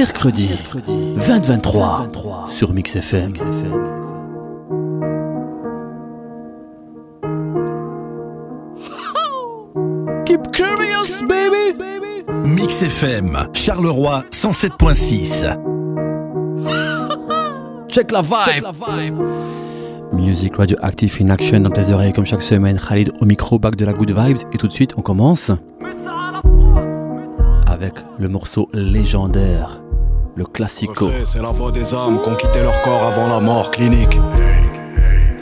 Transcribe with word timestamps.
mercredi 0.00 0.48
2023 0.86 2.48
sur 2.50 2.72
Mix 2.72 2.96
FM. 2.96 3.34
Keep 10.24 10.52
curious, 10.52 11.22
baby. 11.28 11.76
Mix 12.46 12.82
FM, 12.82 13.36
Charleroi 13.52 14.24
107.6. 14.32 15.44
Check 17.90 18.10
la 18.10 18.22
vibe. 18.22 18.64
Music 20.14 20.56
Radioactive 20.56 21.18
in 21.20 21.28
Action 21.28 21.60
dans 21.60 21.68
tes 21.68 21.92
oreilles 21.92 22.14
comme 22.14 22.24
chaque 22.24 22.40
semaine. 22.40 22.80
Khalid 22.80 23.12
au 23.20 23.26
micro, 23.26 23.58
back 23.58 23.76
de 23.76 23.84
la 23.84 23.92
Good 23.92 24.16
Vibes. 24.16 24.38
Et 24.54 24.56
tout 24.56 24.66
de 24.66 24.72
suite, 24.72 24.94
on 24.96 25.02
commence 25.02 25.52
avec 27.80 27.94
le 28.18 28.28
morceau 28.28 28.68
légendaire, 28.74 29.79
le. 30.44 31.12
C'est 31.24 31.42
la 31.42 31.50
voix 31.50 31.70
des 31.70 31.94
âmes 31.94 32.20
qui 32.22 32.28
ont 32.28 32.36
quitté 32.36 32.62
leur 32.62 32.80
corps 32.82 33.02
avant 33.02 33.26
la 33.26 33.40
mort 33.40 33.70
clinique. 33.70 34.18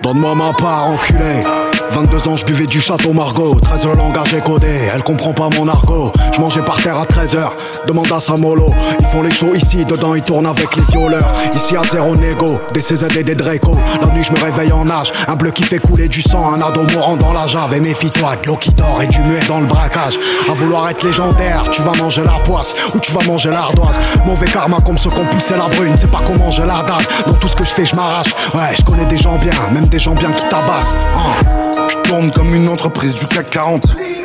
Donne-moi 0.02 0.34
ma 0.34 0.52
part, 0.52 0.88
enculé. 0.88 1.67
22 1.92 2.28
ans, 2.28 2.36
je 2.36 2.44
buvais 2.44 2.66
du 2.66 2.80
château 2.80 3.12
Margot. 3.12 3.58
13 3.60 3.86
le 3.86 3.94
langage 3.96 4.36
codé, 4.44 4.66
elle 4.94 5.02
comprend 5.02 5.32
pas 5.32 5.48
mon 5.56 5.66
argot. 5.68 6.12
Je 6.34 6.40
mangeais 6.40 6.62
par 6.62 6.80
terre 6.80 6.98
à 6.98 7.04
13h, 7.04 7.50
demande 7.86 8.10
à 8.12 8.20
Samolo. 8.20 8.68
Ils 9.00 9.06
font 9.06 9.22
les 9.22 9.30
shows 9.30 9.54
ici, 9.54 9.84
dedans 9.84 10.14
ils 10.14 10.22
tournent 10.22 10.46
avec 10.46 10.76
les 10.76 10.82
violeurs. 10.90 11.32
Ici 11.54 11.76
à 11.76 11.82
zéro 11.84 12.16
négo, 12.16 12.60
des 12.74 12.80
CZ 12.80 13.16
et 13.16 13.22
des 13.22 13.34
Draco. 13.34 13.76
La 14.00 14.08
nuit, 14.08 14.22
je 14.22 14.32
me 14.32 14.38
réveille 14.38 14.72
en 14.72 14.88
âge. 14.90 15.12
Un 15.26 15.36
bleu 15.36 15.50
qui 15.50 15.62
fait 15.64 15.78
couler 15.78 16.08
du 16.08 16.22
sang, 16.22 16.52
un 16.52 16.60
ado 16.60 16.82
mourant 16.94 17.16
dans 17.16 17.32
la 17.32 17.46
jave. 17.46 17.74
Et 17.74 17.80
méfie-toi, 17.80 18.36
de 18.42 18.48
l'eau 18.48 18.56
qui 18.56 18.70
dort 18.72 19.00
et 19.02 19.06
du 19.06 19.20
muet 19.22 19.40
dans 19.48 19.60
le 19.60 19.66
braquage. 19.66 20.18
À 20.48 20.52
vouloir 20.52 20.88
être 20.90 21.02
légendaire, 21.04 21.62
tu 21.70 21.82
vas 21.82 21.92
manger 21.92 22.22
la 22.24 22.38
poisse 22.44 22.74
ou 22.94 22.98
tu 22.98 23.12
vas 23.12 23.24
manger 23.24 23.50
l'ardoise. 23.50 23.98
Mauvais 24.26 24.46
karma 24.46 24.78
comme 24.84 24.98
ceux 24.98 25.10
qui 25.10 25.20
ont 25.20 25.26
poussé 25.26 25.54
la 25.56 25.74
brune, 25.74 25.94
c'est 25.96 26.10
pas 26.10 26.20
comment 26.24 26.44
manger 26.44 26.62
la 26.66 26.82
dalle. 26.82 27.06
Dans 27.26 27.34
tout 27.34 27.48
ce 27.48 27.56
que 27.56 27.64
je 27.64 27.70
fais, 27.70 27.84
je 27.84 27.96
m'arrache. 27.96 28.34
Ouais, 28.54 28.74
je 28.76 28.82
connais 28.82 29.06
des 29.06 29.18
gens 29.18 29.36
bien, 29.38 29.52
même 29.72 29.86
des 29.86 29.98
gens 29.98 30.14
bien 30.14 30.32
qui 30.32 30.44
tabassent. 30.48 30.96
Hein. 31.16 31.77
Je 31.86 31.96
tourne 32.02 32.30
comme 32.32 32.54
une 32.54 32.68
entreprise 32.68 33.14
du 33.14 33.26
CAC 33.26 33.50
40. 33.50 33.82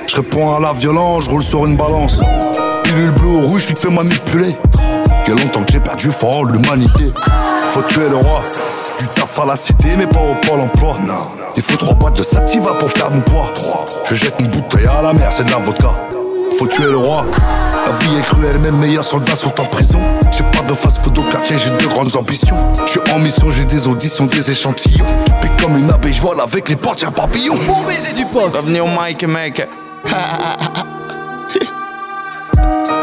Je 0.08 0.16
réponds 0.16 0.56
à 0.56 0.60
la 0.60 0.74
violence, 0.74 1.26
je 1.26 1.30
roule 1.30 1.44
sur 1.44 1.66
une 1.66 1.76
balance. 1.76 2.20
Pilule 2.84 3.12
bleue 3.12 3.28
ou 3.28 3.42
rouge, 3.42 3.68
tu 3.68 3.74
te 3.74 3.80
fais 3.80 3.90
manipuler. 3.90 4.56
Quel 5.26 5.36
longtemps 5.36 5.64
que 5.64 5.72
j'ai 5.72 5.80
perdu 5.80 6.12
fort 6.12 6.46
l'humanité. 6.46 7.14
Faut 7.70 7.82
tuer 7.84 8.10
le 8.10 8.18
roi. 8.18 8.42
Du 9.00 9.08
taf 9.08 9.40
à 9.40 9.46
la 9.46 9.56
cité, 9.56 9.90
mais 9.98 10.08
pas 10.08 10.20
au 10.20 10.36
pôle 10.36 10.62
emploi. 10.62 10.98
Non. 11.06 11.32
Il 11.56 11.62
faut 11.62 11.78
trois 11.78 11.94
boîtes 11.94 12.18
de 12.18 12.24
sativa 12.24 12.74
pour 12.74 12.90
faire 12.90 13.12
mon 13.12 13.22
poids. 13.22 13.52
Je 14.06 14.16
jette 14.16 14.36
une 14.40 14.48
bouteille 14.48 14.88
à 14.88 15.02
la 15.02 15.14
mer, 15.14 15.30
c'est 15.32 15.44
de 15.44 15.52
la 15.52 15.58
vodka. 15.58 15.90
Faut 16.58 16.68
tuer 16.68 16.86
le 16.86 16.98
roi. 16.98 17.26
La 17.86 17.92
vie 17.98 18.16
est 18.18 18.24
cruelle, 18.24 18.60
mes 18.60 18.72
meilleurs 18.72 19.04
soldats 19.04 19.36
sont 19.36 19.60
en 19.60 19.66
prison. 19.66 20.00
J'ai 20.32 20.44
pas 20.44 20.62
de 20.68 20.74
fast-food 20.74 21.18
au 21.18 21.24
quartier, 21.24 21.58
j'ai 21.58 21.72
de 21.72 21.88
grandes 21.88 22.16
ambitions. 22.16 22.58
Je 22.86 22.92
suis 22.92 23.00
en 23.12 23.20
mission, 23.20 23.50
j'ai 23.50 23.66
des 23.66 23.88
auditions, 23.88 24.26
des 24.26 24.52
échantillons. 24.52 25.06
Pique 25.42 25.58
comme 25.62 25.78
une 25.78 25.90
abeille, 25.90 26.14
je 26.14 26.22
vole 26.22 26.40
avec 26.42 26.70
les 26.70 26.76
portières 26.76 27.12
papillons. 27.12 27.58
Bon 27.68 27.84
baiser 27.84 28.14
du 28.14 28.26
poste. 28.26 28.52
Bienvenue 28.54 28.82
au 28.82 28.88
Mike, 28.88 29.24
mec. 29.28 29.68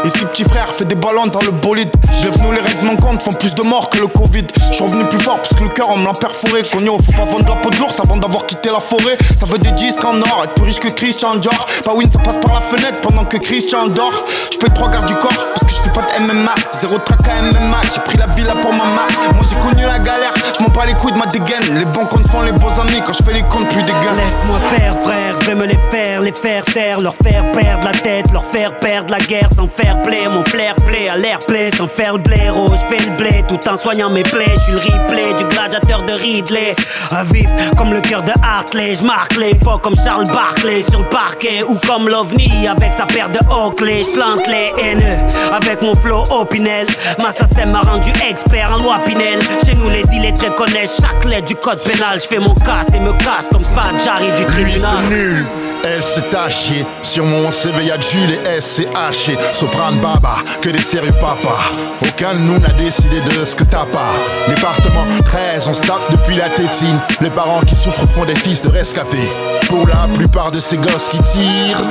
Ici 0.03 0.25
petit 0.25 0.43
frère 0.43 0.69
fait 0.73 0.85
des 0.85 0.95
ballons 0.95 1.27
dans 1.27 1.41
le 1.41 1.51
bolide. 1.51 1.89
Bienvenue 2.21 2.53
les 2.53 2.61
règles 2.61 2.85
manquantes 2.85 3.21
font 3.21 3.31
plus 3.31 3.53
de 3.53 3.63
morts 3.63 3.89
que 3.89 3.97
le 3.97 4.07
Covid. 4.07 4.45
Je 4.69 4.75
suis 4.75 4.83
revenu 4.83 5.05
plus 5.05 5.19
fort 5.19 5.37
parce 5.37 5.55
que 5.55 5.63
le 5.63 5.69
cœur 5.69 5.89
on 5.89 5.97
me 5.97 6.05
l'a 6.05 6.13
perforé 6.13 6.63
Cogno 6.63 6.97
faut 6.97 7.11
pas 7.11 7.25
vendre 7.25 7.47
la 7.47 7.55
peau 7.61 7.69
de 7.69 7.77
l'ours 7.77 7.99
avant 7.99 8.17
d'avoir 8.17 8.45
quitté 8.45 8.69
la 8.69 8.79
forêt. 8.79 9.17
Ça 9.37 9.45
veut 9.45 9.57
des 9.57 9.71
disques 9.71 10.03
en 10.03 10.19
or 10.21 10.41
être 10.43 10.53
plus 10.53 10.65
riche 10.65 10.79
que 10.79 10.89
Christian 10.89 11.35
Dior. 11.35 11.65
Pas 11.83 11.93
win 11.93 12.11
ça 12.11 12.19
passe 12.19 12.37
par 12.37 12.53
la 12.53 12.61
fenêtre 12.61 12.99
pendant 13.01 13.25
que 13.25 13.37
Christian 13.37 13.87
dort. 13.87 14.23
Je 14.51 14.57
paye 14.57 14.71
trois 14.73 14.89
gardes 14.89 15.07
du 15.07 15.15
corps 15.15 15.45
parce 15.53 15.65
que 15.65 15.71
je 15.71 15.81
fais 15.81 15.91
pas 15.91 16.01
de 16.01 16.25
MMA 16.25 16.55
Zéro 16.73 16.97
track 16.99 17.19
à 17.27 17.41
MMA 17.41 17.77
J'ai 17.93 18.01
pris 18.01 18.17
la 18.17 18.27
villa 18.27 18.53
pour 18.55 18.71
ma 18.71 18.85
marque 18.85 19.33
Moi 19.33 19.45
j'ai 19.49 19.59
connu 19.59 19.83
la 19.85 19.99
galère 19.99 20.33
Je 20.57 20.63
m'en 20.63 20.69
bats 20.69 20.85
les 20.85 20.93
couilles 20.93 21.13
de 21.13 21.19
ma 21.19 21.25
dégaine. 21.25 21.77
Les 21.79 21.85
bons 21.85 22.05
comptes 22.05 22.27
font 22.27 22.41
les 22.41 22.51
beaux 22.51 22.69
amis 22.79 23.01
Quand 23.05 23.13
je 23.13 23.23
fais 23.23 23.33
les 23.33 23.43
comptes 23.43 23.67
plus 23.69 23.81
dégueux 23.81 24.13
Laisse-moi 24.15 24.59
faire, 24.75 24.95
frère, 25.03 25.35
je 25.41 25.47
vais 25.47 25.55
me 25.55 25.65
les 25.65 25.79
faire, 25.89 26.21
les 26.21 26.31
faire 26.33 26.65
taire, 26.65 26.99
leur 26.99 27.15
faire 27.15 27.51
perdre 27.51 27.87
la 27.87 27.97
tête, 27.97 28.31
leur 28.31 28.45
faire 28.45 28.75
perdre 28.75 29.11
la 29.11 29.19
guerre 29.19 29.49
sans 29.55 29.67
faire 29.71 30.01
play. 30.01 30.27
Mon 30.27 30.43
flair 30.43 30.75
play 30.85 31.09
à 31.09 31.17
l'air 31.17 31.39
play 31.39 31.71
sans 31.71 31.87
faire 31.87 32.13
le 32.13 32.19
blaireau. 32.19 32.69
Je 32.69 32.95
fais 32.95 33.03
le 33.03 33.15
blé 33.17 33.43
tout 33.47 33.59
en 33.69 33.77
soignant 33.77 34.09
mes 34.09 34.23
plaies. 34.23 34.55
Je 34.55 34.63
suis 34.63 34.73
le 34.73 34.79
replay 34.79 35.33
du 35.33 35.45
gladiateur 35.45 36.03
de 36.03 36.13
Ridley. 36.13 36.73
À 37.11 37.23
vif 37.23 37.49
comme 37.77 37.93
le 37.93 38.01
cœur 38.01 38.23
de 38.23 38.33
Hartley. 38.43 38.95
Je 38.95 39.05
marque 39.05 39.35
les 39.37 39.57
fois 39.63 39.79
comme 39.81 39.95
Charles 39.95 40.27
Barkley 40.31 40.81
sur 40.81 40.99
le 40.99 41.09
parquet 41.09 41.63
ou 41.67 41.75
comme 41.87 42.07
l'OVNI 42.07 42.67
avec 42.67 42.91
sa 42.97 43.05
paire 43.05 43.29
de 43.29 43.39
Oakley. 43.49 44.03
Je 44.03 44.11
plante 44.11 44.47
les 44.47 44.73
haineux 44.81 45.19
avec 45.51 45.81
mon 45.81 45.95
flow 45.95 46.23
opinel. 46.31 46.87
Ma 47.19 47.31
SACEM 47.31 47.71
m'a 47.71 47.81
rendu 47.81 48.11
expert 48.29 48.71
en 48.71 48.81
loi 48.83 48.97
Pinel. 49.05 49.39
Chez 49.65 49.75
nous, 49.75 49.89
les 49.89 50.03
illettrés 50.13 50.53
connaissent 50.55 50.99
chaque 51.01 51.25
lettre 51.25 51.47
du 51.47 51.55
code 51.55 51.81
pénal. 51.83 52.19
Je 52.21 52.27
fais 52.27 52.39
mon 52.39 52.53
casse 52.55 52.93
et 52.93 52.99
me 52.99 53.13
casse 53.13 53.47
comme 53.51 53.63
Spad 53.63 53.99
Jarry 54.03 54.31
du 54.37 54.45
tribunal. 54.45 55.45
Elle 55.85 56.03
c'est 56.03 56.29
taché. 56.29 56.85
Sur 57.01 57.25
mon 57.25 57.51
CV 57.51 57.85
y'a 57.85 57.99
Jules 57.99 58.33
et 58.33 58.57
S 58.57 58.81
haché. 58.95 59.37
Soprane 59.53 59.97
Baba, 59.99 60.35
que 60.61 60.69
des 60.69 60.81
sérieux 60.81 61.13
papa. 61.13 61.55
Aucun 62.01 62.33
de 62.33 62.39
nous 62.39 62.59
n'a 62.59 62.71
décidé 62.71 63.21
de 63.21 63.45
ce 63.45 63.55
que 63.55 63.63
t'as 63.63 63.85
pas. 63.85 64.11
Département 64.47 65.05
13, 65.23 65.67
on 65.67 65.71
tape 65.73 66.11
depuis 66.11 66.35
la 66.35 66.49
tétine. 66.49 66.99
Les 67.21 67.29
parents 67.29 67.61
qui 67.61 67.75
souffrent 67.75 68.07
font 68.07 68.25
des 68.25 68.35
fils 68.35 68.61
de 68.61 68.69
rescapés. 68.69 69.29
Pour 69.67 69.87
la 69.87 70.07
plupart 70.13 70.51
de 70.51 70.59
ces 70.59 70.77
gosses 70.77 71.07
qui 71.09 71.19
tirent, 71.19 71.81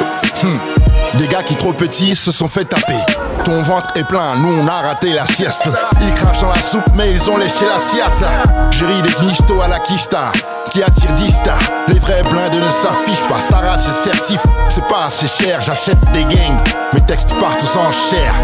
hmm, 0.42 1.18
des 1.18 1.26
gars 1.28 1.42
qui 1.42 1.56
trop 1.56 1.72
petits 1.72 2.14
se 2.14 2.32
sont 2.32 2.48
fait 2.48 2.64
taper. 2.64 2.98
Ton 3.44 3.62
ventre 3.62 3.90
est 3.96 4.04
plein, 4.04 4.36
nous 4.36 4.62
on 4.62 4.66
a 4.66 4.82
raté 4.82 5.12
la 5.12 5.26
sieste. 5.26 5.68
Ils 6.02 6.14
crachent 6.14 6.40
dans 6.40 6.50
la 6.50 6.62
soupe, 6.62 6.90
mais 6.94 7.10
ils 7.10 7.30
ont 7.30 7.36
léché 7.36 7.64
l'assiette. 7.66 8.18
Je 8.70 8.84
ris 8.84 9.02
des 9.02 9.12
knichtos 9.14 9.60
à 9.62 9.68
la 9.68 9.78
quicheta 9.78 10.30
qui 10.70 10.82
attire 10.82 11.12
10 11.14 11.32
stars. 11.32 11.58
Les 11.88 11.98
vrais 11.98 12.22
blindes 12.22 12.54
ne 12.54 12.68
s'affichent 12.68 13.28
pas, 13.28 13.40
ça 13.40 13.60
c'est 13.80 14.10
certif. 14.10 14.40
C'est 14.68 14.86
pas 14.86 15.04
assez 15.06 15.26
cher, 15.26 15.60
j'achète 15.60 16.00
des 16.12 16.24
gangs. 16.24 16.58
Mes 16.92 17.00
textes 17.00 17.36
partent 17.38 17.62
aux 17.62 17.78
enchères. 17.78 18.34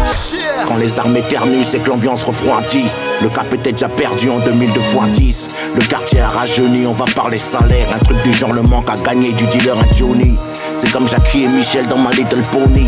Quand 0.67 0.77
les 0.77 0.99
armes 0.99 1.15
éternuent, 1.17 1.63
c'est 1.63 1.79
que 1.79 1.89
l'ambiance 1.89 2.23
refroidit. 2.23 2.85
Le 3.21 3.29
cap 3.29 3.53
était 3.53 3.71
déjà 3.71 3.89
perdu 3.89 4.29
en 4.29 4.39
2002 4.39 4.79
x 4.79 5.19
10. 5.19 5.47
Le 5.75 5.81
quartier 5.81 6.21
a 6.21 6.29
rajeuni, 6.29 6.85
on 6.87 6.93
va 6.93 7.05
parler 7.15 7.37
salaire. 7.37 7.87
Un 7.93 7.99
truc 7.99 8.21
du 8.23 8.33
genre 8.33 8.53
le 8.53 8.61
manque 8.63 8.89
à 8.89 8.95
gagner 8.95 9.31
du 9.33 9.45
dealer 9.47 9.77
à 9.77 9.95
Johnny. 9.95 10.37
C'est 10.75 10.91
comme 10.91 11.07
Jackie 11.07 11.43
et 11.43 11.47
Michel 11.47 11.87
dans 11.87 11.97
ma 11.97 12.11
Little 12.11 12.41
Pony. 12.51 12.87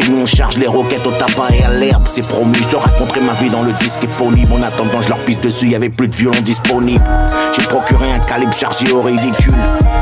Chez 0.00 0.10
nous, 0.10 0.22
on 0.22 0.26
charge 0.26 0.56
les 0.56 0.66
roquettes 0.66 1.06
au 1.06 1.10
tabac 1.10 1.52
et 1.52 1.62
à 1.62 1.70
l'herbe. 1.70 2.04
C'est 2.08 2.26
promis, 2.26 2.58
je 2.66 2.72
leur 2.72 2.82
raconterai 2.82 3.20
ma 3.22 3.32
vie 3.34 3.48
dans 3.48 3.62
le 3.62 3.72
disque 3.72 4.04
éponyme. 4.04 4.50
En 4.52 4.62
attendant, 4.62 5.00
je 5.00 5.08
leur 5.08 5.18
pisse 5.18 5.40
dessus, 5.40 5.68
y 5.68 5.74
avait 5.74 5.90
plus 5.90 6.08
de 6.08 6.14
violon 6.14 6.40
disponible. 6.42 7.04
J'ai 7.56 7.66
procuré 7.66 8.12
un 8.12 8.18
calibre 8.18 8.54
chargé 8.54 8.90
au 8.92 9.02
ridicule. 9.02 9.54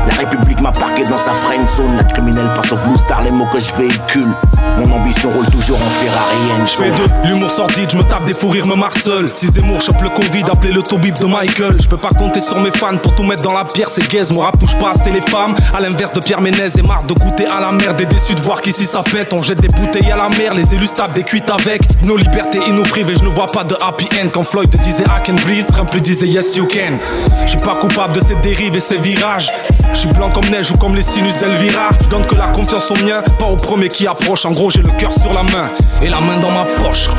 La 0.07 0.15
République 0.15 0.61
m'a 0.61 0.71
parqué 0.71 1.03
dans 1.03 1.17
sa 1.17 1.33
friend 1.33 1.67
zone. 1.67 1.97
La 1.97 2.03
criminelle 2.03 2.51
passe 2.53 2.71
au 2.71 2.77
Blue 2.77 2.97
Star, 2.97 3.23
les 3.23 3.31
mots 3.31 3.47
que 3.51 3.59
je 3.59 3.73
véhicule. 3.73 4.33
Mon 4.77 4.95
ambition 4.95 5.29
roule 5.31 5.45
toujours 5.47 5.77
en 5.77 5.89
Ferrari 5.89 6.37
Je 6.65 6.71
fais 6.71 6.91
de 6.91 7.27
l'humour 7.27 7.51
sordide, 7.51 7.89
je 7.91 7.97
me 7.97 8.03
tape 8.03 8.23
des 8.25 8.33
fous 8.33 8.49
me 8.49 8.75
marcel. 8.75 9.27
Si 9.27 9.47
Zemmour 9.47 9.81
chope 9.81 10.01
le 10.01 10.09
Covid, 10.09 10.43
appelez 10.51 10.71
le 10.71 10.81
Tobib 10.81 11.15
de 11.15 11.25
Michael. 11.25 11.81
Je 11.81 11.87
peux 11.87 11.97
pas 11.97 12.09
compter 12.09 12.41
sur 12.41 12.59
mes 12.59 12.71
fans 12.71 12.97
pour 12.97 13.15
tout 13.15 13.23
mettre 13.23 13.43
dans 13.43 13.53
la 13.53 13.65
pierre, 13.65 13.89
c'est 13.89 14.09
gaze. 14.09 14.31
Mon 14.31 14.41
rap 14.41 14.57
touche 14.59 14.77
pas 14.77 14.91
assez 14.91 15.11
les 15.11 15.21
femmes. 15.21 15.55
À 15.73 15.81
l'inverse 15.81 16.13
de 16.13 16.19
Pierre 16.19 16.41
Ménez 16.41 16.69
et 16.77 16.81
marre 16.81 17.03
de 17.03 17.13
goûter 17.13 17.47
à 17.47 17.59
la 17.59 17.71
merde. 17.71 17.99
Et 18.01 18.05
déçu 18.05 18.35
de 18.35 18.41
voir 18.41 18.61
qu'ici 18.61 18.85
ça 18.85 19.01
pète. 19.03 19.33
On 19.33 19.43
jette 19.43 19.59
des 19.59 19.67
la 19.97 20.29
mer, 20.37 20.53
les 20.53 20.73
élus 20.75 20.89
tapent 20.89 21.13
des 21.13 21.23
cuites 21.23 21.49
avec. 21.49 21.81
Nos 22.03 22.17
libertés 22.17 22.59
et 22.67 22.71
nos 22.71 22.83
privés, 22.83 23.15
je 23.15 23.23
ne 23.23 23.29
vois 23.29 23.47
pas 23.47 23.63
de 23.63 23.75
happy 23.75 24.05
end. 24.21 24.29
Quand 24.33 24.43
Floyd 24.43 24.69
disait 24.69 25.03
I 25.03 25.25
can 25.25 25.35
breathe, 25.45 25.67
Trump 25.67 25.93
lui 25.93 26.01
disait 26.01 26.27
yes 26.27 26.55
you 26.55 26.67
can. 26.67 26.97
Je 27.45 27.51
suis 27.51 27.59
pas 27.59 27.75
coupable 27.75 28.13
de 28.13 28.19
ces 28.19 28.35
dérives 28.35 28.75
et 28.75 28.79
ces 28.79 28.97
virages. 28.97 29.49
Je 29.93 29.99
suis 29.99 30.09
blanc 30.09 30.29
comme 30.29 30.49
neige 30.49 30.71
ou 30.71 30.77
comme 30.77 30.95
les 30.95 31.03
sinus 31.03 31.35
d'Elvira. 31.37 31.89
Donne 32.09 32.25
que 32.25 32.35
la 32.35 32.47
confiance 32.47 32.91
au 32.91 32.95
mien, 32.95 33.21
pas 33.37 33.47
au 33.47 33.55
premier 33.55 33.89
qui 33.89 34.07
approche. 34.07 34.45
En 34.45 34.51
gros, 34.51 34.69
j'ai 34.69 34.81
le 34.81 34.91
cœur 34.91 35.11
sur 35.11 35.33
la 35.33 35.43
main 35.43 35.69
et 36.01 36.09
la 36.09 36.19
main 36.19 36.37
dans 36.37 36.51
ma 36.51 36.65
poche. 36.65 37.09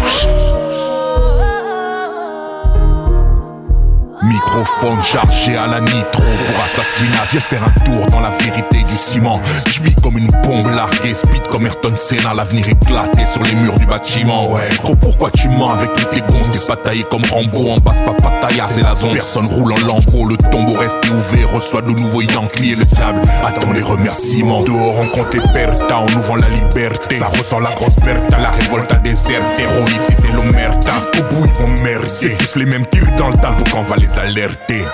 Microphone 4.23 5.03
chargé 5.03 5.57
à 5.57 5.67
la 5.67 5.81
nitro 5.81 6.23
pour 6.23 6.65
assassinat. 6.65 7.25
Viens 7.31 7.41
faire 7.41 7.63
un 7.65 7.71
tour 7.85 8.05
dans 8.07 8.21
la 8.21 8.31
vérité 8.31 8.83
du 8.83 8.95
ciment. 8.95 9.41
Je 9.67 9.83
vis 9.83 9.95
comme 9.97 10.19
une 10.19 10.31
bombe 10.43 10.67
larguée, 10.75 11.15
speed 11.15 11.47
comme 11.49 11.65
Ayrton 11.65 11.95
Senna. 11.97 12.35
L'avenir 12.35 12.69
éclaté 12.69 13.25
sur 13.27 13.43
les 13.43 13.55
murs 13.55 13.77
du 13.77 13.87
bâtiment. 13.87 14.53
Ouais, 14.53 14.69
gros, 14.83 14.95
pourquoi 14.95 15.31
tu 15.31 15.49
mens 15.49 15.73
avec 15.73 15.95
toutes 15.95 16.13
les 16.13 16.21
gonzes? 16.21 16.51
T'es 16.51 16.67
pas 16.67 16.77
taillé 16.77 17.05
comme 17.11 17.25
Rambo 17.31 17.71
en 17.71 17.79
basse, 17.79 18.01
pas 18.05 18.13
Pataya, 18.13 18.67
c'est 18.71 18.83
la 18.83 18.95
zone. 18.95 19.13
Personne 19.13 19.47
roule 19.47 19.73
en 19.73 19.87
lambeau, 19.87 20.27
le 20.27 20.37
tombeau 20.37 20.79
reste 20.79 20.99
ouvert. 21.09 21.51
Reçoit 21.55 21.83
de 21.83 21.93
nouveaux 21.93 22.23
Yankee 22.23 22.73
et 22.73 22.77
le 22.77 22.85
diable. 22.85 23.23
Attends 23.45 23.73
les 23.73 23.83
remerciements. 23.83 24.63
Dehors, 24.63 25.01
on 25.01 25.09
compte 25.09 25.31
pertas 25.53 25.97
en 25.97 26.13
ouvrant 26.19 26.37
la 26.37 26.49
liberté. 26.49 27.15
Ça 27.15 27.27
ressent 27.27 27.61
la 27.61 27.71
grosse 27.71 27.97
Bertha, 28.05 28.39
la 28.39 28.51
révolte 28.51 28.93
a 28.93 28.97
déserté. 28.97 29.63
Héros 29.63 29.87
ici, 29.89 30.13
c'est 30.19 30.33
l'omerta. 30.33 30.91
Jusqu'au 30.91 31.23
bout, 31.35 31.47
ils 31.47 31.53
vont 31.53 31.83
merder. 31.83 32.09
C'est 32.09 32.37
tous 32.37 32.59
les 32.59 32.67
mêmes 32.67 32.87
tirs 32.87 33.11
dans 33.17 33.29
le 33.29 33.39
tabou 33.39 33.65
qu'on 33.73 33.83
va 33.83 33.97
les 33.97 34.10
alerter. 34.19 34.85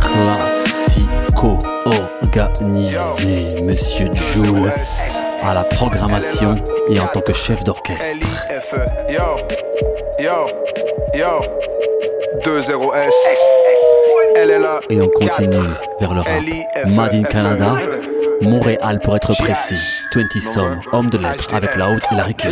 Classico 0.00 1.58
organisé, 1.86 3.62
Monsieur 3.62 4.08
Joule. 4.14 4.72
à 5.44 5.54
la 5.54 5.62
programmation 5.64 6.56
et 6.90 6.98
en 7.00 7.06
tant 7.06 7.20
que 7.20 7.32
chef 7.32 7.62
d'orchestre. 7.64 8.26
Yo, 9.08 9.36
yo, 10.18 10.46
yo, 11.14 11.40
2-0-S. 12.44 13.14
Elle 14.36 14.50
est 14.50 14.58
là. 14.58 14.80
Et 14.90 15.00
on 15.00 15.08
continue 15.08 15.56
vers 16.00 16.14
le 16.14 16.20
rap. 16.20 16.42
Made 16.86 17.14
in 17.14 17.22
Canada, 17.22 17.76
Montréal 18.42 19.00
pour 19.02 19.16
être 19.16 19.34
précis. 19.36 19.80
20 20.14 20.22
Somme, 20.52 20.80
homme 20.92 21.10
de 21.10 21.18
lettres 21.18 21.52
avec 21.54 21.76
la 21.76 21.90
haute 21.90 22.04
et 22.12 22.14
la 22.16 22.24
Ricky. 22.24 22.48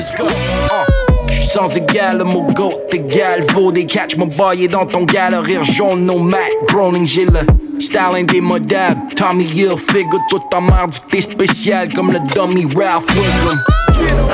Sans 1.47 1.77
égal, 1.77 2.19
le 2.19 2.25
mot 2.25 2.47
goat 2.53 2.75
égal. 2.93 3.45
Vaut 3.53 3.73
des 3.73 3.87
catch, 3.87 4.17
mon 4.17 4.27
boy 4.27 4.65
est 4.65 4.69
dans 4.69 4.87
ton 4.87 5.05
galerie. 5.05 5.59
Jaune, 5.63 6.05
no 6.05 6.19
mat, 6.19 6.39
groaning, 6.69 7.07
j'ai 7.07 7.25
le 7.25 7.41
style 7.79 8.17
indémodable. 8.17 9.01
Tommy 9.15 9.45
Hill, 9.45 9.77
figure 9.79 10.21
tout 10.29 10.43
en 10.55 10.61
mardi, 10.61 10.99
t'es 11.11 11.21
spécial 11.21 11.93
comme 11.93 12.13
le 12.13 12.19
dummy 12.35 12.67
Ralph 12.75 13.07
Wiggum. 13.09 13.61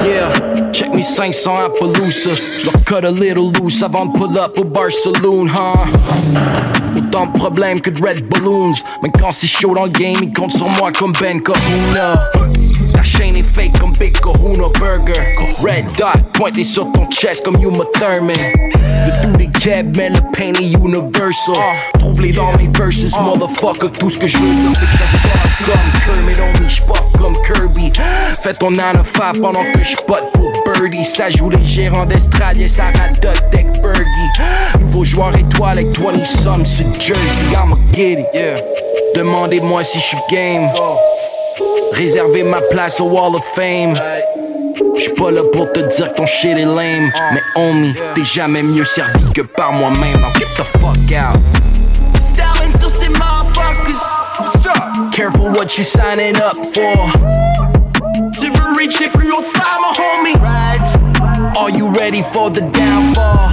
Yeah, 0.05 0.71
check 0.73 0.93
me 0.93 1.03
500 1.03 1.57
Appaloosa 1.57 2.31
J'leur 2.61 2.85
cut 2.85 3.07
a 3.07 3.11
little 3.11 3.53
loose 3.53 3.83
avant 3.83 4.07
de 4.07 4.19
pull 4.19 4.37
up 4.37 4.59
au 4.59 4.65
bar 4.65 4.91
saloon, 4.91 5.47
huh? 5.49 5.87
Autant 6.97 7.27
de 7.27 7.39
problèmes 7.39 7.81
que 7.81 7.91
de 7.91 8.03
red 8.03 8.27
balloons. 8.29 8.73
Mais 9.03 9.11
quand 9.11 9.31
c'est 9.31 9.47
chaud 9.47 9.75
dans 9.75 9.85
le 9.85 9.91
game, 9.91 10.17
ils 10.23 10.33
comptent 10.33 10.57
sur 10.57 10.69
moi 10.69 10.91
comme 10.93 11.13
Ben 11.21 11.41
Kahuna 11.41 12.31
chaîne 13.03 13.37
est 13.37 13.43
fake 13.43 13.79
comme 13.79 13.93
Big 13.93 14.19
Kahuna 14.21 14.69
Burger. 14.79 15.33
Red 15.61 15.87
dot 15.97 16.23
pointé 16.33 16.65
sur 16.65 16.91
ton 16.93 17.09
chest 17.11 17.45
comme 17.45 17.57
Uma 17.57 17.85
Thurman. 17.95 18.37
Le 19.05 19.23
tout 19.23 19.37
des 19.37 19.49
keb, 19.49 19.97
mais 19.97 20.11
le 20.11 20.21
pain 20.33 20.53
est 20.61 20.73
universal. 20.73 21.55
Trouve-les 21.99 22.33
dans 22.33 22.53
mes 22.57 22.69
verses, 22.69 23.19
motherfucker. 23.19 23.91
Tout 23.99 24.11
ce 24.11 24.19
que 24.19 24.27
je 24.27 24.39
veux 24.39 24.55
dire, 24.55 24.71
c'est 24.79 24.87
que 24.87 24.93
t'as 24.93 25.33
comme 25.65 26.15
Kermit, 26.15 26.35
on 26.41 26.69
j'puff 26.69 27.13
comme 27.19 27.35
Kirby. 27.47 27.93
Fais 28.43 28.53
ton 28.53 28.71
9 28.71 28.93
to 28.93 29.05
5 29.05 29.41
pendant 29.41 29.65
que 29.73 29.83
j'pote 29.83 30.33
pour 30.33 30.53
Birdie. 30.65 31.05
Ça 31.05 31.31
joue 31.31 31.51
les 31.51 31.65
gérants 31.65 32.07
d'estrade, 32.07 32.59
et 32.59 32.69
ça 32.69 32.85
radote 32.87 33.51
Tech 33.51 33.67
Birdie. 33.83 34.81
Nouveau 34.81 35.05
joueur 35.05 35.37
étoile 35.37 35.79
avec 35.79 35.99
20 35.99 36.25
some, 36.25 36.65
c'est 36.65 36.87
Jersey, 37.01 37.47
I'ma 37.53 37.77
get 37.93 38.21
it. 38.21 38.27
Yeah. 38.35 38.61
Demandez-moi 39.15 39.83
si 39.83 40.01
j'suis 40.01 40.19
game. 40.31 40.69
Réserver 41.93 42.43
ma 42.43 42.61
place 42.61 43.01
au 43.01 43.05
Wall 43.05 43.35
of 43.35 43.45
Fame. 43.55 44.01
J'suis 44.97 45.13
pas 45.13 45.31
là 45.31 45.43
pour 45.53 45.71
te 45.73 45.81
dire 45.81 46.09
que 46.09 46.15
ton 46.15 46.27
shit 46.27 46.57
est 46.57 46.65
lame. 46.65 47.13
Mais 47.33 47.43
homie, 47.55 47.95
t'es 48.15 48.25
jamais 48.25 48.63
mieux 48.63 48.85
servi 48.85 49.31
que 49.35 49.43
par 49.43 49.73
moi-même. 49.73 50.21
Now 50.21 50.33
get 50.35 50.47
the 50.57 50.65
fuck 50.79 50.97
out. 51.13 51.39
Styling 52.19 52.73
sur 52.79 52.89
ces 52.89 53.09
motherfuckers. 53.09 54.01
Careful 55.13 55.51
what 55.55 55.77
you 55.77 55.85
signing 55.85 56.37
up 56.37 56.57
for. 56.73 57.11
Tu 58.41 58.49
veux 58.51 58.77
reach 58.79 58.99
les 58.99 59.09
plus 59.09 59.31
hautes 59.33 59.45
sphères, 59.45 59.79
mon 59.81 59.93
homie? 60.23 60.37
Are 61.59 61.71
you 61.71 61.93
ready 61.99 62.23
for 62.23 62.51
the 62.51 62.61
downfall? 62.73 63.51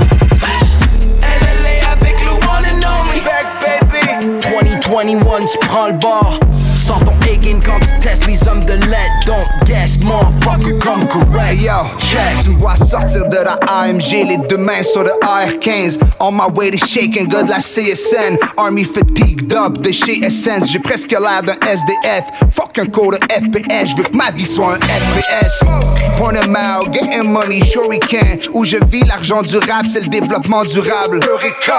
LLA 1.22 1.92
avec 1.92 2.24
le 2.24 2.32
one 2.32 2.66
and 2.66 2.84
only. 2.86 3.20
Back, 3.20 3.46
baby. 3.62 4.40
2021, 4.40 5.40
tu 5.42 5.58
prends 5.68 5.88
le 5.88 5.94
bord. 5.94 6.40
Sors 6.90 7.04
ton 7.04 7.14
A-game 7.22 7.60
quand 7.64 7.80
tu 7.82 8.00
testes 8.00 8.26
les 8.26 8.48
hommes 8.48 8.64
de 8.64 8.74
l'aide. 8.74 9.12
Don't 9.28 9.46
guess, 9.68 10.00
motherfucker, 10.04 10.80
come 10.80 11.06
correct. 11.06 11.52
Hey 11.52 11.66
yo, 11.66 11.86
check. 12.00 12.42
Tu 12.42 12.50
me 12.50 12.56
vois 12.58 12.76
sortir 12.78 13.30
de 13.30 13.38
la 13.38 13.60
AMG, 13.68 14.28
les 14.28 14.38
deux 14.50 14.58
mains 14.58 14.82
sur 14.82 15.04
le 15.04 15.12
AR-15. 15.22 16.00
On 16.20 16.32
my 16.32 16.48
way 16.56 16.72
to 16.72 16.84
shaking, 16.84 17.28
gars 17.28 17.44
de 17.44 17.52
la 17.52 17.60
CSN. 17.60 18.40
Army 18.58 18.86
fatigued 18.86 19.54
up 19.54 19.78
de 19.84 19.92
chez 19.92 20.20
Essence. 20.26 20.72
J'ai 20.72 20.80
presque 20.80 21.12
l'air 21.12 21.44
d'un 21.44 21.54
SDF. 21.62 22.26
Fuck 22.50 22.80
un 22.80 22.88
code 22.88 23.20
de 23.20 23.34
FPS, 23.36 23.92
je 23.92 23.98
veux 23.98 24.04
que 24.06 24.18
ma 24.18 24.32
vie 24.32 24.44
soit 24.44 24.74
un 24.74 24.80
FPS. 24.80 25.64
Point 26.18 26.38
of 26.38 26.48
mouth, 26.48 26.92
getting 26.92 27.32
money, 27.32 27.62
sure 27.62 27.88
we 27.88 28.00
can. 28.00 28.40
Où 28.54 28.64
je 28.66 28.78
vis, 28.90 29.06
l'argent 29.06 29.44
durable, 29.44 29.88
c'est 29.94 30.02
le 30.02 30.08
développement 30.08 30.64
durable. 30.64 31.20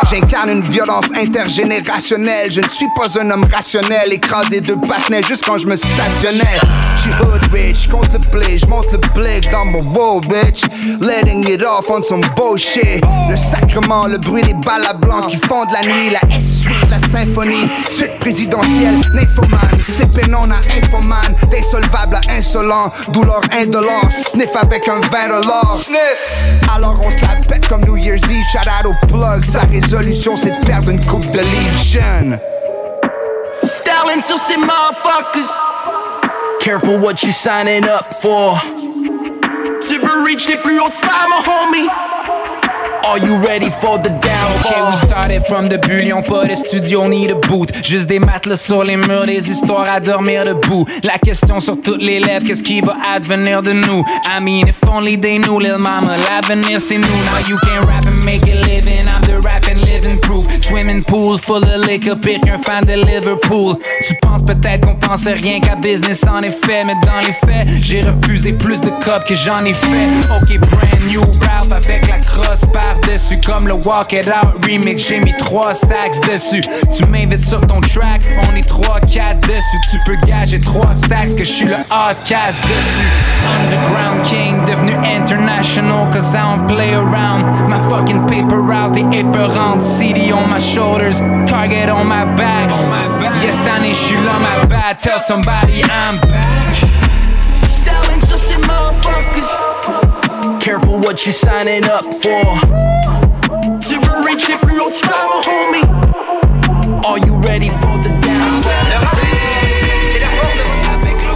J'incarne 0.08 0.50
une 0.50 0.62
violence 0.62 1.06
intergénérationnelle. 1.16 2.50
Je 2.50 2.60
ne 2.60 2.68
suis 2.68 2.88
pas 2.96 3.20
un 3.20 3.28
homme 3.30 3.46
rationnel, 3.52 4.12
écrasé 4.12 4.60
de 4.60 4.74
pas 5.08 5.20
juste 5.26 5.44
quand 5.44 5.58
je 5.58 5.66
me 5.66 5.76
stationnais. 5.76 6.58
J'suis 6.96 7.12
hood 7.12 7.52
rich, 7.52 7.88
compte 7.88 8.12
le 8.12 8.18
blé, 8.18 8.58
j'monte 8.58 8.90
le 8.92 8.98
blick 8.98 9.50
dans 9.50 9.64
mon 9.66 9.82
beau 9.82 10.20
bitch. 10.20 10.62
Letting 11.00 11.48
it 11.48 11.62
off 11.62 11.88
on 11.88 12.02
some 12.02 12.22
bullshit. 12.36 13.02
Le 13.28 13.36
sacrement, 13.36 14.06
le 14.06 14.18
bruit 14.18 14.42
des 14.42 14.54
balles 14.54 14.86
à 14.88 14.94
blanc 14.94 15.20
qui 15.22 15.36
font 15.36 15.62
de 15.64 15.72
la 15.72 15.82
nuit, 15.82 16.10
la 16.10 16.36
S-suite, 16.36 16.90
la 16.90 16.98
symphonie. 16.98 17.68
Suite 17.88 18.18
présidentielle, 18.18 19.00
nymphomane. 19.14 19.78
C'est 19.80 20.28
non 20.28 20.42
à 20.50 20.58
infoman, 20.76 21.34
d'insolvable 21.50 22.16
à 22.16 22.32
insolent. 22.32 22.90
Douleur 23.12 23.42
indolente, 23.52 24.10
sniff 24.12 24.54
avec 24.56 24.88
un 24.88 25.00
20 25.00 25.30
Sniff. 25.78 26.60
Alors 26.74 27.00
on 27.04 27.10
se 27.10 27.20
la 27.20 27.36
pète 27.46 27.66
comme 27.68 27.82
New 27.82 27.96
Year's 27.96 28.22
Eve, 28.24 28.42
shout 28.52 28.58
out 28.58 28.86
au 28.86 29.06
plug. 29.06 29.44
Sa 29.44 29.60
résolution 29.60 30.36
c'est 30.36 30.60
de 30.60 30.66
perdre 30.66 30.90
une 30.90 31.04
coupe 31.06 31.30
de 31.30 31.40
livres 31.40 31.78
jeune. 31.82 32.38
Ces 33.62 34.56
motherfuckers. 34.56 35.50
Careful 36.60 36.98
what 36.98 37.22
you 37.22 37.32
signing 37.32 37.84
up 37.84 38.14
for. 38.20 38.60
Veux 39.88 40.24
reach 40.24 40.48
les 40.48 40.56
plus 40.56 40.80
hautes 40.80 41.00
mon 41.28 41.42
homie. 41.42 41.88
Are 43.02 43.18
you 43.18 43.36
ready 43.38 43.70
for 43.70 43.98
the 43.98 44.10
down? 44.20 44.52
Okay, 44.60 44.80
we 44.88 44.96
started 44.96 45.42
from 45.46 45.68
the 45.68 45.78
bullion, 45.78 46.22
pas 46.22 46.46
de 46.46 46.54
studio 46.54 47.08
ni 47.08 47.26
de 47.26 47.34
boot. 47.34 47.72
Juste 47.82 48.06
des 48.06 48.18
matelas 48.18 48.56
sur 48.56 48.84
les 48.84 48.96
murs, 48.96 49.26
des 49.26 49.50
histoires 49.50 49.88
à 49.90 50.00
dormir 50.00 50.44
debout. 50.44 50.86
La 51.02 51.18
question 51.18 51.60
sur 51.60 51.80
toutes 51.80 52.02
les 52.02 52.20
lèvres, 52.20 52.46
qu'est-ce 52.46 52.62
qui 52.62 52.80
va 52.80 52.96
advenir 53.14 53.62
de 53.62 53.72
nous? 53.72 54.04
I 54.24 54.40
mean, 54.40 54.68
if 54.68 54.82
only 54.86 55.16
they 55.16 55.38
knew, 55.38 55.58
little 55.58 55.78
mama, 55.78 56.16
l'avenir 56.28 56.78
c'est 56.80 56.98
nous. 56.98 57.24
Now 57.24 57.40
you 57.48 57.56
can 57.58 57.84
rap 57.86 58.06
and 58.06 58.24
make 58.24 58.42
a 58.42 58.54
living, 58.66 59.08
I'm 59.08 59.22
the 59.22 59.40
rap 59.44 59.66
and 59.66 59.79
Swimming 60.70 61.02
pool 61.02 61.36
full 61.36 61.64
of 61.64 61.86
liquor, 61.86 62.16
pire 62.20 62.40
qu'un 62.40 62.58
fan 62.58 62.84
de 62.84 62.94
Liverpool. 62.94 63.76
Tu 64.06 64.14
penses 64.22 64.42
peut-être 64.42 64.86
qu'on 64.86 64.94
pensait 64.94 65.32
rien 65.32 65.58
qu'à 65.60 65.74
business 65.74 66.24
en 66.28 66.40
effet, 66.42 66.84
mais 66.86 66.94
dans 67.04 67.26
les 67.26 67.32
faits, 67.32 67.66
j'ai 67.80 68.02
refusé 68.02 68.52
plus 68.52 68.80
de 68.80 68.90
copes 69.04 69.24
que 69.26 69.34
j'en 69.34 69.64
ai 69.64 69.74
fait. 69.74 70.08
Ok, 70.40 70.58
brand 70.60 71.02
new 71.06 71.20
Ralph 71.20 71.72
avec 71.72 72.06
la 72.06 72.18
crosse 72.18 72.64
par-dessus, 72.72 73.40
comme 73.40 73.66
le 73.66 73.74
Walk 73.74 74.12
It 74.12 74.28
Out 74.28 74.64
remix, 74.64 75.08
j'ai 75.08 75.18
mis 75.18 75.34
trois 75.38 75.74
stacks 75.74 76.20
dessus. 76.30 76.62
Tu 76.96 77.04
m'invites 77.06 77.40
sur 77.40 77.60
ton 77.60 77.80
track, 77.80 78.22
on 78.48 78.54
est 78.54 78.66
trois, 78.66 79.00
quatre 79.00 79.40
dessus. 79.48 79.78
Tu 79.90 79.98
peux 80.06 80.16
gager 80.24 80.60
trois 80.60 80.94
stacks 80.94 81.34
que 81.34 81.42
je 81.42 81.50
suis 81.50 81.66
le 81.66 81.76
outcast 81.90 82.62
dessus. 82.62 83.10
Underground 83.60 84.22
King, 84.22 84.64
devenu 84.64 84.94
international, 85.04 86.10
cause 86.12 86.32
I 86.32 86.38
don't 86.38 86.66
play 86.68 86.94
around. 86.94 87.44
My 87.68 87.80
fucking 87.90 88.26
paper 88.26 88.58
route 88.58 88.96
est 88.96 89.18
épeurante. 89.18 89.82
CD 89.90 90.32
on 90.32 90.48
my 90.48 90.58
shoulders, 90.58 91.18
target 91.46 91.88
on 91.88 92.06
my 92.06 92.24
back. 92.36 92.70
On 92.70 92.88
my 92.88 93.08
back. 93.18 93.42
Yes, 93.42 93.56
cette 93.56 93.66
année, 93.66 93.90
je 93.90 93.98
suis 93.98 94.16
là, 94.16 94.38
my 94.38 94.66
bad. 94.66 94.98
Tell 94.98 95.18
somebody 95.18 95.82
I'm 95.82 96.20
back. 96.20 96.74
Styling 97.82 98.20
sur 98.26 98.38
ces 98.38 98.56
motherfuckers. 98.56 99.50
Careful 100.60 101.00
what 101.00 101.26
you 101.26 101.32
signing 101.32 101.84
up 101.84 102.04
for. 102.22 102.44
Tu 103.80 103.96
veux 103.98 104.24
reach 104.24 104.46
les 104.48 104.56
plus 104.56 104.80
hautes 104.80 104.94
sphères, 104.94 105.28
mon 105.28 105.42
homie. 105.50 105.84
Are 107.04 107.18
you 107.18 107.40
ready 107.42 107.70
for 107.80 107.98
the 107.98 108.10
down? 108.20 108.62
C'est 110.12 110.20
la 110.20 110.26
force 110.28 110.52
avec 110.94 111.16
le 111.26 111.32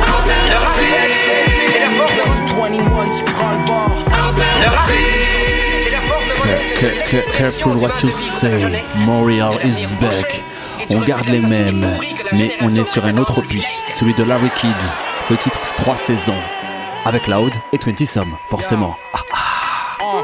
C'est 1.73 1.81
la 1.81 1.87
force 1.87 2.13
21, 2.47 3.05
tu 3.07 3.25
prends 3.25 3.51
le 3.51 3.67
bord. 3.67 5.24
Careful 7.37 7.77
what 7.81 8.03
you 8.03 8.13
say, 8.13 8.83
Montreal 9.07 9.59
is 9.65 9.91
back. 10.01 10.45
On 10.91 11.01
garde 11.01 11.29
les 11.29 11.41
mêmes, 11.41 11.87
mais 12.33 12.57
on 12.61 12.69
est 12.75 12.85
sur 12.85 13.07
un 13.07 13.17
autre 13.17 13.39
opus, 13.39 13.83
celui 13.97 14.13
de 14.15 14.23
Larry 14.23 14.51
Kidd. 14.51 14.77
Le 15.31 15.37
titre 15.39 15.59
3 15.77 15.97
saisons, 15.97 16.41
avec 17.07 17.27
Loud 17.27 17.53
et 17.73 17.79
20 17.79 18.05
Some, 18.05 18.37
forcément. 18.45 18.97
Ah, 19.15 19.21
ah. 19.33 20.23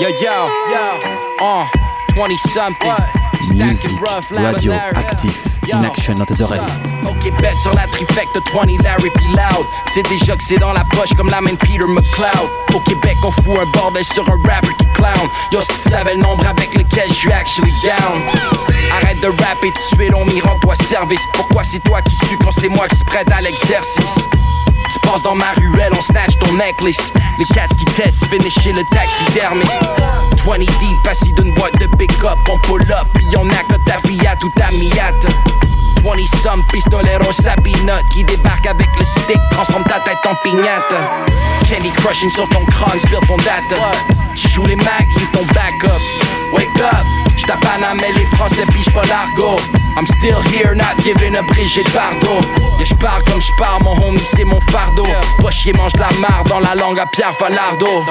Yo, 0.00 0.08
yo, 0.08 0.14
yo, 0.70 1.44
uh, 1.44 1.66
20 2.14 2.38
something. 2.38 3.21
Music, 3.50 3.90
radio, 4.30 4.72
actif, 4.94 5.58
in 5.72 5.82
action 5.84 6.14
dans 6.14 6.24
tes 6.24 6.40
oreilles. 6.42 6.60
Ok, 7.04 7.32
bête 7.40 7.58
sur 7.58 7.74
la 7.74 7.86
trifecte 7.88 8.38
20 8.54 8.82
Larry 8.82 9.10
P. 9.10 9.20
Loud. 9.30 9.66
C'est 9.92 10.08
déjà 10.08 10.36
que 10.36 10.42
c'est 10.42 10.58
dans 10.58 10.72
la 10.72 10.84
poche 10.84 11.12
comme 11.16 11.28
la 11.28 11.40
main 11.40 11.54
Peter 11.56 11.84
McLeod. 11.86 12.48
Au 12.72 12.80
Québec, 12.80 13.16
on 13.24 13.32
fout 13.32 13.58
un 13.60 13.66
bordel 13.72 14.04
sur 14.04 14.22
un 14.28 14.38
rapper 14.48 14.72
qui 14.78 14.86
clown. 14.94 15.28
Yo, 15.52 15.60
si 15.60 15.68
tu 15.68 15.90
savais 15.90 16.14
le 16.14 16.22
nombre 16.22 16.46
avec 16.46 16.72
lequel 16.74 17.08
je 17.08 17.14
suis 17.14 17.32
actually 17.32 17.72
down. 17.82 18.22
Arrête 18.92 19.20
de 19.20 19.28
rapper 19.28 19.70
de 19.70 19.96
suite, 19.96 20.14
on 20.14 20.24
m'y 20.24 20.40
rend-toi 20.40 20.76
service. 20.76 21.20
Pourquoi 21.34 21.64
c'est 21.64 21.80
toi 21.80 22.00
qui 22.02 22.14
suis 22.14 22.36
quand 22.38 22.52
c'est 22.52 22.68
moi 22.68 22.86
qui 22.88 22.96
se 22.96 23.04
prête 23.04 23.30
à 23.32 23.40
l'exercice? 23.40 24.18
Tu 24.90 24.98
passes 25.00 25.22
dans 25.22 25.34
ma 25.34 25.52
ruelle, 25.56 25.92
on 25.96 26.00
snatch 26.00 26.38
ton 26.38 26.52
necklace. 26.54 27.12
Les 27.38 27.44
cats 27.46 27.66
qui 27.78 27.84
testent, 27.84 28.26
finish 28.26 28.58
chez 28.60 28.72
le 28.72 28.82
taxidermiste. 28.90 29.84
20 30.44 30.58
deep, 30.58 31.08
assis 31.08 31.32
d'une 31.32 31.54
boîte 31.54 31.78
de 31.78 31.86
pick-up. 31.96 32.38
On 32.50 32.58
pull 32.58 32.82
up, 32.82 33.06
pis 33.14 33.36
on 33.36 33.48
a 33.50 33.62
que 33.68 33.76
ta 33.84 33.98
Fiat 33.98 34.38
ou 34.44 34.48
ta 34.50 34.70
Miata. 34.72 35.28
20 36.02 36.26
some 36.42 36.62
pistolero 36.72 37.30
sabinote 37.30 38.04
qui 38.10 38.24
débarque 38.24 38.66
avec 38.66 38.88
le 38.98 39.04
stick, 39.04 39.40
transforme 39.50 39.84
ta 39.84 40.00
tête 40.00 40.18
en 40.26 40.34
pignate. 40.42 40.94
Candy 41.68 41.90
crushing 41.92 42.30
sur 42.30 42.48
ton 42.48 42.64
crâne, 42.66 42.98
spill 42.98 43.20
ton 43.28 43.36
data. 43.36 43.92
Tu 44.34 44.48
joues 44.48 44.66
les 44.66 44.76
Mac, 44.76 45.06
you 45.16 45.26
ton 45.32 45.44
backup. 45.54 46.00
Wake 46.52 46.68
up, 46.80 47.06
j'tape 47.36 47.64
mais 48.00 48.12
les 48.12 48.26
Français 48.36 48.64
pichent 48.72 48.92
pas 48.92 49.02
l'argot. 49.06 49.56
I'm 49.96 50.06
still 50.06 50.40
here, 50.42 50.74
not 50.74 50.96
giving 51.04 51.36
a 51.36 51.42
Brigitte 51.42 51.86
Bardot. 51.92 52.42
Yeah, 52.78 52.84
j'pars 52.84 53.22
comme 53.24 53.40
j'pars, 53.40 53.80
mon 53.82 53.96
homie, 54.02 54.24
c'est 54.24 54.44
mon 54.44 54.60
fardeau. 54.70 55.04
Pas 55.40 55.50
chier, 55.50 55.72
mange 55.74 55.92
de 55.92 56.00
la 56.00 56.10
marre 56.18 56.44
dans 56.48 56.60
la 56.60 56.74
langue 56.74 56.98
à 56.98 57.06
Pierre 57.06 57.34
Falardo. 57.34 58.04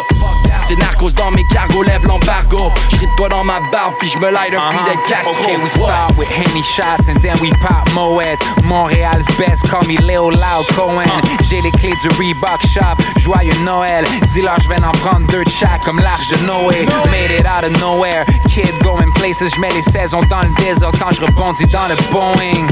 C'est 0.68 0.76
narcos 0.78 1.14
dans 1.14 1.32
mes 1.32 1.44
cargos, 1.46 1.84
lève 1.84 2.06
l'embargo. 2.06 2.72
J'ris 2.92 3.08
de 3.08 3.16
toi 3.18 3.30
dans 3.30 3.44
ma 3.44 3.60
barbe, 3.72 3.96
puis 4.00 4.08
j'me 4.08 4.30
light 4.30 4.54
un 4.54 4.58
uh-huh. 4.58 4.72
Fidel 4.72 4.98
Castro. 5.10 5.34
Okay, 5.44 5.58
we 5.58 5.70
start 5.70 6.16
with 6.18 6.30
Henny 6.30 6.62
shots 6.62 7.10
and 7.10 7.20
then 7.22 7.38
we 7.42 7.50
pop 7.62 7.90
Moet. 7.94 8.38
Montréal's 8.64 9.26
best, 9.38 9.68
call 9.68 9.84
me 9.88 9.98
Léo 9.98 10.30
Loud 10.30 10.68
Cohen. 10.76 11.08
Uh. 11.08 11.44
J'ai 11.50 11.62
les 11.62 11.72
clés 11.72 11.96
du 12.02 12.10
Reebok 12.10 12.62
shop, 12.68 13.02
joyeux 13.18 13.58
Noël. 13.66 14.06
Dis-leur, 14.34 14.60
j'vais 14.60 14.82
en 14.84 14.92
prendre 14.92 15.26
deux 15.28 15.44
de 15.44 15.50
chaque 15.50 15.82
comme 15.84 16.00
l'arche 16.00 16.28
de 16.30 16.38
Noé. 16.46 16.86
Made 17.10 17.32
it 17.32 17.46
out 17.46 17.64
of 17.64 17.78
nowhere, 17.82 18.26
kid 18.48 18.78
going 18.84 19.12
places. 19.16 19.56
J'mets 19.56 19.74
les 19.74 19.82
saisons 19.82 20.22
dans 20.30 20.42
le 20.42 20.64
désordre 20.64 20.98
quand 21.00 21.12
je 21.12 21.22
rebondis 21.22 21.66
dans 21.72 21.88
le 21.88 21.96
Boeing. 22.12 22.68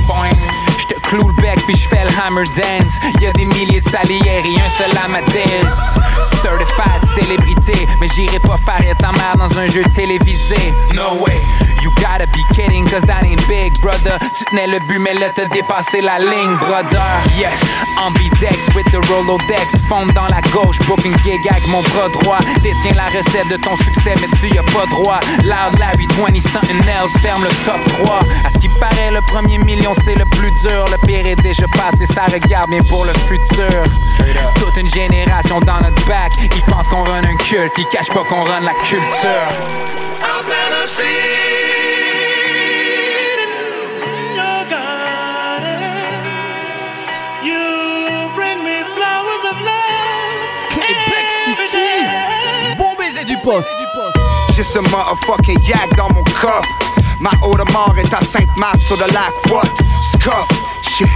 J'te 0.77 0.95
cloue 1.01 1.27
le 1.27 1.41
bec 1.41 1.59
puis 1.65 1.75
j'fais 1.75 2.03
le 2.03 2.11
hammer 2.21 2.43
dance. 2.55 2.99
Y'a 3.21 3.31
des 3.33 3.45
milliers 3.45 3.79
de 3.79 3.89
salières 3.89 4.43
et 4.45 4.61
un 4.61 4.69
seul 4.69 4.97
amateurs. 5.03 5.73
Certified 6.41 7.03
célébrité, 7.15 7.87
mais 7.99 8.07
j'irai 8.15 8.39
pas 8.39 8.57
faire 8.57 8.95
ta 8.97 9.11
mère 9.11 9.35
dans 9.37 9.59
un 9.59 9.67
jeu 9.67 9.81
télévisé. 9.95 10.73
No 10.93 11.15
way, 11.21 11.39
you 11.81 11.91
gotta 11.95 12.25
be 12.27 12.43
kidding, 12.55 12.87
cause 12.89 13.03
that 13.03 13.23
ain't 13.23 13.45
big, 13.47 13.73
brother. 13.81 14.17
Tu 14.37 14.45
tenais 14.45 14.67
le 14.67 14.79
but, 14.87 14.99
mais 14.99 15.13
là 15.15 15.27
t'as 15.33 15.45
dépassé 15.45 16.01
la 16.01 16.19
ligne, 16.19 16.55
brother. 16.61 17.03
Yes, 17.37 17.61
ambidex 17.99 18.67
with 18.75 18.85
the 18.91 19.03
Rolodex. 19.09 19.77
Fonde 19.87 20.11
dans 20.13 20.27
la 20.27 20.41
gauche, 20.51 20.79
booking 20.87 21.15
gig 21.23 21.47
avec 21.49 21.67
mon 21.67 21.81
bras 21.81 22.09
droit. 22.09 22.39
Détiens 22.61 22.93
la 22.95 23.07
recette 23.07 23.47
de 23.49 23.57
ton 23.57 23.75
succès, 23.75 24.15
mais 24.21 24.27
tu 24.39 24.53
y 24.53 24.57
as 24.57 24.63
pas 24.63 24.85
droit. 24.89 25.19
Loud 25.43 25.79
Larry 25.79 26.07
20 26.17 26.39
something 26.39 26.81
else, 26.87 27.17
ferme 27.21 27.43
le 27.43 27.65
top 27.65 27.83
3. 28.03 28.19
À 28.45 28.49
ce 28.49 28.57
qui 28.57 28.69
paraît, 28.89 29.11
le 29.11 29.21
premier 29.21 29.57
million 29.59 29.93
c'est 29.93 30.15
le 30.15 30.25
plus 30.25 30.51
dur. 30.51 30.85
Le 30.91 30.97
pire 31.05 31.25
est 31.25 31.35
déjà 31.35 31.67
passé, 31.67 32.05
ça 32.05 32.23
regarde 32.25 32.69
bien 32.69 32.81
pour 32.83 33.05
le 33.05 33.13
futur. 33.13 33.83
Toute 34.55 34.77
une 34.77 34.87
génération 34.87 35.59
dans 35.61 35.79
notre 35.81 36.05
back, 36.05 36.33
ils 36.41 36.63
pensent 36.63 36.87
qu'on 36.87 37.03
run 37.03 37.23
un 37.23 37.35
culte, 37.35 37.73
ils 37.77 37.85
cachent 37.87 38.09
pas 38.09 38.23
qu'on 38.23 38.43
run 38.43 38.61
la 38.61 38.73
culture. 38.73 39.29
Bon 52.77 52.95
baiser 52.97 53.25
du 53.25 53.37
poste. 53.43 53.67
J'ai 54.55 54.63
ce 54.63 54.79
motherfucking 54.79 55.59
yak 55.63 55.95
dans 55.95 56.09
mon 56.09 56.23
cup. 56.23 56.78
Ma 57.19 57.31
eau 57.41 57.57
de 57.57 57.69
mort 57.71 57.95
est 57.97 58.13
à 58.13 58.23
Sainte-Marthe 58.23 58.81
sur 58.81 58.95
le 58.95 59.11
lac. 59.13 59.33
What? 59.49 59.65
Scuffed. 60.13 60.55
Shit. 60.81 61.07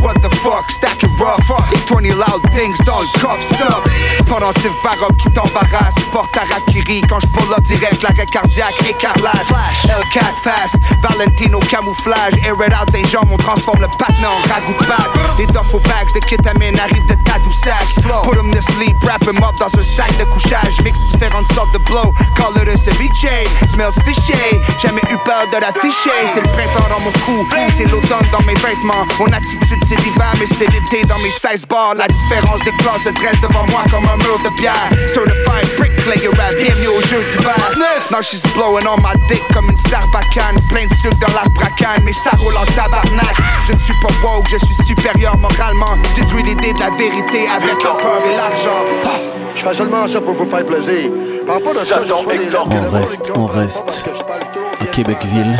What 0.00 0.22
the 0.22 0.30
fuck, 0.42 0.70
stack 0.70 1.02
it 1.02 1.10
rough. 1.18 1.44
20 1.86 2.14
loud 2.14 2.42
things 2.52 2.76
dans 2.86 3.00
le 3.00 3.20
coffre, 3.20 3.42
stop 3.54 3.88
Pendentif 4.26 4.70
baroque 4.82 5.16
qui 5.18 5.30
t'embarrasse 5.30 5.94
Porte 6.10 6.36
à 6.36 6.40
Rakiri. 6.54 7.02
Quand 7.02 7.20
je 7.20 7.26
pull 7.28 7.52
up 7.52 7.60
direct 7.60 8.02
L'arrêt 8.02 8.26
cardiaque, 8.26 8.74
écarlate. 8.88 9.46
L4 9.84 10.36
fast, 10.42 10.76
Valentino 11.02 11.58
camouflage. 11.60 12.34
Air 12.44 12.54
it 12.66 12.72
out 12.72 12.90
des 12.92 13.06
jambes, 13.06 13.28
on 13.30 13.36
transforme 13.36 13.80
le 13.80 13.88
patin 13.98 14.28
en 14.28 14.48
ragout 14.48 14.78
de 14.80 14.86
pâte. 14.86 15.10
Les 15.38 15.46
duffel 15.46 15.80
bags 15.82 16.12
de 16.14 16.20
kétamine 16.20 16.78
arrivent 16.78 17.06
de 17.06 17.16
tadoussages 17.24 17.96
Put 18.24 18.38
him 18.38 18.52
to 18.52 18.62
sleep, 18.62 18.96
wrap 19.02 19.22
him 19.22 19.42
up 19.42 19.56
dans 19.58 19.74
un 19.78 19.84
sac 19.84 20.16
de 20.18 20.24
couchage. 20.24 20.80
Mix 20.82 20.98
différentes 21.12 21.52
sortes 21.52 21.72
de 21.72 21.78
blow, 21.78 22.12
call 22.36 22.56
it 22.62 22.68
a 22.68 22.76
ceviche. 22.76 23.26
Smells 23.68 24.00
fishy, 24.04 24.32
jamais 24.78 25.02
eu 25.10 25.16
peur 25.24 25.44
de 25.52 25.58
l'afficher. 25.60 26.10
C'est 26.32 26.40
le 26.40 26.48
printemps 26.52 26.88
dans 26.88 27.00
mon 27.00 27.12
cou, 27.24 27.46
c'est 27.76 27.86
l'automne 27.86 28.26
dans 28.32 28.42
mes 28.42 28.54
vêtements. 28.54 29.06
Mon 29.18 29.26
attitude 29.32 29.84
c'est 29.90 29.98
l'hiver, 30.04 30.32
mais 30.38 30.46
c'est 30.46 30.70
l'été 30.70 31.04
dans 31.06 31.18
mes 31.18 31.30
16 31.30 31.66
bars. 31.66 31.94
La 31.96 32.06
différence 32.06 32.62
des 32.62 32.70
classes 32.78 33.02
se 33.02 33.10
dresse 33.10 33.40
devant 33.40 33.66
moi 33.66 33.82
comme 33.90 34.06
un 34.06 34.16
mur 34.22 34.38
de 34.44 34.50
pierre. 34.54 34.88
Certified 35.08 35.66
bricklayer 35.76 36.28
rap, 36.28 36.54
bienvenue 36.54 36.88
au 36.94 37.00
jeu 37.02 37.18
d'hiver. 37.24 37.58
Now 38.12 38.22
she's 38.22 38.42
blowing 38.54 38.86
on 38.86 39.02
my 39.02 39.18
dick 39.26 39.42
comme 39.52 39.68
une 39.68 39.78
sarbacane. 39.90 40.62
Plein 40.68 40.86
de 40.86 40.94
sucre 40.94 41.18
dans 41.26 41.34
l'arbracane, 41.34 42.02
mais 42.04 42.12
ça 42.12 42.30
roule 42.38 42.54
en 42.56 42.66
tabarnak. 42.78 43.34
Je 43.66 43.72
ne 43.72 43.78
suis 43.78 43.94
pas 44.00 44.14
woke, 44.22 44.46
je 44.48 44.58
suis 44.64 44.86
supérieur 44.86 45.36
moralement. 45.38 45.98
Détruis 46.14 46.44
l'idée 46.44 46.72
de 46.72 46.78
la 46.78 46.90
vérité 46.90 47.48
avec 47.48 47.82
la 47.82 47.94
peur 47.94 48.22
et 48.30 48.36
l'argent. 48.36 48.86
Je 49.56 49.62
fais 49.62 49.74
seulement 49.74 50.06
ça 50.06 50.20
pour 50.20 50.34
vous 50.34 50.48
faire 50.48 50.64
plaisir. 50.64 51.10
On 51.48 52.90
reste, 52.90 53.32
on 53.36 53.46
reste 53.46 54.08
à 54.80 54.86
Québecville, 54.86 55.58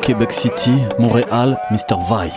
Québec 0.00 0.32
City, 0.32 0.72
Montréal, 0.98 1.60
Mr. 1.70 1.96
Vaille. 2.08 2.32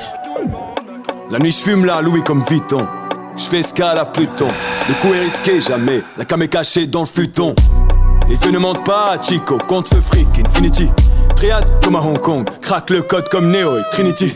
La 1.31 1.39
nuit 1.39 1.49
je 1.49 1.57
fume 1.57 1.85
là, 1.85 2.01
Louis 2.01 2.21
comme 2.21 2.43
Vuitton. 2.47 2.85
Je 3.35 3.43
fais 3.43 3.59
escale 3.61 3.97
à 3.97 4.05
Pluton. 4.05 4.47
Le 4.87 4.93
coup 5.01 5.11
est 5.13 5.21
risqué, 5.21 5.59
jamais. 5.59 6.03
La 6.17 6.25
cam 6.25 6.41
est 6.43 6.47
cachée 6.47 6.85
dans 6.85 7.01
le 7.01 7.07
futon. 7.07 7.55
Les 8.29 8.39
yeux 8.39 8.51
ne 8.51 8.59
mentent 8.59 8.85
pas, 8.85 9.17
Chico. 9.21 9.57
Compte 9.67 9.87
ce 9.87 9.95
fric, 9.95 10.27
Infinity. 10.45 10.91
Triade 11.35 11.83
comme 11.83 11.95
à 11.95 11.99
Hong 11.99 12.19
Kong. 12.19 12.47
Craque 12.61 12.91
le 12.91 13.01
code 13.01 13.27
comme 13.29 13.49
Neo 13.49 13.79
et 13.79 13.83
Trinity. 13.91 14.35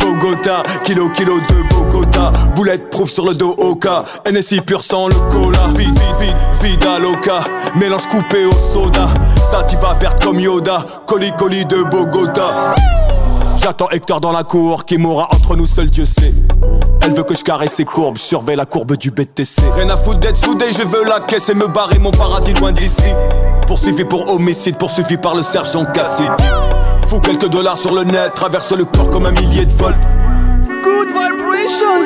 Bogota, 0.00 0.64
kilo 0.82 1.08
kilo 1.10 1.38
de 1.38 1.68
Bogota. 1.72 2.32
Boulette 2.56 2.90
prouve 2.90 3.08
sur 3.08 3.24
le 3.24 3.34
dos 3.34 3.54
cas. 3.76 4.02
NSI 4.28 4.60
pur 4.60 4.80
sang 4.80 5.06
le 5.06 5.14
cola. 5.30 5.60
Vide, 5.76 5.88
vide, 5.88 6.16
vide, 6.20 6.36
vida 6.62 6.98
loca. 6.98 7.44
Mélange 7.76 8.08
coupé 8.08 8.44
au 8.44 8.52
soda. 8.52 9.06
Sativa 9.52 9.94
verte 9.94 10.24
comme 10.24 10.40
Yoda. 10.40 10.84
Coli 11.06 11.30
coli 11.38 11.64
de 11.64 11.84
Bogota. 11.84 12.74
J'attends 13.62 13.88
Hector 13.90 14.20
dans 14.20 14.32
la 14.32 14.42
cour, 14.42 14.84
qui 14.84 14.98
mourra 14.98 15.28
entre 15.30 15.54
nous 15.54 15.66
seuls, 15.66 15.88
Dieu 15.88 16.04
sait. 16.04 16.34
Elle 17.00 17.12
veut 17.12 17.22
que 17.22 17.36
je 17.36 17.44
caresse 17.44 17.74
ses 17.74 17.84
courbes, 17.84 18.18
surveille 18.18 18.56
la 18.56 18.66
courbe 18.66 18.96
du 18.96 19.12
BTC. 19.12 19.62
Rien 19.76 19.88
à 19.88 19.96
foutre 19.96 20.18
d'être 20.18 20.36
soudé, 20.36 20.66
je 20.72 20.82
veux 20.82 21.04
la 21.04 21.20
caisse 21.20 21.48
et 21.48 21.54
me 21.54 21.68
barrer 21.68 22.00
mon 22.00 22.10
paradis 22.10 22.54
loin 22.54 22.72
d'ici. 22.72 23.14
Poursuivi 23.68 24.02
pour 24.02 24.28
homicide, 24.32 24.76
poursuivi 24.78 25.16
par 25.16 25.36
le 25.36 25.44
sergent 25.44 25.84
Cassidy. 25.84 26.28
Fous 27.06 27.20
quelques 27.20 27.50
dollars 27.50 27.78
sur 27.78 27.94
le 27.94 28.02
net, 28.02 28.34
traverse 28.34 28.72
le 28.72 28.84
corps 28.84 29.10
comme 29.10 29.26
un 29.26 29.30
millier 29.30 29.64
de 29.64 29.72
volts. 29.72 29.94
Good 30.82 31.10
vibrations! 31.10 32.02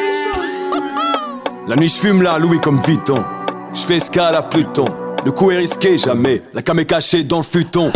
La 1.66 1.76
nuit 1.76 1.88
je 1.88 1.94
fume 1.94 2.20
là, 2.20 2.38
Louis 2.38 2.60
comme 2.60 2.78
Vuitton. 2.82 3.24
Je 3.72 3.80
fais 3.80 3.96
escale 3.96 4.36
à 4.36 4.42
Pluton. 4.42 4.84
Le 5.24 5.32
coup 5.32 5.50
est 5.50 5.56
risqué, 5.56 5.96
jamais. 5.96 6.42
La 6.52 6.60
cam 6.60 6.78
est 6.78 6.84
cachée 6.84 7.22
dans 7.22 7.38
le 7.38 7.42
futon. 7.42 7.90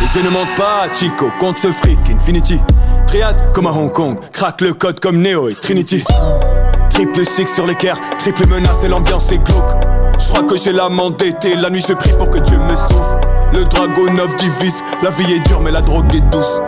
Les 0.00 0.16
yeux 0.16 0.22
ne 0.24 0.30
mentent 0.30 0.54
pas, 0.56 0.86
Chico, 0.94 1.30
compte 1.38 1.58
ce 1.58 1.68
fric, 1.70 1.98
Infinity. 2.10 2.60
Triade 3.06 3.52
comme 3.52 3.66
à 3.66 3.70
Hong 3.70 3.92
Kong, 3.92 4.18
craque 4.32 4.60
le 4.60 4.72
code 4.72 5.00
comme 5.00 5.18
Neo 5.18 5.48
et 5.48 5.54
Trinity. 5.54 6.04
Triple 6.90 7.24
six 7.24 7.46
sur 7.46 7.66
l'équerre, 7.66 7.96
triple 8.18 8.46
menace 8.46 8.84
et 8.84 8.88
l'ambiance 8.88 9.30
est 9.32 9.38
glauque. 9.38 9.70
Je 10.18 10.28
crois 10.28 10.42
que 10.42 10.56
j'ai 10.56 10.72
l'âme 10.72 11.00
endettée, 11.00 11.54
la 11.56 11.70
nuit 11.70 11.84
je 11.86 11.94
prie 11.94 12.12
pour 12.18 12.30
que 12.30 12.38
Dieu 12.38 12.58
me 12.58 12.74
souffle. 12.74 13.16
Le 13.52 13.64
dragon 13.64 14.12
9 14.12 14.36
divise, 14.36 14.82
la 15.02 15.10
vie 15.10 15.34
est 15.34 15.46
dure 15.46 15.60
mais 15.60 15.70
la 15.70 15.80
drogue 15.80 16.14
est 16.14 16.20
douce. 16.30 16.60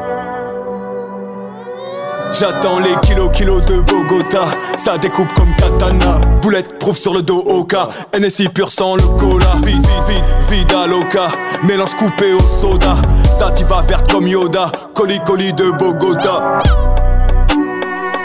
J'attends 2.32 2.78
les 2.78 2.94
kilos 3.02 3.30
kilos 3.32 3.62
de 3.64 3.80
Bogota. 3.80 4.44
Ça 4.76 4.96
découpe 4.96 5.32
comme 5.34 5.54
katana. 5.56 6.18
Boulette 6.40 6.78
prouve 6.78 6.96
sur 6.96 7.12
le 7.12 7.20
dos 7.22 7.40
au 7.40 7.64
cas 7.64 7.88
NSI 8.18 8.48
pur 8.48 8.68
sans 8.68 8.96
le 8.96 9.02
cola. 9.02 9.52
Vide, 9.62 9.76
vide, 9.76 9.84
vide, 10.08 10.24
vida 10.48 10.86
loca. 10.86 11.28
Mélange 11.62 11.94
coupé 11.94 12.32
au 12.32 12.40
soda. 12.40 12.96
Sativa 13.38 13.82
verte 13.82 14.10
comme 14.10 14.26
Yoda. 14.26 14.72
Coli 14.94 15.18
coli 15.26 15.52
de 15.52 15.70
Bogota. 15.72 16.58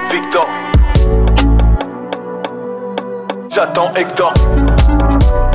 Victor. 0.09 0.47
J'attends 3.49 3.93
Hector. 3.95 4.33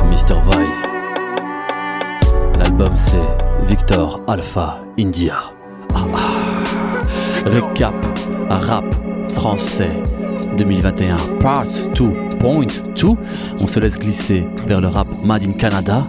Mr. 0.05 0.35
Vi 0.47 0.67
L'album 2.59 2.93
c'est 2.95 3.65
Victor 3.65 4.21
Alpha 4.27 4.79
India. 4.99 5.35
Ah, 5.95 5.99
ah. 6.15 6.42
Récap 7.45 7.93
rap 8.49 8.85
français 9.27 9.91
2021 10.57 11.17
Part 11.39 11.65
2.2. 11.65 13.17
On 13.59 13.67
se 13.67 13.79
laisse 13.79 13.99
glisser 13.99 14.45
vers 14.65 14.79
le 14.79 14.87
rap 14.87 15.07
Made 15.23 15.43
in 15.43 15.51
Canada 15.51 16.07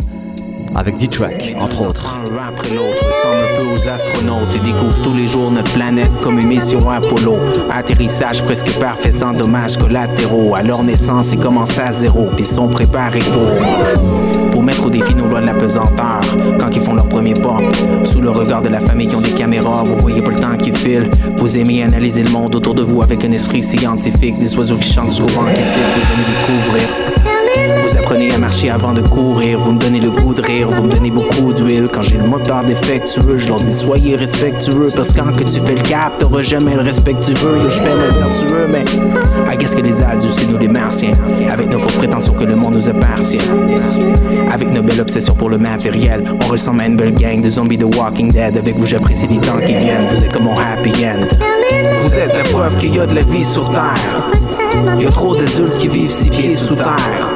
avec 0.75 0.97
D-Track, 0.97 1.57
entre 1.61 1.87
autres. 1.87 2.07
Un 2.07 2.49
après 2.49 2.71
l'autre 2.71 3.07
ressemble 3.07 3.45
un 3.45 3.57
peu 3.57 3.75
aux 3.75 3.89
astronautes 3.89 4.55
et 4.57 4.61
découvre 4.61 5.01
tous 5.03 5.15
les 5.15 5.27
jours 5.27 5.51
notre 5.51 5.73
planète 5.73 6.21
comme 6.21 6.39
une 6.39 6.49
mission 6.49 6.91
Apollo. 6.91 7.37
Atterrissage 7.71 8.43
presque 8.45 8.79
parfait 8.79 9.13
sans 9.13 9.33
dommages 9.33 9.77
collatéraux. 9.77 10.55
À 10.55 10.63
leur 10.63 10.83
naissance, 10.83 11.33
ils 11.33 11.39
commencent 11.39 11.79
à 11.79 11.93
zéro, 11.93 12.29
puis 12.35 12.45
sont 12.45 12.69
préparés 12.69 13.21
pour. 13.33 14.51
Pour 14.51 14.63
mettre 14.63 14.87
au 14.87 14.91
défi 14.91 15.15
nos 15.15 15.27
lois 15.27 15.41
de 15.41 15.47
la 15.47 15.55
pesanteur. 15.55 16.21
Quand 16.61 16.71
ils 16.75 16.81
font 16.81 16.95
leur 16.95 17.09
premier 17.09 17.35
pas, 17.35 17.59
sous 18.05 18.21
le 18.21 18.31
regard 18.31 18.63
de 18.63 18.69
la 18.69 18.81
famille 18.81 19.09
qui 19.09 19.17
ont 19.17 19.21
des 19.21 19.33
caméras, 19.33 19.83
vous 19.85 19.97
voyez 19.97 20.23
pas 20.23 20.31
le 20.31 20.41
temps 20.41 20.57
qui 20.57 20.73
file. 20.73 21.11
Vous 21.37 21.59
aimez 21.59 21.83
analyser 21.83 22.23
le 22.23 22.31
monde 22.31 22.55
autour 22.55 22.75
de 22.75 22.83
vous 22.83 23.03
avec 23.03 23.25
un 23.25 23.33
esprit 23.33 23.63
scientifique. 23.63 24.39
Des 24.39 24.57
oiseaux 24.57 24.77
qui 24.77 24.93
chantent 24.93 25.11
jusqu'au 25.11 25.27
vent 25.29 25.53
qui 25.53 25.63
siffle, 25.63 26.01
vous 26.01 26.13
aimez 26.13 26.25
découvrir. 26.25 27.34
Vous 27.83 27.99
apprenez 27.99 28.33
à 28.33 28.39
marcher 28.39 28.71
avant 28.71 28.93
de 28.93 29.03
courir, 29.03 29.59
vous 29.59 29.73
me 29.73 29.79
donnez 29.79 30.01
le 30.01 30.11
goût 30.11 30.35
de 30.35 30.43
rire, 30.43 30.69
vous 30.71 30.85
me 30.85 30.91
donnez 30.91 31.11
beaucoup 31.11 31.53
d'huile. 31.53 31.89
Quand 31.93 32.03
j'ai 32.03 32.17
le 32.17 32.27
moteur 32.27 32.65
défectueux, 32.65 33.39
je 33.39 33.49
leur 33.49 33.59
dis 33.59 33.73
soyez 33.73 34.17
respectueux, 34.17 34.91
parce 34.95 35.13
que 35.13 35.21
quand 35.21 35.33
que 35.33 35.45
tu 35.45 35.61
fais 35.65 35.75
le 35.75 35.83
cap, 35.83 36.19
t'auras 36.19 36.43
jamais 36.43 36.75
le 36.75 36.83
respect 36.83 37.15
que 37.15 37.25
tu 37.25 37.33
veux. 37.35 37.59
Yo, 37.59 37.69
je 37.69 37.81
fais 37.81 37.95
mon 37.95 38.13
vertueux, 38.13 38.69
mais 38.71 38.85
à 39.51 39.57
qu'est-ce 39.57 39.77
que 39.77 39.83
les 39.83 40.03
adultes, 40.03 40.35
c'est 40.37 40.47
nous 40.47 40.59
les 40.59 40.69
martiens, 40.69 41.15
avec 41.51 41.71
nos 41.71 41.79
fausses 41.79 41.97
prétentions 41.97 42.35
que 42.35 42.45
le 42.45 42.57
monde 42.57 42.75
nous 42.75 42.89
appartient. 42.89 43.41
Avec 44.51 44.71
nos 44.71 44.83
belles 44.83 45.01
obsessions 45.01 45.35
pour 45.35 45.51
le 45.51 45.59
matériel, 45.59 46.25
on 46.43 46.47
ressemble 46.47 46.81
à 46.81 46.87
une 46.87 46.97
belle 46.97 47.15
gang 47.15 47.41
de 47.41 47.49
zombies 47.49 47.79
de 47.79 47.85
Walking 47.85 48.33
Dead. 48.33 48.57
Avec 48.57 48.77
vous, 48.77 48.87
j'apprécie 48.87 49.27
les 49.27 49.39
temps 49.39 49.59
qui 49.65 49.75
viennent, 49.75 50.07
vous 50.09 50.25
êtes 50.25 50.33
comme 50.33 50.45
mon 50.45 50.57
happy 50.57 50.93
end. 51.05 51.27
Vous 52.03 52.15
êtes 52.15 52.35
la 52.35 52.43
preuve 52.45 52.77
qu'il 52.79 52.95
y 52.95 53.01
a 53.01 53.07
de 53.07 53.15
la 53.15 53.23
vie 53.23 53.45
sur 53.45 53.71
Terre. 53.71 54.44
Y 54.99 55.07
a 55.07 55.11
trop 55.11 55.35
d'adultes 55.35 55.75
qui 55.79 55.89
vivent 55.89 56.11
six 56.11 56.31
pieds 56.31 56.55
sous 56.55 56.77
terre. 56.77 57.33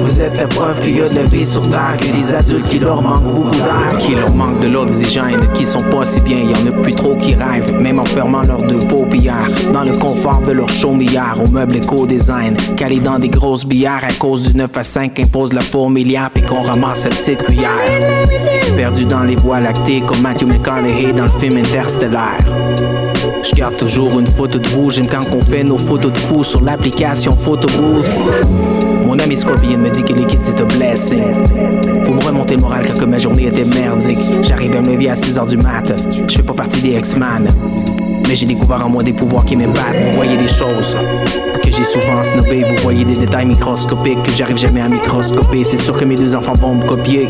Vous 0.00 0.20
êtes 0.20 0.36
la 0.38 0.46
preuve 0.46 0.80
qu'il 0.80 0.96
y 0.96 1.02
a 1.02 1.08
de 1.08 1.14
la 1.14 1.24
vie 1.24 1.46
sur 1.46 1.68
terre. 1.68 1.96
Que 1.98 2.06
des 2.06 2.34
adultes 2.34 2.68
qui 2.68 2.78
leur 2.78 3.02
manquent 3.02 3.34
beaucoup 3.34 3.50
d'air. 3.50 3.98
Qui 3.98 4.14
leur 4.14 4.30
manquent 4.30 4.60
de 4.60 4.68
l'oxygène. 4.68 5.40
Qui 5.54 5.64
sont 5.66 5.82
pas 5.82 6.04
si 6.04 6.20
bien. 6.20 6.38
Y 6.38 6.54
en 6.54 6.66
a 6.66 6.82
plus 6.82 6.94
trop 6.94 7.14
qui 7.16 7.34
rêvent. 7.34 7.80
Même 7.80 7.98
en 7.98 8.04
fermant 8.04 8.42
leurs 8.42 8.62
deux 8.62 8.80
paupières. 8.80 9.46
Dans 9.72 9.84
le 9.84 9.92
confort 9.92 10.42
de 10.42 10.52
leur 10.52 10.68
chaumière. 10.68 11.36
Au 11.42 11.48
meuble 11.48 11.76
éco-design. 11.76 12.56
Calés 12.76 13.00
dans 13.00 13.18
des 13.18 13.28
grosses 13.28 13.66
bières. 13.66 14.04
À 14.08 14.12
cause 14.14 14.44
du 14.44 14.56
9 14.56 14.76
à 14.76 14.82
5 14.82 15.20
impose 15.20 15.52
la 15.52 15.60
fourmilière. 15.60 16.30
Puis 16.32 16.42
qu'on 16.42 16.62
ramasse 16.62 17.04
la 17.04 17.10
petite 17.10 17.42
cuillère. 17.42 17.70
Perdu 18.74 19.04
dans 19.04 19.22
les 19.22 19.36
voies 19.36 19.60
lactées. 19.60 20.02
Comme 20.06 20.20
Matthew 20.20 20.46
McConaughey 20.46 21.12
dans 21.12 21.24
le 21.24 21.30
film 21.30 21.58
Interstellaire. 21.58 22.44
Je 23.48 23.54
garde 23.54 23.76
toujours 23.76 24.18
une 24.18 24.26
photo 24.26 24.58
de 24.58 24.66
vous, 24.66 24.90
j'aime 24.90 25.06
quand 25.06 25.24
on 25.32 25.40
fait 25.40 25.62
nos 25.62 25.78
photos 25.78 26.12
de 26.12 26.18
fou 26.18 26.42
sur 26.42 26.60
l'application 26.62 27.36
Photo 27.36 27.68
Booth. 27.78 28.10
Mon 29.06 29.16
ami 29.20 29.36
Scorpion 29.36 29.78
me 29.78 29.88
dit 29.88 30.02
que 30.02 30.12
les 30.12 30.24
kids 30.24 30.38
c'est 30.40 30.60
un 30.60 30.64
blessing. 30.64 31.22
Faut 32.04 32.14
me 32.14 32.24
remonter 32.24 32.56
le 32.56 32.62
moral 32.62 32.84
quand 32.98 33.06
ma 33.06 33.18
journée 33.18 33.46
était 33.46 33.64
merdique. 33.64 34.18
J'arrive 34.42 34.74
à 34.74 34.82
me 34.82 34.92
lever 34.92 35.10
à 35.10 35.14
6h 35.14 35.48
du 35.48 35.58
mat, 35.58 35.92
je 36.26 36.34
fais 36.34 36.42
pas 36.42 36.54
partie 36.54 36.80
des 36.80 36.96
X-Man. 36.96 37.48
Mais 38.26 38.34
j'ai 38.34 38.46
découvert 38.46 38.84
en 38.84 38.88
moi 38.88 39.04
des 39.04 39.12
pouvoirs 39.12 39.44
qui 39.44 39.54
m'épatent. 39.56 40.00
Vous 40.00 40.10
voyez 40.10 40.36
des 40.36 40.48
choses 40.48 40.96
que 41.70 41.76
j'ai 41.76 41.84
souvent 41.84 42.22
snobé. 42.22 42.64
Vous 42.64 42.82
voyez 42.82 43.04
des 43.04 43.16
détails 43.16 43.46
microscopiques 43.46 44.22
que 44.22 44.32
j'arrive 44.32 44.56
jamais 44.56 44.80
à 44.80 44.88
microscoper. 44.88 45.64
C'est 45.64 45.76
sûr 45.76 45.96
que 45.96 46.04
mes 46.04 46.16
deux 46.16 46.34
enfants 46.34 46.54
vont 46.54 46.76
me 46.76 46.86
copier. 46.86 47.26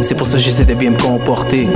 C'est 0.00 0.14
pour 0.14 0.26
ça 0.26 0.38
que 0.38 0.42
j'essaie 0.42 0.64
de 0.64 0.74
bien 0.74 0.90
me 0.90 0.96
comporter. 0.96 1.68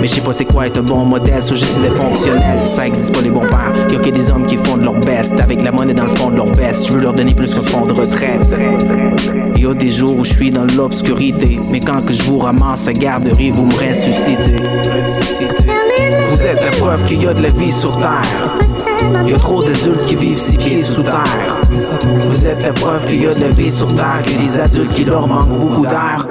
Mais 0.00 0.08
je 0.08 0.14
sais 0.14 0.20
pas 0.20 0.32
c'est 0.32 0.44
quoi 0.44 0.66
être 0.66 0.78
un 0.78 0.82
bon 0.82 1.04
modèle, 1.04 1.42
so 1.42 1.54
j'essaie 1.54 1.80
d'être 1.80 1.96
fonctionnel. 1.96 2.58
Ça 2.66 2.86
existe 2.86 3.14
pas 3.14 3.20
les 3.22 3.30
bons 3.30 3.46
pères. 3.46 3.72
Y'a 3.90 3.98
que 3.98 4.10
des 4.10 4.30
hommes 4.30 4.46
qui 4.46 4.56
font 4.56 4.76
de 4.76 4.84
leur 4.84 4.94
best. 5.00 5.38
Avec 5.40 5.62
la 5.62 5.72
monnaie 5.72 5.94
dans 5.94 6.06
le 6.06 6.14
fond 6.14 6.30
de 6.30 6.36
leur 6.36 6.52
veste. 6.54 6.88
Je 6.88 6.92
veux 6.92 7.00
leur 7.00 7.12
donner 7.12 7.34
plus 7.34 7.54
qu'un 7.54 7.62
fond 7.62 7.86
de 7.86 7.92
retraite. 7.92 8.52
Y'a 9.56 9.74
des 9.74 9.90
jours 9.90 10.16
où 10.18 10.24
je 10.24 10.32
suis 10.32 10.50
dans 10.50 10.64
l'obscurité. 10.64 11.60
Mais 11.70 11.80
quand 11.80 12.04
que 12.04 12.12
je 12.12 12.22
vous 12.24 12.38
ramasse 12.38 12.88
à 12.88 12.92
garderie, 12.92 13.50
vous 13.50 13.66
me 13.66 13.74
ressuscitez. 13.74 14.62
Vous 16.28 16.42
êtes 16.42 16.60
la 16.60 16.70
preuve 16.70 17.04
qu'il 17.04 17.22
y 17.22 17.26
a 17.26 17.34
de 17.34 17.42
la 17.42 17.50
vie 17.50 17.72
sur 17.72 17.98
Terre. 17.98 18.75
Y 19.24 19.32
a 19.32 19.38
trop 19.38 19.62
d'adultes 19.62 20.02
qui 20.06 20.16
vivent 20.16 20.38
six 20.38 20.56
pieds 20.56 20.82
sous 20.82 21.02
terre. 21.02 21.60
Vous 22.26 22.46
êtes 22.46 22.62
la 22.62 22.72
preuve 22.72 23.06
qu'il 23.06 23.22
y 23.22 23.26
a 23.26 23.34
de 23.34 23.40
la 23.40 23.48
vie 23.48 23.72
sur 23.72 23.94
Terre. 23.94 24.22
Que 24.24 24.30
des 24.30 24.60
adultes 24.60 24.94
qui 24.94 25.04
leur 25.04 25.26
manquent 25.26 25.48
beaucoup 25.48 25.86
d'air. 25.86 26.26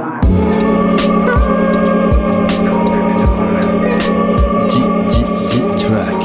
D-D-D-Track, 4.69 6.24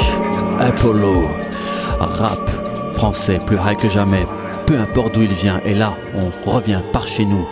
Apollo, 0.61 1.23
rap 1.99 2.51
français 2.93 3.41
plus 3.45 3.57
high 3.57 3.77
que 3.77 3.89
jamais, 3.89 4.27
peu 4.67 4.79
importe 4.79 5.15
d'où 5.15 5.23
il 5.23 5.33
vient, 5.33 5.61
et 5.65 5.75
là 5.75 5.95
on 6.15 6.31
revient 6.51 6.81
par 6.93 7.07
chez 7.07 7.25
nous, 7.25 7.47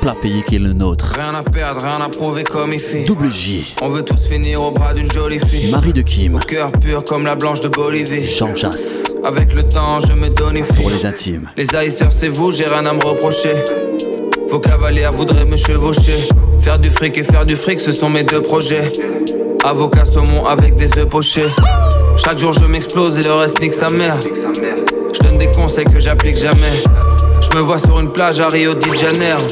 plat 0.00 0.14
pays 0.20 0.42
qui 0.46 0.56
est 0.56 0.58
le 0.60 0.72
nôtre. 0.72 1.12
Rien 1.14 1.34
à 1.34 1.42
perdre, 1.42 1.82
rien 1.82 2.00
à 2.04 2.08
prouver 2.08 2.44
comme 2.44 2.72
ici. 2.72 3.04
Double 3.06 3.30
J, 3.30 3.74
On 3.82 3.88
veut 3.88 4.02
tous 4.02 4.28
finir 4.28 4.62
au 4.62 4.70
bras 4.70 4.94
d'une 4.94 5.10
jolie 5.10 5.38
fille. 5.40 5.70
Marie 5.70 5.92
de 5.92 6.02
Kim, 6.02 6.38
Cœur 6.40 6.72
pur 6.72 7.04
comme 7.04 7.24
la 7.24 7.34
blanche 7.34 7.60
de 7.60 7.68
Bolivie. 7.68 8.26
Jean 8.38 8.54
Jass, 8.54 9.12
Avec 9.24 9.54
le 9.54 9.62
temps, 9.64 10.00
je 10.00 10.12
me 10.12 10.28
donifie. 10.28 10.72
pour 10.74 10.90
les 10.90 11.04
intimes. 11.04 11.48
Les 11.56 11.74
haïsseurs, 11.74 12.12
c'est 12.12 12.28
vous, 12.28 12.52
j'ai 12.52 12.66
rien 12.66 12.86
à 12.86 12.92
me 12.92 13.02
reprocher. 13.04 13.52
Vos 14.50 14.60
cavalières 14.60 15.12
voudraient 15.12 15.44
me 15.44 15.56
chevaucher. 15.56 16.28
Faire 16.62 16.78
du 16.78 16.90
fric 16.90 17.16
et 17.18 17.24
faire 17.24 17.44
du 17.44 17.56
fric, 17.56 17.80
ce 17.80 17.92
sont 17.92 18.08
mes 18.10 18.22
deux 18.22 18.40
projets. 18.42 18.90
Avocat 19.64 20.04
saumon 20.04 20.46
avec 20.46 20.76
des 20.76 20.88
œufs 20.98 21.08
pochés. 21.08 21.46
Chaque 22.16 22.38
jour, 22.38 22.52
je 22.52 22.64
m'explose 22.64 23.18
et 23.18 23.22
le 23.22 23.32
reste 23.32 23.60
nique 23.60 23.74
sa 23.74 23.88
mère. 23.90 24.16
Je 25.12 25.20
donne 25.20 25.38
des 25.38 25.50
conseils 25.50 25.84
que 25.84 25.98
j'applique 26.00 26.36
jamais. 26.36 26.82
Je 27.50 27.56
me 27.56 27.62
vois 27.62 27.78
sur 27.78 27.98
une 27.98 28.10
plage 28.12 28.40
à 28.40 28.48
Rio 28.48 28.74
de 28.74 28.94
Janeiro. 28.94 29.42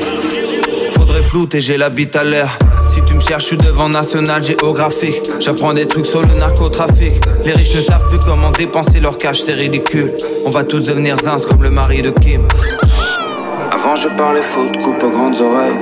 Faudrait 0.96 1.22
flouter, 1.22 1.60
j'ai 1.60 1.76
la 1.76 1.86
à 1.86 2.24
l'air. 2.24 2.58
Si 2.88 3.02
tu 3.02 3.14
me 3.14 3.20
cherches, 3.20 3.42
je 3.42 3.48
suis 3.48 3.56
devant 3.56 3.88
National 3.88 4.42
Géographique. 4.42 5.16
J'apprends 5.40 5.72
des 5.72 5.86
trucs 5.86 6.06
sur 6.06 6.20
le 6.20 6.34
narcotrafic. 6.38 7.14
Les 7.44 7.52
riches 7.52 7.74
ne 7.74 7.80
savent 7.80 8.06
plus 8.08 8.18
comment 8.18 8.50
dépenser 8.50 9.00
leur 9.00 9.16
cash, 9.18 9.40
c'est 9.40 9.52
ridicule. 9.52 10.12
On 10.46 10.50
va 10.50 10.64
tous 10.64 10.80
devenir 10.80 11.16
zins 11.18 11.36
comme 11.48 11.62
le 11.62 11.70
mari 11.70 12.02
de 12.02 12.10
Kim. 12.10 12.46
Avant 13.72 13.96
je 13.96 14.08
parlais 14.08 14.42
foot, 14.42 14.76
coupe 14.82 15.02
aux 15.02 15.10
grandes 15.10 15.40
oreilles. 15.40 15.78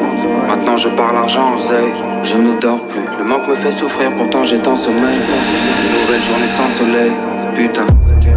Maintenant 0.47 0.77
je 0.77 0.89
parle 0.91 1.17
argent, 1.17 1.57
oseille. 1.57 1.93
Je 2.23 2.37
ne 2.37 2.61
dors 2.61 2.87
plus. 2.87 3.03
Le 3.19 3.25
manque 3.25 3.49
me 3.49 3.55
fait 3.55 3.73
souffrir, 3.73 4.15
pourtant 4.17 4.45
j'ai 4.45 4.59
tant 4.59 4.77
sommeil. 4.77 5.19
Une 5.19 6.01
nouvelle 6.01 6.23
journée 6.23 6.47
sans 6.57 6.79
soleil. 6.79 7.13
Putain. 7.55 7.87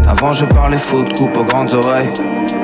Avant 0.07 0.31
je 0.31 0.45
parlais 0.45 0.77
foot, 0.77 1.13
coupe 1.17 1.35
aux 1.37 1.43
grandes 1.43 1.73
oreilles. 1.73 2.07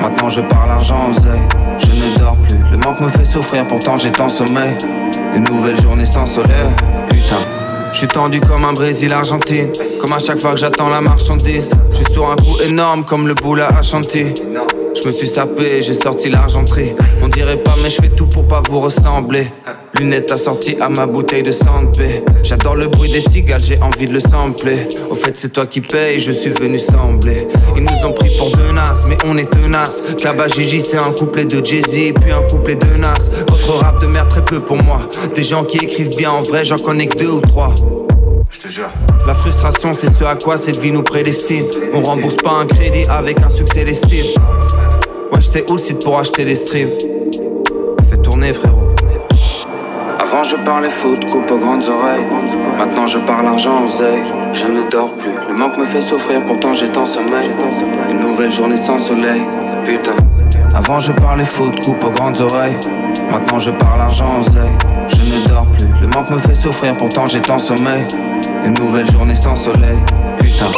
Maintenant 0.00 0.28
je 0.28 0.40
parle 0.40 0.70
argent, 0.70 1.10
oseille. 1.10 1.42
Je 1.78 1.92
ne 1.92 2.14
dors 2.16 2.36
plus. 2.36 2.58
Le 2.70 2.78
manque 2.78 3.00
me 3.00 3.08
fait 3.08 3.24
souffrir, 3.24 3.66
pourtant 3.66 3.98
j'ai 3.98 4.10
tant 4.10 4.28
sommeil. 4.28 4.72
Une 5.34 5.44
nouvelle 5.44 5.80
journée 5.80 6.06
sans 6.06 6.26
soleil. 6.26 6.68
Putain. 7.08 7.40
Je 7.92 7.98
suis 7.98 8.08
tendu 8.08 8.40
comme 8.40 8.64
un 8.64 8.72
Brésil-Argentine. 8.72 9.70
Comme 10.00 10.12
à 10.12 10.18
chaque 10.18 10.40
fois 10.40 10.52
que 10.52 10.58
j'attends 10.58 10.88
la 10.88 11.00
marchandise. 11.00 11.68
Je 11.92 11.96
suis 11.96 12.24
un 12.24 12.36
coup 12.36 12.60
énorme 12.62 13.04
comme 13.04 13.28
le 13.28 13.34
boule 13.34 13.60
à 13.60 13.68
Ashanti. 13.68 14.32
Je 14.94 15.08
me 15.08 15.12
suis 15.12 15.28
sapé, 15.28 15.82
j'ai 15.82 15.94
sorti 15.94 16.30
l'argenterie. 16.30 16.94
On 17.22 17.28
dirait 17.28 17.56
pas, 17.56 17.74
mais 17.82 17.90
je 17.90 17.96
fais 17.96 18.08
tout 18.08 18.26
pour 18.26 18.46
pas 18.46 18.62
vous 18.68 18.80
ressembler. 18.80 19.48
Lunettes 19.98 20.32
assorties 20.32 20.76
à 20.80 20.88
ma 20.88 21.06
bouteille 21.06 21.42
de 21.42 21.52
santé. 21.52 22.24
J'adore 22.42 22.74
le 22.76 22.88
bruit 22.88 23.10
des 23.10 23.20
cigales, 23.20 23.60
j'ai 23.62 23.78
envie 23.80 24.06
de 24.06 24.14
le 24.14 24.20
sampler. 24.20 24.76
Au 25.10 25.14
fait, 25.14 25.36
c'est 25.36 25.52
toi 25.52 25.66
qui 25.66 25.80
paye, 25.80 26.18
je 26.20 26.32
suis 26.32 26.50
venu 26.50 26.78
sembler. 26.78 27.46
Ils 27.76 27.82
nous 27.82 28.06
ont 28.08 28.12
pris 28.12 28.36
pour 28.36 28.50
deux 28.50 28.72
nasses, 28.72 29.04
mais 29.06 29.16
on 29.24 29.36
est 29.36 29.50
tenaces. 29.50 30.02
Kaba 30.18 30.48
Gigi, 30.48 30.80
c'est 30.80 30.98
un 30.98 31.12
couplet 31.12 31.44
de 31.44 31.64
Jay-Z, 31.64 32.14
puis 32.20 32.32
un 32.32 32.42
couplet 32.48 32.74
de 32.76 32.96
Nas. 32.96 33.14
Votre 33.48 33.74
rap 33.74 34.00
de 34.00 34.06
merde, 34.06 34.28
très 34.28 34.44
peu 34.44 34.60
pour 34.60 34.82
moi. 34.82 35.00
Des 35.34 35.44
gens 35.44 35.64
qui 35.64 35.78
écrivent 35.78 36.16
bien 36.16 36.30
en 36.30 36.42
vrai, 36.42 36.64
j'en 36.64 36.76
connais 36.76 37.06
que 37.06 37.18
deux 37.18 37.30
ou 37.30 37.40
trois. 37.40 37.74
Je 38.50 38.58
te 38.58 38.68
jure. 38.68 38.90
La 39.26 39.34
frustration, 39.34 39.94
c'est 39.98 40.12
ce 40.16 40.24
à 40.24 40.36
quoi 40.36 40.56
cette 40.56 40.78
vie 40.78 40.92
nous 40.92 41.02
prédestine. 41.02 41.64
On 41.92 42.02
rembourse 42.02 42.36
pas 42.36 42.52
un 42.52 42.66
crédit 42.66 43.04
avec 43.08 43.40
un 43.40 43.48
succès 43.48 43.84
d'estime. 43.84 44.26
Sais 45.44 45.64
où 45.70 45.74
le 45.74 45.78
site 45.78 46.02
pour 46.02 46.18
acheter 46.18 46.44
des 46.44 46.56
streams. 46.56 46.88
Fais 48.10 48.16
tourner, 48.16 48.52
frérot. 48.52 48.88
Avant, 50.18 50.42
je 50.42 50.56
parlais 50.56 50.90
foot, 50.90 51.24
coupe 51.30 51.48
aux 51.48 51.58
grandes 51.58 51.84
oreilles. 51.88 52.26
Maintenant, 52.76 53.06
je 53.06 53.18
parle 53.18 53.46
argent, 53.46 53.84
oseille. 53.84 54.24
Je 54.52 54.66
ne 54.66 54.90
dors 54.90 55.14
plus. 55.14 55.30
Le 55.48 55.54
manque 55.54 55.76
me 55.78 55.84
fait 55.84 56.00
souffrir, 56.00 56.44
pourtant 56.44 56.74
j'ai 56.74 56.88
tant 56.88 57.06
sommeil. 57.06 57.50
Une 58.10 58.18
nouvelle 58.18 58.50
journée 58.50 58.76
sans 58.76 58.98
soleil. 58.98 59.42
Putain. 59.84 60.16
Avant, 60.74 60.98
je 60.98 61.12
parlais 61.12 61.44
foot, 61.44 61.72
coupe 61.84 62.02
aux 62.02 62.10
grandes 62.10 62.40
oreilles. 62.40 62.74
Maintenant, 63.30 63.60
je 63.60 63.70
parle 63.70 64.00
argent, 64.00 64.40
oseille. 64.40 64.76
Je 65.06 65.22
ne 65.22 65.46
dors 65.46 65.66
plus. 65.66 65.86
Le 66.00 66.08
manque 66.08 66.30
me 66.30 66.38
fait 66.38 66.56
souffrir, 66.56 66.96
pourtant 66.96 67.28
j'ai 67.28 67.40
tant 67.40 67.60
sommeil. 67.60 68.02
Une 68.64 68.74
nouvelle 68.74 69.08
journée 69.08 69.36
sans 69.36 69.54
soleil. 69.54 69.98
Putain. 70.38 70.72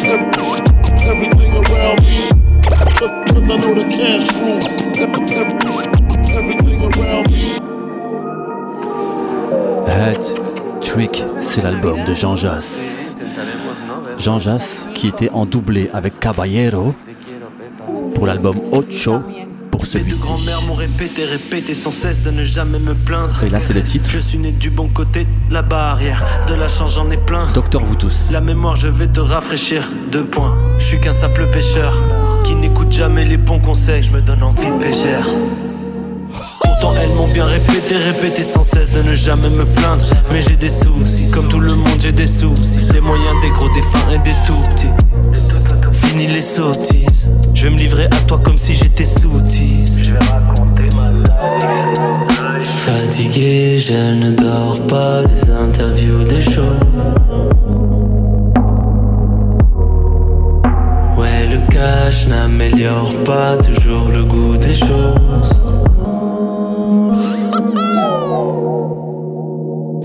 Cash 0.00 0.73
everything 1.06 1.52
around 1.52 2.00
me. 2.02 2.28
I 2.66 2.84
know 2.84 2.94
the 3.00 3.84
everything 6.32 6.80
around 6.82 7.30
me. 7.30 7.60
Trick, 10.80 11.24
c'est 11.38 11.62
l'album 11.62 12.04
de 12.04 12.14
Jean 12.14 12.36
Jass. 12.36 13.16
Jean 14.18 14.38
Jass 14.38 14.88
qui 14.94 15.08
était 15.08 15.30
en 15.30 15.46
doublé 15.46 15.90
avec 15.92 16.20
Caballero 16.20 16.94
pour 18.14 18.26
l'album 18.26 18.60
Ocho 18.70 19.22
pour 19.76 19.86
celui-ci. 19.86 20.22
grand-mère 20.22 20.62
m'ont 20.62 20.74
répété, 20.74 21.24
répété 21.24 21.74
sans 21.74 21.90
cesse 21.90 22.22
de 22.22 22.30
ne 22.30 22.44
jamais 22.44 22.78
me 22.78 22.94
plaindre. 22.94 23.42
Et 23.42 23.50
là, 23.50 23.58
c'est 23.58 23.72
le 23.72 23.82
titre. 23.82 24.08
Je 24.08 24.20
suis 24.20 24.38
né 24.38 24.52
du 24.52 24.70
bon 24.70 24.88
côté 24.88 25.26
de 25.48 25.54
la 25.54 25.62
barrière. 25.62 26.24
De 26.46 26.54
la 26.54 26.68
chance, 26.68 26.94
j'en 26.94 27.10
ai 27.10 27.16
plein. 27.16 27.50
Docteur 27.52 27.84
vous 27.84 27.96
tous. 27.96 28.30
La 28.30 28.40
mémoire, 28.40 28.76
je 28.76 28.86
vais 28.86 29.08
te 29.08 29.18
rafraîchir. 29.18 29.90
Deux 30.12 30.24
points. 30.24 30.56
Je 30.78 30.84
suis 30.84 31.00
qu'un 31.00 31.12
simple 31.12 31.50
pêcheur 31.50 32.00
qui 32.44 32.54
n'écoute 32.54 32.92
jamais 32.92 33.24
les 33.24 33.36
bons 33.36 33.58
conseils. 33.58 34.04
Je 34.04 34.12
me 34.12 34.20
donne 34.20 34.44
envie 34.44 34.70
de 34.70 34.78
pêcher. 34.78 35.18
Pourtant 36.62 36.94
elles 37.00 37.14
m'ont 37.16 37.28
bien 37.28 37.44
répété, 37.44 37.96
répété 37.96 38.44
sans 38.44 38.62
cesse 38.62 38.92
de 38.92 39.02
ne 39.02 39.14
jamais 39.14 39.48
me 39.50 39.64
plaindre 39.64 40.06
Mais 40.32 40.40
j'ai 40.40 40.56
des 40.56 40.68
soucis, 40.68 41.30
comme 41.30 41.48
tout 41.48 41.60
le 41.60 41.74
monde 41.74 42.00
j'ai 42.00 42.10
des 42.10 42.26
soucis 42.26 42.88
Des 42.90 43.00
moyens, 43.00 43.40
des 43.40 43.50
gros, 43.50 43.68
des 43.68 43.82
fins 43.82 44.10
et 44.10 44.18
des 44.18 44.34
tout 44.44 44.60
petits 44.72 44.88
Fini 46.14 46.28
les 46.28 46.38
sottises. 46.38 47.28
Je 47.54 47.64
vais 47.64 47.70
me 47.70 47.76
livrer 47.76 48.04
à 48.04 48.20
toi 48.28 48.38
comme 48.40 48.56
si 48.56 48.72
j'étais 48.72 49.04
soutise. 49.04 50.04
Je 50.04 50.12
vais 50.12 50.18
raconter 50.18 50.88
ma 50.94 51.10
life. 51.10 52.68
Fatigué, 52.68 53.80
je 53.80 54.14
ne 54.14 54.30
dors 54.30 54.80
pas 54.86 55.24
des 55.24 55.50
interviews, 55.50 56.22
des 56.22 56.40
shows. 56.40 56.62
Ouais, 61.18 61.48
le 61.48 61.68
cash 61.68 62.28
n'améliore 62.28 63.16
pas 63.24 63.56
toujours 63.56 64.08
le 64.12 64.22
goût 64.22 64.56
des 64.56 64.76
choses 64.76 65.58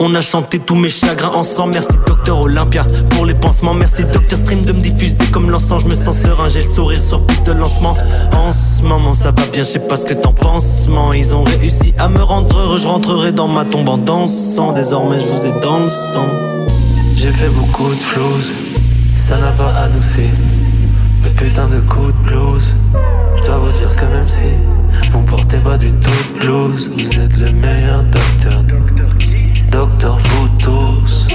On 0.02 0.16
a 0.16 0.22
chanté 0.22 0.60
tous 0.60 0.76
mes 0.76 0.88
chagrins 0.88 1.34
ensemble. 1.36 1.74
Merci 1.74 1.98
Docteur 2.08 2.40
Olympia 2.46 2.84
pour 3.10 3.26
les 3.26 3.34
pansements. 3.34 3.74
Merci 3.74 4.04
Docteur 4.04 4.40
Stream 4.40 4.64
de 4.64 4.72
me 4.72 4.80
diffuser 4.80 5.18
comme 5.34 5.52
l'encens. 5.52 5.84
Je 5.84 5.88
me 5.88 5.96
sens 5.96 6.18
serein, 6.18 6.48
j'ai 6.48 6.62
le 6.62 6.66
sourire 6.66 7.02
sur 7.02 7.26
piste 7.28 7.48
de 7.48 7.52
lancement. 7.52 7.98
En 8.38 8.54
ce 8.54 8.82
moment 8.82 9.14
ça 9.14 9.32
va 9.32 9.46
bien, 9.52 9.64
je 9.64 9.68
sais 9.68 9.80
pas 9.80 9.98
ce 9.98 10.06
que 10.06 10.14
t'en 10.14 10.32
penses. 10.32 10.88
Man. 10.88 11.12
Ils 11.18 11.36
ont 11.36 11.44
réussi 11.44 11.94
à 11.98 12.08
me 12.08 12.22
rendre 12.22 12.58
heureux. 12.58 12.80
Je 12.80 12.88
rentrerai 12.88 13.34
dans 13.34 13.50
ma 13.50 13.66
tombe 13.66 13.90
en 13.90 13.98
dansant. 13.98 14.72
Désormais 14.72 15.20
je 15.20 15.26
vous 15.26 15.46
ai 15.46 15.52
dans 15.60 15.80
le 15.80 15.90
sang. 15.90 16.28
J'ai 17.16 17.32
fait 17.32 17.50
beaucoup 17.50 17.90
de 17.90 17.96
floues, 17.96 18.54
ça 19.18 19.38
n'a 19.38 19.52
pas 19.52 19.74
adouci. 19.84 20.30
Le 21.26 21.30
putain 21.32 21.68
de 21.68 21.82
coup 21.82 22.10
de 22.10 22.30
blues. 22.30 22.78
Je 23.36 23.46
dois 23.46 23.58
vous 23.58 23.72
dire 23.74 23.94
que 23.98 24.06
même 24.06 24.26
si 24.26 24.48
vous 25.12 25.24
portez 25.24 25.58
pas 25.58 25.78
du 25.78 25.92
tout 25.92 26.10
de 26.10 26.40
blues, 26.40 26.90
vous 26.96 27.20
êtes 27.20 27.36
le 27.36 27.52
meilleur 27.52 28.04
docteur. 28.04 28.64
Docteur 28.64 29.10
vous 29.72 30.50
tous. 30.60 31.28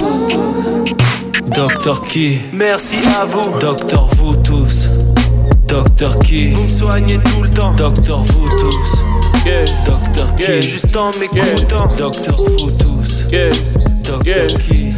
Docteur 1.47 2.01
qui? 2.01 2.39
Merci 2.53 2.97
à 3.19 3.25
vous. 3.25 3.59
Docteur 3.59 4.07
vous 4.17 4.35
tous. 4.37 4.87
Docteur 5.67 6.19
qui? 6.19 6.51
Vous 6.51 6.63
me 6.63 6.73
soignez 6.73 7.19
tout 7.19 7.43
le 7.43 7.49
temps. 7.49 7.73
Docteur 7.73 8.23
vous 8.23 8.45
tous. 8.45 9.05
Docteur 9.85 10.35
qui? 10.35 10.61
Juste 10.61 10.95
en 10.95 11.11
m'écoutant. 11.17 11.87
Docteur 11.97 12.35
vous 12.35 12.71
tous. 12.71 13.27
Docteur 14.03 14.47
qui? 14.47 14.89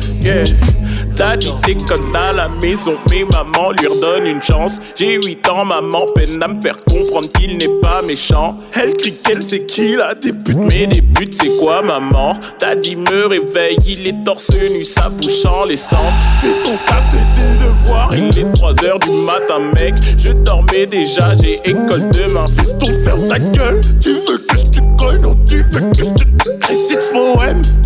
Daddy 1.18 1.50
déconne 1.66 2.16
à 2.16 2.32
la 2.32 2.48
maison, 2.62 2.96
mais 3.10 3.24
maman 3.24 3.72
lui 3.72 3.88
redonne 3.88 4.28
une 4.28 4.44
chance. 4.44 4.78
J'ai 4.96 5.16
8 5.16 5.50
ans, 5.50 5.66
maman 5.66 6.06
peine 6.14 6.44
à 6.44 6.48
me 6.48 6.62
faire 6.62 6.78
comprendre 6.88 7.28
qu'il 7.34 7.58
n'est 7.58 7.82
pas 7.82 8.04
méchant. 8.04 8.60
Elle 8.74 8.96
crie 8.96 9.14
qu'elle 9.26 9.42
sait 9.42 9.66
qu'il 9.66 10.00
a 10.00 10.14
des 10.14 10.32
buts, 10.32 10.56
mais 10.56 10.86
des 10.86 11.02
buts 11.02 11.32
c'est 11.32 11.58
quoi, 11.58 11.82
maman? 11.82 12.38
Daddy 12.60 12.96
me 12.98 13.26
réveille, 13.26 13.78
il 13.88 14.06
est 14.06 14.24
torse 14.24 14.52
nu, 14.72 14.86
sa 14.86 15.10
bouche 15.10 15.44
en 15.50 15.66
l'essence. 15.66 16.14
Fais 16.40 16.52
ton 16.64 16.76
taf, 16.86 17.10
tes 17.10 17.66
devoirs, 17.66 18.12
il 18.16 18.38
est 18.38 18.52
3 18.52 18.86
heures 18.86 19.00
du 19.00 19.10
matin, 19.26 19.60
mec. 19.76 19.96
Je 20.20 20.30
dormais 20.30 20.86
déjà, 20.86 21.32
j'ai 21.42 21.56
école 21.68 22.12
demain. 22.12 22.46
Fais 22.56 22.78
ton 22.78 22.88
ferme 23.04 23.28
ta 23.28 23.40
gueule, 23.40 23.82
tu 24.00 24.14
veux 24.14 24.38
que 24.38 24.56
je 24.56 24.66
te 24.70 24.80
colle, 25.00 25.22
non, 25.22 25.36
tu 25.48 25.64
veux 25.64 25.80
que 25.80 25.98
je 25.98 26.04
te 26.04 26.68
récite 26.68 27.02
ce. 27.02 27.18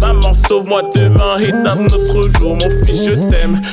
Maman, 0.01 0.33
sauve-moi 0.33 0.81
demain 0.95 1.37
et 1.39 1.51
d'un 1.51 1.85
autre 1.85 2.29
jour, 2.39 2.55
mon 2.55 2.69
fils, 2.83 3.05
je 3.05 3.11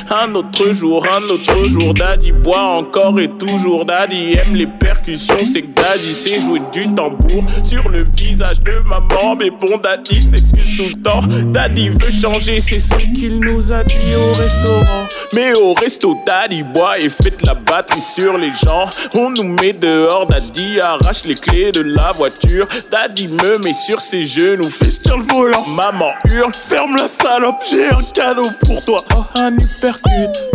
Un 0.09 0.33
autre 0.35 0.71
jour, 0.73 1.05
un 1.05 1.23
autre 1.29 1.67
jour. 1.67 1.93
Daddy 1.93 2.31
boit 2.31 2.61
encore 2.61 3.19
et 3.19 3.29
toujours. 3.29 3.85
Daddy 3.85 4.33
aime 4.33 4.55
les 4.55 4.67
percussions. 4.67 5.37
C'est 5.45 5.61
que 5.61 5.73
Daddy 5.75 6.13
sait 6.13 6.39
jouer 6.39 6.61
du 6.71 6.93
tambour 6.93 7.43
sur 7.63 7.87
le 7.89 8.05
visage 8.15 8.59
de 8.61 8.73
maman. 8.87 9.35
Mais 9.37 9.49
bon, 9.49 9.77
Daddy 9.77 10.21
s'excuse 10.23 10.77
tout 10.77 10.89
le 10.95 11.01
temps. 11.01 11.21
Daddy 11.47 11.89
veut 11.89 12.11
changer, 12.11 12.59
c'est 12.59 12.79
ce 12.79 12.95
qu'il 13.15 13.39
nous 13.39 13.71
a 13.71 13.83
dit 13.83 14.15
au 14.15 14.33
restaurant. 14.33 15.05
Mais 15.33 15.53
au 15.53 15.73
resto, 15.73 16.17
Daddy 16.25 16.63
boit 16.63 16.99
et 16.99 17.09
fait 17.09 17.41
la 17.43 17.53
batterie 17.53 18.01
sur 18.01 18.37
les 18.37 18.51
gens. 18.53 18.85
On 19.15 19.29
nous 19.29 19.43
met 19.43 19.73
dehors, 19.73 20.25
Daddy 20.27 20.79
arrache 20.79 21.25
les 21.25 21.35
clés 21.35 21.71
de 21.71 21.81
la 21.81 22.11
voiture. 22.13 22.67
Daddy 22.91 23.27
me 23.27 23.63
met 23.63 23.73
sur 23.73 24.01
ses 24.01 24.25
genoux, 24.25 24.69
fait 24.69 24.91
sur 24.91 25.17
le 25.17 25.23
volant. 25.23 25.65
Maman 25.75 26.11
hurle, 26.29 26.53
ferme 26.53 26.95
la 26.95 27.07
salope, 27.07 27.61
j'ai 27.69 27.87
un 27.87 28.01
cadeau 28.13 28.49
pour 28.65 28.79
toi. 28.83 28.99
Oh, 29.15 29.38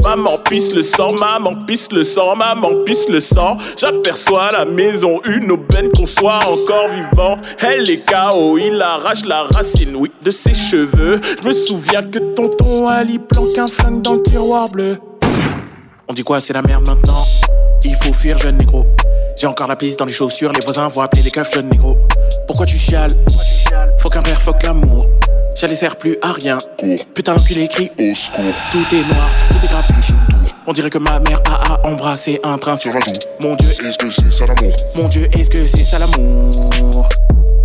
Maman 0.02 0.38
pisse 0.50 0.74
le 0.74 0.82
sang, 0.82 1.08
maman 1.18 1.54
pisse 1.66 1.90
le 1.90 2.04
sang, 2.04 2.36
maman 2.36 2.84
pisse 2.84 3.08
le 3.08 3.18
sang. 3.18 3.56
J'aperçois 3.78 4.50
la 4.52 4.66
maison, 4.66 5.20
une 5.24 5.50
aubaine 5.52 5.88
qu'on 5.90 6.04
soit 6.04 6.40
encore 6.46 6.88
vivant. 6.88 7.38
Elle 7.66 7.88
est 7.88 8.06
KO, 8.06 8.58
il 8.58 8.82
arrache 8.82 9.24
la 9.24 9.44
racine, 9.44 9.96
oui, 9.96 10.10
de 10.22 10.30
ses 10.30 10.52
cheveux. 10.52 11.18
Je 11.42 11.48
me 11.48 11.54
souviens 11.54 12.02
que 12.02 12.18
tonton 12.34 12.86
Ali 12.86 13.18
planque 13.18 13.56
un 13.56 13.66
flingue 13.66 14.02
dans 14.02 14.14
le 14.14 14.22
tiroir 14.22 14.68
bleu. 14.68 14.98
On 16.06 16.12
dit 16.12 16.22
quoi, 16.22 16.40
c'est 16.40 16.52
la 16.52 16.60
merde 16.60 16.86
maintenant? 16.86 17.24
Il 17.84 17.96
faut 18.02 18.12
fuir, 18.12 18.36
jeune 18.36 18.58
négro. 18.58 18.84
J'ai 19.36 19.46
encore 19.46 19.66
la 19.66 19.76
piste 19.76 19.98
dans 19.98 20.04
les 20.04 20.12
chaussures, 20.12 20.52
les 20.52 20.64
voisins 20.64 20.88
vont 20.88 21.00
appeler 21.00 21.22
les 21.22 21.30
keufs, 21.30 21.54
jeune 21.54 21.70
négro. 21.70 21.96
Pourquoi 22.46 22.66
tu 22.66 22.76
chiales? 22.76 23.10
Faut 23.98 24.10
qu'un 24.10 24.20
père, 24.20 24.40
faut 24.40 24.52
que 24.52 24.66
l'amour. 24.66 25.06
J'allais 25.54 25.76
sert 25.76 25.96
plus 25.96 26.16
à 26.20 26.32
rien. 26.32 26.58
Putain, 27.14 27.34
l'enculé 27.34 27.68
crie 27.68 27.90
au 27.98 28.14
secours. 28.14 28.42
Tout 28.72 28.84
est 28.92 29.14
noir, 29.14 29.30
tout 29.50 29.64
est 29.64 29.68
grave. 29.68 29.84
On 30.66 30.72
dirait 30.72 30.90
que 30.90 30.98
ma 30.98 31.20
mère 31.20 31.40
a, 31.46 31.74
a 31.74 31.86
embrassé 31.86 32.40
un 32.42 32.58
train 32.58 32.74
sur 32.74 32.92
la 32.92 33.00
joue. 33.00 33.12
Mon 33.42 33.54
Dieu, 33.54 33.70
est-ce 33.70 33.98
que 33.98 34.10
c'est 34.10 34.32
ça 34.32 34.46
l'amour? 34.46 34.72
Mon 35.00 35.08
Dieu, 35.08 35.28
est-ce 35.32 35.50
que 35.50 35.66
c'est 35.66 35.84
ça 35.84 35.98
l'amour? 35.98 37.08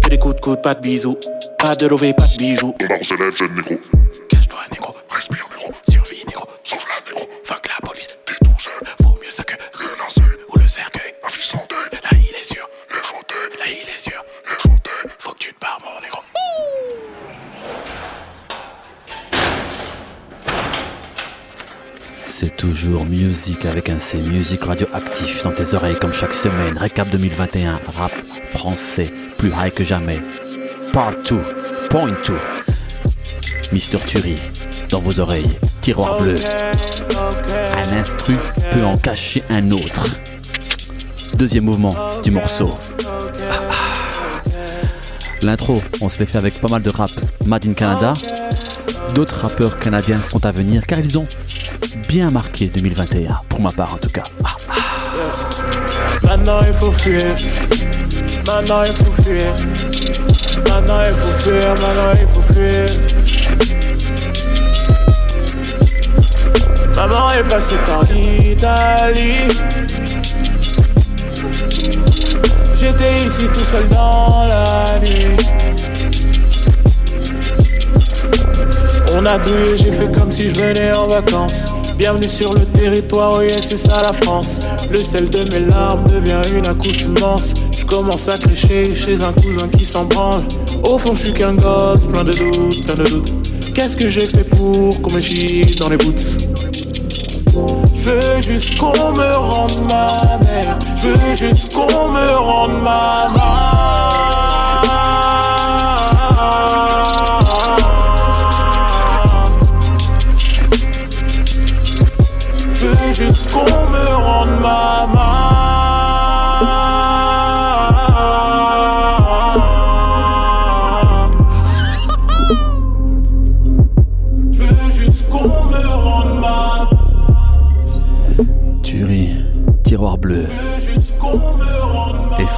Que 0.04 0.10
des 0.10 0.20
coups 0.20 0.36
de 0.36 0.40
coude, 0.40 0.62
pas 0.62 0.76
de 0.76 0.82
bisous. 0.82 1.18
Pas 1.58 1.74
de 1.76 1.88
lové, 1.88 2.14
pas 2.14 2.28
de 2.28 2.38
bijoux. 2.38 2.76
Ton 2.78 2.88
baron 2.88 3.04
se 3.04 3.16
lève, 3.16 3.36
jeune 3.36 3.56
négro. 3.56 3.76
Cache-toi, 4.30 4.60
négro. 4.72 4.96
Respire, 5.10 5.49
C'est 22.42 22.56
toujours 22.56 23.06
musique 23.06 23.66
avec 23.66 23.90
un 23.90 24.00
C, 24.00 24.18
musique 24.18 24.64
radioactif 24.64 25.44
dans 25.44 25.52
tes 25.52 25.74
oreilles 25.74 25.98
comme 26.00 26.14
chaque 26.14 26.32
semaine. 26.32 26.78
Récap 26.78 27.10
2021, 27.10 27.82
rap 27.98 28.14
français, 28.46 29.12
plus 29.38 29.50
high 29.50 29.74
que 29.74 29.84
jamais. 29.84 30.22
Part 30.94 31.12
2, 31.30 31.38
point 31.90 32.14
2. 32.26 32.34
Mister 33.74 33.98
Turi, 34.00 34.38
dans 34.90 35.00
vos 35.00 35.20
oreilles, 35.20 35.52
tiroir 35.82 36.22
bleu. 36.22 36.36
Un 37.76 37.98
instru 37.98 38.36
peut 38.72 38.86
en 38.86 38.96
cacher 38.96 39.44
un 39.50 39.72
autre. 39.72 40.06
Deuxième 41.36 41.66
mouvement 41.66 41.94
du 42.24 42.32
morceau. 42.32 42.70
L'intro, 45.42 45.74
on 46.00 46.08
se 46.08 46.20
l'est 46.20 46.26
fait 46.26 46.38
avec 46.38 46.62
pas 46.62 46.70
mal 46.70 46.84
de 46.84 46.90
rap 46.90 47.12
Made 47.48 47.68
in 47.68 47.74
Canada. 47.74 48.14
D'autres 49.14 49.42
rappeurs 49.42 49.78
canadiens 49.78 50.22
sont 50.22 50.46
à 50.46 50.54
venir 50.54 50.88
car 50.88 51.00
ils 51.00 51.18
ont 51.18 51.28
bien 52.08 52.32
marqué 52.32 52.68
2021, 52.68 53.34
pour 53.50 53.62
ma 53.62 53.72
part 53.72 53.94
en 53.94 53.98
tout 53.98 54.10
cas. 54.10 54.24
Ah, 54.44 54.52
ah. 54.70 54.74
Maintenant 56.24 56.62
il 56.68 56.74
faut 56.74 56.92
fuir. 56.92 57.36
Maintenant 58.46 58.84
il 58.84 58.94
faut 58.94 59.24
fuir. 59.24 59.54
Maintenant 60.68 61.04
il 61.04 61.16
faut 61.16 61.50
fuir. 61.50 61.70
Maintenant 61.70 62.14
il 62.14 62.28
faut 62.28 62.54
fuir. 62.54 62.86
Maman 66.96 67.32
est 67.32 67.48
passée 67.48 67.78
par 67.86 68.04
l'Italie. 68.04 69.48
J'étais 72.76 73.16
ici 73.26 73.46
tout 73.54 73.64
seul 73.64 73.88
dans 73.90 74.46
la 74.46 75.00
nuit. 75.00 75.69
On 79.22 79.26
a 79.26 79.38
douillé, 79.38 79.76
j'ai 79.76 79.92
fait 79.92 80.10
comme 80.18 80.32
si 80.32 80.50
je 80.50 80.56
venais 80.56 80.96
en 80.96 81.04
vacances. 81.04 81.66
Bienvenue 81.98 82.30
sur 82.30 82.50
le 82.54 82.64
territoire, 82.80 83.40
oui, 83.40 83.48
c'est 83.62 83.76
ça 83.76 84.02
la 84.02 84.14
France. 84.14 84.62
Le 84.90 84.96
sel 84.96 85.30
de 85.30 85.40
mes 85.54 85.70
larmes 85.70 86.06
devient 86.08 86.40
une 86.58 86.66
accoutumance. 86.66 87.54
Je 87.78 87.84
commence 87.84 88.30
à 88.30 88.38
crécher 88.38 88.86
chez 88.96 89.22
un 89.22 89.34
cousin 89.34 89.68
qui 89.78 89.84
s'en 89.84 90.06
branle. 90.06 90.44
Au 90.86 90.98
fond, 90.98 91.14
je 91.16 91.24
suis 91.24 91.34
qu'un 91.34 91.56
gosse, 91.56 92.06
plein 92.06 92.24
de 92.24 92.32
doutes, 92.32 92.86
plein 92.86 92.94
de 92.94 93.10
doutes. 93.10 93.74
Qu'est-ce 93.76 93.98
que 93.98 94.08
j'ai 94.08 94.26
fait 94.26 94.50
pour 94.52 95.02
qu'on 95.02 95.12
me 95.12 95.20
chie 95.20 95.76
dans 95.78 95.90
les 95.90 95.98
boots? 95.98 96.38
Je 97.98 98.10
veux 98.10 98.40
juste 98.40 98.78
qu'on 98.78 99.12
me 99.12 99.36
rende 99.36 99.86
ma 99.90 100.08
mère. 100.46 100.80
Je 100.96 101.10
veux 101.10 101.36
juste 101.36 101.74
qu'on 101.74 102.08
me 102.08 102.38
rende 102.38 102.82
ma 102.82 103.28
Je 103.36 104.49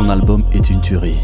son 0.01 0.09
album 0.09 0.43
est 0.51 0.69
une 0.71 0.81
tuerie. 0.81 1.19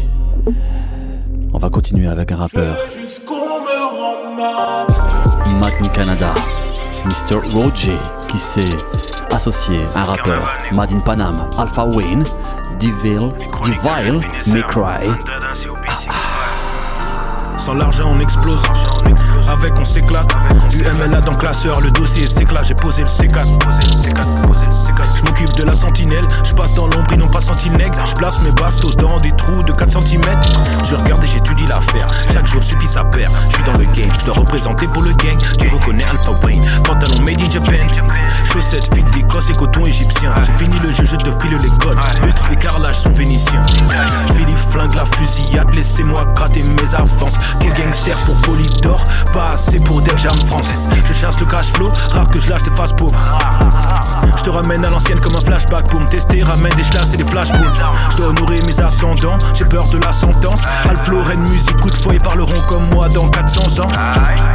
On 1.52 1.58
va 1.58 1.68
continuer 1.68 2.06
avec 2.06 2.30
un 2.30 2.36
rappeur. 2.36 2.76
Juste 2.88 3.24
qu'on 3.24 3.34
me 3.34 3.76
rende 3.98 4.36
ma 4.36 5.58
Made 5.58 5.72
in 5.82 5.88
Canada, 5.88 6.32
Mr. 7.04 7.40
Roger, 7.56 7.98
qui 8.28 8.38
s'est 8.38 8.76
associé 9.32 9.80
à 9.96 10.02
un 10.02 10.04
rappeur 10.04 10.54
Made 10.70 10.92
in 10.92 11.00
Panam, 11.00 11.50
Alpha 11.58 11.86
Wayne, 11.86 12.24
Devil, 12.78 13.32
Devile, 13.64 14.20
May 14.52 14.62
Cry. 14.62 15.08
L'argent 17.74 18.04
on 18.06 18.20
explose. 18.20 18.62
Avec 19.48 19.78
on 19.78 19.84
s'éclate. 19.84 20.30
UMLA 20.72 21.20
dans 21.20 21.32
le 21.32 21.36
classeur 21.36 21.80
Le 21.80 21.90
dossier 21.90 22.26
s'éclate. 22.26 22.66
J'ai 22.66 22.74
posé 22.74 23.02
le 23.02 23.08
C4 23.08 23.44
Je 25.14 25.22
m'occupe 25.22 25.52
de 25.54 25.64
la 25.64 25.74
sentinelle. 25.74 26.26
Je 26.44 26.54
passe 26.54 26.74
dans 26.74 26.86
l'ombre 26.86 27.14
n'ont 27.16 27.28
pas 27.28 27.40
senti 27.40 27.68
le 27.68 27.76
nègre. 27.76 27.98
Je 28.06 28.14
place 28.14 28.40
mes 28.42 28.52
bastos 28.52 28.96
dans 28.96 29.16
des 29.18 29.32
trous 29.32 29.62
de 29.62 29.72
4 29.72 30.02
cm 30.02 30.22
Je 30.88 30.94
regarde 30.94 31.22
et 31.24 31.26
j'étudie 31.26 31.66
l'affaire. 31.66 32.06
Chaque 32.32 32.46
jour 32.46 32.62
suffit 32.62 32.86
sa 32.86 33.04
paire. 33.04 33.30
Je 33.48 33.56
suis 33.56 33.64
dans 33.64 33.78
le 33.78 33.84
game. 33.84 34.12
Je 34.20 34.26
dois 34.26 34.36
représenter 34.36 34.86
pour 34.88 35.02
le 35.02 35.12
gang. 35.12 35.38
Tu 35.58 35.68
reconnais 35.68 36.04
Alpha 36.04 36.32
Wayne. 36.44 36.62
Pantalon 36.84 37.20
made 37.20 37.40
in 37.40 37.50
Japan. 37.50 37.86
Chaussettes 38.52 38.94
fit 38.94 39.02
des 39.12 39.18
et 39.20 39.54
coton 39.54 39.84
égyptien 39.84 40.32
J'ai 40.44 40.64
fini 40.64 40.76
le 40.78 40.92
jeu 40.92 41.04
je 41.04 41.16
te 41.16 41.30
file 41.42 41.58
les 41.62 41.70
codes. 41.78 41.98
Lustre 42.24 42.50
et 42.50 42.56
carrelage 42.56 42.98
sont 42.98 43.12
vénitiens. 43.12 43.64
Philippe 44.34 44.58
flingue 44.70 44.94
la 44.94 45.04
fusillade 45.04 45.74
Laissez-moi 45.74 46.26
gratter 46.34 46.62
mes 46.62 46.94
avances 46.94 47.36
Quel 47.60 47.72
gangster 47.74 48.16
pour 48.22 48.36
Polydor 48.42 49.02
Pas 49.32 49.52
assez 49.52 49.76
pour 49.78 50.00
Def 50.02 50.16
Jam 50.22 50.40
France 50.40 50.88
Je 51.06 51.12
chasse 51.12 51.38
le 51.40 51.46
cash 51.46 51.72
flow 51.72 51.90
Rare 52.12 52.28
que 52.28 52.40
je 52.40 52.50
lâche 52.50 52.62
des 52.62 52.70
faces 52.70 52.92
pauvres 52.92 53.18
Je 54.36 54.42
te 54.42 54.50
ramène 54.50 54.84
à 54.84 54.90
l'ancienne 54.90 55.20
comme 55.20 55.36
un 55.36 55.40
flashback 55.40 55.88
Pour 55.88 56.00
me 56.00 56.06
tester 56.06 56.42
ramène 56.42 56.74
des 56.74 56.84
schlass 56.84 57.14
et 57.14 57.18
des 57.18 57.24
flashballs 57.24 57.64
Je 58.10 58.16
dois 58.16 58.28
honorer 58.28 58.58
mes 58.66 58.80
ascendants 58.80 59.38
J'ai 59.54 59.64
peur 59.64 59.84
de 59.86 59.98
la 59.98 60.12
sentence. 60.12 60.60
Alflo, 60.88 61.22
Rennes, 61.22 61.48
musique, 61.50 61.76
coup 61.80 61.90
de 61.90 61.96
fouet 61.96 62.18
parleront 62.18 62.60
comme 62.68 62.88
moi 62.92 63.08
dans 63.08 63.28
400 63.28 63.82
ans. 63.82 63.88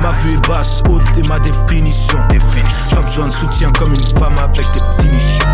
Ma 0.01 0.11
vue 0.11 0.33
est 0.33 0.47
basse, 0.47 0.81
haute 0.89 1.03
et 1.17 1.23
ma 1.23 1.39
définition. 1.39 2.17
Pas 2.27 3.01
besoin 3.01 3.27
de 3.27 3.31
soutien 3.31 3.71
comme 3.71 3.93
une 3.93 4.03
femme 4.03 4.35
avec 4.37 4.65
des 4.73 4.79
petits 4.79 5.13
nichons. 5.13 5.45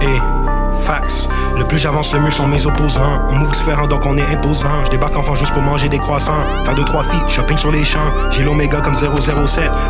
Et 0.00 0.43
Le 1.56 1.64
plus 1.64 1.78
j'avance, 1.78 2.12
le 2.12 2.20
mieux 2.20 2.30
sont 2.30 2.46
mes 2.46 2.66
opposants. 2.66 3.22
On 3.30 3.36
move 3.36 3.50
différent 3.52 3.86
donc 3.86 4.04
on 4.04 4.18
est 4.18 4.34
imposant. 4.34 4.84
Je 4.84 4.90
débarque 4.90 5.16
enfin 5.16 5.34
juste 5.34 5.52
pour 5.54 5.62
manger 5.62 5.88
des 5.88 5.98
croissants. 5.98 6.44
Faire 6.64 6.74
deux, 6.74 6.84
trois 6.84 7.02
filles, 7.04 7.22
shopping 7.26 7.56
sur 7.56 7.70
les 7.70 7.84
champs. 7.84 8.12
J'ai 8.30 8.42
l'oméga 8.42 8.80
comme 8.80 8.94
007. 8.94 9.08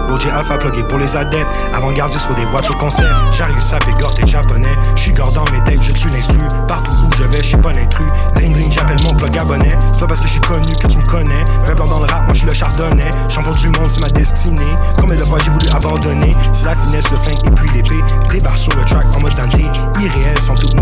Roger 0.09 0.31
Alpha 0.31 0.57
plugué 0.57 0.85
pour 0.85 0.99
les 0.99 1.17
adeptes. 1.17 1.49
Avant-gardiste 1.75 2.27
sur 2.27 2.35
des 2.37 2.45
voitures 2.45 2.77
concept. 2.77 3.11
J'arrive 3.33 3.59
sapé 3.59 3.91
gorge 3.99 4.15
t'es 4.15 4.27
japonais. 4.27 4.73
J'suis 4.95 5.13
gorge 5.13 5.33
dans 5.35 5.45
mes 5.51 5.61
têtes, 5.65 5.83
je 5.83 5.93
suis 5.95 6.09
l'instru. 6.11 6.39
Partout 6.69 6.97
où 6.97 7.11
je 7.19 7.25
vais, 7.25 7.43
j'suis 7.43 7.57
pas 7.57 7.73
l'intrus. 7.73 8.07
Bling 8.37 8.55
bling, 8.55 8.71
j'appelle 8.71 9.03
mon 9.03 9.15
plug 9.17 9.37
abonné. 9.37 9.71
C'est 9.93 10.01
pas 10.01 10.07
parce 10.07 10.21
que 10.21 10.29
j'suis 10.29 10.41
connu 10.41 10.73
que 10.81 10.87
tu 10.87 10.99
me 10.99 11.05
connais. 11.07 11.45
Blanc 11.75 11.87
dans 11.87 11.99
le 11.99 12.07
rap, 12.07 12.25
moi 12.25 12.35
j'suis 12.35 12.47
le 12.47 12.55
chardonnay. 12.55 13.11
Champion 13.29 13.51
du 13.51 13.69
monde, 13.71 13.91
c'est 13.91 14.01
ma 14.01 14.11
destinée. 14.11 14.63
Combien 15.01 15.17
de 15.17 15.25
fois 15.25 15.39
j'ai 15.45 15.51
voulu 15.51 15.69
abandonner? 15.71 16.31
C'est 16.53 16.67
la 16.67 16.77
finesse, 16.77 17.11
le 17.11 17.17
flingue 17.17 17.47
et 17.47 17.51
puis 17.51 17.69
l'épée. 17.75 18.05
Barres 18.45 18.59
sur 18.59 18.75
le 18.77 18.85
track 18.85 19.05
en 19.17 19.21
mode 19.21 19.35
Dante. 19.35 19.55
Irréel 20.01 20.41
sont 20.41 20.55
toutes 20.55 20.75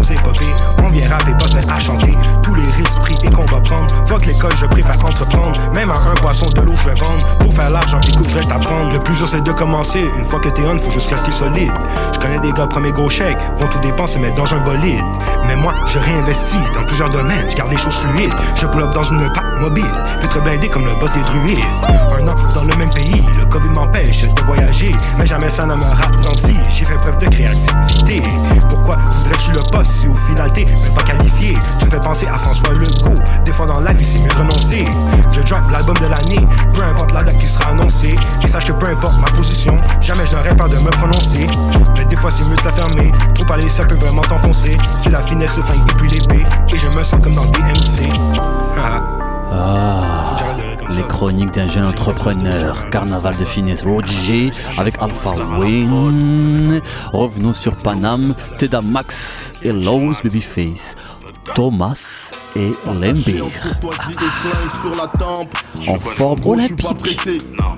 On 0.82 0.86
vient 0.88 1.08
rapper, 1.08 1.32
mettre 1.54 1.72
à 1.72 1.78
chanter. 1.78 2.10
Tous 2.42 2.54
les 2.56 2.68
risques 2.72 2.98
pris 3.02 3.14
et 3.22 3.30
qu'on 3.30 3.44
va 3.44 3.60
prendre. 3.60 3.86
Fuck 4.06 4.26
l'école, 4.26 4.50
je 4.58 4.66
préfère 4.66 5.04
entreprendre. 5.04 5.52
Même 5.76 5.90
à 5.90 5.94
un 5.94 6.14
poisson 6.14 6.46
de 6.56 6.62
l'eau, 6.62 6.74
je 6.76 6.88
vais 6.88 6.96
vendre. 6.96 7.24
Pour 7.38 7.52
faire 7.52 7.70
l'argent, 7.70 8.00
écoute, 8.00 8.26
je 8.28 8.34
vais 8.34 8.42
t'apprendre. 8.42 8.92
Le 8.92 8.98
plus 8.98 9.14
dur, 9.14 9.28
c'est 9.28 9.44
de 9.44 9.52
commencer. 9.52 10.04
Une 10.18 10.24
fois 10.24 10.40
que 10.40 10.48
t'es 10.48 10.62
on, 10.62 10.76
faut 10.78 10.90
juste 10.90 11.10
rester 11.10 11.30
solide. 11.30 11.70
Je 12.14 12.18
connais 12.18 12.40
des 12.40 12.52
gars, 12.52 12.66
premier 12.66 12.90
gros 12.90 13.08
chèque. 13.08 13.38
Vont 13.58 13.68
tout 13.68 13.78
dépenser, 13.78 14.18
mettre 14.18 14.34
dans 14.34 14.52
un 14.52 14.60
bolide. 14.60 15.04
Mais 15.46 15.54
moi, 15.54 15.74
je 15.86 15.98
réinvestis 16.00 16.58
dans 16.74 16.84
plusieurs 16.84 17.08
domaines. 17.08 17.48
Je 17.48 17.54
garde 17.54 17.70
les 17.70 17.78
choses 17.78 17.98
fluides. 17.98 18.34
Je 18.56 18.66
pull 18.66 18.82
up 18.82 18.92
dans 18.92 19.04
une 19.04 19.32
pack 19.32 19.44
mobile. 19.60 19.84
Vitre 20.20 20.42
blindé 20.42 20.68
comme 20.68 20.84
le 20.84 20.94
boss 20.96 21.12
des 21.12 21.22
druides. 21.22 21.58
Un 22.18 22.26
an 22.26 22.34
dans 22.54 22.64
le 22.64 22.74
même 22.76 22.90
pays. 22.90 23.22
Le 23.38 23.41
Covid 23.52 23.68
m'empêche 23.70 24.22
de 24.22 24.42
voyager. 24.46 24.96
Mais 25.18 25.26
jamais 25.26 25.50
ça 25.50 25.66
ne 25.66 25.74
me 25.74 25.84
ralentit. 25.84 26.58
J'ai 26.70 26.86
fait 26.86 26.96
preuve 26.96 27.18
de 27.18 27.26
créativité. 27.26 28.22
Pourquoi 28.70 28.96
voudrais-tu 29.12 29.52
le 29.52 29.60
poste 29.70 29.92
si 29.92 30.08
au 30.08 30.14
final 30.14 30.50
t'es 30.52 30.64
même 30.64 30.94
pas 30.94 31.02
qualifié? 31.02 31.58
Tu 31.78 31.86
fais 31.86 32.00
penser 32.00 32.26
à 32.28 32.38
François 32.38 32.72
Legault. 32.72 33.20
Des 33.44 33.52
fois 33.52 33.66
dans 33.66 33.80
la 33.80 33.92
vie, 33.92 34.06
c'est 34.06 34.18
mieux 34.18 34.32
renoncer. 34.38 34.86
Je 35.32 35.40
drop 35.42 35.60
l'album 35.70 35.96
de 35.98 36.06
l'année. 36.06 36.46
Peu 36.72 36.82
importe 36.82 37.12
la 37.12 37.22
date 37.22 37.36
qui 37.36 37.46
sera 37.46 37.70
annoncée. 37.70 38.16
Et 38.42 38.48
sache 38.48 38.68
que 38.68 38.72
peu 38.72 38.90
importe 38.90 39.20
ma 39.20 39.30
position, 39.32 39.76
jamais 40.00 40.26
je 40.30 40.34
n'aurais 40.34 40.56
pas 40.56 40.68
de 40.68 40.78
me 40.78 40.90
prononcer. 40.90 41.46
Mais 41.98 42.06
des 42.06 42.16
fois, 42.16 42.30
c'est 42.30 42.44
mieux 42.44 42.56
de 42.56 42.60
s'affirmer. 42.62 43.12
Trop 43.34 43.44
parler, 43.44 43.68
ça 43.68 43.82
peut 43.82 43.98
vraiment 43.98 44.22
t'enfoncer. 44.22 44.78
C'est 44.98 45.10
la 45.10 45.20
finesse, 45.20 45.58
le 45.58 45.62
flingue 45.64 45.90
et 45.90 45.94
puis 45.94 46.08
l'épée. 46.08 46.46
Et 46.72 46.78
je 46.78 46.88
me 46.96 47.04
sens 47.04 47.20
comme 47.22 47.34
dans 47.34 47.44
DMC. 47.44 48.08
Ah, 49.54 50.24
les 50.96 51.02
chroniques 51.02 51.52
d'un 51.52 51.66
jeune 51.66 51.86
entrepreneur, 51.86 52.90
carnaval 52.90 53.36
de 53.36 53.44
finesse, 53.44 53.82
Roger 53.82 54.50
avec 54.76 55.00
Alpha 55.00 55.32
Wayne. 55.58 56.80
Revenons 57.12 57.52
sur 57.54 57.74
Panam, 57.76 58.34
Teda 58.58 58.82
Max 58.82 59.54
et 59.62 59.72
Lowe's 59.72 60.22
Babyface, 60.22 60.94
Thomas 61.54 62.30
et 62.54 62.72
Lembir. 62.86 63.46
En 65.88 65.96
forme 65.96 66.38
olympique. 66.44 67.18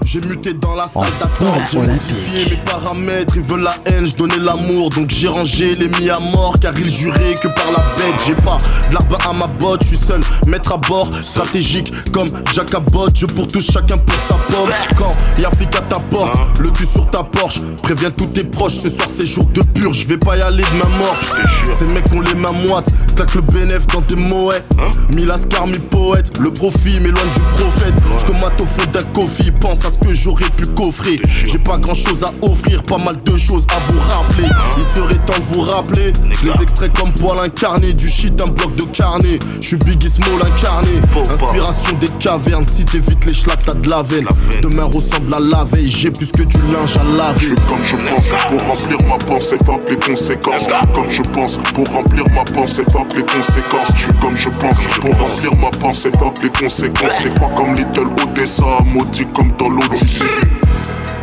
J'ai 0.05 0.21
muté 0.21 0.53
dans 0.55 0.75
la 0.75 0.85
En 0.95 1.03
salle 1.03 1.13
d'attente. 1.19 1.39
forme 1.39 1.65
J'ai 1.71 1.79
modifié 1.79 2.45
mes 2.51 2.63
paramètres. 2.63 3.37
Ils 3.37 3.43
veulent 3.43 3.63
la 3.63 3.77
haine, 3.87 4.07
je 4.07 4.17
donnais 4.17 4.37
l'amour. 4.37 4.91
Donc 4.91 5.11
j'ai 5.11 5.29
rangé 5.29 5.75
les 5.75 5.89
mis 5.89 6.11
à 6.11 6.19
mort. 6.19 6.57
Car 6.61 6.73
ils 6.79 6.91
juraient 6.91 7.35
que 7.37 7.49
par 7.49 7.71
la 7.71 7.83
bête, 7.97 8.23
j'ai 8.27 8.35
pas 8.35 8.59
de 8.91 8.95
l'arbre 8.95 9.19
à 9.27 9.33
ma 9.33 9.47
botte. 9.47 9.83
Je 9.83 9.89
suis 9.89 9.97
seul, 9.97 10.21
maître 10.47 10.73
à 10.73 10.77
bord. 10.77 11.09
Stratégique 11.25 11.93
comme 12.13 12.29
Jack 12.53 12.75
à 12.75 12.81
botte. 12.81 13.17
Je 13.17 13.27
pour 13.27 13.47
tous 13.47 13.71
chacun 13.71 13.97
pour 13.97 14.19
sa 14.19 14.35
pomme. 14.35 14.71
Quand 14.99 15.13
y'a 15.39 15.51
flic 15.51 15.75
à 15.77 15.81
ta 15.81 15.99
porte, 15.99 16.35
le 16.61 16.71
cul 16.71 16.87
sur 16.87 17.09
ta 17.11 17.23
Porsche. 17.23 17.61
Préviens 17.83 18.11
tous 18.11 18.27
tes 18.27 18.45
proches. 18.45 18.75
Ce 18.75 18.89
soir 18.89 19.09
c'est 19.11 19.27
jour 19.27 19.47
de 19.47 19.63
pur. 19.63 19.93
Je 19.93 20.07
vais 20.07 20.19
pas 20.19 20.37
y 20.37 20.43
aller 20.43 20.63
de 20.65 20.77
main 20.79 20.99
morte. 20.99 21.33
Ces 21.79 21.87
mecs 21.87 22.13
ont 22.13 22.21
les 22.21 22.35
mains 22.35 22.53
moites. 22.53 22.89
Claque 23.17 23.35
le 23.35 23.43
bénéf 23.55 23.87
dans 23.87 24.03
tes 24.03 24.17
moets. 24.17 24.63
Mi 25.11 25.25
lascar, 25.25 25.67
mi 25.67 25.79
poète. 25.79 26.33
Le 26.41 26.51
profit 26.51 27.01
m'éloigne 27.01 27.31
du 27.31 27.41
prophète. 27.57 27.95
Je 28.27 28.33
mate 28.33 28.61
au 28.61 28.67
fond 28.67 28.83
d'un 28.93 29.03
coffee. 29.15 29.53
Pense 29.53 29.85
à 29.85 29.91
ce 29.91 29.99
que 29.99 30.13
j'aurais 30.13 30.51
pu 30.57 30.67
coffrer. 30.67 31.21
J'ai 31.51 31.59
pas 31.59 31.79
grand 31.79 31.95
chose 31.95 32.25
à 32.25 32.45
offrir. 32.45 32.83
Pas 32.83 32.99
mal 32.99 33.17
de 33.25 33.39
choses 33.39 33.67
à 33.75 33.79
vous 33.91 34.01
rafler. 34.01 34.49
Il 34.77 34.85
serait 34.85 35.19
temps 35.25 35.39
de 35.39 35.55
vous 35.55 35.61
rappeler. 35.63 36.13
Je 36.43 36.47
les 36.47 36.63
extraits 36.63 36.93
comme 36.99 37.13
poil 37.15 37.39
incarné. 37.39 37.93
Du 37.93 38.09
shit, 38.09 38.41
un 38.43 38.49
bloc 38.49 38.75
de 38.75 38.83
carnet. 38.85 39.39
Je 39.61 39.67
suis 39.69 39.77
Biggie 39.77 40.11
Small 40.11 40.43
incarné. 40.45 41.01
Inspiration 41.31 41.97
des 42.01 42.09
cavernes. 42.19 42.67
Si 42.67 42.85
t'évites 42.85 43.25
les 43.25 43.35
schlacs, 43.35 43.65
t'as 43.65 43.75
de 43.75 43.89
la 43.89 44.03
veine. 44.03 44.27
Demain 44.63 44.85
ressemble 44.85 45.33
à 45.33 45.41
la 45.41 45.65
veille. 45.65 45.91
J'ai 45.91 46.11
plus 46.11 46.33
que 46.33 46.43
du 46.43 46.59
linge 46.73 46.97
à 46.97 47.17
laver. 47.17 47.47
Je 47.47 47.55
comme 47.55 47.83
je 47.83 47.97
pense 47.97 48.29
pour 48.49 48.61
remplir 48.63 48.99
ma 49.09 49.19
pensée, 49.19 49.57
fuck 49.65 49.81
les 49.89 49.97
conséquences. 49.97 50.67
Comme 50.95 51.11
je 51.11 51.23
pense 51.23 51.59
pour 51.75 51.89
remplir 51.89 52.25
ma 52.31 52.45
pensée, 52.45 52.83
fuck 52.91 53.15
les 53.15 53.23
conséquences. 53.23 53.44
Je 53.47 54.03
suis 54.03 54.13
comme 54.21 54.37
je 54.37 54.49
pense 54.49 54.81
pour 55.01 55.15
remplir 55.17 55.55
ma 55.57 55.71
pensée, 55.71 56.11
fuck 56.19 56.43
les 56.43 56.51
conséquences. 56.51 57.13
C'est 57.19 57.35
pas 57.35 57.49
comme 57.57 57.75
Little 57.75 58.09
Odessa, 58.23 58.65
maudit 58.85 59.27
comme 59.35 59.53
dans 59.59 59.69
l'Odyssée. 59.69 60.25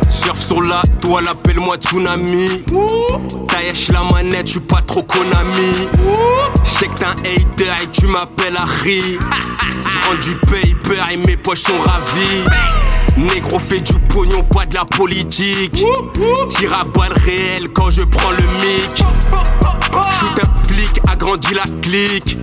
Surf 0.08 0.40
sur 0.40 0.62
la 0.62 0.82
toile, 1.00 1.26
appelle-moi 1.28 1.76
Tsunami. 1.78 2.62
Taïch 3.48 3.88
la 3.88 4.04
manette, 4.04 4.46
je 4.46 4.52
suis 4.52 4.60
pas 4.60 4.82
trop 4.82 5.02
Konami. 5.02 5.88
J'sais 6.64 6.86
que 6.86 6.94
t'es 6.94 7.04
un 7.04 7.10
hater 7.10 7.82
et 7.82 7.86
tu 7.92 8.06
m'appelles 8.06 8.56
Harry. 8.56 9.18
J'rends 9.80 10.14
du 10.14 10.36
paper 10.36 11.12
et 11.12 11.16
mes 11.16 11.36
poches 11.36 11.62
sont 11.62 11.78
ravies. 11.80 12.44
Négro 13.16 13.58
fait 13.58 13.80
du 13.80 13.92
pognon, 14.08 14.42
pas 14.44 14.66
de 14.66 14.74
la 14.74 14.84
politique. 14.84 15.84
Tire 16.48 16.72
à 16.80 16.84
balles 16.84 17.12
réelles 17.24 17.68
quand 17.72 17.90
je 17.90 18.02
prends 18.02 18.30
le 18.30 18.44
mic. 18.60 19.04
Shoot 20.18 20.40
un 20.42 20.66
flic, 20.66 21.00
agrandit 21.10 21.54
la 21.54 21.64
clique. 21.82 22.36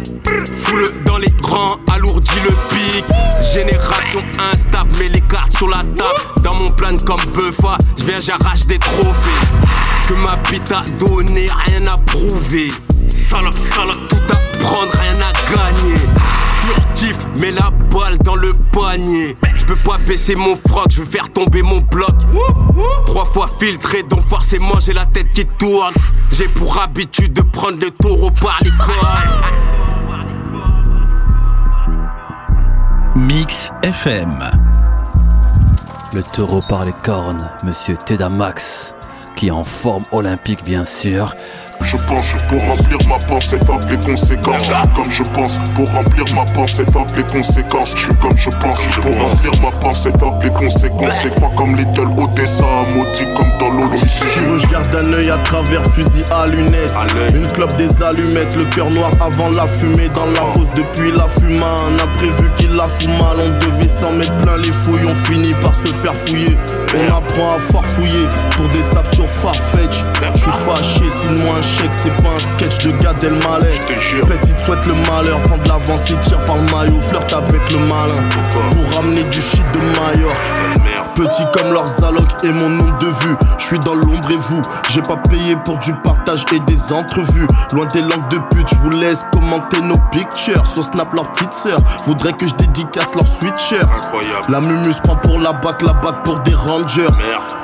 Fous-le 0.61 0.93
dans 1.05 1.17
les 1.17 1.33
rangs, 1.41 1.77
alourdit 1.91 2.39
le 2.43 2.51
pic. 2.69 3.05
Génération 3.53 4.21
instable, 4.51 4.91
mets 4.99 5.09
les 5.09 5.21
cartes 5.21 5.57
sur 5.57 5.67
la 5.67 5.77
table. 5.95 6.19
Dans 6.43 6.53
mon 6.53 6.71
plan 6.71 6.95
comme 6.97 7.21
Buffa, 7.33 7.77
je 7.97 8.05
viens 8.05 8.19
j'arrache 8.19 8.67
des 8.67 8.77
trophées. 8.79 9.47
Que 10.07 10.13
ma 10.13 10.35
bite 10.49 10.71
a 10.71 10.83
donné, 10.99 11.47
rien 11.65 11.87
à 11.87 11.97
prouver. 11.97 12.71
Salope, 13.29 13.53
salope, 13.73 14.07
tout 14.07 14.17
à 14.31 14.59
prendre, 14.59 14.91
rien 15.01 15.13
à 15.15 15.33
gagner. 15.51 15.99
Mets 17.35 17.51
la 17.51 17.69
balle 17.89 18.17
dans 18.19 18.35
le 18.35 18.53
panier. 18.71 19.37
Je 19.55 19.65
peux 19.65 19.75
pas 19.75 19.97
baisser 20.07 20.35
mon 20.35 20.55
froc, 20.55 20.87
je 20.89 20.99
veux 20.99 21.05
faire 21.05 21.29
tomber 21.31 21.61
mon 21.61 21.79
bloc. 21.79 22.15
Trois 23.05 23.25
fois 23.25 23.47
filtré, 23.59 24.03
donc 24.03 24.21
forcément 24.21 24.79
j'ai 24.79 24.93
la 24.93 25.05
tête 25.05 25.29
qui 25.29 25.45
tourne. 25.45 25.93
J'ai 26.31 26.47
pour 26.47 26.81
habitude 26.81 27.33
de 27.33 27.41
prendre 27.41 27.79
le 27.79 27.91
taureau 27.91 28.31
par 28.31 28.59
les 28.61 28.71
cornes. 28.71 29.29
Mix 33.15 33.71
FM. 33.83 34.39
Le 36.13 36.23
taureau 36.23 36.61
par 36.67 36.85
les 36.85 36.93
cornes, 37.03 37.47
monsieur 37.63 37.95
Teda 37.95 38.29
Max, 38.29 38.95
qui 39.35 39.47
est 39.47 39.51
en 39.51 39.63
forme 39.63 40.03
olympique 40.11 40.63
bien 40.63 40.83
sûr, 40.83 41.35
je 41.81 41.97
pense 42.07 42.31
pour 42.49 42.61
remplir 42.61 42.97
ma 43.07 43.17
pensée, 43.19 43.57
fuck 43.65 43.83
les 43.89 43.97
conséquences. 43.97 44.69
Comme 44.95 45.09
je 45.09 45.23
pense 45.23 45.59
pour 45.75 45.89
remplir 45.89 46.25
ma 46.35 46.45
pensée, 46.45 46.83
fuck 46.91 47.07
les 47.15 47.23
conséquences. 47.23 47.93
Je 47.95 48.03
suis 48.03 48.15
comme 48.15 48.37
je 48.37 48.49
pense 48.49 48.81
pour 49.01 49.15
remplir 49.15 49.51
ma 49.61 49.71
pensée, 49.71 50.11
fuck 50.19 50.43
les 50.43 50.51
conséquences. 50.51 51.13
C'est 51.21 51.39
quoi 51.39 51.49
comme 51.55 51.75
Little 51.75 52.09
Odessa, 52.17 52.65
maudit 52.93 53.25
comme 53.35 53.51
dans 53.59 53.69
l'Odyssée. 53.69 54.07
Si 54.07 54.39
je 54.59 54.67
garde 54.67 54.95
un 54.95 55.13
œil 55.13 55.29
à 55.29 55.37
travers 55.37 55.83
fusil 55.85 56.23
à 56.31 56.47
lunettes. 56.47 56.93
Une 57.33 57.47
clope 57.47 57.75
des 57.77 58.03
allumettes, 58.03 58.55
le 58.55 58.65
cœur 58.65 58.89
noir 58.91 59.11
avant 59.19 59.49
la 59.49 59.67
fumée. 59.67 60.09
Dans 60.09 60.25
la 60.25 60.45
fosse 60.45 60.71
depuis 60.75 61.11
la 61.17 61.27
fumée, 61.27 61.59
un 61.59 62.03
imprévu 62.03 62.49
qui 62.55 62.67
la 62.75 62.87
fout 62.87 63.07
mal. 63.07 63.37
On 63.39 63.49
devait 63.59 63.89
s'en 63.99 64.11
mettre 64.13 64.35
plein 64.37 64.57
les 64.57 64.71
fouilles, 64.71 65.07
on 65.07 65.15
finit 65.15 65.53
par 65.55 65.73
se 65.75 65.87
faire 65.87 66.15
fouiller. 66.15 66.57
On 66.95 67.15
apprend 67.15 67.55
à 67.55 67.59
farfouiller 67.59 68.27
pour 68.57 68.67
des 68.69 68.81
saps 68.81 69.13
sur 69.13 69.29
Farfetch. 69.29 70.03
Je 70.33 70.39
suis 70.39 70.51
fâché, 70.51 71.03
sinon 71.15 71.55
un 71.69 71.93
c'est 71.93 72.23
pas 72.23 72.29
un 72.35 72.39
sketch 72.39 72.85
de 72.85 72.91
Gad 72.91 73.23
Elmaleh 73.23 73.79
Petite 74.27 74.59
souhaite 74.59 74.85
le 74.85 74.93
malheur, 74.93 75.41
prendre 75.43 75.63
l'avance, 75.67 76.09
il 76.09 76.17
tire 76.19 76.43
par 76.45 76.57
le 76.57 76.63
maillot, 76.63 77.01
flirte 77.01 77.33
avec 77.33 77.71
le 77.71 77.79
malin. 77.79 78.29
Pour 78.71 78.95
ramener 78.95 79.23
du 79.25 79.41
shit 79.41 79.63
de 79.73 79.79
Mallorca 79.79 80.78
Petit 81.15 81.43
comme 81.53 81.73
leurs 81.73 82.03
allocs 82.03 82.43
et 82.43 82.51
mon 82.51 82.69
nombre 82.69 82.97
de 82.99 83.07
vues. 83.07 83.35
Je 83.57 83.65
suis 83.65 83.79
dans 83.79 83.95
l'ombre 83.95 84.31
et 84.31 84.37
vous, 84.37 84.61
j'ai 84.89 85.01
pas 85.01 85.17
payé 85.17 85.55
pour 85.65 85.77
du 85.77 85.93
partage 85.93 86.45
et 86.53 86.59
des 86.61 86.93
entrevues. 86.93 87.47
Loin 87.73 87.85
des 87.87 88.01
langues 88.01 88.27
de 88.29 88.37
pute, 88.55 88.67
je 88.69 88.75
vous 88.75 88.89
laisse 88.89 89.25
commenter 89.31 89.81
nos 89.81 89.97
pictures. 90.11 90.65
Sur 90.65 90.83
Snap 90.83 91.13
leur 91.13 91.31
petite 91.31 91.53
sœur, 91.53 91.79
voudrait 92.05 92.33
que 92.33 92.47
je 92.47 92.53
dédicace 92.55 93.15
leur 93.15 93.27
sweatshirt 93.27 94.09
La 94.49 94.61
mumus 94.61 94.99
prend 95.03 95.15
pour 95.17 95.39
la 95.39 95.53
bac, 95.53 95.81
la 95.81 95.93
bac 95.93 96.23
pour 96.23 96.39
des 96.39 96.53
rangers. 96.53 97.07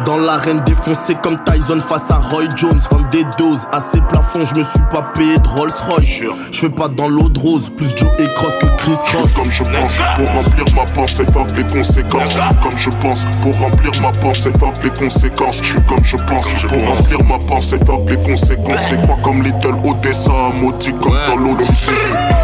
Dans 0.05 0.17
l'arène 0.17 0.61
défoncée 0.65 1.15
comme 1.21 1.37
Tyson 1.45 1.79
face 1.81 2.09
à 2.11 2.15
Roy 2.15 2.43
Jones. 2.55 2.79
Vendre 2.91 3.09
des 3.09 3.23
doses 3.37 3.67
assez 3.71 3.99
plafond, 4.09 4.45
je 4.45 4.59
me 4.59 4.63
suis 4.63 4.83
pas 4.91 5.01
payé 5.15 5.37
de 5.37 5.47
Rolls 5.47 5.71
Royce. 5.87 6.23
Je 6.51 6.59
fais 6.59 6.69
pas 6.69 6.87
dans 6.87 7.07
l'eau 7.07 7.29
de 7.29 7.39
rose, 7.39 7.69
plus 7.75 7.95
Joe 7.95 8.09
et 8.19 8.27
Cross 8.35 8.53
que 8.59 8.67
Chris 8.77 8.97
Cross. 9.05 9.33
Comme 9.35 9.51
je 9.51 9.63
pense, 9.63 9.97
pour 10.15 10.27
remplir 10.29 10.65
ma 10.75 10.85
pensée, 10.85 11.25
fuck 11.31 11.51
les 11.55 11.63
conséquences. 11.63 12.35
Comme 12.61 12.77
je 12.77 12.89
pense, 13.01 13.25
pour 13.41 13.55
remplir 13.57 13.91
ma 14.01 14.11
pensée, 14.11 14.51
fuck 14.59 14.75
les 14.83 14.89
conséquences. 14.89 15.61
Je 15.61 15.69
suis 15.69 15.81
comme 15.83 16.03
je 16.03 16.17
pense, 16.17 16.47
pour 16.67 16.95
remplir 16.95 17.23
ma 17.23 17.37
pensée, 17.37 17.77
fuck 17.85 18.09
les 18.09 18.17
conséquences. 18.17 18.81
C'est 18.89 19.05
quoi 19.05 19.17
comme 19.23 19.43
Little 19.43 19.75
Odessa, 19.83 20.31
maudit 20.53 20.93
comme 20.93 21.17
dans 21.27 21.37
l'Odyssée. 21.37 21.91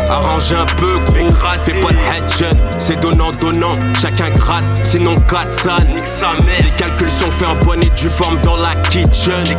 Arrange 0.09 0.51
un 0.51 0.65
peu 0.77 0.99
gros, 0.99 1.33
fais 1.65 1.79
pas 1.79 1.91
de 1.91 1.97
headshot, 1.97 2.57
c'est 2.77 2.99
donnant 2.99 3.31
donnant, 3.31 3.73
chacun 3.99 4.29
gratte, 4.31 4.63
sinon 4.83 5.15
4 5.29 5.51
san. 5.51 5.87
Les 6.63 6.71
calculs 6.71 7.09
sont 7.09 7.31
faits 7.31 7.47
en 7.47 7.65
bonne 7.65 7.83
et 7.83 7.89
due 7.91 8.09
forme 8.09 8.39
dans 8.41 8.57
la 8.57 8.75
kitchen. 8.89 9.57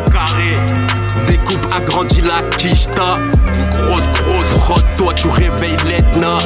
Découpe 1.27 1.67
agrandit 1.75 2.23
la 2.23 2.43
quicheta. 2.57 3.19
Grosse, 3.73 4.09
grosse. 4.13 4.59
Frotte-toi, 4.61 5.15
tu 5.15 5.29
réveilles 5.29 5.77
l'Etna. 5.87 6.39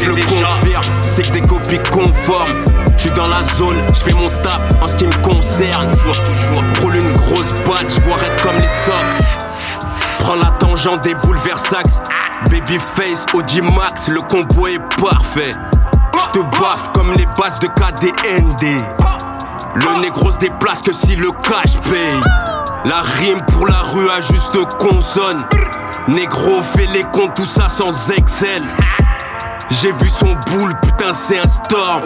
Je 0.00 0.06
le 0.06 0.14
confirme, 0.14 0.82
c'est 1.02 1.22
que 1.22 1.32
des 1.32 1.40
copies 1.42 1.78
conformes. 1.90 2.64
Je 2.96 3.02
suis 3.02 3.10
dans 3.10 3.26
la 3.28 3.42
zone, 3.44 3.76
je 3.94 4.00
fais 4.00 4.12
mon 4.12 4.28
taf 4.42 4.60
en 4.80 4.88
ce 4.88 4.96
qui 4.96 5.06
me 5.06 5.22
concerne. 5.22 5.88
Roule 6.80 6.96
une 6.96 7.12
grosse 7.12 7.52
batte, 7.66 7.94
je 7.94 8.00
vois 8.02 8.16
comme 8.42 8.56
les 8.56 8.62
Sox. 8.62 9.24
Prends 10.18 10.36
la 10.36 10.50
tangente 10.58 11.02
des 11.02 11.14
bouleversax. 11.14 11.98
Babyface, 12.50 13.26
OG 13.34 13.62
Max, 13.74 14.08
le 14.08 14.20
combo 14.22 14.66
est 14.66 14.80
parfait. 15.00 15.52
Je 16.14 16.40
te 16.40 16.44
baffe 16.60 16.90
comme 16.92 17.12
les 17.12 17.26
bases 17.38 17.60
de 17.60 17.66
KDND. 17.66 18.82
Le 19.74 20.00
négro 20.00 20.30
se 20.30 20.38
déplace 20.38 20.80
que 20.80 20.92
si 20.92 21.16
le 21.16 21.30
cash 21.42 21.78
paye. 21.90 22.22
La 22.84 23.02
rime 23.02 23.42
pour 23.46 23.66
la 23.66 23.80
rue 23.80 24.08
a 24.10 24.20
juste 24.20 24.58
consonne. 24.78 25.44
Négro 26.08 26.62
fait 26.62 26.86
les 26.92 27.04
comptes, 27.12 27.34
tout 27.34 27.44
ça 27.44 27.68
sans 27.68 28.10
Excel. 28.10 28.62
J'ai 29.80 29.90
vu 29.92 30.08
son 30.08 30.26
boule, 30.26 30.74
putain 30.82 31.14
c'est 31.14 31.38
un 31.38 31.46
storm. 31.46 32.02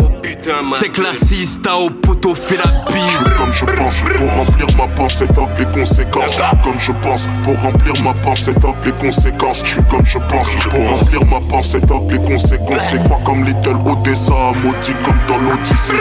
c'est 0.76 0.90
classiste, 0.90 1.66
au 1.66 1.90
poteau 1.90 2.32
fait 2.34 2.56
la 2.56 2.92
bise. 2.92 3.34
Comme 3.36 3.52
je 3.52 3.64
pense, 3.64 3.98
pour 4.16 4.30
remplir 4.30 4.66
ma 4.76 4.86
pensée, 4.86 5.26
fuck 5.34 5.48
les 5.58 5.64
conséquences. 5.64 6.38
Comme 6.62 6.78
je 6.78 6.92
pense, 6.92 7.26
pour 7.44 7.58
remplir 7.60 7.92
ma 8.04 8.14
pensée, 8.14 8.52
fuck 8.60 8.76
les 8.84 8.92
conséquences. 8.92 9.62
Je 9.64 9.72
suis 9.72 9.82
comme 9.90 10.06
je 10.06 10.18
pense, 10.18 10.50
pour 10.70 10.88
remplir 10.88 11.24
ma 11.26 11.40
pensée, 11.40 11.80
fuck 11.80 12.10
les 12.10 12.18
conséquences. 12.18 12.82
C'est 12.90 13.08
quoi 13.08 13.18
comme 13.24 13.44
Little 13.44 13.76
Odessa, 13.84 14.52
maudit 14.62 14.94
comme 15.04 15.18
dans 15.26 15.38
l'Odyssée. 15.38 15.92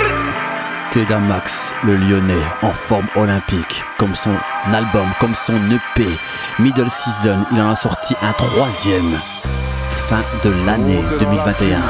Teda 0.91 1.17
Max, 1.17 1.73
le 1.83 1.97
lyonnais, 1.97 2.43
en 2.61 2.73
forme 2.73 3.07
olympique, 3.15 3.83
comme 3.97 4.13
son 4.13 4.35
album, 4.71 5.07
comme 5.19 5.33
son 5.33 5.57
EP. 5.71 6.07
Middle 6.59 6.91
Season, 6.91 7.43
il 7.51 7.59
en 7.59 7.71
a 7.71 7.75
sorti 7.75 8.15
un 8.21 8.31
troisième. 8.33 9.17
Fin 9.95 10.21
de 10.43 10.51
l'année 10.67 11.03
2021. 11.19 11.81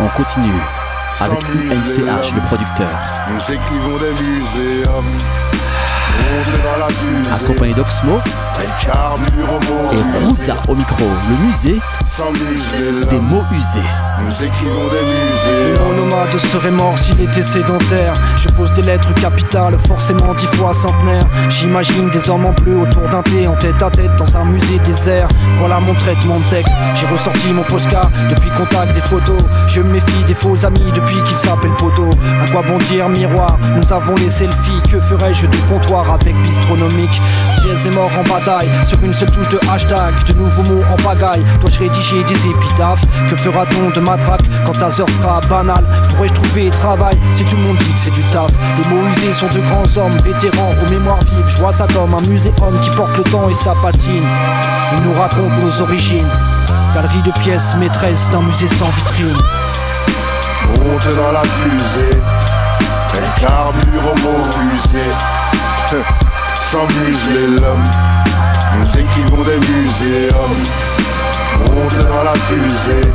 On 0.00 0.08
continue 0.16 0.60
avec 1.20 1.42
INCH, 1.44 2.34
le 2.34 2.40
producteur. 2.46 2.88
Nous. 3.28 3.40
Accompagné 7.32 7.74
d'Oxmo 7.74 8.20
et 8.58 10.26
Ruta 10.26 10.56
au 10.68 10.74
micro, 10.74 11.04
le 11.28 11.46
musée 11.46 11.80
des 13.10 13.20
mots 13.20 13.44
usés. 13.52 13.80
Nous 14.24 14.32
écrivons 14.32 14.88
des 14.88 15.02
musées. 15.04 15.78
Mon 15.84 16.04
nomade 16.04 16.38
serait 16.50 16.70
mort 16.70 16.96
s'il 16.96 17.20
était 17.20 17.42
sédentaire. 17.42 18.14
Je 18.38 18.48
pose 18.48 18.72
des 18.72 18.82
lettres 18.82 19.12
capitales, 19.14 19.76
forcément 19.86 20.32
dix 20.34 20.46
fois 20.46 20.72
centenaire. 20.72 21.26
J'imagine 21.50 22.08
des 22.10 22.30
hommes 22.30 22.46
en 22.46 22.52
bleu 22.52 22.78
autour 22.78 23.02
d'un 23.08 23.22
thé, 23.22 23.46
en 23.46 23.54
tête 23.54 23.82
à 23.82 23.90
tête 23.90 24.16
dans 24.16 24.36
un 24.38 24.44
musée 24.46 24.78
désert. 24.78 25.28
Voilà 25.58 25.78
mon 25.80 25.92
traitement 25.94 26.38
de 26.38 26.44
texte. 26.44 26.72
J'ai 26.98 27.06
ressorti 27.06 27.52
mon 27.52 27.62
postcard 27.62 28.10
depuis 28.30 28.50
contact 28.50 28.94
des 28.94 29.02
photos. 29.02 29.42
Je 29.66 29.82
me 29.82 29.92
méfie 29.92 30.24
des 30.26 30.34
faux 30.34 30.64
amis 30.64 30.90
depuis 30.94 31.22
qu'ils 31.24 31.38
s'appellent 31.38 31.76
poteau. 31.76 32.08
À 32.42 32.50
quoi 32.50 32.62
bon 32.62 32.78
dire 32.78 33.08
miroir? 33.10 33.58
Nous 33.76 33.92
avons 33.92 34.14
les 34.14 34.30
selfies. 34.30 34.80
Que 34.90 35.00
ferais-je 35.00 35.46
de 35.46 35.56
comptoir 35.68 36.10
avec 36.20 36.34
bistronomique. 36.42 37.20
Diez 37.60 37.72
est 37.72 37.94
mort 37.94 38.10
en 38.18 38.22
bataille 38.28 38.68
sur 38.84 39.02
une 39.02 39.14
seule 39.14 39.30
touche 39.30 39.48
de 39.48 39.60
hashtag. 39.70 40.12
De 40.26 40.32
nouveaux 40.34 40.62
mots 40.64 40.84
en 40.92 40.96
pagaille. 41.02 41.42
Dois-je 41.60 41.78
rédiger 41.78 42.24
des 42.24 42.46
épitaphes? 42.46 43.04
Que 43.28 43.36
fera-t-on 43.36 43.90
de 43.90 44.00
matraque 44.00 44.44
quand 44.64 44.72
ta 44.72 44.86
heure 44.86 45.08
sera 45.20 45.40
banale? 45.48 45.84
Pourrais-je 46.10 46.34
trouver 46.34 46.70
travail 46.70 47.16
si 47.32 47.44
tout 47.44 47.56
le 47.56 47.62
monde 47.62 47.76
dit 47.78 47.92
que 47.92 47.98
c'est 48.04 48.14
du 48.14 48.22
taf? 48.32 48.50
Les 48.78 48.94
mots 48.94 49.06
usés 49.16 49.32
sont 49.32 49.46
de 49.46 49.60
grands 49.60 49.96
hommes 49.96 50.16
vétérans 50.24 50.74
aux 50.82 50.90
mémoires 50.90 51.20
vives. 51.20 51.48
Je 51.48 51.58
vois 51.58 51.72
ça 51.72 51.86
comme 51.92 52.14
un 52.14 52.28
muséum 52.28 52.80
qui 52.82 52.90
porte 52.90 53.16
le 53.16 53.24
temps 53.24 53.48
et 53.48 53.54
sa 53.54 53.72
patine. 53.82 54.26
Ils 54.94 55.08
nous 55.08 55.18
racontent 55.18 55.56
nos 55.62 55.82
origines. 55.82 56.28
Galerie 56.94 57.22
de 57.22 57.32
pièces 57.40 57.74
maîtresse 57.78 58.30
d'un 58.30 58.40
musée 58.40 58.68
sans 58.68 58.88
vitrine. 58.88 59.36
Monte 60.68 61.14
dans 61.14 61.32
la 61.32 61.42
fusée. 61.42 62.20
Elle 63.14 63.40
carbure 63.40 64.12
au 64.12 64.45
Sans 66.70 66.86
museler 66.86 67.46
l'homme 67.60 67.84
Nous 68.78 69.00
écrivons 69.00 69.42
des 69.44 69.56
muséums. 69.58 70.64
Monte 71.60 72.08
dans 72.08 72.24
la 72.24 72.34
fusée. 72.34 73.08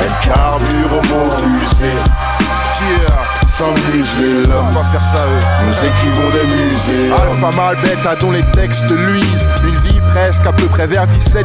Elle 0.00 0.28
carbure 0.28 0.92
au 0.92 1.02
mot 1.08 1.48
musée 1.48 1.98
Tire 2.72 3.32
sans 3.58 3.70
museler 3.92 4.46
l'homme 4.48 4.72
pas 4.72 4.84
faire 4.84 5.02
ça 5.02 5.26
eux. 5.26 5.66
Nous 5.66 5.74
écrivons 5.86 6.30
des 6.30 6.46
musées 6.48 7.12
Alpha 7.12 7.50
Malbête 7.54 8.20
dont 8.20 8.30
les 8.30 8.42
textes 8.52 8.90
luisent. 8.90 9.46
Une 9.62 9.76
vie 9.80 10.00
presque 10.08 10.46
à 10.46 10.52
peu 10.52 10.66
près 10.66 10.86
vers 10.86 11.06
17-18 11.06 11.44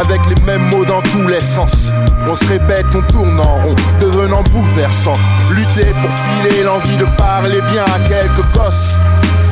Avec 0.00 0.20
les 0.26 0.40
mêmes 0.42 0.68
mots 0.70 0.84
dans 0.84 1.02
tous 1.02 1.26
les 1.26 1.40
sens. 1.40 1.92
On 2.28 2.34
se 2.36 2.46
répète, 2.46 2.86
on 2.94 3.02
tourne 3.02 3.40
en 3.40 3.56
rond 3.56 3.74
Devenant 4.00 4.44
bouleversant. 4.44 5.14
Lutter 5.50 5.92
pour 6.00 6.10
filer 6.10 6.62
l'envie 6.62 6.96
de 6.96 7.06
parler 7.16 7.60
bien 7.72 7.84
à 7.84 7.98
quelques 8.08 8.44
gosses 8.54 8.96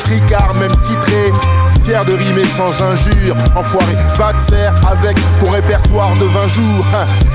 Tricard 0.05 0.55
même 0.55 0.77
titré 0.81 1.33
Fier 1.83 2.03
de 2.05 2.15
rimer 2.15 2.47
sans 2.47 2.83
injure. 2.83 3.37
Enfoiré, 3.55 3.95
va 4.17 4.33
te 4.33 4.43
faire 4.43 4.75
avec 4.91 5.19
ton 5.39 5.51
répertoire 5.51 6.15
de 6.15 6.25
20 6.25 6.47
jours. 6.49 6.87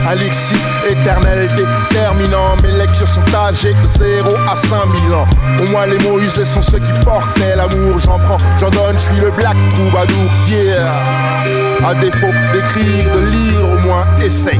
Un 0.09 0.15
lexique 0.15 0.57
éternel 0.89 1.47
déterminant. 1.55 2.55
Mes 2.63 2.72
lectures 2.72 3.07
sont 3.07 3.22
âgées 3.36 3.74
de 3.74 3.88
0 3.88 4.28
à 4.51 4.55
5000 4.55 5.13
ans. 5.13 5.28
Pour 5.57 5.70
moi, 5.70 5.86
les 5.86 5.99
mots 5.99 6.20
usés 6.20 6.47
sont 6.47 6.63
ceux 6.63 6.80
qui 6.80 6.91
portaient 7.05 7.55
l'amour. 7.55 7.99
J'en 7.99 8.17
prends, 8.17 8.38
j'en 8.59 8.72
donne, 8.72 8.95
je 8.95 9.13
suis 9.13 9.20
le 9.22 9.30
black 9.30 9.55
troubadour. 9.70 10.32
Yeah. 10.47 11.88
À 11.88 11.93
défaut 11.93 12.34
d'écrire, 12.51 13.11
de 13.11 13.20
lire, 13.20 13.59
au 13.72 13.78
moins 13.80 14.05
essaye. 14.20 14.59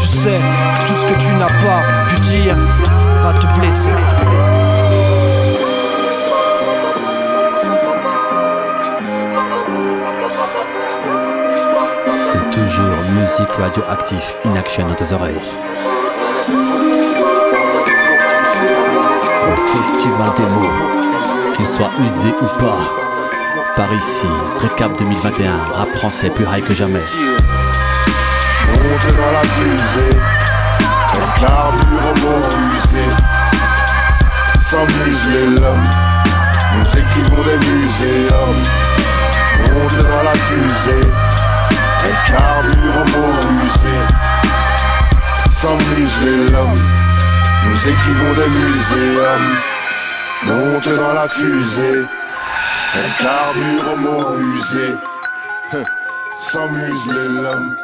Tu 0.00 0.06
sais, 0.06 0.38
tout 0.86 0.94
ce 0.94 1.12
que 1.12 1.18
tu 1.20 1.32
n'as 1.32 1.46
pas 1.46 1.82
pu 2.06 2.20
dire 2.20 2.56
va 3.22 3.32
te 3.32 3.58
blesser. 3.58 4.57
Musique 13.20 13.52
radioactive 13.58 14.34
in 14.44 14.54
action 14.56 14.86
dans 14.86 14.94
tes 14.94 15.12
oreilles. 15.12 15.40
Au 19.46 19.76
festival 19.76 20.32
des 20.36 20.42
mots, 20.44 21.56
qu'il 21.56 21.66
soit 21.66 21.90
usé 22.00 22.28
ou 22.40 22.46
pas. 22.60 22.78
Par 23.76 23.92
ici, 23.92 24.26
récap 24.58 24.96
2021, 24.98 25.50
rap 25.74 25.88
français 25.96 26.30
plus 26.30 26.44
high 26.44 26.64
que 26.64 26.74
jamais. 26.74 27.02
Monte 28.72 29.16
dans 29.16 29.32
la 29.32 29.42
fusée, 29.42 30.16
au 31.08 32.14
mot 32.20 32.42
usé. 32.74 33.06
Sans 34.70 34.86
museler 35.04 35.46
l'homme, 35.60 35.88
nous 36.76 36.88
écrivons 36.90 37.42
des 37.42 37.58
muséums. 37.66 38.62
Monte 39.60 40.02
dans 40.04 40.22
la 40.22 40.34
fusée, 40.34 41.27
carbure 42.30 43.04
mot. 43.12 43.48
Sans 45.60 45.76
l'homme, 46.52 46.80
nous 47.66 47.88
écrivons 47.88 48.32
des 48.34 48.48
muséums. 48.48 49.56
Monte 50.44 50.88
dans 50.88 51.12
la 51.14 51.28
fusée, 51.28 52.04
elle 52.94 53.24
carbure 53.24 53.96
mot 53.96 54.38
usé. 54.54 54.94
Sans 56.34 56.68
l'homme. 57.42 57.76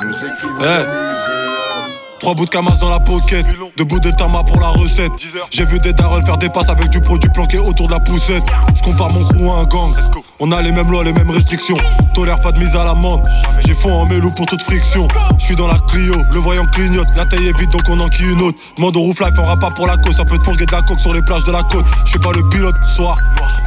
Nous 0.00 0.14
écrivons 0.14 0.60
des 0.60 0.66
muséums. 0.66 2.03
Trois 2.24 2.34
bouts 2.34 2.46
de 2.46 2.50
camas 2.50 2.78
dans 2.80 2.88
la 2.88 3.00
pocket, 3.00 3.44
deux 3.76 3.84
bouts 3.84 4.00
de 4.00 4.10
tama 4.10 4.42
pour 4.44 4.58
la 4.58 4.68
recette. 4.68 5.12
J'ai 5.50 5.66
vu 5.66 5.76
des 5.76 5.92
darrels 5.92 6.24
faire 6.24 6.38
des 6.38 6.48
passes 6.48 6.70
avec 6.70 6.88
du 6.88 6.98
produit 6.98 7.28
planqué 7.28 7.58
autour 7.58 7.86
de 7.86 7.92
la 7.92 8.00
poussette. 8.00 8.42
Je 8.74 8.82
compare 8.82 9.12
mon 9.12 9.24
crew 9.26 9.54
à 9.54 9.60
un 9.60 9.64
gang. 9.64 9.92
On 10.40 10.50
a 10.50 10.62
les 10.62 10.72
mêmes 10.72 10.90
lois, 10.90 11.04
les 11.04 11.12
mêmes 11.12 11.30
restrictions. 11.30 11.76
Tolère 12.14 12.38
pas 12.38 12.50
de 12.52 12.60
mise 12.60 12.74
à 12.74 12.82
l'amende. 12.82 13.20
J'ai 13.66 13.74
fond 13.74 13.92
en 13.92 14.06
mélou 14.06 14.30
pour 14.30 14.46
toute 14.46 14.62
friction. 14.62 15.06
Je 15.38 15.44
suis 15.44 15.54
dans 15.54 15.66
la 15.66 15.76
Clio, 15.90 16.14
le 16.32 16.38
voyant 16.38 16.64
clignote. 16.64 17.08
La 17.14 17.26
taille 17.26 17.46
est 17.46 17.58
vide 17.58 17.68
donc 17.68 17.82
on 17.90 18.00
enquille 18.00 18.32
une 18.32 18.40
autre. 18.40 18.56
Demande 18.78 18.96
au 18.96 19.00
roof 19.00 19.20
life, 19.20 19.34
on 19.36 19.58
pas 19.58 19.70
pour 19.76 19.86
la 19.86 19.98
cause. 19.98 20.16
Ça 20.16 20.24
peut 20.24 20.38
te 20.38 20.44
fourguer 20.44 20.64
de 20.64 20.72
la 20.72 20.80
coke 20.80 21.00
sur 21.00 21.12
les 21.12 21.20
plages 21.20 21.44
de 21.44 21.52
la 21.52 21.62
côte. 21.64 21.84
Je 22.06 22.10
suis 22.12 22.18
pas 22.18 22.32
le 22.32 22.48
pilote, 22.48 22.76
soir. 22.86 23.18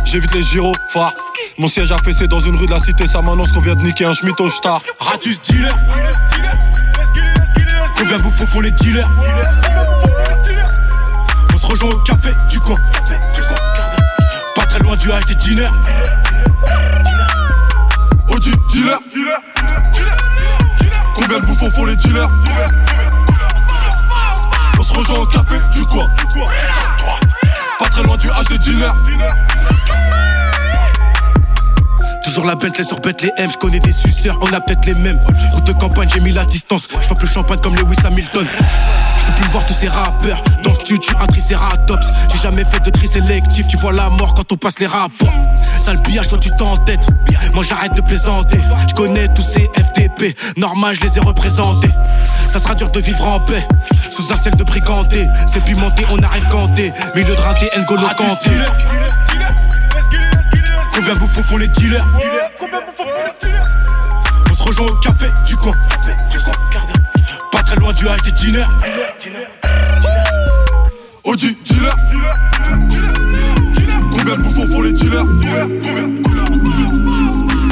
J'évite 0.04 0.34
les 0.34 0.42
gyrophares. 0.42 1.14
Mon 1.60 1.68
siège 1.68 1.92
a 1.92 1.98
fessé 2.00 2.28
dans 2.28 2.40
une 2.40 2.56
rue 2.56 2.66
de 2.66 2.72
la 2.72 2.80
cité. 2.80 3.06
Ça 3.06 3.22
m'annonce 3.22 3.52
qu'on 3.52 3.62
vient 3.62 3.76
de 3.76 3.84
niquer 3.84 4.06
un 4.06 4.14
schmitt 4.14 4.42
au 4.42 4.50
star. 4.50 4.82
Ratus 5.00 5.40
dealer. 5.42 5.78
Combien 7.98 8.20
bouffons 8.20 8.46
font 8.46 8.62
les 8.62 8.72
dealers 8.72 9.10
On 11.52 11.58
se 11.58 11.66
rejoint 11.66 11.90
au 11.90 11.98
café 12.00 12.30
du 12.48 12.60
coin. 12.60 12.78
Pas 14.56 14.66
très 14.66 14.80
loin 14.80 14.96
du 14.96 15.10
des 15.28 15.36
diners 15.36 15.72
Oh 18.30 18.40
du 18.40 18.52
dealer. 18.72 19.00
Combien 21.16 21.40
de 21.40 21.46
bouffons 21.46 21.72
font 21.72 21.86
les 21.86 21.96
dealers 21.96 22.30
On 24.78 24.84
se 24.84 24.94
rejoint 24.94 25.18
au 25.18 25.26
café 25.26 25.56
du 25.74 25.82
coin. 25.84 26.08
Pas 27.80 27.90
très 27.90 28.04
loin 28.04 28.18
du 28.18 28.28
H 28.28 28.48
des 28.50 28.60
diners 28.60 28.94
Toujours 32.38 32.50
la 32.50 32.56
Bentley 32.56 32.84
sur 32.84 33.00
Bentley 33.00 33.32
M, 33.38 33.50
je 33.52 33.58
connais 33.58 33.80
des 33.80 33.92
suceurs, 33.92 34.38
on 34.44 34.54
a 34.54 34.62
peut-être 34.62 34.86
les 34.86 34.94
mêmes. 34.94 35.20
Route 35.54 35.64
de 35.64 35.72
campagne, 35.72 36.08
j'ai 36.14 36.20
mis 36.20 36.32
la 36.32 36.46
distance, 36.46 36.88
je 36.88 37.12
plus 37.16 37.26
le 37.26 37.34
champagne 37.34 37.58
comme 37.64 37.76
Lewis 37.76 37.98
Hamilton. 38.06 38.46
Je 38.46 39.26
peux 39.26 39.42
plus 39.42 39.50
voir 39.50 39.66
tous 39.66 39.74
ces 39.74 39.88
rappeurs, 39.88 40.44
dans 40.64 40.72
ce 40.76 40.82
studio 40.82 41.18
un 41.20 41.26
tricératops. 41.26 42.06
J'ai 42.32 42.38
jamais 42.38 42.64
fait 42.66 42.80
de 42.80 42.92
tri 42.92 43.08
sélectif, 43.08 43.68
tu 43.68 43.76
vois 43.78 43.92
la 43.92 44.10
mort 44.10 44.36
quand 44.36 44.52
on 44.52 44.56
passe 44.56 44.78
les 44.78 44.86
rapports. 44.86 45.34
Sale 45.82 46.00
pillage, 46.04 46.28
toi 46.28 46.38
tu 46.38 46.52
t'entêtes. 46.52 47.08
Moi 47.56 47.64
j'arrête 47.64 47.96
de 47.96 48.02
plaisanter, 48.02 48.60
je 48.88 48.94
connais 48.94 49.28
tous 49.30 49.42
ces 49.42 49.68
FDP, 49.76 50.38
normal 50.58 50.96
je 50.96 51.08
les 51.08 51.18
ai 51.18 51.22
représentés. 51.22 51.90
Ça 52.52 52.60
sera 52.60 52.76
dur 52.76 52.92
de 52.92 53.00
vivre 53.00 53.28
en 53.28 53.40
paix, 53.40 53.68
sous 54.12 54.32
un 54.32 54.36
ciel 54.36 54.56
de 54.56 54.64
briganté. 54.64 55.28
C'est 55.52 55.64
pimenté, 55.64 56.06
on 56.12 56.20
arrive 56.20 56.46
canté, 56.46 56.94
milieu 57.16 57.36
de 57.36 57.42
raté, 57.42 57.68
N'Golo 57.80 58.08
Kanté. 58.16 58.52
Combien 60.98 61.14
bouffons 61.14 61.44
font 61.44 61.58
les 61.58 61.68
dealers 61.68 62.08
On 64.50 64.54
se 64.54 64.64
rejoint 64.64 64.88
au 64.88 64.96
café 64.96 65.28
du 65.46 65.56
coin. 65.56 65.74
Pas 67.52 67.62
très 67.62 67.76
loin 67.76 67.94
du 67.94 68.06
high 68.06 68.20
des 68.24 68.32
diners. 68.32 68.66
Oh 71.24 71.36
du 71.36 71.54
dealer. 71.54 71.96
Combien 74.12 74.38
de 74.38 74.42
bouffons 74.42 74.66
font 74.66 74.82
les 74.82 74.94
dealers 74.94 75.26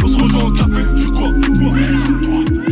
On 0.04 0.08
se 0.08 0.22
rejoint 0.22 0.44
au 0.44 0.52
café 0.52 0.86
du 0.94 1.08
coin. 1.08 1.34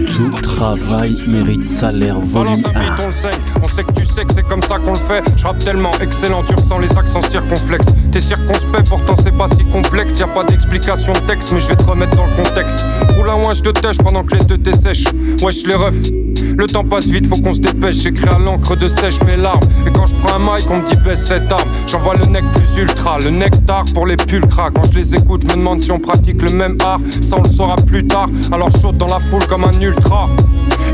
Tout 0.06 0.30
travail 0.64 1.14
mérite 1.28 1.66
salaire 1.66 2.22
volume 2.22 2.62
Balance 2.62 2.66
un 2.74 2.80
1. 2.80 2.84
beat, 2.84 3.04
on 3.04 3.08
le 3.08 3.14
sait. 3.14 3.38
On 3.62 3.68
sait 3.68 3.84
que 3.84 3.92
tu 3.92 4.06
sais 4.06 4.24
que 4.24 4.34
c'est 4.34 4.48
comme 4.48 4.62
ça 4.62 4.78
qu'on 4.78 4.94
le 4.94 4.98
fait. 4.98 5.22
Je 5.36 5.44
rappe 5.44 5.60
tellement 5.60 5.92
excellent, 6.00 6.42
tu 6.48 6.56
ressens 6.56 6.80
les 6.80 6.98
accents 6.98 7.22
circonflexes. 7.22 7.88
T'es 8.14 8.22
circonspect, 8.22 8.88
pourtant 8.88 9.16
c'est 9.22 9.38
pas 9.38 9.50
si 9.50 9.66
complexe. 9.66 10.20
Y 10.20 10.24
a 10.24 10.28
pas 10.28 10.46
d'explication 10.46 11.12
de 11.12 11.20
texte, 11.20 11.52
mais 11.52 11.60
je 11.60 11.68
vais 11.68 11.76
te 11.76 11.84
remettre 11.84 12.16
dans 12.16 12.28
le 12.28 12.42
contexte. 12.42 12.86
Roule 13.18 13.30
un 13.30 13.54
je 13.54 13.62
te 13.62 13.72
tèche 13.72 13.98
pendant 13.98 14.24
que 14.24 14.36
les 14.36 14.46
deux 14.46 14.58
t'essèchent. 14.58 15.10
Wesh 15.42 15.68
les 15.68 15.76
refs. 15.76 16.12
Le 16.58 16.66
temps 16.68 16.84
passe 16.84 17.08
vite, 17.08 17.28
faut 17.28 17.42
qu'on 17.42 17.54
se 17.54 17.60
dépêche. 17.60 17.96
J'écris 17.96 18.30
à 18.30 18.38
l'encre 18.38 18.78
de 18.78 18.88
sèche 18.88 19.22
mes 19.24 19.36
larmes. 19.36 19.60
Et 19.86 19.92
quand 19.92 20.06
je 20.06 20.16
prends 20.16 20.36
un 20.36 20.40
mic, 20.40 20.66
on 20.70 20.78
me 20.78 20.88
dit 20.88 20.96
baisse 21.04 21.26
cette 21.26 21.52
arme. 21.52 21.68
J'envoie 21.88 22.16
le 22.16 22.26
nec 22.26 22.44
plus 22.54 22.82
ultra, 22.82 23.20
le 23.20 23.32
nectar 23.32 23.84
pour 23.94 24.06
les 24.06 24.16
pulcras. 24.16 24.72
Quand 24.72 24.84
je 24.92 24.98
les 24.98 25.16
écoute, 25.16 25.44
je 25.44 25.48
me 25.48 25.60
demande 25.60 25.82
si 25.82 25.92
on 25.92 26.00
pratique 26.00 26.42
le 26.42 26.52
même 26.52 26.78
art. 26.86 27.00
Ça, 27.22 27.38
on 27.38 27.44
le 27.44 27.50
saura 27.50 27.76
plus 27.76 28.06
tard. 28.06 28.28
Alors 28.52 28.72
saute 28.72 28.98
dans 28.98 29.08
la 29.08 29.20
foule 29.20 29.46
comme 29.48 29.66
un 29.66 29.82
ultra. 29.82 30.30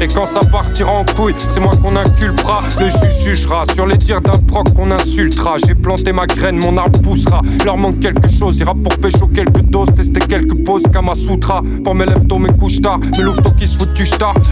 Et 0.02 0.08
quand 0.08 0.26
ça 0.28 0.40
partira 0.40 0.92
en 0.92 1.04
couille, 1.04 1.36
c'est 1.48 1.60
moi 1.60 1.74
qu'on 1.82 1.96
inculpera. 1.96 2.64
Le 2.80 2.90
juge 2.90 3.24
jugera 3.24 3.64
sur 3.74 3.86
les 3.86 3.98
dires 3.98 4.22
d'un 4.22 4.38
proc 4.48 4.74
qu'on 4.74 4.92
insultera. 4.92 5.58
J'ai 5.66 5.76
planté 5.76 6.14
ma 6.14 6.26
graine, 6.26 6.58
mon 6.58 6.78
arbre 6.78 7.00
poussera. 7.02 7.42
Leur 7.66 7.78
manque 7.78 8.00
quelque 8.00 8.30
chose, 8.30 8.60
ira 8.60 8.74
pour 8.74 8.98
pécho 8.98 9.28
quelques 9.28 9.62
doses, 9.62 9.90
tester 9.96 10.22
quelques 10.22 10.64
poses, 10.64 10.84
Kama 10.94 11.16
Sutra. 11.16 11.62
Pour 11.84 11.96
mes 11.96 12.06
lèvres 12.06 12.26
tôt, 12.28 12.38
mes 12.38 12.54
couches 12.54 12.80
tard, 12.82 13.00
mes 13.18 13.24
louveteaux 13.24 13.52
qui 13.58 13.68
se 13.68 13.78
foutent 13.78 13.94
du. 13.94 14.06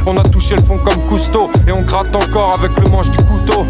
On 0.06 0.18
a 0.18 0.24
touché 0.24 0.56
le 0.56 0.62
fond 0.62 0.78
comme 0.78 1.00
Cousteau, 1.10 1.50
et 1.68 1.72
on 1.72 1.82
gratte 1.82 2.16
encore 2.16 2.60
avec 2.60 2.72
le 2.80 2.90
manche 2.90 3.10
du 3.10 3.18
couteau. 3.18 3.66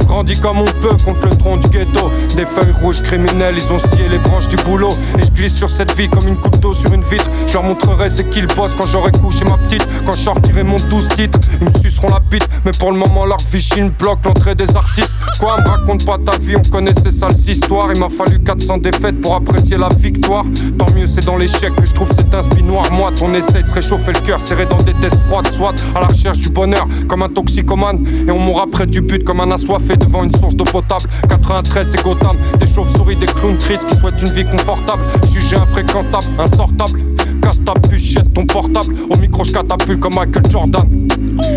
On 0.00 0.04
grandit 0.04 0.38
comme 0.38 0.58
on 0.60 0.64
peut 0.64 0.96
contre 1.04 1.26
le 1.28 1.36
tronc 1.36 1.56
du 1.58 1.68
ghetto. 1.68 2.10
Des 2.36 2.46
feuilles 2.46 2.72
rouges 2.80 3.02
criminelles, 3.02 3.56
ils 3.56 3.72
ont 3.72 3.78
scié 3.78 4.08
les 4.08 4.18
branches 4.18 4.48
du 4.48 4.56
boulot. 4.56 4.92
Et 5.18 5.22
je 5.24 5.30
glisse 5.30 5.56
sur 5.56 5.68
cette 5.68 5.96
vie 5.96 6.08
comme 6.08 6.28
une 6.28 6.36
couteau 6.36 6.74
sur 6.74 6.92
une 6.92 7.02
vitre. 7.02 7.28
Je 7.46 7.54
leur 7.54 7.62
montrerai 7.62 8.08
c'est 8.08 8.28
qu'ils 8.30 8.46
bossent 8.46 8.74
quand 8.76 8.86
j'aurai 8.86 9.12
couché 9.12 9.44
ma 9.44 9.56
petite. 9.58 9.86
Quand 10.06 10.12
je 10.12 10.22
sortirai 10.22 10.62
mon 10.62 10.78
12 10.88 11.08
titres, 11.08 11.38
ils 11.60 11.66
me 11.66 11.70
suceront 11.82 12.08
la 12.08 12.20
bite. 12.20 12.48
Mais 12.64 12.72
pour 12.78 12.92
le 12.92 12.98
moment, 12.98 13.26
leur 13.26 13.40
fichine 13.40 13.90
bloque 13.90 14.24
l'entrée 14.24 14.54
des 14.54 14.74
artistes. 14.76 15.12
Quoi, 15.40 15.60
me 15.60 15.68
raconte 15.68 16.04
pas 16.04 16.18
ta 16.18 16.38
vie, 16.38 16.56
on 16.56 16.70
connaît 16.70 16.92
ces 17.02 17.10
sales 17.10 17.36
histoires. 17.36 17.88
Il 17.92 18.00
m'a 18.00 18.08
fallu 18.08 18.38
400 18.38 18.78
défaites 18.78 19.20
pour 19.20 19.34
apprécier 19.34 19.76
la 19.76 19.88
victoire. 19.88 20.44
Tant 20.78 20.86
mieux, 20.94 21.06
c'est 21.06 21.24
dans 21.24 21.36
l'échec 21.36 21.74
que 21.74 21.86
je 21.86 21.92
trouve 21.92 22.10
cet 22.10 22.34
inspi 22.34 22.62
noir. 22.62 22.90
Moi, 22.92 23.10
on 23.22 23.34
essaie 23.34 23.62
de 23.62 23.68
se 23.68 23.74
réchauffer 23.74 24.12
le 24.12 24.20
cœur, 24.20 24.40
serré 24.40 24.66
dans 24.66 24.82
des 24.82 24.94
tests 24.94 25.20
froides, 25.26 25.50
soit 25.52 25.74
à 25.94 26.00
la 26.00 26.06
recherche 26.06 26.38
du 26.38 26.50
bonheur 26.50 26.86
comme 27.08 27.22
un 27.22 27.28
toxicomane. 27.28 28.04
Et 28.26 28.30
on 28.30 28.38
mourra 28.38 28.66
près 28.70 28.86
du 28.86 29.00
but 29.00 29.24
comme 29.24 29.40
un 29.40 29.50
assoiffé 29.50 29.96
devant 29.96 30.24
une 30.24 30.34
source 30.34 30.54
d'eau 30.54 30.64
potable. 30.64 31.04
93, 31.28 31.88
c'est 31.90 32.02
Gotham. 32.02 32.36
Des 32.58 32.66
chauves-souris, 32.66 33.16
des 33.16 33.26
clowns 33.26 33.58
tristes 33.58 33.86
qui 33.88 33.96
souhaitent 33.96 34.22
une 34.22 34.32
vie 34.32 34.44
confortable. 34.44 35.02
Jugé 35.32 35.56
infréquentable, 35.56 36.26
insortable. 36.38 37.00
Casse 37.42 37.62
ta 37.64 37.74
puce, 37.74 38.00
jette 38.00 38.32
ton 38.32 38.46
portable. 38.46 38.94
Au 39.10 39.16
micro, 39.16 39.44
je 39.44 39.52
catapulte 39.52 40.00
comme 40.00 40.14
Michael 40.14 40.50
Jordan. 40.50 41.08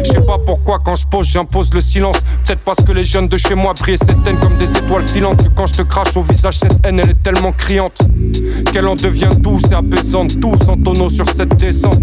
Je 0.04 0.12
sais 0.12 0.22
pas 0.22 0.38
pourquoi 0.46 0.80
quand 0.84 0.96
je 0.96 1.06
pose, 1.08 1.28
j'impose 1.28 1.74
le 1.74 1.82
silence. 1.82 2.18
Peut-être 2.46 2.62
parce 2.62 2.84
que 2.84 2.92
les 2.92 3.04
jeunes 3.04 3.28
de 3.28 3.38
chez 3.38 3.56
moi 3.56 3.74
brillent 3.74 3.98
cette 3.98 4.26
haine 4.26 4.38
comme 4.40 4.58
des 4.58 4.72
étoiles 4.78 5.08
filantes. 5.08 5.44
Que 5.44 5.50
quand 5.50 5.68
je 5.68 5.74
te 5.74 5.82
crache 5.84 6.16
au 6.18 6.22
visage, 6.22 6.58
cette 6.60 6.78
haine 6.86 7.00
elle 7.00 7.12
est 7.12 7.24
tellement 7.24 7.52
criante 7.52 7.98
qu'elle 8.72 8.88
en 8.88 8.96
devient 8.96 9.30
douce 9.38 9.64
et 9.72 9.76
apaisante. 9.76 10.40
Tous 10.40 10.68
en 10.68 10.78
tonneau 10.78 11.10
sur 11.10 11.30
cette 11.30 11.56
descente. 11.56 12.02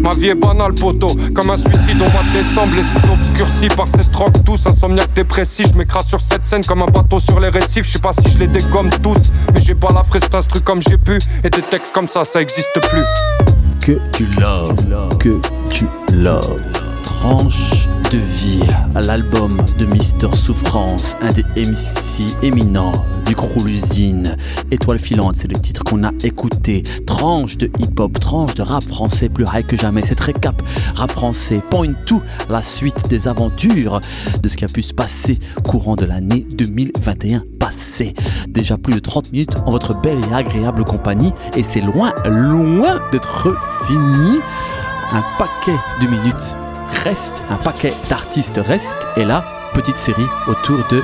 Ma 0.00 0.14
vie 0.14 0.28
est 0.28 0.34
banale, 0.34 0.74
poteau, 0.74 1.08
comme 1.34 1.50
un 1.50 1.56
suicide 1.56 1.98
mois 1.98 2.22
de 2.32 2.38
décembre. 2.38 2.74
L'esprit 2.76 3.10
obscurci 3.12 3.68
par 3.68 3.86
cette 3.86 4.10
drogue 4.10 4.36
douce, 4.44 4.66
insomniaque 4.66 5.14
dépressif. 5.14 5.68
Je 5.72 5.78
m'écrase 5.78 6.06
sur 6.06 6.20
cette 6.20 6.46
scène 6.46 6.64
comme 6.64 6.82
un 6.82 6.86
bateau 6.86 7.18
sur 7.18 7.40
les 7.40 7.48
récifs. 7.48 7.86
Je 7.86 7.92
sais 7.92 7.98
pas 7.98 8.12
si 8.12 8.32
je 8.32 8.38
les 8.38 8.46
dégomme 8.46 8.90
tous, 9.02 9.18
mais 9.54 9.60
j'ai 9.60 9.74
pas 9.74 9.92
la 9.92 10.04
fraise 10.04 10.22
instru 10.32 10.60
comme 10.60 10.80
j'ai 10.82 10.98
pu. 10.98 11.18
Et 11.44 11.50
des 11.50 11.62
textes 11.62 11.92
comme 11.92 12.08
ça, 12.08 12.24
ça 12.24 12.40
existe 12.40 12.72
plus. 12.88 12.95
Que 13.80 13.92
tu 14.12 14.24
love, 14.40 14.76
que 15.18 15.40
tu 15.70 15.86
love. 16.12 16.60
Tranche 17.04 17.88
de 18.10 18.18
vie 18.18 18.60
à 18.94 19.00
l'album 19.00 19.60
de 19.78 19.86
Mister 19.86 20.28
Souffrance, 20.34 21.16
un 21.22 21.32
des 21.32 21.44
MC 21.56 22.24
éminents 22.42 23.04
du 23.24 23.34
crew 23.34 23.64
L'usine. 23.64 24.36
Étoile 24.70 24.98
filante, 24.98 25.36
c'est 25.36 25.50
le 25.50 25.58
titre 25.58 25.82
qu'on 25.82 26.04
a 26.04 26.12
écouté. 26.22 26.82
Tranche 27.06 27.56
de 27.56 27.70
hip-hop, 27.78 28.20
tranche 28.20 28.54
de 28.54 28.62
rap 28.62 28.84
français, 28.84 29.28
plus 29.28 29.44
high 29.52 29.66
que 29.66 29.76
jamais. 29.76 30.02
Cette 30.02 30.20
récap 30.20 30.62
rap 30.94 31.10
français 31.10 31.60
point 31.70 31.92
tout 32.06 32.22
la 32.48 32.62
suite 32.62 33.08
des 33.08 33.28
aventures 33.28 34.00
de 34.42 34.48
ce 34.48 34.56
qui 34.56 34.64
a 34.64 34.68
pu 34.68 34.82
se 34.82 34.94
passer 34.94 35.38
courant 35.64 35.96
de 35.96 36.04
l'année 36.04 36.46
2021 36.50 37.42
passée. 37.58 38.14
Déjà 38.48 38.78
plus 38.78 38.94
de 38.94 39.00
30 39.00 39.32
minutes 39.32 39.56
en 39.64 39.70
votre 39.70 40.00
belle 40.00 40.20
et 40.30 40.34
agréable 40.34 40.84
compagnie 40.84 41.32
et 41.56 41.62
c'est 41.62 41.80
loin, 41.80 42.12
loin 42.24 43.00
d'être 43.10 43.56
fini. 43.86 44.38
Un 45.10 45.24
paquet 45.38 45.78
de 46.00 46.08
minutes 46.08 46.56
reste, 47.04 47.42
un 47.48 47.56
paquet 47.56 47.92
d'artistes 48.08 48.60
reste, 48.64 49.06
et 49.16 49.24
là, 49.24 49.44
petite 49.74 49.96
série 49.96 50.26
autour 50.46 50.78
de 50.90 51.02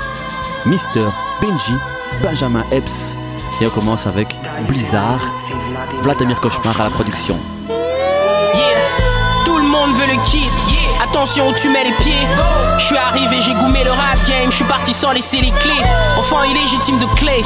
Mr. 0.67 1.09
Benji, 1.41 1.75
Benjamin 2.23 2.65
Epps, 2.71 3.17
et 3.61 3.67
on 3.67 3.71
commence 3.71 4.07
avec 4.07 4.37
Blizzard, 4.69 5.21
Vladimir 6.03 6.41
Cauchemar 6.41 6.81
à 6.81 6.85
la 6.85 6.91
production. 6.91 7.39
Attention 11.15 11.49
où 11.49 11.53
tu 11.53 11.69
mets 11.69 11.85
les 11.85 11.93
pieds. 12.03 12.27
Je 12.79 12.85
suis 12.87 12.97
arrivé, 12.97 13.37
j'ai 13.43 13.53
goumé 13.53 13.85
le 13.85 13.91
rap 13.91 14.17
game. 14.27 14.51
Je 14.51 14.57
suis 14.57 14.65
parti 14.65 14.95
sans 14.95 15.13
laisser 15.13 15.43
les 15.43 15.51
clés. 15.51 15.85
Enfant 16.19 16.43
illégitime 16.43 16.99
de 16.99 17.05
clé. 17.17 17.45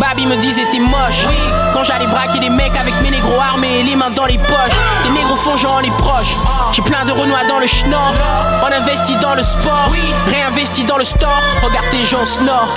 Baby 0.00 0.26
me 0.26 0.34
disait 0.34 0.66
t'es 0.72 0.80
moche. 0.80 1.24
Quand 1.72 1.84
j'allais 1.84 2.08
braquer 2.08 2.40
des 2.40 2.50
mecs 2.50 2.74
avec 2.76 2.92
mes 3.02 3.10
négros 3.10 3.38
armés 3.38 3.78
et 3.78 3.82
les 3.84 3.94
mains 3.94 4.10
dans 4.10 4.26
les 4.26 4.36
poches. 4.36 4.76
Tes 5.04 5.10
négros 5.10 5.36
font 5.36 5.54
genre 5.54 5.80
les 5.80 5.92
proches. 5.92 6.34
J'ai 6.72 6.82
plein 6.82 7.04
de 7.04 7.12
renois 7.12 7.44
dans 7.48 7.60
le 7.60 7.68
schnorr. 7.68 8.14
On 8.64 8.72
investit 8.72 9.16
dans 9.22 9.36
le 9.36 9.44
sport. 9.44 9.92
Réinvesti 10.26 10.82
dans 10.82 10.98
le 10.98 11.04
store. 11.04 11.40
Regarde 11.62 11.90
tes 11.90 12.02
gens 12.02 12.26
snore. 12.26 12.74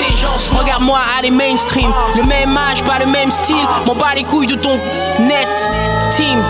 Regarde-moi 0.56 1.00
aller 1.18 1.32
mainstream. 1.32 1.92
Le 2.16 2.22
même 2.22 2.56
âge, 2.56 2.84
pas 2.84 3.00
le 3.00 3.08
même 3.08 3.32
style. 3.32 3.66
M'en 3.88 3.96
bats 3.96 4.14
les 4.16 4.24
couilles 4.24 4.46
de 4.46 4.56
ton 4.56 4.78
NES 5.18 5.46
team. 6.16 6.44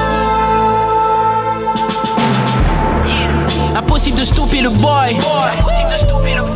Impossible 3.98 4.20
de 4.20 4.26
stopper 4.26 4.62
le 4.62 4.70
boy. 4.70 5.18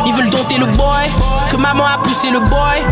Ils 0.05 0.13
veulent 0.13 0.29
dompter 0.29 0.59
le 0.59 0.67
boy. 0.67 1.09
Que 1.49 1.57
maman 1.57 1.87
a 1.87 1.97
poussé 1.97 2.29
le 2.29 2.39
boy. 2.39 2.83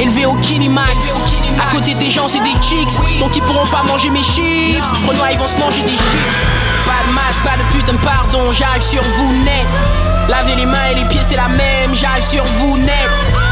Élevé 0.00 0.24
au 0.24 0.34
Kinimax. 0.36 1.20
À 1.60 1.74
côté 1.74 1.92
des 1.92 2.08
gens, 2.08 2.26
c'est 2.26 2.40
des 2.40 2.56
chicks. 2.62 2.88
Donc 3.20 3.36
ils 3.36 3.42
pourront 3.42 3.66
pas 3.66 3.82
manger 3.82 4.08
mes 4.08 4.22
chips. 4.22 4.80
Renoir, 5.06 5.30
ils 5.30 5.38
vont 5.38 5.46
se 5.46 5.58
manger 5.58 5.82
des 5.82 5.90
chips. 5.90 6.32
Pas 6.86 7.06
de 7.06 7.12
masque, 7.12 7.42
pas 7.44 7.58
de 7.58 7.76
putain 7.76 7.92
de 7.92 7.98
pardon. 7.98 8.50
J'arrive 8.50 8.80
sur 8.80 9.02
vous 9.02 9.30
net. 9.44 9.66
Lavez 10.30 10.54
les 10.54 10.64
mains 10.64 10.88
et 10.90 10.94
les 10.94 11.04
pieds, 11.04 11.20
c'est 11.22 11.36
la 11.36 11.48
même. 11.48 11.94
J'arrive 11.94 12.24
sur 12.24 12.44
vous 12.44 12.78
net. 12.78 13.10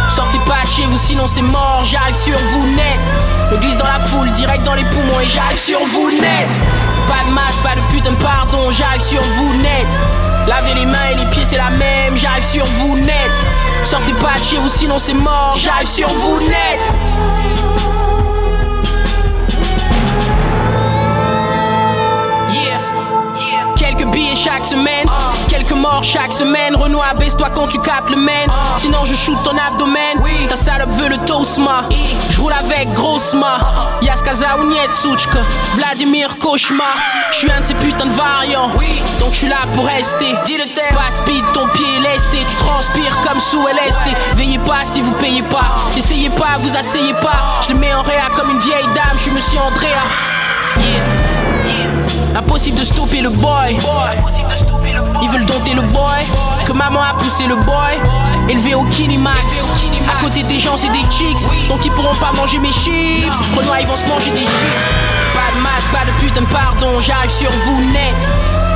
Sortez 0.08 0.38
pas 0.46 0.64
de 0.64 0.70
chez 0.70 0.86
vous, 0.86 0.96
sinon 0.96 1.26
c'est 1.26 1.42
mort. 1.42 1.82
J'arrive 1.84 2.16
sur 2.16 2.38
vous 2.38 2.66
net. 2.74 2.98
Me 3.52 3.58
glisse 3.58 3.76
dans 3.76 3.84
la 3.84 4.00
foule, 4.06 4.32
direct 4.32 4.64
dans 4.64 4.74
les 4.74 4.84
poumons 4.84 5.20
et 5.20 5.26
j'arrive 5.26 5.58
sur 5.58 5.84
vous 5.84 6.10
net. 6.12 6.48
Pas 7.06 7.28
de 7.28 7.34
masque, 7.34 7.60
pas 7.62 7.74
de 7.74 7.94
putain 7.94 8.12
de 8.12 8.16
pardon. 8.16 8.70
J'arrive 8.70 9.02
sur 9.02 9.20
vous 9.20 9.52
net. 9.60 9.86
Lavez 10.46 10.74
les 10.74 10.86
mains 10.86 11.10
et 11.12 11.14
les 11.14 11.26
pieds, 11.26 11.44
c'est 11.44 11.56
la 11.56 11.70
même. 11.70 12.16
J'arrive 12.16 12.44
sur 12.44 12.64
vous 12.64 12.98
net. 12.98 13.30
Sortez 13.84 14.12
pas 14.14 14.38
de 14.38 14.44
chez 14.44 14.58
vous, 14.58 14.68
sinon 14.68 14.98
c'est 14.98 15.14
mort. 15.14 15.54
J'arrive 15.56 15.88
sur 15.88 16.08
vous 16.08 16.40
net. 16.40 16.80
Billets 24.06 24.36
chaque 24.36 24.64
semaine, 24.64 25.06
quelques 25.48 25.72
morts 25.72 26.02
chaque 26.02 26.32
semaine. 26.32 26.74
Renoir, 26.74 27.14
baisse-toi 27.14 27.48
quand 27.54 27.68
tu 27.68 27.78
capes 27.80 28.10
le 28.10 28.16
main. 28.16 28.46
Sinon, 28.78 29.04
je 29.04 29.14
shoot 29.14 29.36
ton 29.44 29.56
abdomen. 29.56 30.20
Ta 30.48 30.56
salope 30.56 30.92
veut 30.92 31.08
le 31.08 31.18
tosma. 31.18 31.84
Je 32.30 32.40
roule 32.40 32.52
avec 32.52 32.92
Grossma. 32.92 33.58
Yaskaza 34.02 34.58
ou 34.58 34.64
Nietsuchka. 34.64 35.38
Vladimir 35.74 36.36
Cauchemar. 36.38 36.96
Je 37.30 37.36
suis 37.36 37.50
un 37.50 37.60
de 37.60 37.64
ces 37.64 37.74
putains 37.74 38.06
de 38.06 38.12
variants. 38.12 38.70
Donc 39.18 39.32
je 39.32 39.38
suis 39.38 39.48
là 39.48 39.58
pour 39.74 39.86
rester. 39.86 40.34
Dis 40.44 40.56
le 40.56 40.66
terme. 40.72 40.96
Pas 40.96 41.10
speed, 41.10 41.44
ton 41.52 41.66
pied 41.68 41.86
est 41.96 42.12
lesté. 42.12 42.38
Tu 42.48 42.56
transpires 42.56 43.20
comme 43.26 43.40
sous 43.40 43.66
LSD. 43.66 44.10
Veillez 44.34 44.58
pas 44.58 44.84
si 44.84 45.00
vous 45.00 45.12
payez 45.12 45.42
pas. 45.42 45.76
Essayez 45.96 46.30
pas, 46.30 46.58
vous 46.60 46.76
asseyez 46.76 47.14
pas. 47.14 47.60
Je 47.66 47.72
le 47.72 47.78
mets 47.78 47.94
en 47.94 48.02
réa 48.02 48.28
comme 48.34 48.50
une 48.50 48.60
vieille 48.60 48.88
dame. 48.94 49.16
Je 49.16 49.22
suis 49.22 49.30
monsieur 49.30 49.60
Andrea. 49.60 51.15
Impossible 52.36 52.78
de 52.78 52.84
stopper 52.84 53.22
le 53.22 53.30
boy. 53.30 53.78
Ils 55.22 55.30
veulent 55.30 55.46
dompter 55.46 55.72
le 55.72 55.80
boy. 55.80 56.22
Que 56.66 56.72
maman 56.72 57.00
a 57.00 57.14
poussé 57.14 57.46
le 57.46 57.56
boy. 57.56 57.96
Élevé 58.48 58.74
au 58.74 58.84
Kinimax. 58.84 59.66
À 60.06 60.22
côté 60.22 60.42
des 60.42 60.58
gens, 60.58 60.76
c'est 60.76 60.90
des 60.90 61.04
chicks. 61.10 61.48
Donc 61.68 61.84
ils 61.84 61.90
pourront 61.92 62.14
pas 62.16 62.32
manger 62.32 62.58
mes 62.58 62.72
chips. 62.72 63.32
Renoir, 63.56 63.80
ils 63.80 63.86
vont 63.86 63.96
se 63.96 64.06
manger 64.06 64.30
des 64.32 64.40
chips. 64.40 64.84
Pas 65.32 65.56
de 65.56 65.62
masque, 65.62 65.88
pas 65.90 66.04
de 66.04 66.12
putain 66.20 66.44
pardon. 66.52 67.00
J'arrive 67.00 67.30
sur 67.30 67.50
vous 67.50 67.80
net. 67.92 68.14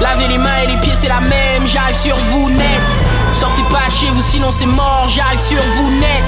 Lavez 0.01 0.29
les 0.29 0.39
mains 0.39 0.63
et 0.65 0.67
les 0.67 0.77
pieds, 0.79 0.95
c'est 0.95 1.09
la 1.09 1.21
même. 1.21 1.67
J'arrive 1.67 1.97
sur 1.97 2.17
vous 2.17 2.49
net. 2.49 2.81
Sortez 3.35 3.63
pas 3.65 3.89
de 3.89 3.95
chez 3.95 4.11
vous, 4.11 4.23
sinon 4.23 4.51
c'est 4.51 4.67
mort. 4.67 5.07
J'arrive 5.09 5.39
sur 5.39 5.61
vous 5.77 5.91
net. 6.01 6.25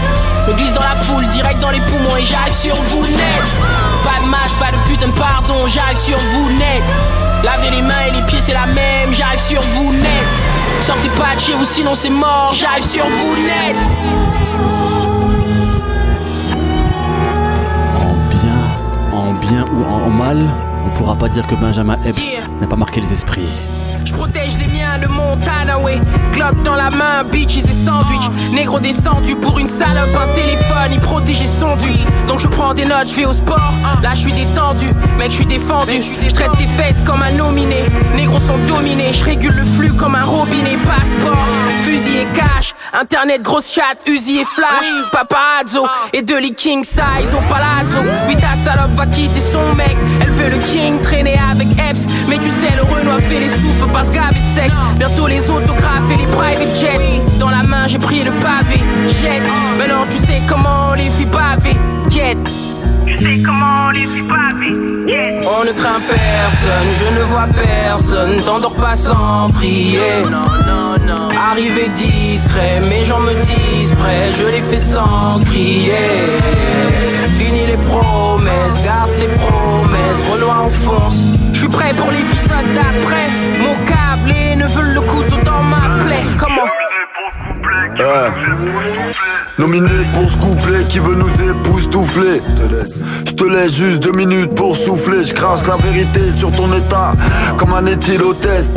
Me 0.49 0.55
glisse 0.55 0.73
dans 0.75 0.83
la 0.83 0.97
foule, 0.97 1.27
direct 1.29 1.61
dans 1.61 1.71
les 1.71 1.81
poumons 1.81 2.17
et 2.19 2.25
j'arrive 2.25 2.55
sur 2.55 2.75
vous 2.75 3.07
net. 3.07 3.92
Pas 4.05 4.21
de 4.23 4.29
masque, 4.29 4.57
pas 4.59 4.73
de 4.73 4.77
putain 4.89 5.09
de 5.09 5.13
pardon. 5.13 5.67
J'arrive 5.67 5.99
sur 5.99 6.19
vous 6.19 6.51
net. 6.59 6.83
Lavez 7.45 7.71
les 7.71 7.83
mains 7.83 8.07
et 8.09 8.11
les 8.13 8.23
pieds, 8.27 8.41
c'est 8.41 8.53
la 8.53 8.67
même. 8.67 9.13
J'arrive 9.13 9.41
sur 9.41 9.61
vous 9.61 9.93
net. 9.93 10.27
Sortez 10.81 11.09
pas 11.11 11.35
de 11.35 11.41
chez 11.41 11.55
vous, 11.55 11.65
sinon 11.65 11.95
c'est 11.95 12.11
mort. 12.11 12.53
J'arrive 12.53 12.85
sur 12.85 13.05
vous 13.05 13.37
net. 13.37 13.77
En 19.13 19.35
bien 19.35 19.65
ou 19.73 19.85
en 19.85 20.09
mal, 20.09 20.49
on 20.87 20.89
pourra 20.97 21.15
pas 21.15 21.29
dire 21.29 21.47
que 21.47 21.55
Benjamin 21.55 21.99
Epps 22.05 22.29
n'a 22.61 22.67
pas 22.67 22.77
marqué 22.77 23.01
les 23.01 23.13
esprits. 23.13 23.49
Je 24.05 24.13
protège 24.13 24.53
les 24.59 24.67
miens, 24.79 24.99
le 25.01 25.09
Montana, 25.09 25.79
ouais. 25.79 26.01
Glock 26.33 26.63
dans 26.63 26.75
la 26.75 26.91
main, 26.91 27.25
bitches 27.31 27.59
et 27.59 27.87
sandwich. 27.87 28.25
Négro 28.53 28.79
descendu 28.81 29.37
pour 29.37 29.59
une 29.59 29.69
salope, 29.69 30.11
un 30.17 30.35
téléphone, 30.35 30.91
il 30.93 31.01
protégeait 31.01 31.47
son 31.47 31.77
duit. 31.77 32.05
Donc 32.27 32.41
je 32.41 32.49
prends 32.49 32.75
des 32.75 32.85
notes, 32.85 33.09
je 33.09 33.15
vais 33.15 33.25
au 33.25 33.33
sport. 33.33 33.73
Là, 34.03 34.11
je 34.15 34.21
suis 34.21 34.33
détendu, 34.33 34.87
mec, 35.19 35.31
je 35.31 35.37
suis 35.37 35.47
défendu. 35.47 36.03
Je 36.23 36.35
traite 36.35 36.53
tes 36.53 36.67
fesses 36.67 37.01
comme 37.07 37.23
un 37.23 37.31
nominé. 37.33 37.85
Négros 38.17 38.41
sont 38.41 38.59
dominés, 38.67 39.13
je 39.13 39.25
régule 39.25 39.55
le 39.55 39.65
flux 39.77 39.93
comme 39.93 40.15
un 40.15 40.23
robinet. 40.23 40.77
Passeport, 40.79 41.47
fusil 41.85 42.19
et 42.19 42.37
cash. 42.37 42.75
Internet, 42.93 43.43
grosse 43.43 43.73
chatte, 43.73 44.03
Uzi 44.07 44.39
et 44.39 44.45
flash. 44.45 44.87
Paparazzo 45.13 45.87
et 46.13 46.23
de 46.23 46.35
king 46.55 46.85
size 46.85 47.33
au 47.35 47.41
palazzo. 47.49 47.99
Oui, 48.29 48.37
ta 48.37 48.55
salope 48.65 48.95
va 48.95 49.07
quitter 49.07 49.41
son 49.41 49.75
mec. 49.75 49.97
Elle 50.21 50.32
le 50.51 50.59
king 50.59 51.01
traîner 51.01 51.39
avec 51.51 51.69
Epps. 51.79 52.07
Mais 52.29 52.37
tu 52.39 52.51
sais, 52.61 52.75
le 52.77 52.83
Renoir 52.83 53.21
fait 53.21 53.41
les 53.41 53.49
sous, 53.49 53.73
peut 53.81 53.93
pas 53.93 54.05
se 54.05 54.11
de 54.11 54.45
sexe. 54.55 54.75
Bientôt 54.97 55.27
les 55.27 55.41
autographes 55.49 56.11
et 56.13 56.17
les 56.17 56.27
private 56.27 56.75
jets. 56.79 57.23
Dans 57.39 57.51
la 57.51 57.63
main, 57.63 57.87
j'ai 57.87 57.99
pris 57.99 58.23
le 58.23 58.31
pavé. 58.33 58.81
Jet. 59.21 59.43
Maintenant, 59.79 60.05
tu 60.11 60.19
sais 60.27 60.41
comment 60.49 60.95
les 60.95 61.11
filles 61.17 61.27
baver. 61.27 61.77
Get. 62.11 62.37
Tu 63.07 63.25
sais 63.25 63.43
comment 63.43 63.91
les 63.91 64.07
filles 64.07 64.23
baver. 64.23 64.75
Get. 65.09 65.41
On 65.47 65.65
ne 65.65 65.73
craint 65.73 66.01
personne, 66.07 66.89
je 67.01 67.19
ne 67.19 67.25
vois 67.25 67.49
personne. 67.53 68.37
T'endors 68.45 68.75
pas 68.75 68.97
sans 68.97 69.51
prier. 69.51 70.23
Non, 70.31 70.49
non, 70.67 70.97
non. 71.07 71.29
Arrivé 71.51 71.91
discret, 71.97 72.81
mes 72.89 73.05
gens 73.05 73.21
me 73.21 73.35
disent 73.35 73.95
prêt. 73.99 74.31
Je 74.39 74.47
les 74.47 74.63
fais 74.63 74.81
sans 74.81 75.41
crier. 75.45 75.93
Fini 77.43 77.67
les 77.67 77.77
promesses, 77.77 78.85
garde 78.85 79.11
les 79.19 79.27
promesses. 79.27 80.23
Renoir 80.33 80.67
enfonce. 80.67 81.27
Je 81.53 81.59
suis 81.59 81.69
prêt 81.69 81.93
pour 81.95 82.11
l'épisode 82.13 82.69
d'après. 82.73 83.27
Mon 83.65 83.75
câble 83.85 84.31
et 84.31 84.55
ne 84.55 84.67
veulent 84.67 84.95
le 84.95 85.01
couteau 85.01 85.39
dans 85.45 85.63
ma 85.63 85.82
Comment 87.99 89.13
Nominé 89.59 89.89
pour 90.15 90.31
ce 90.31 90.37
couplet 90.37 90.85
qui 90.89 90.99
veut 90.99 91.15
nous 91.15 91.29
époustoufler. 91.29 92.41
Je 93.27 93.33
te 93.33 93.45
laisse 93.45 93.77
juste 93.77 94.03
deux 94.03 94.13
minutes 94.13 94.55
pour 94.55 94.77
souffler. 94.77 95.25
Je 95.25 95.35
crache 95.35 95.61
la 95.67 95.77
vérité 95.77 96.21
sur 96.37 96.51
ton 96.53 96.73
état, 96.73 97.13
comme 97.59 97.75
un 97.75 97.87
éthylotest. 97.87 98.71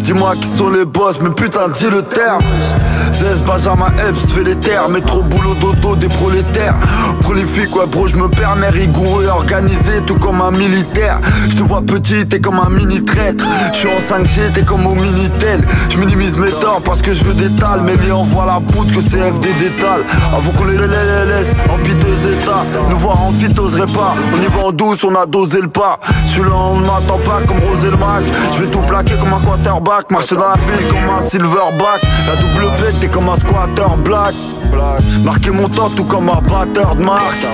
Dis-moi 0.00 0.34
qui 0.36 0.56
sont 0.56 0.70
les 0.70 0.84
boss, 0.84 1.16
mais 1.22 1.30
putain, 1.30 1.68
dis 1.68 1.88
le 1.90 2.02
terme. 2.02 2.42
16 3.12 3.42
Benjamin 3.42 3.88
Epps 4.08 4.32
fait 4.32 4.44
les 4.44 4.56
terres, 4.56 4.88
mais 4.88 5.00
trop 5.00 5.22
boulot 5.22 5.54
d'auto 5.60 5.96
des 5.96 6.08
prolétaires. 6.08 6.74
Prolifique, 7.20 7.74
ouais, 7.76 7.86
bro, 7.86 8.06
je 8.06 8.16
me 8.16 8.28
permets 8.28 8.70
rigoureux, 8.70 9.26
organisé, 9.26 10.00
tout 10.06 10.16
comme 10.16 10.40
un 10.40 10.50
militaire. 10.50 11.20
Je 11.48 11.56
te 11.56 11.62
vois 11.62 11.82
petit, 11.82 12.26
t'es 12.26 12.40
comme 12.40 12.58
un 12.58 12.70
mini 12.70 13.04
traître. 13.04 13.44
Je 13.72 13.78
suis 13.78 13.88
en 13.88 14.00
5G, 14.00 14.52
t'es 14.54 14.62
comme 14.62 14.86
au 14.86 14.94
Minitel. 14.94 15.60
Je 15.90 15.98
minimise 15.98 16.36
mes 16.36 16.50
torts 16.50 16.82
parce 16.82 17.02
que 17.02 17.12
je 17.12 17.24
veux 17.24 17.34
des 17.34 17.50
tales, 17.56 17.82
mais 17.84 17.94
les 18.04 18.12
envoie 18.12 18.39
la 18.46 18.60
poudre 18.60 18.92
que 18.92 19.00
CFD 19.00 19.48
détale. 19.58 20.02
Avant 20.36 20.52
qu'on 20.52 20.64
les 20.64 20.76
laisse 20.76 21.54
en 21.68 21.76
piteux 21.78 22.32
état, 22.32 22.64
nous 22.88 22.96
voir 22.96 23.22
en 23.22 23.32
fit 23.32 23.58
oserait 23.58 23.86
pas. 23.86 24.14
On 24.34 24.42
y 24.42 24.46
va 24.46 24.66
en 24.66 24.72
douce, 24.72 25.04
on 25.04 25.14
a 25.14 25.26
dosé 25.26 25.60
le 25.60 25.68
pas. 25.68 25.98
Je 26.26 26.30
suis 26.30 26.42
là, 26.42 26.56
on 26.56 26.80
ne 26.80 26.86
m'attend 26.86 27.18
pas 27.24 27.40
comme 27.46 27.58
Rosé 27.60 27.90
le 27.90 27.96
Mac. 27.96 28.24
Je 28.52 28.62
vais 28.62 28.70
tout 28.70 28.80
plaquer 28.80 29.14
comme 29.14 29.32
un 29.32 29.40
quarterback, 29.44 30.10
marcher 30.10 30.36
dans 30.36 30.48
la 30.48 30.56
ville 30.56 30.86
comme 30.88 31.08
un 31.08 31.28
silverback. 31.28 32.00
La 32.26 32.36
double 32.36 32.72
plate, 32.76 33.00
t'es 33.00 33.08
comme 33.08 33.28
un 33.28 33.36
squatter 33.36 33.96
black. 34.04 34.34
Marquer 35.24 35.50
mon 35.50 35.68
temps 35.68 35.90
tout 35.90 36.04
comme 36.04 36.28
un 36.28 36.40
batteur 36.40 36.94
de 36.94 37.04
marque. 37.04 37.46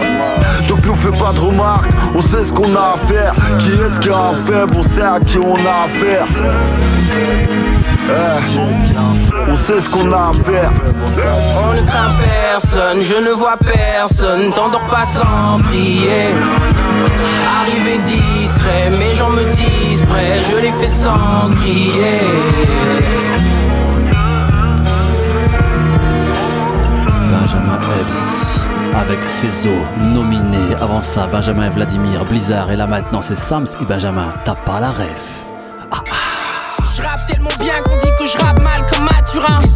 Donc 0.68 0.84
nous 0.84 0.95
fais 0.95 1.11
pas 1.11 1.32
de 1.32 1.41
remarques, 1.41 1.91
on 2.14 2.22
sait 2.22 2.45
ce 2.47 2.53
qu'on 2.53 2.74
a 2.74 2.95
à 2.95 2.99
faire. 3.09 3.34
Qui 3.59 3.70
est-ce 3.70 4.01
qui 4.01 4.11
a 4.11 4.30
un 4.30 4.34
faible, 4.47 4.74
on 4.76 4.82
sait 4.95 5.03
à 5.03 5.20
qui 5.20 5.39
on 5.39 5.55
a 5.55 5.84
affaire. 5.87 6.26
Eh, 8.09 9.51
on 9.51 9.57
sait 9.57 9.81
ce 9.81 9.89
qu'on 9.91 10.11
a 10.13 10.31
à 10.31 10.33
faire. 10.45 10.71
On 11.59 11.75
ne 11.75 11.87
craint 11.87 12.13
personne, 12.23 13.01
je 13.01 13.29
ne 13.29 13.33
vois 13.33 13.57
personne, 13.57 14.53
t'endors 14.53 14.87
pas 14.87 15.05
sans 15.05 15.61
prier. 15.65 16.33
Arrivé 17.61 17.99
discret, 18.07 18.91
mes 18.91 19.15
gens 19.15 19.31
me 19.31 19.45
disent 19.45 20.03
prêt, 20.09 20.41
je 20.51 20.57
les 20.57 20.73
fais 20.73 20.89
sans 20.89 21.51
crier. 21.61 22.21
Benjamin 27.31 27.79
Epps 28.01 28.67
avec 28.97 29.25
Cézo, 29.25 29.71
nominé. 30.15 30.75
Avant 30.81 31.03
ça, 31.03 31.27
Benjamin 31.27 31.67
et 31.67 31.71
Vladimir, 31.71 32.25
Blizzard. 32.25 32.71
Et 32.71 32.77
là 32.77 32.87
maintenant, 32.87 33.21
c'est 33.21 33.37
Sams 33.39 33.67
et 33.81 33.85
Benjamin. 33.85 34.33
T'as 34.45 34.55
pas 34.55 34.81
la 34.81 34.91
ref. 34.91 35.46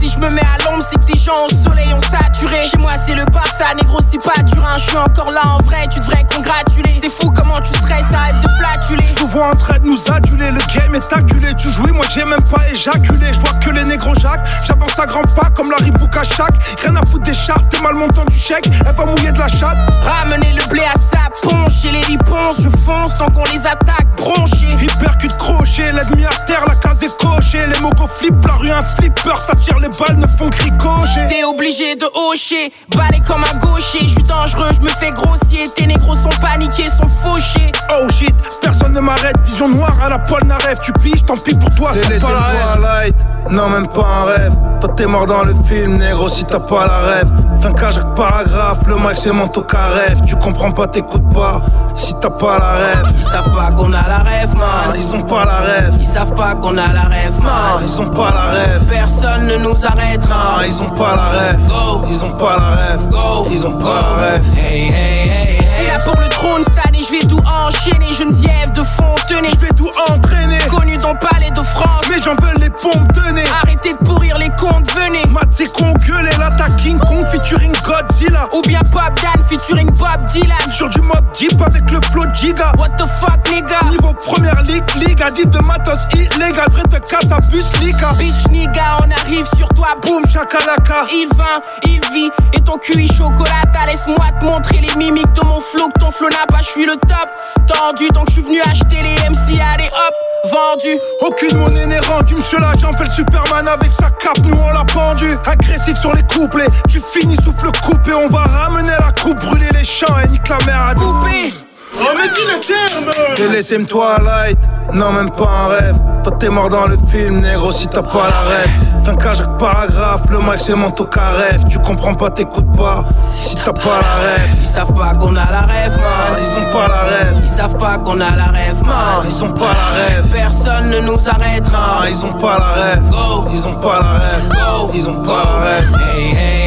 Si 0.01 0.09
je 0.09 0.19
me 0.19 0.31
mets 0.31 0.41
à 0.41 0.57
l'ombre, 0.65 0.83
c'est 0.83 0.97
que 0.97 1.13
des 1.13 1.19
gens 1.19 1.35
au 1.45 1.49
soleil 1.55 1.93
ont 1.93 2.01
saturé. 2.01 2.65
Chez 2.65 2.79
moi, 2.79 2.97
c'est 2.97 3.15
le 3.15 3.25
Barça, 3.27 3.75
négro, 3.75 3.99
c'est 4.01 4.19
pas 4.19 4.43
Turin. 4.43 4.79
Je 4.79 4.85
suis 4.89 4.97
encore 4.97 5.31
là 5.31 5.47
en 5.47 5.63
vrai, 5.63 5.87
tu 5.93 6.01
devrais 6.01 6.25
congratuler. 6.25 6.91
C'est 7.01 7.11
fou 7.11 7.31
comment 7.31 7.61
tu 7.61 7.71
stresses, 7.71 8.13
arrête 8.15 8.41
de 8.43 8.49
flatuler. 8.49 9.07
Je 9.19 9.25
vois 9.25 9.51
en 9.51 9.55
train 9.55 9.79
de 9.79 9.87
nous 9.87 10.01
aduler, 10.11 10.51
le 10.51 10.61
game 10.75 10.95
est 10.95 11.13
acculé. 11.13 11.55
Tu 11.55 11.71
jouis, 11.71 11.93
moi 11.93 12.07
j'ai 12.11 12.25
même 12.25 12.43
pas 12.43 12.67
éjaculé. 12.73 13.27
Je 13.33 13.41
vois 13.41 13.53
que 13.61 13.71
les 13.71 13.85
négros 13.85 14.15
Jacques, 14.15 14.47
j'avance 14.67 14.99
à 14.99 15.05
grands 15.05 15.23
pas 15.37 15.51
comme 15.51 15.71
Larry 15.71 15.91
Book 15.91 16.17
à 16.17 16.25
chaque. 16.25 16.55
Rien 16.83 16.97
à 16.97 17.05
foutre 17.05 17.25
des 17.25 17.35
chartes, 17.35 17.69
t'es 17.69 17.81
mal 17.81 17.95
montant 17.95 18.25
du 18.25 18.39
chèque. 18.39 18.71
Elle 18.87 18.95
va 18.95 19.05
mouiller 19.05 19.33
de 19.33 19.39
la 19.39 19.49
chatte. 19.49 19.79
Ramener 20.03 20.55
le 20.55 20.67
blé 20.71 20.83
à 20.83 20.99
sa 20.99 21.29
ponche 21.43 21.85
et 21.85 21.93
les 21.93 22.03
riponces, 22.03 22.63
je 22.63 22.69
fonce 22.71 23.15
tant 23.19 23.31
qu'on 23.31 23.45
les 23.53 23.67
attaque, 23.67 24.07
bronchés. 24.17 24.77
Hypercute 24.81 25.37
crochet, 25.37 25.93
l'ennemi 25.93 26.25
à 26.25 26.47
terre, 26.47 26.65
la 26.67 26.75
case 26.75 27.03
est 27.03 27.17
cochée. 27.19 27.67
Les 27.67 27.79
mogos 27.81 28.09
flippent, 28.09 28.47
la 28.47 28.55
rue 28.55 28.71
un 28.71 28.83
flipper, 28.83 29.39
ça 29.39 29.55
tire 29.55 29.79
les 29.79 29.90
balles, 29.99 30.17
ne 30.19 30.27
font 30.27 30.49
cricocher. 30.51 31.27
T'es 31.29 31.45
obligé 31.45 31.97
de 31.97 32.07
hocher, 32.15 32.73
balai 32.97 33.21
comme 33.27 33.45
un 33.45 33.59
gaucher. 33.59 34.01
Je 34.03 34.09
suis 34.09 34.23
dangereux, 34.23 34.71
je 34.77 34.81
me 34.81 34.89
fais 34.89 35.11
grossier. 35.11 35.69
Tes 35.75 35.87
négros 35.87 36.15
sont 36.15 36.41
paniqués, 36.41 36.89
sont 36.89 37.09
fauchés. 37.09 37.71
Oh 37.91 38.09
shit, 38.11 38.35
personne 38.63 38.93
ne 38.93 39.01
m'arrête. 39.01 39.37
Vision 39.45 39.69
noire 39.69 39.97
à 40.03 40.09
la 40.09 40.19
poêle 40.19 40.45
n'arrête. 40.45 40.81
Tu 40.83 40.93
piges, 40.93 41.25
tant 41.25 41.37
pis 41.37 41.55
pour 41.55 41.75
toi, 41.75 41.93
c'est 41.95 42.21
pas 42.21 42.31
la 42.31 42.89
rêve. 42.99 43.15
Non, 43.51 43.69
même 43.69 43.89
pas 43.89 44.07
un 44.07 44.25
rêve. 44.25 44.57
Toi, 44.81 44.91
t'es 44.97 45.07
mort 45.07 45.27
dans 45.27 45.45
le 45.45 45.55
film, 45.65 45.97
négro, 45.97 46.29
si 46.29 46.45
t'as 46.45 46.59
pas 46.59 46.87
la 46.87 46.99
rêve. 46.99 47.29
Fin 47.61 47.91
chaque 47.91 48.15
paragraphe, 48.15 48.87
le 48.87 48.95
mic 48.97 49.17
c'est 49.17 49.33
mon 49.33 49.47
toca 49.47 49.87
rêve. 49.89 50.23
Tu 50.25 50.35
comprends 50.37 50.71
pas, 50.71 50.87
t'écoutes 50.87 51.29
pas, 51.35 51.61
si 51.95 52.15
t'as 52.21 52.31
pas 52.31 52.59
la 52.59 52.71
rêve. 52.71 53.13
Ils 53.15 53.23
savent 53.23 53.55
pas 53.55 53.71
qu'on 53.73 53.93
a 53.93 54.09
la 54.09 54.19
rêve, 54.19 54.55
man. 54.55 54.95
Ils 54.97 55.15
ont 55.15 55.23
pas 55.23 55.45
la 55.45 55.57
rêve. 55.59 55.95
Ils 55.99 56.07
savent 56.07 56.33
pas 56.33 56.55
qu'on 56.55 56.79
a 56.79 56.93
la 56.93 57.03
rêve, 57.03 57.39
man. 57.43 57.83
Ils 57.83 58.01
ont 58.01 58.09
pas 58.09 58.31
la 58.31 58.45
rêve. 58.53 58.85
Personne 58.89 59.47
ne 59.47 59.57
nous 59.59 59.87
arrêtera. 59.87 60.35
Ah, 60.59 60.67
ils 60.67 60.83
ont 60.83 60.91
pas 60.91 61.17
la 61.17 61.39
rêve. 61.39 61.61
Go. 61.69 62.05
Ils 62.09 62.25
ont 62.25 62.33
pas 62.33 62.57
la 62.57 62.71
rêve. 62.71 63.09
Go. 63.11 63.47
Ils 63.51 63.67
ont 63.67 63.73
pas 63.73 64.01
la 64.01 64.23
rêve. 64.23 64.45
Hey, 64.57 64.85
hey, 64.85 64.91
hey, 64.91 65.57
hey. 65.57 65.61
Je 65.61 65.87
là 65.87 65.99
pour 66.03 66.19
le 66.19 66.30
trône 66.41 66.63
cette 66.63 66.87
année, 66.87 67.03
je 67.03 67.17
vais 67.17 67.27
tout 67.27 67.41
enchaîner. 67.47 68.13
Geneviève 68.13 68.73
de 68.73 68.83
Fontenay. 68.83 69.51
Je 69.51 69.67
vais 69.67 69.73
tout 69.77 69.91
entraîner. 70.09 70.59
Connu 70.71 70.97
dans 70.97 71.13
le 71.13 71.19
palais 71.19 71.51
de 71.51 71.63
France. 71.63 72.07
Mais 72.09 72.21
j'en 72.23 72.35
veux 72.35 72.59
les 72.59 72.71
pompes 72.71 73.13
tenez. 73.13 73.45
Arrêtez 73.63 73.93
de 73.93 73.99
pourrir 73.99 74.39
les 74.39 74.51
comptes, 74.51 74.91
venez. 74.95 75.25
Matt, 75.31 75.49
c'est 75.51 75.71
con 75.73 75.93
gueuler 76.07 76.31
l'attaque 76.39 76.77
King 76.77 76.99
Kong 76.99 77.27
featuring 77.31 77.73
Godzilla. 77.85 78.49
Ou 78.55 78.63
bien 78.63 78.81
Pop 78.91 79.13
Dan 79.23 79.45
featuring 79.49 79.91
Bob 79.91 80.25
Dylan. 80.33 80.57
Sur 80.73 80.89
du 80.89 81.01
mob 81.03 81.25
deep 81.35 81.61
avec 81.61 81.91
le 81.91 82.01
flow 82.11 82.25
de 82.25 82.35
Giga. 82.35 82.73
What 82.79 82.91
the 82.97 83.07
fuck, 83.07 83.39
nigga? 83.51 83.83
Niveau 83.91 84.15
première 84.15 84.63
ligue, 84.63 84.85
ligue, 84.97 85.23
addict 85.23 85.51
de 85.51 85.61
matos 85.67 86.07
illégal. 86.15 86.69
Vrai 86.71 86.83
te 86.85 86.97
casse 86.99 87.31
à 87.31 87.41
bus, 87.51 87.71
liga. 87.81 88.13
Bitch, 88.19 88.49
nigga, 88.51 88.99
on 89.01 89.11
arrive 89.11 89.47
sur 89.57 89.69
toi, 89.69 89.89
boum, 90.03 90.25
chakalaka. 90.27 91.07
Il 91.13 91.29
vint, 91.37 91.61
il 91.85 92.01
vit, 92.13 92.31
et 92.55 92.61
ton 92.61 92.79
cul 92.79 93.05
est 93.05 93.13
chocolata. 93.13 93.87
Laisse-moi 93.87 94.27
te 94.41 94.45
montrer 94.45 94.81
les 94.81 94.95
mimiques 94.97 95.33
de 95.35 95.45
mon 95.45 95.61
flow, 95.61 95.89
que 95.89 96.01
ton 96.01 96.11
flow 96.11 96.30
pas, 96.49 96.63
je 96.63 96.69
suis 96.69 96.87
le 96.87 96.95
top. 96.97 97.29
Tendu, 97.67 98.09
donc 98.09 98.29
je 98.29 98.35
suis 98.35 98.43
venu 98.43 98.61
acheter 98.63 99.03
les 99.03 99.17
MC, 99.29 99.61
allez 99.61 99.89
hop, 99.89 100.51
vendu. 100.51 100.99
Aucune 101.21 101.59
monnaie 101.59 101.87
n'est 101.87 102.01
rendue, 102.01 102.35
monsieur 102.35 102.59
l'agent 102.59 102.93
fait 102.95 103.05
le 103.05 103.11
Superman 103.11 103.69
avec 103.69 103.91
sa 103.93 104.11
cape, 104.11 104.39
nous 104.45 104.57
on 104.57 104.71
l'a 104.71 104.85
pendu. 104.85 105.27
Agressif 105.47 105.97
sur 105.99 106.15
les 106.15 106.23
couplets, 106.23 106.69
tu 106.89 107.01
finis 107.01 107.37
souffle 107.37 107.71
coupé, 107.85 108.13
on 108.15 108.29
va 108.29 108.45
ramener 108.45 108.93
la 108.99 109.13
coupe, 109.13 109.41
brûler 109.41 109.69
les 109.73 109.85
champs 109.85 110.19
et 110.25 110.29
nique 110.29 110.49
la 110.49 110.59
mer 110.67 110.87
à 110.89 110.95
Coupé 110.95 111.70
Oh 111.99 112.05
mais 112.15 112.29
dis 112.29 112.45
le 112.47 112.61
terme. 112.61 113.37
T'es 113.37 113.49
laissé 113.49 113.79
me 113.79 113.87
Twilight, 113.87 114.59
non 114.93 115.13
même 115.13 115.31
pas 115.31 115.49
un 115.49 115.69
rêve. 115.69 115.97
Toi 116.23 116.33
t'es 116.39 116.49
mort 116.49 116.69
dans 116.69 116.87
le 116.87 116.97
film 117.11 117.41
négro 117.41 117.73
si 117.73 117.89
t'as 117.89 118.03
pas 118.03 118.29
la 118.29 118.41
rêve. 118.41 118.71
Fin 119.05 119.15
qu'à 119.15 119.35
chaque 119.35 119.59
paragraphe, 119.59 120.29
le 120.31 120.39
mic 120.39 120.59
c'est 120.59 120.75
mon 120.75 120.91
toca 120.91 121.31
rêve 121.31 121.65
Tu 121.69 121.79
comprends 121.79 122.15
pas, 122.15 122.31
t'écoutes 122.31 122.71
pas, 122.77 123.05
si 123.41 123.57
t'as 123.57 123.73
pas 123.73 124.01
la 124.03 124.15
rêve. 124.23 124.51
Ils 124.61 124.67
savent 124.67 124.93
pas 124.95 125.15
qu'on 125.15 125.35
a 125.37 125.51
la 125.51 125.63
rêve 125.63 125.97
man. 125.97 126.39
Ils 126.39 126.59
ont 126.59 126.73
pas 126.73 126.89
la 126.89 127.03
rêve. 127.03 127.41
Ils 127.43 127.49
savent 127.49 127.77
pas 127.77 127.99
qu'on 127.99 128.21
a 128.21 128.37
la 128.37 128.47
rêve 128.47 128.83
man. 128.85 129.25
Ils 129.25 129.45
ont 129.45 129.53
pas 129.53 129.73
la 129.73 130.15
rêve. 130.15 130.27
Personne 130.33 130.91
ne 130.91 131.01
nous 131.01 131.29
arrêtera. 131.29 132.09
Ils 132.09 132.25
ont 132.25 132.35
pas 132.35 132.59
la 132.59 132.83
rêve. 132.83 133.03
Go. 133.11 133.47
Ils 133.53 133.67
ont 133.67 133.75
pas 133.75 134.01
la 134.01 134.11
rêve. 134.19 134.49
Go. 134.51 134.91
Ils 134.95 135.09
ont 135.09 135.23
pas 135.23 135.45
la 135.45 135.65
rêve. 135.65 135.89
Hey 136.15 136.31
hey 136.37 136.60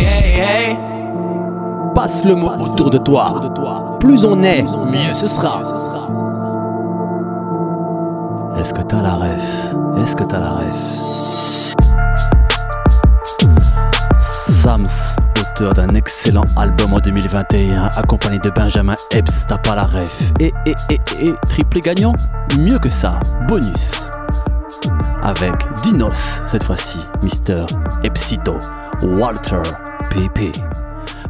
Passe 1.95 2.25
le 2.25 2.35
mot 2.35 2.49
autour 2.59 2.89
de 2.89 2.97
toi. 2.97 3.97
Plus 3.99 4.25
on 4.25 4.41
est, 4.41 4.63
mieux 4.63 5.13
ce 5.13 5.27
sera. 5.27 5.61
Est-ce 8.57 8.73
que 8.73 8.81
t'as 8.81 9.01
la 9.01 9.15
ref? 9.15 9.75
Est-ce 10.01 10.15
que 10.15 10.23
t'as 10.23 10.39
la 10.39 10.49
ref? 10.51 11.75
Sams, 14.63 14.87
auteur 15.39 15.73
d'un 15.73 15.93
excellent 15.93 16.45
album 16.55 16.93
en 16.93 16.99
2021, 16.99 17.91
accompagné 17.95 18.39
de 18.39 18.49
Benjamin 18.49 18.95
Epps, 19.11 19.45
t'as 19.47 19.57
pas 19.57 19.75
la 19.75 19.83
ref. 19.83 20.31
Et, 20.39 20.53
et, 20.65 20.75
et, 20.89 20.99
et, 21.21 21.33
triplé 21.47 21.81
gagnant 21.81 22.13
Mieux 22.59 22.79
que 22.79 22.89
ça, 22.89 23.19
bonus. 23.47 24.09
Avec 25.21 25.53
Dinos, 25.83 26.41
cette 26.47 26.63
fois-ci, 26.63 26.99
Mister 27.21 27.65
Epsito, 28.03 28.55
Walter 29.03 29.61
PP. 30.09 30.59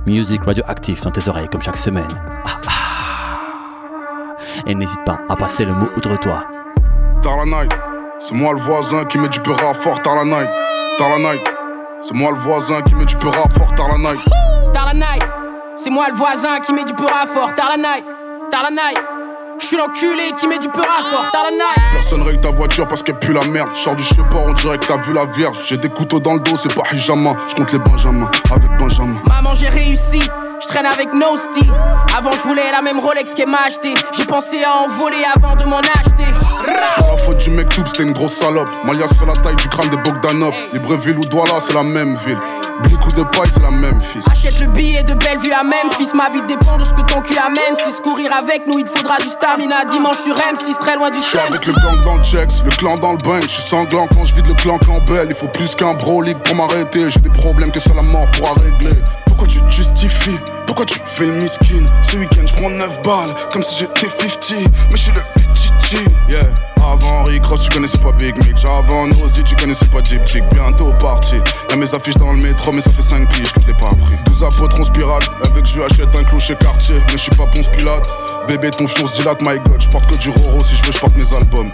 Music 0.05 0.43
radioactif 0.43 1.01
dans 1.01 1.11
tes 1.11 1.29
oreilles 1.29 1.47
comme 1.49 1.61
chaque 1.61 1.77
semaine. 1.77 2.07
Ah, 2.45 2.59
ah. 2.67 4.35
Et 4.65 4.75
n'hésite 4.75 5.03
pas 5.05 5.19
à 5.29 5.35
passer 5.37 5.63
le 5.63 5.73
mot 5.73 5.87
outre 5.95 6.19
toi. 6.19 6.45
Tard 7.21 7.37
la 7.37 7.45
night, 7.45 7.71
c'est 8.19 8.35
moi 8.35 8.51
le 8.51 8.59
voisin 8.59 9.05
qui 9.05 9.17
met 9.17 9.29
du 9.29 9.39
peur 9.39 9.57
à 9.63 9.73
fort 9.73 10.01
tard 10.01 10.15
la 10.15 10.25
night. 10.25 10.49
Tard 10.97 11.09
la 11.09 11.19
night, 11.19 11.41
c'est 12.01 12.13
moi 12.13 12.31
le 12.31 12.37
voisin 12.37 12.81
qui 12.81 12.95
met 12.95 13.05
du 13.05 13.15
peur 13.15 13.33
à 13.33 13.47
fort 13.49 13.73
tard 13.75 13.87
la 13.89 13.97
night. 13.97 14.19
Tard 14.73 14.87
la 14.87 14.93
night, 14.93 15.23
c'est 15.77 15.89
moi 15.89 16.09
le 16.09 16.15
voisin 16.15 16.59
qui 16.59 16.73
met 16.73 16.83
du 16.83 16.93
peur 16.93 17.11
à 17.15 17.25
fort 17.25 17.53
tard 17.53 17.69
la 17.69 17.77
night. 17.77 18.05
Tard 18.51 18.63
la 18.63 18.71
night. 18.71 19.12
Je 19.59 19.65
suis 19.65 19.77
l'enculé 19.77 20.31
qui 20.39 20.47
met 20.47 20.59
du 20.59 20.67
peur 20.69 20.85
à 20.85 21.03
fort 21.03 21.31
tard 21.31 21.43
la 21.45 21.51
night. 21.51 21.93
Personne 21.93 22.21
règle 22.23 22.41
ta 22.41 22.51
voiture 22.51 22.87
parce 22.87 23.03
qu'elle 23.03 23.17
pue 23.19 23.33
la 23.33 23.43
merde. 23.45 23.69
Sors 23.75 23.95
du 23.95 24.03
cheval, 24.03 24.45
on 24.47 24.53
dirait 24.53 24.77
que 24.77 24.85
t'as 24.85 24.97
vu 24.97 25.13
la 25.13 25.25
vierge. 25.25 25.57
J'ai 25.65 25.77
des 25.77 25.89
couteaux 25.89 26.19
dans 26.19 26.33
le 26.33 26.39
dos, 26.39 26.55
c'est 26.55 26.73
pas 26.73 26.83
hijama. 26.91 27.35
Je 27.49 27.55
compte 27.55 27.71
les 27.71 27.79
Benjamin 27.79 28.29
avec 28.51 28.71
Benjamin. 28.77 29.21
Maman, 29.27 29.53
j'ai 29.53 29.69
réussi. 29.69 30.21
Je 30.63 30.67
traîne 30.69 30.85
avec 30.85 31.13
Nosti. 31.13 31.69
Avant, 32.17 32.31
je 32.31 32.47
voulais 32.47 32.71
la 32.71 32.81
même 32.81 32.97
Rolex 32.97 33.33
qu'elle 33.33 33.49
m'a 33.49 33.63
acheté. 33.65 33.93
J'ai 34.17 34.23
pensé 34.23 34.63
à 34.63 34.77
en 34.77 34.87
voler 34.87 35.23
avant 35.35 35.57
de 35.57 35.65
m'en 35.65 35.79
acheter. 35.79 36.23
C'est 36.65 37.03
pas 37.03 37.11
la 37.11 37.17
faute 37.17 37.37
du 37.39 37.49
mec 37.49 37.67
tout, 37.67 37.83
c'était 37.85 38.03
une 38.03 38.13
grosse 38.13 38.35
salope. 38.35 38.69
Malias 38.85 39.09
fait 39.19 39.25
la 39.25 39.33
taille 39.41 39.57
du 39.57 39.67
crâne 39.67 39.89
des 39.89 39.97
Bogdanov. 39.97 40.53
Libreville 40.71 41.17
ou 41.17 41.25
Douala, 41.25 41.59
c'est 41.59 41.73
la 41.73 41.83
même 41.83 42.15
ville. 42.25 42.39
Blic 42.83 43.05
ou 43.05 43.11
de 43.11 43.23
paille, 43.23 43.49
c'est 43.53 43.61
la 43.61 43.71
même 43.71 44.01
fils. 44.01 44.25
Achète 44.31 44.59
le 44.61 44.67
billet 44.67 45.03
de 45.03 45.13
Bellevue 45.15 45.51
à 45.51 45.63
Memphis. 45.63 46.11
Ma 46.15 46.29
vie 46.29 46.41
dépend 46.47 46.77
de 46.77 46.85
ce 46.85 46.93
que 46.93 47.01
ton 47.01 47.21
cul 47.21 47.37
amène. 47.37 47.75
Si 47.75 48.01
courir 48.01 48.33
avec 48.33 48.65
nous, 48.65 48.79
il 48.79 48.85
te 48.85 48.97
faudra 48.97 49.17
du 49.17 49.27
stamina. 49.27 49.83
Dimanche 49.83 50.17
sur 50.17 50.35
M6, 50.35 50.79
très 50.79 50.95
loin 50.95 51.09
du 51.09 51.19
J'suis 51.19 51.39
avec 51.39 51.65
le 51.65 51.73
gang 51.73 52.01
dans 52.03 52.15
le 52.15 52.23
checks, 52.23 52.63
le 52.63 52.71
clan 52.71 52.95
dans 52.95 53.11
le 53.11 53.17
bain. 53.17 53.41
J'suis 53.41 53.63
sanglant 53.63 54.07
quand 54.15 54.23
je 54.23 54.35
vide 54.35 54.47
le 54.47 54.53
clan 54.53 54.79
belle 55.07 55.27
Il 55.29 55.35
faut 55.35 55.47
plus 55.47 55.75
qu'un 55.75 55.93
brolik 55.93 56.41
pour 56.41 56.55
m'arrêter. 56.55 57.09
J'ai 57.09 57.19
des 57.19 57.29
problèmes 57.29 57.71
que 57.71 57.79
seule 57.79 57.97
la 57.97 58.01
mort 58.01 58.27
pourra 58.31 58.53
régler. 58.53 59.01
Pourquoi 59.25 59.47
tu 59.47 59.59
te 59.59 59.69
justifies? 59.69 60.39
Pourquoi 60.65 60.85
tu 60.85 60.99
fais 61.05 61.25
le 61.25 61.33
miskin? 61.33 61.85
Ce 62.01 62.17
week-end, 62.17 62.45
j'prends 62.45 62.69
9 62.69 63.01
balles, 63.03 63.33
comme 63.51 63.63
si 63.63 63.79
j'étais 63.79 64.09
50. 64.09 64.67
Mais 64.91 64.97
j'suis 64.97 65.11
le 65.11 65.21
PGG, 65.35 66.05
yeah. 66.29 66.39
Avant 66.83 67.23
Rick 67.23 67.45
Ross, 67.45 67.61
tu 67.61 67.69
connaissais 67.69 67.97
pas 67.97 68.11
Big 68.11 68.35
Mick. 68.43 68.57
Avant 68.65 69.07
Nosy, 69.07 69.43
tu 69.43 69.55
connaissais 69.55 69.85
pas 69.85 70.03
Jeep. 70.03 70.21
Bientôt 70.51 70.91
parti. 70.99 71.35
Y'a 71.69 71.75
mes 71.75 71.95
affiches 71.95 72.17
dans 72.17 72.33
le 72.33 72.41
métro, 72.41 72.71
mais 72.71 72.81
ça 72.81 72.91
fait 72.91 73.01
5 73.01 73.29
piges 73.29 73.53
que 73.53 73.61
je 73.61 73.67
l'ai 73.67 73.73
pas 73.73 73.87
appris. 73.87 74.15
12 74.25 74.43
apôtres, 74.43 74.75
on 74.79 74.83
spirale. 74.83 75.23
Avec 75.43 75.65
je 75.65 75.75
lui 75.75 75.83
achète 75.83 76.13
un 76.13 76.23
clocher 76.23 76.55
quartier. 76.55 76.95
Mais 77.07 77.13
je 77.13 77.17
suis 77.17 77.35
pas 77.35 77.47
Ponce 77.47 77.69
Pilate. 77.69 78.05
Bébé, 78.47 78.71
ton 78.71 78.85
fion 78.87 79.05
se 79.05 79.15
dilate, 79.15 79.39
my 79.47 79.59
god. 79.59 79.81
Je 79.81 79.87
porte 79.87 80.07
que 80.07 80.15
du 80.15 80.29
Roro, 80.29 80.61
si 80.61 80.75
je 80.75 80.83
veux, 80.83 80.91
je 80.91 80.99
porte 80.99 81.15
mes 81.15 81.33
albums. 81.35 81.71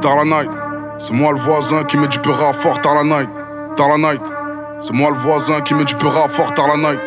Tard 0.00 0.16
la 0.16 0.24
night, 0.24 0.50
c'est 0.98 1.12
moi 1.12 1.32
le 1.32 1.38
voisin 1.38 1.84
qui 1.84 1.96
met 1.96 2.08
du 2.08 2.20
peur 2.20 2.40
à 2.40 2.52
fort. 2.52 2.80
Tard 2.80 2.94
la 2.94 3.02
night, 3.02 3.28
tard 3.76 3.88
la 3.88 3.98
night. 3.98 4.22
C'est 4.80 4.92
moi 4.92 5.10
le 5.10 5.16
voisin 5.16 5.60
qui 5.60 5.74
met 5.74 5.84
du 5.84 5.96
peur 5.96 6.16
à 6.16 6.28
fort. 6.28 6.54
Tard 6.54 6.68
la 6.68 6.76
night. 6.76 7.00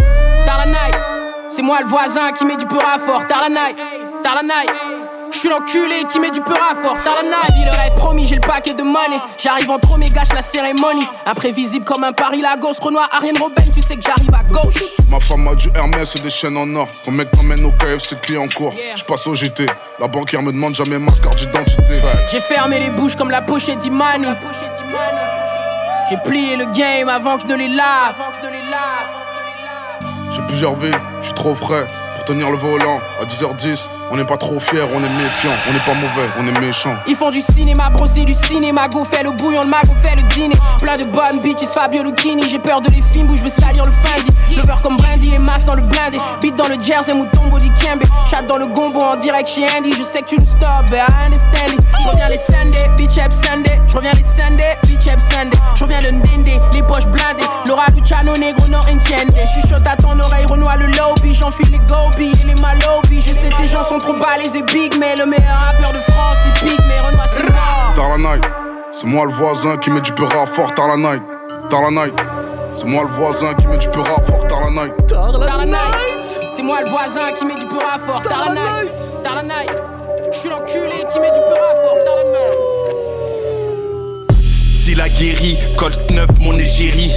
Tard 0.46 0.58
la 0.60 0.66
night. 0.66 1.05
C'est 1.48 1.62
moi 1.62 1.80
le 1.82 1.88
voisin 1.88 2.32
qui 2.32 2.46
met 2.46 2.58
du 2.58 2.66
peur 2.66 2.84
à 2.94 2.98
fort. 2.98 3.26
Tard 3.28 3.44
la 3.44 3.50
night. 3.50 3.78
Tard 4.24 4.36
la 4.36 4.44
night. 4.44 4.72
Je 5.32 5.40
suis 5.40 5.50
l'enculé 5.50 6.06
qui 6.10 6.20
met 6.20 6.32
du 6.32 6.42
peur 6.42 6.60
à 6.72 6.76
fort. 6.76 6.98
T'as 7.04 7.22
la 7.22 7.30
nage, 7.30 7.66
le 7.66 7.72
rêve 7.72 7.96
promis, 7.98 8.26
j'ai 8.26 8.36
le 8.36 8.42
paquet 8.42 8.74
de 8.74 8.84
money. 8.84 9.20
J'arrive 9.38 9.70
en 9.70 9.80
trop 9.80 9.98
gâche 9.98 10.34
la 10.34 10.42
cérémonie. 10.42 11.06
Imprévisible 11.26 11.84
comme 11.84 12.04
un 12.04 12.14
Paris 12.14 12.42
Lagos. 12.42 12.80
Renoir, 12.82 13.10
Ariane 13.12 13.38
Robin, 13.38 13.64
tu 13.74 13.82
sais 13.82 13.96
que 13.96 14.02
j'arrive 14.02 14.34
à 14.34 14.44
gauche. 14.44 14.82
Ma 15.10 15.20
femme 15.20 15.48
a 15.48 15.56
du 15.56 15.70
Hermès 15.76 16.16
et 16.16 16.20
des 16.20 16.30
chaînes 16.30 16.58
en 16.58 16.74
or. 16.76 16.88
Ton 17.04 17.12
mec 17.12 17.32
t'emmène 17.32 17.66
au 17.66 17.72
KFC 17.72 18.16
client 18.22 18.44
en 18.44 18.48
cours? 18.48 18.74
Je 18.96 19.04
passe 19.04 19.28
au 19.28 19.36
JT. 19.36 19.66
La 20.00 20.08
banquière 20.08 20.42
me 20.42 20.52
demande 20.52 20.76
jamais 20.76 21.00
ma 21.00 21.12
carte 21.12 21.38
d'identité. 21.38 22.02
J'ai 22.32 22.42
fermé 22.42 22.80
les 22.80 22.90
bouches 22.92 23.16
comme 23.16 23.30
la 23.30 23.42
pochette 23.42 23.80
d'Imani. 23.80 24.28
J'ai 26.10 26.18
plié 26.18 26.56
le 26.56 26.66
game 26.68 27.10
avant 27.10 27.38
que 27.38 27.44
je 27.44 27.48
ne 27.48 27.56
les 27.56 27.68
lave. 27.68 28.16
J'ai 30.36 30.42
plusieurs 30.42 30.76
vies, 30.76 30.92
je 31.22 31.26
suis 31.28 31.34
trop 31.34 31.56
frais 31.56 31.88
tenir 32.26 32.50
le 32.50 32.58
volant 32.58 33.00
à 33.20 33.26
10h10. 33.26 33.88
On 34.12 34.18
n'est 34.18 34.26
pas 34.26 34.38
trop 34.38 34.60
fier, 34.60 34.88
on 34.94 35.04
est 35.04 35.10
méfiant, 35.10 35.52
on 35.68 35.74
n'est 35.74 35.80
pas 35.80 35.94
mauvais, 35.94 36.30
on 36.40 36.48
est 36.48 36.60
méchant. 36.60 36.96
Ils 37.08 37.16
font 37.16 37.32
du 37.32 37.42
cinéma, 37.42 37.90
brossé 37.90 38.22
du 38.22 38.34
cinéma, 38.34 38.88
go 38.88 39.04
fait 39.04 39.24
le 39.24 39.32
bouillon, 39.32 39.62
le 39.64 39.70
mago 39.70 39.94
fait 40.02 40.16
le 40.16 40.22
dîner. 40.34 40.56
Plein 40.80 40.96
de 40.98 41.06
bonnes 41.06 41.42
bitches, 41.42 41.68
Fabio 41.74 42.04
Lucchini. 42.04 42.48
J'ai 42.48 42.60
peur 42.60 42.82
de 42.82 42.90
les 42.90 43.02
films 43.02 43.32
où 43.32 43.36
je 43.36 43.42
veux 43.42 43.50
salir 43.50 43.84
le 43.84 43.92
fendi. 43.92 44.30
Beurre 44.66 44.82
comme 44.82 44.98
Brandy 44.98 45.34
et 45.34 45.40
Max 45.40 45.66
dans 45.66 45.76
le 45.76 45.82
blindé. 45.82 46.18
Beat 46.42 46.56
dans 46.56 46.68
le 46.68 46.76
jersey, 46.82 47.14
mouton 47.14 47.42
dit 47.58 47.72
Kembe. 47.82 48.04
Chat 48.30 48.44
dans 48.44 48.58
le 48.58 48.68
gombo 48.68 49.00
en 49.00 49.16
direct 49.16 49.50
chez 49.50 49.66
Andy. 49.78 49.92
Je 49.92 50.04
sais 50.04 50.20
que 50.20 50.28
tu 50.28 50.40
nous 50.40 50.46
stop, 50.46 50.86
but 50.90 50.98
I 50.98 51.26
understand 51.26 51.74
it. 51.74 51.80
Je 52.04 52.10
reviens 52.10 52.28
les 52.28 52.38
Sunday, 52.38 52.90
bitch 52.98 53.18
up 53.18 53.32
Sunday. 53.32 53.82
Je 53.88 53.96
reviens 53.98 54.14
les 54.14 54.24
Sunday, 54.24 54.78
bitch 54.84 55.08
up 55.08 55.20
Sunday. 55.20 55.58
Je 55.76 55.84
reviens 55.84 56.02
le 56.02 56.12
Ndende, 56.12 56.62
les 56.74 56.84
poches 56.84 57.08
blindées. 57.08 57.44
Laura 57.68 57.86
Luciano, 57.96 58.38
negro, 58.38 58.68
non 58.68 58.80
entiende. 58.80 59.34
Chuchote 59.54 59.88
à 59.88 59.96
ton 59.96 60.20
oreille, 60.20 60.46
renoie 60.46 60.76
le 60.78 60.88
lobby. 60.88 61.34
J'enfile 61.34 61.72
les 61.72 61.80
gobies 61.80 62.32
et 62.42 62.48
les 62.48 62.56
malobis. 62.56 63.22
Je 63.22 63.34
sais 63.34 63.50
tes 63.50 63.68
gens 63.68 63.84
sont 63.84 63.95
trop 64.00 64.14
big, 64.14 64.98
mais 65.00 65.16
le 65.16 65.26
meilleur 65.26 65.64
rappeur 65.64 65.92
de 65.92 66.00
France, 66.12 66.36
c'est 66.44 66.66
Big, 66.66 66.80
mais 66.88 67.00
Renoir, 67.00 67.28
c'est 67.28 67.44
mort. 67.44 67.94
Tard 67.96 68.10
la 68.10 68.18
night, 68.18 68.44
c'est 68.92 69.08
moi 69.08 69.26
le 69.26 69.32
voisin 69.32 69.78
qui 69.78 69.92
met 69.92 70.02
du 70.02 70.12
peur 70.14 70.32
à 70.32 70.46
fort. 70.46 70.74
Tard 70.74 70.88
la 70.88 70.98
night, 70.98 71.24
tard 71.70 71.82
la 71.82 71.92
night. 71.92 72.14
C'est 72.76 72.86
moi 72.86 73.04
le 73.04 73.10
voisin 73.10 73.54
qui 73.54 73.68
met 73.68 73.78
du 73.78 73.90
peur 73.90 74.06
à 74.06 74.22
fort, 74.22 74.48
tard 74.48 74.62
la 74.62 74.70
night. 74.70 75.08
Tard 75.08 75.38
la 75.38 75.66
night. 75.66 76.42
C'est 76.50 76.64
moi 76.64 76.82
le 76.82 76.90
voisin 76.90 77.32
qui 77.32 77.46
met 77.46 77.56
du 77.56 77.66
peur 77.68 77.84
à 77.94 78.00
fort, 78.00 78.22
tard 78.22 78.54
la 78.54 78.84
night. 78.84 79.24
Tard 79.24 79.36
la 79.36 79.44
night. 79.44 79.72
Je 80.32 80.38
suis 80.38 80.50
l'enculé 80.50 81.06
qui 81.12 81.20
met 81.20 81.32
du 81.32 81.40
peur 81.40 81.60
à 81.72 81.76
fort, 81.76 82.04
tard 82.04 82.16
la 82.18 82.40
night. 82.40 82.65
Si 84.86 84.94
la 84.94 85.10
guérie, 85.10 85.58
Colt 85.78 85.98
9, 86.12 86.30
mon 86.42 86.56
égérie 86.60 87.12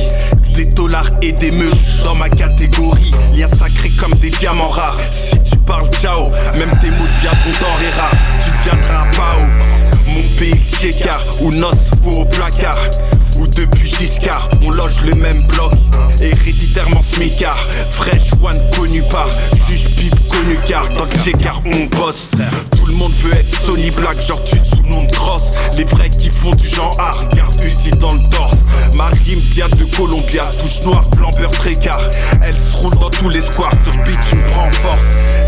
des 0.54 0.64
dollars 0.64 1.10
et 1.20 1.32
des 1.32 1.50
meufs 1.50 2.02
dans 2.02 2.14
ma 2.14 2.30
catégorie. 2.30 3.12
Lien 3.36 3.46
sacré 3.46 3.90
comme 3.90 4.14
des 4.14 4.30
diamants 4.30 4.70
rares. 4.70 4.96
Si 5.10 5.38
tu 5.42 5.54
parles 5.58 5.90
ciao, 6.00 6.30
même 6.56 6.70
tes 6.80 6.88
mots 6.88 7.04
deviendront 7.16 7.50
denrées 7.60 7.90
rares. 7.90 8.16
Tu 8.42 8.50
deviendras 8.52 9.04
pao. 9.14 9.42
Mon 10.06 10.38
pays 10.38 10.58
Tchécard 10.66 11.26
ou 11.42 11.50
Nos 11.50 11.70
faux 12.02 12.22
au 12.22 12.24
placard 12.24 12.88
ou 13.38 13.46
depuis 13.46 13.88
Giscard, 13.88 14.48
on 14.62 14.70
loge 14.70 15.00
le 15.04 15.14
même 15.14 15.42
bloc. 15.44 15.72
Héréditairement 16.20 17.02
smicard, 17.02 17.58
fresh 17.90 18.32
one 18.42 18.60
connu 18.76 19.02
par 19.10 19.28
juge 19.68 19.88
bip 19.96 20.14
connu 20.30 20.58
car 20.66 20.88
dans 20.90 21.04
le 21.04 21.32
car 21.38 21.62
on 21.64 21.86
bosse. 21.96 22.28
Tout 22.76 22.86
le 22.86 22.94
monde 22.94 23.12
veut 23.22 23.34
être 23.34 23.60
Sony 23.60 23.90
Black, 23.90 24.20
genre 24.20 24.42
tu 24.44 24.56
sous 24.58 24.82
nom 24.88 25.04
de 25.04 25.12
cross. 25.12 25.50
Les 25.76 25.84
vrais 25.84 26.10
qui 26.10 26.30
font 26.30 26.54
du 26.54 26.68
genre 26.68 26.94
art, 26.98 27.28
garde 27.34 27.64
ici 27.64 27.90
dans 27.90 28.12
le 28.12 28.20
torse. 28.30 28.56
Ma 28.96 29.06
rime 29.06 29.40
vient 29.52 29.68
de 29.68 29.84
Columbia, 29.96 30.44
touche 30.58 30.82
noire, 30.82 31.08
blanc, 31.16 31.30
beurre. 31.38 31.50
Elle 32.42 32.54
se 32.54 32.76
roule 32.76 32.98
dans 32.98 33.10
tous 33.10 33.28
les 33.28 33.40
squares, 33.40 33.72
sur 33.84 33.92
beat 34.02 34.18
tu 34.28 34.36
me 34.36 34.48
force. 34.48 34.76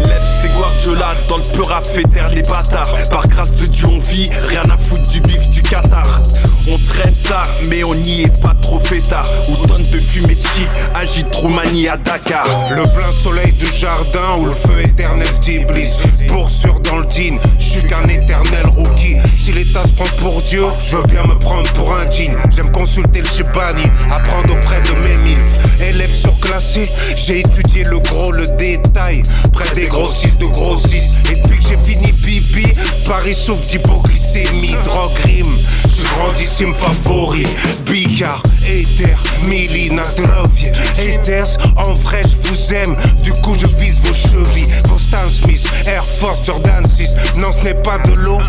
Lève 0.04 0.22
c'est 0.40 0.48
Guardiola, 0.56 1.14
dans 1.28 1.38
le 1.38 1.42
peur 1.42 1.72
à 1.72 1.82
faire 1.82 2.28
les 2.30 2.42
bâtards. 2.42 2.94
Par 3.10 3.26
grâce 3.28 3.54
de 3.56 3.66
Dieu 3.66 3.86
on 3.86 3.98
vit, 3.98 4.30
rien 4.48 4.62
à 4.70 4.76
foutre 4.76 5.08
du 5.08 5.20
bif 5.20 5.50
du 5.50 5.62
Qatar. 5.62 6.22
On 6.68 6.78
traîne 6.78 7.14
tard, 7.28 7.48
mais 7.68 7.79
on 7.84 7.94
n'y 7.94 8.22
est 8.22 8.40
pas 8.42 8.54
trop 8.60 8.80
fêtard. 8.80 9.28
Ou 9.48 9.66
tonne 9.66 9.82
de 9.82 9.98
fumée 9.98 10.34
de 10.34 10.98
agite 10.98 11.34
Roumanie 11.34 11.88
à 11.88 11.96
Dakar. 11.96 12.46
Le 12.70 12.82
plein 12.82 13.12
soleil 13.12 13.52
du 13.52 13.66
jardin 13.66 14.36
ou 14.38 14.46
le 14.46 14.52
feu 14.52 14.80
éternel 14.84 15.28
d'Iblis. 15.40 15.98
Pour 16.28 16.48
dans 16.84 16.98
le 16.98 17.06
jean, 17.08 17.38
je 17.58 17.64
suis 17.64 17.82
qu'un 17.86 18.06
éternel 18.08 18.66
rookie. 18.76 19.16
Si 19.36 19.52
l'État 19.52 19.84
se 19.84 19.92
prend 19.92 20.08
pour 20.18 20.42
Dieu, 20.42 20.64
je 20.82 20.96
veux 20.96 21.02
bien 21.04 21.24
me 21.24 21.38
prendre 21.38 21.70
pour 21.72 21.92
un 21.94 22.10
jean. 22.10 22.36
J'aime 22.50 22.70
consulter 22.72 23.20
le 23.20 23.28
Shibani, 23.28 23.84
apprendre 24.10 24.54
auprès 24.54 24.80
de 24.82 24.92
mes 25.02 25.16
milfs. 25.16 25.80
Élève 25.80 26.12
surclassé, 26.12 26.90
j'ai 27.16 27.40
étudié 27.40 27.84
le 27.84 27.98
gros, 28.00 28.32
le 28.32 28.46
détail. 28.56 29.22
Près 29.52 29.70
des 29.74 29.88
grossistes 29.88 30.40
de 30.40 30.46
grossistes. 30.46 31.10
Et 31.30 31.36
depuis 31.36 31.58
que 31.58 31.64
j'ai 31.64 31.78
fini 31.78 32.12
bibi, 32.12 32.66
Paris 33.06 33.34
souffre 33.34 33.62
d'hypoglycémie, 33.62 34.76
drogue, 34.84 35.16
rime. 35.24 35.56
Je 35.96 36.02
grandissime 36.14 36.74
favori. 36.74 37.46
Bicard, 37.84 38.42
Ether, 38.66 39.16
Milina, 39.46 40.04
Zdrovie. 40.04 40.70
Ethers, 40.98 41.58
en 41.76 41.92
vrai, 41.94 42.22
je 42.22 42.48
vous 42.48 42.74
aime. 42.74 42.96
Du 43.22 43.32
coup, 43.32 43.54
je 43.58 43.66
vise 43.66 44.00
vos 44.00 44.14
chevilles. 44.14 44.68
Vos 44.84 44.98
Stan 44.98 45.28
Smith, 45.28 45.66
Air 45.86 46.04
Force, 46.04 46.40
Jordan 46.44 46.84
6. 46.86 47.16
Non, 47.38 47.52
ce 47.52 47.60
n'est 47.60 47.74
pas 47.74 47.98
de 47.98 48.12
l'eau. 48.14 48.40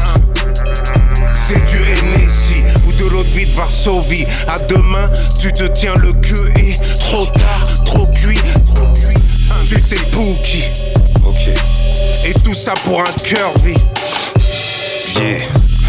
C'est 1.33 1.63
du 1.65 1.77
Hennessy 1.77 2.63
ou 2.87 2.91
de 2.93 3.09
l'eau 3.09 3.23
de 3.23 3.29
vie 3.29 3.45
de 3.45 3.53
Varsovie. 3.53 4.25
À 4.47 4.59
demain, 4.59 5.09
tu 5.39 5.51
te 5.51 5.63
tiens 5.63 5.93
le 5.95 6.13
queue 6.13 6.51
et 6.57 6.73
trop 6.99 7.25
tard, 7.25 7.83
trop 7.85 8.07
cuit, 8.07 8.39
trop 8.73 8.87
cuit. 8.93 9.21
Tu 9.65 9.81
sais, 9.81 9.95
Pookie. 10.11 10.65
Ok. 11.25 11.49
Et 12.25 12.33
tout 12.43 12.53
ça 12.53 12.73
pour 12.83 13.01
un 13.01 13.11
curvy. 13.23 13.75
Yeah. 15.15 15.41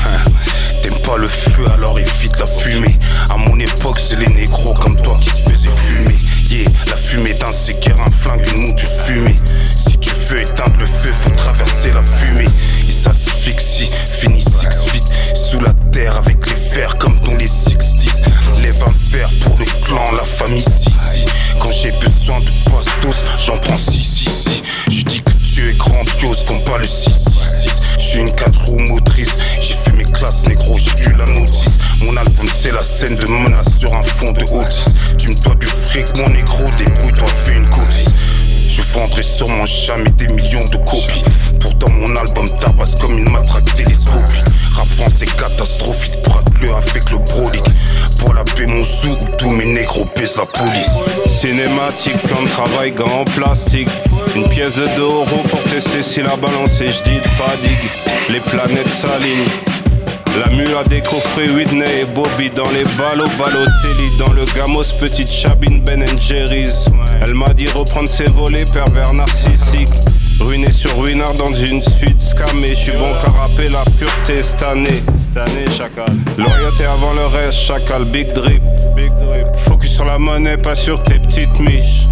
T'aimes 0.82 0.98
pas 1.04 1.16
le 1.16 1.26
feu, 1.26 1.64
alors 1.74 1.98
la 2.38 2.46
fumée. 2.46 2.98
À 3.30 3.36
mon 3.36 3.58
époque, 3.58 3.98
c'est 4.00 4.16
les 4.16 4.28
négros 4.28 4.74
comme 4.74 4.96
toi 4.96 5.18
qui 5.20 5.30
se 5.30 5.42
faisaient 5.42 5.68
fumer. 5.86 6.16
Yeah, 6.50 6.68
la 6.88 6.96
fumée 6.96 7.34
d'un 7.34 7.52
séquer, 7.52 7.92
un 7.92 8.10
flingue, 8.22 8.46
une 8.54 8.70
mouche 8.70 8.86
fumée. 9.04 9.34
Si 9.74 9.96
tu 9.98 10.10
veux 10.28 10.42
éteindre 10.42 10.78
le 10.78 10.86
feu, 10.86 11.12
faut 11.14 11.30
traverser 11.30 11.92
la 11.92 12.02
fumée. 12.02 12.48
Et 12.88 12.92
ça 12.92 13.12
s'asphyxie, 13.14 13.90
finit 14.20 14.42
six 14.42 14.90
feet 14.90 15.04
sous 15.34 15.60
la 15.60 15.72
terre 15.90 16.16
avec 16.16 16.46
les 16.48 16.70
fers 16.70 16.96
comme 16.98 17.18
dans 17.20 17.34
les 17.34 17.48
60s. 17.48 18.24
Lève 18.62 18.82
un 18.86 19.10
verre 19.10 19.30
pour 19.42 19.56
le 19.58 19.64
clan, 19.84 20.04
la 20.12 20.24
famille 20.24 20.62
si 20.62 20.90
Quand 21.58 21.72
j'ai 21.72 21.92
besoin 21.92 22.40
de 22.40 22.50
pastos, 22.70 23.24
j'en 23.44 23.56
prends 23.58 23.76
6 23.76 24.04
si 24.04 24.30
si. 24.30 24.62
Je 24.90 25.04
dis 25.04 25.22
que 25.22 25.32
tu 25.55 25.68
es 25.68 25.72
grandiose 25.74 26.44
comme 26.44 26.62
pas 26.64 26.78
le 26.78 26.86
6 26.86 27.11
J'ai 27.98 28.20
une 28.20 28.32
4 28.32 28.64
roues 28.64 28.78
motrice, 28.78 29.36
j'ai 29.61 29.74
fait 29.74 29.92
mes 29.92 30.05
classes 30.05 30.46
négro, 30.46 30.78
j'ai 30.78 31.05
eu 31.05 31.12
la 31.12 31.26
notice. 31.26 31.78
Mon 32.00 32.16
album 32.16 32.46
c'est 32.53 32.72
la 32.72 32.82
scène 32.82 33.16
de 33.16 33.26
menace 33.26 33.78
sur 33.78 33.92
un 33.94 34.03
fond 34.03 34.32
de 34.32 34.42
Otis. 34.44 34.94
Tu 35.18 35.28
me 35.28 35.34
dois 35.42 35.55
du 35.57 35.66
fric, 35.66 36.07
mon 36.16 36.28
négro, 36.30 36.64
débrouille-toi, 36.76 37.26
fais 37.44 37.55
une 37.55 37.68
cotise. 37.68 38.09
Je 38.93 38.99
vendrai 38.99 39.22
sûrement 39.22 39.64
jamais 39.64 40.11
des 40.11 40.28
millions 40.28 40.68
de 40.70 40.76
copies. 40.76 41.24
Pourtant 41.61 41.90
mon 41.93 42.14
album 42.14 42.47
tabasse 42.61 42.95
comme 42.97 43.16
une 43.16 43.30
matraque 43.30 43.72
télescopique. 43.74 44.45
Rap 44.74 44.86
français 44.86 45.24
catastrophique, 45.24 46.14
brate-le 46.22 46.68
avec 46.74 47.11
le 47.11 47.16
brolic. 47.18 47.64
Pour 48.20 48.34
la 48.34 48.45
paix 48.45 48.66
mon 48.66 48.82
où 48.82 49.36
tous 49.38 49.51
mes 49.51 49.64
négros 49.64 50.05
pèsent 50.14 50.36
la 50.36 50.45
police. 50.45 50.90
Cinématique, 51.26 52.18
plan 52.18 52.43
de 52.43 52.49
travail, 52.49 52.93
gants 52.93 53.20
en 53.20 53.24
plastique. 53.24 53.88
Une 54.36 54.47
pièce 54.49 54.76
de 54.76 54.86
2 54.97 55.01
euros 55.01 55.43
pour 55.49 55.62
tester 55.62 56.03
si 56.03 56.20
la 56.20 56.36
balance 56.36 56.78
est 56.82 56.90
j'dis 56.90 57.20
pas 57.38 57.57
digue. 57.62 57.90
Les 58.28 58.40
planètes 58.40 58.90
s'alignent. 58.90 59.81
La 60.38 60.48
mule 60.48 60.74
a 60.74 60.82
des 60.84 61.02
coffrets 61.02 61.50
Whitney 61.50 62.00
et 62.00 62.04
Bobby 62.06 62.48
dans 62.50 62.68
les 62.70 62.84
ballots, 62.96 63.28
Balotelli 63.38 64.16
dans 64.18 64.32
le 64.32 64.44
gamos, 64.56 64.84
petite 64.98 65.30
chabine 65.30 65.82
Ben 65.82 66.04
Jerry's. 66.26 66.86
Elle 67.20 67.34
m'a 67.34 67.52
dit 67.52 67.66
reprendre 67.68 68.08
ses 68.08 68.30
volets, 68.30 68.64
pervers 68.64 69.12
narcissique. 69.12 69.90
Ruiné 70.40 70.72
sur 70.72 70.98
ruinard 70.98 71.34
dans 71.34 71.54
une 71.54 71.82
suite 71.82 72.20
scamée. 72.20 72.74
Je 72.74 72.90
suis 72.90 72.92
bon 72.92 73.12
rapper 73.36 73.68
la 73.68 73.82
pureté 73.98 74.42
cette 74.42 74.62
année. 74.62 75.02
Cette 75.18 75.36
année, 75.36 75.70
chacal. 75.70 76.14
Loyauté 76.38 76.84
avant 76.84 77.12
le 77.12 77.26
reste, 77.26 77.58
chacal. 77.58 78.06
Big 78.06 78.32
drip. 78.32 78.62
Big 78.96 79.12
drip. 79.20 79.54
Focus 79.56 79.92
sur 79.92 80.06
la 80.06 80.16
monnaie, 80.16 80.56
pas 80.56 80.74
sur 80.74 81.02
tes 81.02 81.18
petites 81.18 81.60
miches. 81.60 82.08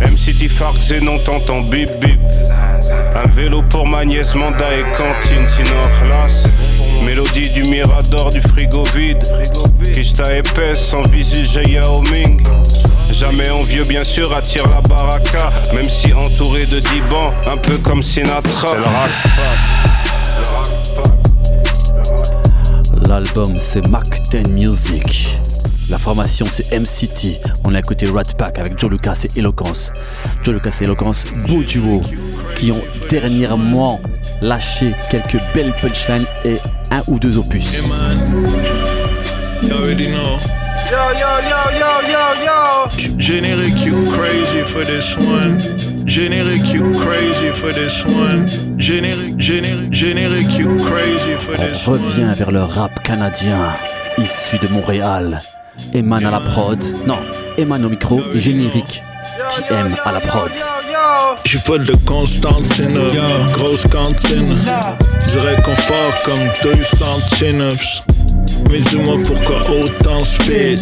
MCT 0.00 0.48
Farks 0.48 0.92
et 0.92 1.00
non 1.00 1.18
t'entends 1.18 1.62
bip 1.62 1.90
bip. 2.00 2.20
Un 3.16 3.26
vélo 3.28 3.62
pour 3.62 3.86
ma 3.86 4.04
nièce, 4.04 4.34
mandat 4.36 4.72
et 4.72 4.82
cantine, 4.96 5.46
sinon. 5.48 6.69
Mélodie 7.04 7.50
du 7.50 7.62
mirador, 7.64 8.30
du 8.30 8.40
frigo 8.40 8.82
vide. 8.94 9.22
Kishta 9.94 10.36
épaisse, 10.36 10.80
sans 10.88 11.02
visu, 11.10 11.44
j'ai 11.44 11.72
Yao 11.72 12.02
Ming. 12.02 12.42
Jamais 13.12 13.50
envieux, 13.50 13.84
bien 13.84 14.04
sûr, 14.04 14.34
attire 14.34 14.66
la 14.68 14.80
baraka. 14.80 15.50
Même 15.74 15.88
si 15.88 16.12
entouré 16.12 16.64
de 16.66 16.78
dibans, 16.78 17.32
un 17.46 17.56
peu 17.56 17.76
comme 17.78 18.02
Sinatra. 18.02 18.76
L'album 23.06 23.58
c'est 23.58 23.86
Mac 23.88 24.22
10 24.30 24.50
Music. 24.50 25.40
La 25.90 25.98
formation 25.98 26.46
c'est 26.52 26.70
MCT. 26.70 27.40
On 27.64 27.74
a 27.74 27.80
écouté 27.80 28.08
Rat 28.08 28.22
Pack 28.38 28.60
avec 28.60 28.78
Joe 28.78 28.90
Lucas 28.90 29.24
et 29.24 29.40
Eloquence. 29.40 29.92
Joe 30.44 30.54
Lucas 30.54 30.78
et 30.80 30.84
Eloquence, 30.84 31.24
beau 31.48 31.64
duo, 31.64 32.00
qui 32.56 32.70
ont 32.70 32.80
dernièrement 33.08 34.00
lâché 34.40 34.94
quelques 35.10 35.38
belles 35.52 35.74
punchlines 35.82 36.24
et 36.44 36.58
un 36.92 37.02
ou 37.08 37.18
deux 37.18 37.38
opus. 37.38 37.64
Yo, 40.90 40.96
yo, 40.96 41.28
yo, 41.48 41.60
yo, 41.78 41.92
yo, 42.08 42.22
yo. 42.44 43.18
Generic, 43.18 43.84
you 43.84 44.06
crazy 44.10 44.64
for 44.64 44.84
this 44.84 45.16
one. 45.16 45.58
Generic, 46.04 46.72
you 46.72 46.90
crazy 46.92 47.52
for 47.52 47.72
this 47.72 48.04
one. 48.04 48.46
Generic, 48.76 49.36
generic, 49.36 49.90
generic, 49.90 50.58
you 50.58 50.76
crazy 50.78 51.36
for 51.38 51.56
this 51.56 51.86
On 51.86 51.92
revient 51.92 52.32
vers 52.34 52.50
le 52.50 52.62
rap 52.62 53.02
canadien, 53.02 53.72
issu 54.18 54.58
de 54.58 54.68
Montréal. 54.68 55.40
Eman 55.94 56.24
à 56.24 56.30
la 56.30 56.40
prod. 56.40 56.78
Non, 57.06 57.18
Eman 57.58 57.84
au 57.84 57.88
micro 57.88 58.20
et 58.34 58.40
générique. 58.40 59.02
TM 59.68 59.96
à 60.04 60.12
la 60.12 60.20
prod. 60.20 60.50
J'ai 61.44 61.58
fait 61.58 61.78
de 61.78 61.94
Constantine, 62.06 62.98
grosse 63.52 63.86
cantine. 63.86 64.56
Dirais 65.28 65.56
confort 65.64 66.14
comme 66.24 66.72
200 66.74 67.36
chin-ups. 67.36 68.02
Mais 68.70 68.78
dis-moi 68.78 69.16
pourquoi 69.26 69.60
autant 69.70 70.20
speed 70.20 70.80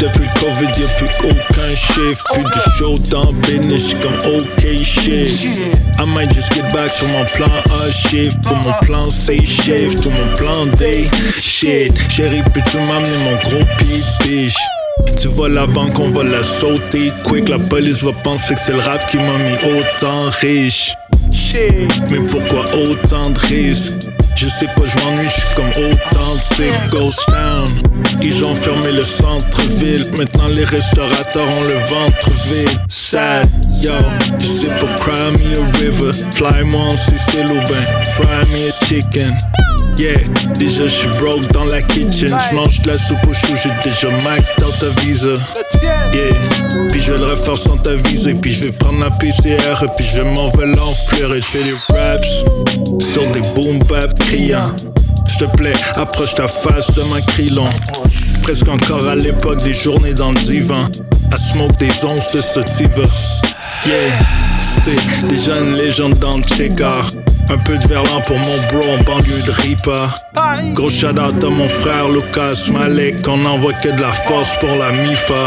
Depuis 0.00 0.24
le 0.24 0.40
Covid 0.40 0.66
y'a 0.80 0.88
plus 0.96 1.28
aucun 1.28 1.74
chiffre 1.74 2.24
Plus 2.32 2.42
de 2.42 2.76
show 2.78 2.98
dans 3.10 3.32
business 3.32 3.94
comme 4.00 4.14
OK 4.14 4.82
shit 4.82 5.58
I 5.98 6.06
might 6.06 6.32
just 6.34 6.52
get 6.54 6.64
back 6.72 6.90
sur 6.90 7.06
mon 7.08 7.24
plan 7.26 7.46
A 7.46 7.90
shift 7.90 8.40
Pour 8.42 8.56
mon 8.56 8.72
plan 8.82 9.10
C 9.10 9.44
shift 9.44 10.02
Tout 10.02 10.10
mon 10.10 10.36
plan 10.36 10.66
D 10.78 11.08
shit 11.40 11.92
Chérie 12.10 12.42
peux-tu 12.52 12.78
m'amener 12.78 13.18
mon 13.24 13.36
gros 13.36 13.64
pied 13.78 14.48
tu 15.20 15.28
vois 15.28 15.48
la 15.48 15.66
banque, 15.66 15.98
on 15.98 16.10
va 16.10 16.22
la 16.22 16.42
sauter 16.42 17.12
quick. 17.24 17.48
La 17.48 17.58
police 17.58 18.02
va 18.02 18.12
penser 18.12 18.54
que 18.54 18.60
c'est 18.60 18.72
le 18.72 18.80
rap 18.80 19.08
qui 19.10 19.16
m'a 19.16 19.38
mis 19.38 19.54
autant 19.78 20.28
riche. 20.40 20.92
Mais 22.10 22.18
pourquoi 22.30 22.64
autant 22.74 23.30
de 23.30 23.38
risques? 23.38 24.08
Je 24.36 24.48
sais 24.48 24.66
pas, 24.66 24.82
je 24.84 25.04
m'ennuie, 25.04 25.28
je 25.28 25.40
suis 25.40 25.54
comme 25.54 25.70
authentique 25.70 26.88
Ghost 26.90 27.20
Town. 27.28 27.68
Ils 28.20 28.44
ont 28.44 28.54
fermé 28.54 28.92
le 28.92 29.04
centre-ville. 29.04 30.04
Maintenant 30.16 30.48
les 30.48 30.64
restaurateurs 30.64 31.48
ont 31.48 31.64
le 31.64 31.78
ventre 31.86 32.30
vide. 32.48 32.78
Sad, 32.88 33.48
yo 33.82 33.92
sais 34.40 34.68
pas, 34.68 34.94
cry 34.96 35.32
me 35.32 35.58
a 35.58 35.78
river 35.78 36.12
Fly-moi 36.34 36.80
en 36.80 36.96
Sicile 36.96 37.50
ou 37.50 37.60
ben 37.68 38.04
Fry 38.14 38.26
me 38.26 38.68
a 38.68 38.86
chicken 38.86 39.32
Yeah, 39.98 40.16
déjà 40.58 40.86
je 40.86 40.88
suis 40.88 41.08
broke 41.20 41.46
dans 41.52 41.64
la 41.64 41.82
kitchen. 41.82 42.34
J'mange 42.50 42.80
de 42.80 42.88
la 42.88 42.96
soupe 42.96 43.18
au 43.28 43.34
chou, 43.34 43.52
j'ai 43.62 43.70
déjà 43.84 44.08
max 44.24 44.56
dans 44.58 44.70
ta 44.70 44.88
visa. 45.02 45.34
Yeah, 46.12 46.88
puis 46.88 47.02
je 47.02 47.12
vais 47.12 47.18
le 47.18 47.26
refaire 47.26 47.56
sans 47.56 47.76
ta 47.76 47.94
visa. 47.94 48.30
Puis 48.40 48.54
je 48.54 48.64
vais 48.64 48.72
prendre 48.72 49.00
la 49.00 49.10
PCR. 49.10 49.82
Et 49.82 49.86
puis 49.96 50.06
je 50.10 50.22
vais 50.22 50.30
m'envoler 50.30 50.78
en 50.78 50.92
fleurs. 50.92 51.34
Et 51.34 51.42
je 51.42 51.46
fais 51.46 51.62
des 51.62 51.74
raps 51.94 52.44
sur 53.12 53.30
des 53.32 53.42
boom 53.54 53.80
bap 53.80 54.18
criants. 54.18 54.74
S'il 55.28 55.46
te 55.46 55.56
plaît, 55.56 55.74
approche 55.96 56.34
ta 56.34 56.48
face 56.48 56.90
de 56.94 57.02
ma 57.12 57.20
crilon. 57.20 57.68
Presque 58.42 58.68
encore 58.68 59.06
à 59.06 59.14
l'époque 59.14 59.62
des 59.62 59.74
journées 59.74 60.14
dans 60.14 60.32
le 60.32 60.40
divan. 60.40 60.82
À 61.32 61.36
smoke 61.36 61.76
des 61.78 62.04
onces 62.06 62.32
de 62.32 62.40
sativa. 62.40 63.04
Yeah, 63.84 63.96
c'est 64.60 65.26
déjà 65.26 65.58
une 65.58 65.72
légende 65.72 66.18
dans 66.20 66.36
le 66.36 66.42
checker. 66.44 67.00
Un 67.50 67.58
peu 67.58 67.76
de 67.76 67.88
verlan 67.88 68.20
pour 68.26 68.38
mon 68.38 68.56
bro 68.70 68.92
en 68.92 69.02
banlieue 69.02 69.42
de 69.44 69.50
Ripa. 69.62 70.06
Gros 70.72 70.88
shout 70.88 71.18
out 71.18 71.42
à 71.42 71.48
mon 71.48 71.68
frère 71.68 72.08
Lucas 72.08 72.70
Malek. 72.72 73.16
On 73.26 73.44
envoie 73.44 73.72
que 73.72 73.88
de 73.88 74.00
la 74.00 74.12
force 74.12 74.56
pour 74.58 74.76
la 74.76 74.92
MIFA. 74.92 75.46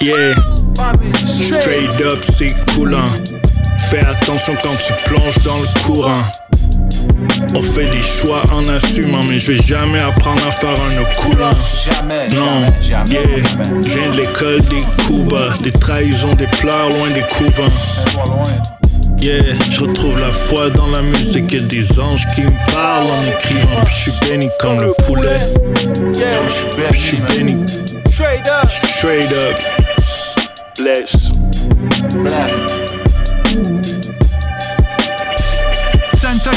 Yeah, 0.00 0.34
straight 1.42 2.00
up, 2.00 2.24
c'est 2.36 2.54
coulant. 2.74 3.04
Fais 3.90 4.00
attention 4.00 4.54
quand 4.62 4.76
tu 4.86 4.92
plonges 5.04 5.38
dans 5.44 5.58
le 5.58 5.82
courant. 5.82 6.22
On 7.54 7.62
fait 7.62 7.86
des 7.86 8.02
choix 8.02 8.42
en 8.52 8.68
assumant, 8.68 9.22
mais 9.28 9.38
je 9.38 9.52
vais 9.52 9.62
jamais 9.62 10.00
apprendre 10.00 10.42
à 10.46 10.50
faire 10.50 10.70
un 10.70 11.04
coulant. 11.20 11.50
Non, 12.34 12.62
yeah, 12.84 13.04
je 13.82 13.88
viens 13.88 14.10
de 14.10 14.16
l'école 14.16 14.60
des 14.62 14.82
coups 15.06 15.62
des 15.62 15.72
trahisons, 15.72 16.34
des 16.34 16.46
pleurs 16.46 16.88
loin 16.90 17.10
des 17.14 17.22
couvents. 17.22 17.68
Yeah, 19.20 19.42
je 19.70 19.80
retrouve 19.80 20.20
la 20.20 20.30
foi 20.30 20.70
dans 20.70 20.86
la 20.88 21.02
musique 21.02 21.52
et 21.52 21.60
des 21.60 21.98
anges 21.98 22.26
qui 22.34 22.42
me 22.42 22.72
parlent 22.72 23.08
en 23.08 23.36
écrivant. 23.36 23.82
Je 23.84 24.10
suis 24.10 24.28
béni 24.28 24.48
comme 24.60 24.80
le 24.80 24.92
poulet. 25.06 25.36
Je 26.92 26.96
suis 26.96 27.16
béni. 27.16 27.66
Straight 28.12 28.46
up. 28.46 28.68
Straight 28.86 29.32
up. 29.32 29.56
Bless. 30.78 31.32
Bless. 32.14 33.07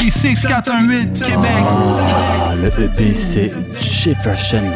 6-418 0.00 1.12
Québec. 1.12 1.50
Ah, 1.54 2.54
le 2.54 2.68
EP 2.82 3.12
Jefferson 3.78 4.70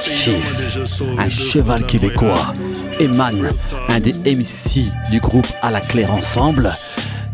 Chief, 0.00 0.78
un 1.18 1.28
cheval 1.28 1.84
québécois. 1.86 2.52
Eman, 3.00 3.50
un 3.88 4.00
des 4.00 4.12
MC 4.12 4.90
du 5.10 5.20
groupe 5.20 5.46
À 5.60 5.70
la 5.70 5.80
Claire 5.80 6.12
Ensemble 6.12 6.70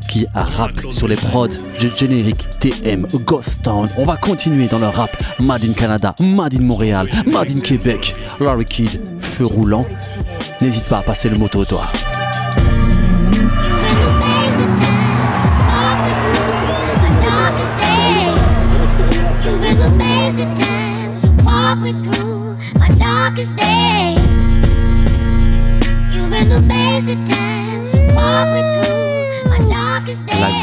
qui 0.09 0.26
a 0.35 0.43
rap 0.43 0.72
sur 0.91 1.07
les 1.07 1.16
prods 1.16 1.49
de 1.49 1.91
générique 1.95 2.49
TM 2.61 3.07
Ghost 3.24 3.62
Town. 3.62 3.87
On 3.99 4.05
va 4.05 4.16
continuer 4.16 4.66
dans 4.66 4.79
le 4.79 4.87
rap 4.87 5.11
Made 5.41 5.64
in 5.64 5.74
Canada, 5.74 6.14
Made 6.20 6.55
in 6.55 6.62
Montréal, 6.62 7.09
Made 7.26 7.51
in 7.55 7.61
Québec. 7.61 8.14
Larry 8.41 8.64
Kid, 8.64 9.01
feu 9.20 9.45
roulant. 9.45 9.85
N'hésite 10.62 10.85
pas 10.89 10.99
à 10.99 11.03
passer 11.03 11.29
le 11.29 11.37
moto 11.37 11.64
toi. 11.64 11.83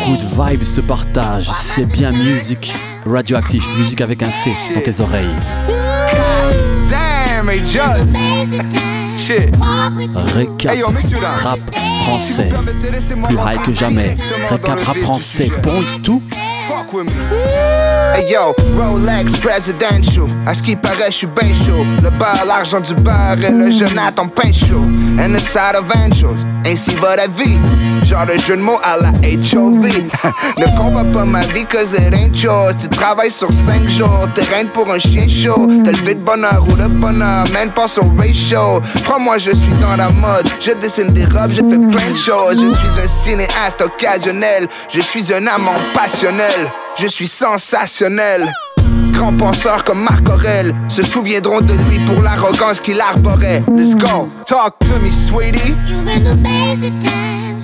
Good 0.06 0.22
vibe 0.22 0.64
se 0.64 0.82
partage, 0.82 1.50
c'est 1.56 1.86
bien 1.86 2.12
musique 2.12 2.74
radioactive, 3.06 3.64
musique 3.78 4.02
avec 4.02 4.22
un 4.22 4.32
C 4.32 4.54
dans 4.74 4.82
tes 4.82 5.02
oreilles. 5.02 5.26
Récap 10.34 10.78
rap 11.44 11.60
français, 12.04 12.50
plus 13.28 13.38
high 13.38 13.62
que 13.66 13.72
jamais. 13.72 14.16
Récap 14.50 14.84
rap 14.84 14.98
français, 14.98 15.52
point 15.62 15.84
tout. 16.04 16.22
Hey 18.16 18.32
yo, 18.32 18.54
Rolex 18.78 19.38
presidential. 19.40 20.28
À 20.46 20.54
ce 20.54 20.64
qui 20.64 20.76
paraît, 20.76 21.08
je 21.08 21.18
suis 21.18 21.28
ben 21.28 21.54
chaud. 21.66 21.84
Le 22.02 22.10
beurre, 22.10 22.46
l'argent 22.48 22.80
du 22.80 22.94
beurre 22.96 23.38
et 23.44 23.52
le 23.52 23.72
Jonathan 23.72 24.28
pain 24.28 24.54
chaud. 24.54 24.84
And 25.20 25.34
the 25.34 25.40
side 25.40 25.76
of 25.76 25.92
angels, 25.96 26.46
ainsi 26.66 26.96
va 26.96 27.16
la 27.18 27.28
vie. 27.28 27.58
Genre 28.06 28.26
de 28.26 28.38
jeu 28.40 28.56
de 28.56 28.62
mots 28.62 28.80
à 28.84 28.98
la 28.98 29.10
HOV. 29.10 29.86
ne 30.58 30.78
combat 30.78 31.04
pas 31.12 31.26
ma 31.26 31.42
vie, 31.42 31.66
cause 31.66 31.94
it 31.94 32.14
ain't 32.14 32.40
yours. 32.42 32.76
Tu 32.80 32.88
travailles 32.88 33.32
sur 33.32 33.50
5 33.52 33.90
jours, 33.90 34.28
t'es 34.36 34.44
reine 34.44 34.70
pour 34.70 34.92
un 34.92 35.00
chien 35.00 35.28
chaud. 35.28 35.68
T'as 35.84 35.92
levé 35.92 36.14
de 36.14 36.22
bonheur 36.22 36.64
ou 36.70 36.74
de 36.74 36.88
bonheur, 36.88 37.46
man, 37.52 37.72
pense 37.74 37.98
au 37.98 38.06
ratio. 38.18 38.80
Crois-moi, 39.04 39.40
je 39.40 39.52
suis 39.52 39.74
dans 39.82 39.96
la 39.96 40.10
mode. 40.10 40.48
Je 40.60 40.72
dessine 40.72 41.10
des 41.10 41.26
robes, 41.26 41.52
j'ai 41.52 41.64
fait 41.64 41.80
plein 41.80 42.12
de 42.12 42.18
choses. 42.18 42.62
Je 42.62 42.76
suis 42.76 43.02
un 43.04 43.08
cinéaste 43.08 43.82
occasionnel. 43.82 44.68
Je 44.90 45.02
suis 45.02 45.34
un 45.34 45.48
amant 45.48 45.80
passionnel. 45.94 46.72
Je 46.98 47.08
suis 47.08 47.28
sensationnel. 47.28 48.54
grands 49.16 49.36
penseurs 49.36 49.84
comme 49.84 50.04
Marc 50.04 50.28
Aurel 50.30 50.74
se 50.90 51.04
souviendront 51.04 51.62
de 51.62 51.74
lui 51.74 52.00
pour 52.06 52.22
l'arrogance 52.22 52.80
qu'il 52.80 53.00
arborait. 53.00 53.64
Let's 53.74 53.96
go, 53.96 54.30
talk 54.46 54.78
to 54.80 55.00
me, 55.00 55.10
sweetie. 55.10 55.74
You've 55.88 56.06
been 56.06 56.24
the 56.24 56.36
best 56.36 56.84
of 56.84 57.00
times, 57.00 57.55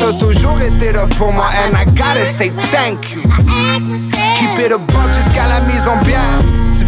T'as 0.00 0.12
toujours 0.18 0.60
été 0.60 0.92
là 0.92 1.06
pour 1.18 1.32
moi, 1.32 1.46
and 1.46 1.76
I 1.76 1.84
gotta 1.94 2.26
say 2.26 2.50
thank 2.70 3.12
you. 3.12 3.22
Keep 4.38 4.58
it 4.58 4.72
a 4.72 4.78
buck 4.78 5.12
jusqu'à 5.16 5.46
la 5.48 5.60
mise 5.60 5.88
en 5.88 5.96
bien. 6.04 6.20
Tu. 6.74 6.84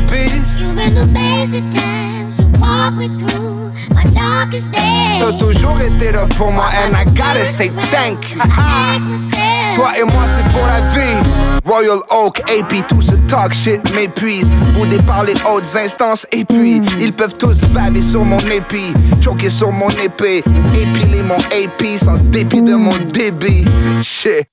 T'as 5.19 5.33
toujours 5.33 5.81
été 5.81 6.13
là 6.13 6.27
pour 6.37 6.53
moi, 6.53 6.67
and 6.67 6.95
I 6.97 7.05
gotta 7.05 7.45
say 7.45 7.71
thank 7.91 8.31
you. 8.31 9.38
Toi 9.79 9.93
et 9.97 10.03
moi 10.03 10.25
c'est 10.35 10.53
pour 10.53 10.67
la 10.67 10.81
vie. 10.91 11.61
Royal 11.65 12.01
Oak, 12.11 12.41
AP, 12.51 12.85
tout 12.89 13.01
ce 13.01 13.13
talk 13.29 13.55
shit 13.55 13.95
m'épuise. 13.95 14.51
Boudé 14.75 14.99
par 14.99 15.23
les 15.23 15.35
hautes 15.49 15.73
instances 15.77 16.27
et 16.33 16.45
puis 16.45 16.81
Ils 16.99 17.13
peuvent 17.13 17.37
tous 17.37 17.61
baver 17.73 18.03
sur 18.03 18.25
mon 18.25 18.39
épi 18.39 18.93
Choquer 19.23 19.51
sur 19.51 19.71
mon 19.71 19.89
épée 19.91 20.43
Épiler 20.75 21.23
mon 21.23 21.37
AP 21.37 21.97
sans 22.03 22.17
dépit 22.17 22.63
de 22.63 22.75
mon 22.75 22.97
débit. 23.13 23.67
Shit 24.03 24.49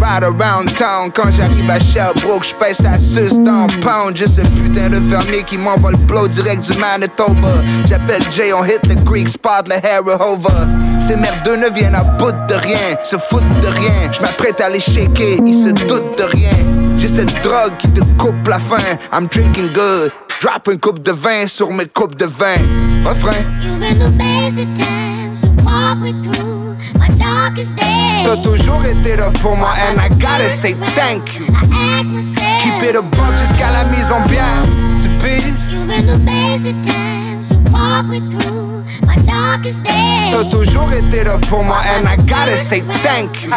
Ride 0.00 0.24
around 0.24 0.74
town 0.76 1.10
quand 1.14 1.30
j'arrive 1.36 1.70
à 1.70 1.78
Sherbrooke, 1.80 2.44
j'pèse 2.44 2.84
à 2.86 2.98
6 2.98 3.40
dans 3.40 3.66
pound. 3.80 4.16
J'ai 4.16 4.26
ce 4.26 4.40
putain 4.40 4.90
de 4.90 5.00
fermier 5.00 5.42
qui 5.42 5.58
m'envoie 5.58 5.92
le 5.92 5.96
blow 5.96 6.28
direct 6.28 6.70
du 6.70 6.78
Manitoba. 6.78 7.62
J'appelle 7.86 8.22
Jay, 8.30 8.52
on 8.52 8.64
hit 8.64 8.86
le 8.88 8.94
Greek 8.96 9.28
spot, 9.28 9.68
le 9.68 10.12
Hover. 10.12 10.66
Ces 10.98 11.16
merdeux 11.16 11.56
ne 11.56 11.68
viennent 11.68 11.94
à 11.94 12.04
bout 12.04 12.32
de 12.48 12.54
rien, 12.54 12.96
se 13.02 13.16
foutent 13.16 13.60
de 13.60 13.68
rien. 13.68 14.10
J'm'apprête 14.12 14.60
à 14.60 14.68
les 14.68 14.80
shaker, 14.80 15.38
ils 15.46 15.64
se 15.64 15.70
doutent 15.86 16.18
de 16.18 16.24
rien. 16.24 16.96
J'ai 16.96 17.08
cette 17.08 17.42
drogue 17.42 17.76
qui 17.78 17.88
te 17.90 18.00
coupe 18.18 18.46
la 18.46 18.58
faim. 18.58 18.76
I'm 19.12 19.26
drinking 19.26 19.72
good. 19.72 20.12
Drop 20.40 20.68
une 20.68 20.78
coupe 20.78 21.02
de 21.02 21.12
vin 21.12 21.46
sur 21.46 21.72
mes 21.72 21.86
coupes 21.86 22.16
de 22.16 22.26
vin. 22.26 22.56
Refrain. 23.04 23.44
You've 23.60 23.80
been 23.80 23.98
the 23.98 24.10
best 24.16 24.58
of 24.58 24.74
times, 24.74 26.36
through. 26.36 26.51
T'as 28.24 28.36
toujours 28.36 28.84
été 28.84 29.16
là 29.16 29.30
pour 29.40 29.56
moi, 29.56 29.70
and 29.70 30.00
I 30.00 30.08
gotta 30.18 30.48
say 30.48 30.74
thank 30.94 31.38
you. 31.38 31.46
Keep 32.62 32.82
it 32.82 32.96
a 32.96 33.02
buck 33.02 33.36
jusqu'à 33.40 33.70
la 33.70 33.84
mise 33.84 34.10
en 34.12 34.20
bien. 34.28 34.44
Tu 35.02 35.08
You've 35.70 35.86
been 35.86 36.06
the 36.06 36.18
best 36.24 36.66
of 36.66 36.82
times, 36.82 37.52
walk 37.70 38.06
me 38.06 38.20
through 38.30 38.84
my 39.06 39.16
darkest 39.26 39.82
days. 39.82 40.30
T'as 40.30 40.44
toujours 40.44 40.92
été 40.92 41.24
là 41.24 41.38
pour 41.48 41.62
moi, 41.64 41.78
and 41.96 42.08
I 42.08 42.16
gotta 42.26 42.56
say 42.56 42.82
thank 43.02 43.42
you. 43.42 43.50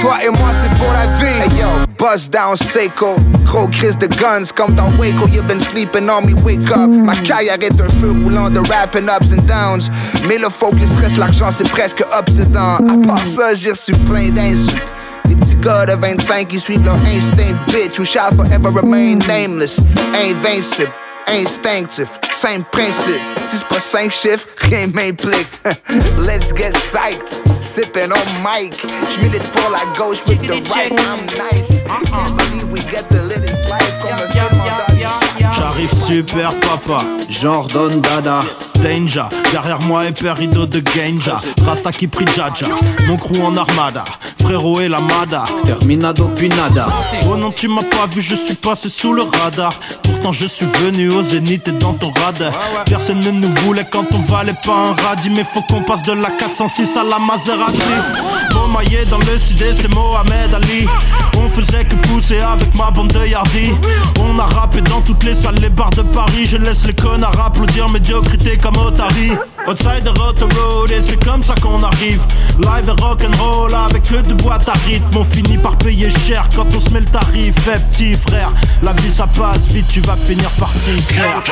Toi 0.00 0.16
et 0.24 0.30
moi, 0.30 0.50
c'est 0.62 0.78
pour 0.78 0.92
la 0.92 1.06
vie. 1.18 1.42
Hey 1.42 1.60
yo, 1.60 1.85
buzz 1.98 2.28
down 2.28 2.56
Seiko. 2.56 3.16
Gros 3.44 3.68
crise 3.68 3.96
de 3.96 4.06
guns 4.06 4.52
comme 4.52 4.74
dans 4.74 4.90
Waco. 4.98 5.26
You've 5.28 5.46
been 5.46 5.60
sleeping 5.60 6.08
on 6.08 6.24
me, 6.26 6.34
wake 6.34 6.70
up. 6.70 6.88
Ma 6.88 7.14
carrière 7.14 7.58
est 7.60 7.80
un 7.80 7.88
feu 8.00 8.10
roulant 8.10 8.50
de 8.50 8.60
rapping 8.68 9.08
ups 9.08 9.32
and 9.32 9.46
downs. 9.46 9.90
Mais 10.26 10.38
le 10.38 10.48
focus 10.48 10.88
reste 11.00 11.16
l'argent, 11.16 11.50
c'est 11.50 11.68
presque 11.70 12.02
downs. 12.50 12.88
À 12.88 13.06
part 13.06 13.26
ça, 13.26 13.54
j'ai 13.54 13.70
reçu 13.70 13.92
plein 13.92 14.30
d'insultes. 14.30 14.92
Des 15.26 15.34
petits 15.34 15.56
gars 15.56 15.86
de 15.86 15.92
25 15.92 16.48
qui 16.48 16.58
suivent 16.58 16.84
leur 16.84 16.98
instinct, 17.06 17.56
bitch, 17.68 17.98
who 17.98 18.04
shall 18.04 18.34
forever 18.34 18.70
remain 18.70 19.18
nameless, 19.26 19.80
invincible 20.14 20.92
instinctif, 21.28 22.08
same 22.32 22.64
principe. 22.72 23.20
Si 23.48 23.56
c'est 23.58 23.68
pas 23.68 23.80
cinq 23.80 24.10
chiffres, 24.10 24.46
rien 24.58 24.86
m'implique. 24.88 25.60
Let's 26.24 26.52
get 26.52 26.72
psyched, 26.74 27.40
sipping 27.60 28.12
on 28.12 28.42
mic. 28.42 28.74
J'milite 29.14 29.46
pour 29.52 29.70
la 29.70 29.84
gauche 29.96 30.24
with 30.26 30.42
the 30.42 30.54
right, 30.74 30.92
I'm 30.92 31.26
nice. 31.36 31.82
Can't 32.10 32.36
believe 32.36 32.70
we 32.70 32.80
get 32.90 33.08
the 33.10 33.22
latest 33.22 33.68
life 33.68 33.96
J'arrive 35.56 35.90
super 35.90 36.52
papa, 36.60 36.98
Don 37.72 38.00
Dada. 38.00 38.40
Danger, 38.86 39.24
derrière 39.50 39.80
moi 39.82 40.04
et 40.04 40.30
rideau 40.30 40.64
de 40.64 40.80
Genja. 40.94 41.40
Rasta 41.64 41.90
qui 41.90 42.06
prie 42.06 42.24
Jaja, 42.26 42.66
mon 43.08 43.16
crew 43.16 43.42
en 43.42 43.56
armada. 43.56 44.04
Frérot 44.46 44.80
et 44.80 44.88
la 44.88 45.00
Mada, 45.00 45.42
terminado 45.64 46.30
puis 46.36 46.48
nada. 46.48 46.86
Oh 47.28 47.36
non, 47.36 47.50
tu 47.50 47.66
m'as 47.66 47.82
pas 47.82 48.06
vu, 48.08 48.20
je 48.20 48.36
suis 48.36 48.54
passé 48.54 48.88
sous 48.88 49.12
le 49.12 49.22
radar. 49.22 49.72
Pourtant, 50.04 50.30
je 50.30 50.46
suis 50.46 50.66
venu 50.66 51.10
au 51.10 51.20
zénith 51.20 51.66
et 51.66 51.72
dans 51.72 51.94
ton 51.94 52.12
radar. 52.12 52.52
Personne 52.84 53.18
ne 53.18 53.32
nous 53.32 53.52
voulait 53.64 53.86
quand 53.90 54.04
on 54.12 54.18
valait 54.18 54.54
pas 54.64 54.72
un 54.72 55.02
radis. 55.02 55.30
Mais 55.30 55.42
faut 55.42 55.62
qu'on 55.62 55.82
passe 55.82 56.02
de 56.02 56.12
la 56.12 56.30
406 56.30 56.96
à 56.96 57.02
la 57.02 57.18
Maserati. 57.18 57.80
Bon 58.52 58.68
maillé 58.68 59.04
dans 59.06 59.18
le 59.18 59.36
studio, 59.36 59.66
c'est 59.76 59.92
Mohamed 59.92 60.54
Ali. 60.54 60.86
On 61.38 61.48
faisait 61.48 61.84
que 61.84 61.96
pousser 62.06 62.38
avec 62.38 62.72
ma 62.76 62.92
bande 62.92 63.12
de 63.12 63.26
Yardi. 63.26 63.72
On 64.20 64.38
a 64.38 64.46
rappé 64.46 64.80
dans 64.82 65.00
toutes 65.00 65.24
les 65.24 65.34
salles, 65.34 65.58
les 65.60 65.70
bars 65.70 65.90
de 65.90 66.02
Paris. 66.02 66.46
Je 66.46 66.56
laisse 66.56 66.86
les 66.86 66.94
connards 66.94 67.40
applaudir 67.44 67.88
médiocrité 67.88 68.56
comme 68.56 68.75
Outside 69.68 70.04
the 70.04 70.16
road 70.54 70.92
et 70.92 71.00
c'est 71.00 71.22
comme 71.24 71.42
ça 71.42 71.56
qu'on 71.60 71.82
arrive. 71.82 72.20
Live 72.60 72.88
et 72.88 73.02
rock'n'roll 73.02 73.74
avec 73.74 74.02
que 74.04 74.22
de 74.22 74.34
boîte 74.34 74.68
à 74.68 74.74
rythme. 74.86 75.18
On 75.18 75.24
finit 75.24 75.58
par 75.58 75.76
payer 75.78 76.08
cher 76.08 76.44
quand 76.54 76.66
on 76.72 76.78
se 76.78 76.90
met 76.90 77.00
le 77.00 77.06
tarif. 77.06 77.54
Eh 77.66 77.80
petit 77.90 78.12
frère, 78.12 78.48
la 78.82 78.92
vie 78.92 79.10
ça 79.10 79.26
passe 79.26 79.66
vite, 79.66 79.88
tu 79.88 80.00
vas 80.02 80.14
finir 80.14 80.48
par 80.50 80.70
frère. 80.70 81.42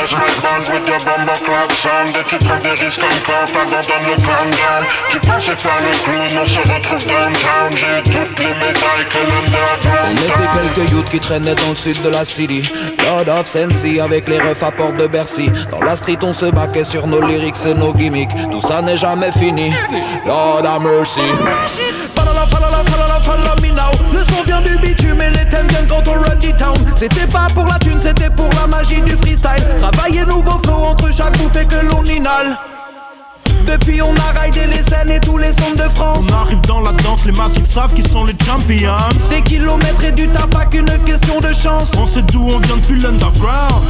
Tu 2.24 2.38
prends 2.38 2.58
des 2.58 2.70
risques 2.70 3.02
encore, 3.02 3.44
t'abandonnes 3.44 4.10
le 4.10 4.16
countdown 4.16 4.86
Tu 5.08 5.18
pensais 5.18 5.56
faire 5.56 5.76
le 5.78 6.12
clown, 6.12 6.42
on 6.42 6.46
se 6.46 6.58
retrouve 6.58 7.06
downtown 7.06 7.70
J'ai 7.72 8.02
toutes 8.02 8.38
les 8.38 8.54
médailles 8.54 9.06
que 9.10 9.18
l'underground 9.18 10.08
On 10.08 10.14
était 10.14 10.74
quelques 10.74 10.90
youths 10.92 11.10
qui 11.10 11.20
traînaient 11.20 11.54
dans 11.54 11.70
le 11.70 11.74
sud 11.74 12.00
de 12.02 12.08
la 12.08 12.24
city 12.24 12.70
Lord 12.98 13.28
of 13.28 13.46
Sensi 13.46 14.00
avec 14.00 14.28
les 14.28 14.40
refs 14.40 14.62
à 14.62 14.70
porte 14.70 14.96
de 14.96 15.06
Bercy 15.06 15.50
Dans 15.70 15.80
la 15.80 15.96
street 15.96 16.18
on 16.22 16.32
se 16.32 16.46
baquait 16.46 16.84
sur 16.84 17.06
nos 17.06 17.13
lyrics 17.20 17.66
et 17.66 17.74
nos 17.74 17.92
gimmicks. 17.92 18.34
Tout 18.50 18.60
ça 18.60 18.82
n'est 18.82 18.96
jamais 18.96 19.32
fini. 19.32 19.72
Lord 20.26 20.64
have 20.64 20.82
mercy. 20.82 21.20
Me 23.62 23.70
now 23.70 23.92
Le 24.12 24.24
son 24.32 24.42
vient 24.44 24.60
du 24.60 24.76
bitume 24.78 25.20
et 25.20 25.30
les 25.30 25.48
thèmes 25.48 25.66
viennent 25.68 25.86
quand 25.88 26.02
on 26.08 26.14
run 26.14 26.36
the 26.36 26.56
town. 26.56 26.74
C'était 26.94 27.26
pas 27.26 27.46
pour 27.54 27.66
la 27.66 27.78
thune, 27.78 28.00
c'était 28.00 28.30
pour 28.30 28.48
la 28.60 28.66
magie 28.66 29.00
du 29.00 29.12
freestyle. 29.12 29.64
Travailler 29.78 30.24
nouveau 30.24 30.58
flow 30.64 30.74
entre 30.74 31.12
chaque 31.12 31.36
bouffée 31.38 31.64
que 31.66 31.86
l'on 31.86 32.02
inhale. 32.04 32.56
Depuis 33.66 34.02
on 34.02 34.14
a 34.14 34.40
raidé 34.40 34.66
les 34.66 34.82
scènes 34.82 35.10
et 35.10 35.20
tous 35.20 35.38
les 35.38 35.52
centres 35.52 35.76
de 35.76 35.94
France. 35.94 36.24
On 36.28 36.32
arrive 36.34 36.60
dans 36.62 36.80
la 36.80 36.92
danse, 36.92 37.24
les 37.24 37.32
massifs 37.32 37.68
savent 37.68 37.94
qui 37.94 38.02
sont 38.02 38.24
les 38.24 38.36
champions. 38.44 38.92
Des 39.30 39.42
kilomètres 39.42 40.04
et 40.04 40.12
du 40.12 40.28
taf, 40.28 40.48
pas 40.48 40.66
qu'une 40.66 40.90
question 41.06 41.40
de 41.40 41.52
chance. 41.52 41.88
On 41.96 42.06
sait 42.06 42.22
d'où 42.22 42.46
on 42.50 42.58
vient 42.58 42.76
depuis 42.76 43.00
l'underground 43.00 43.82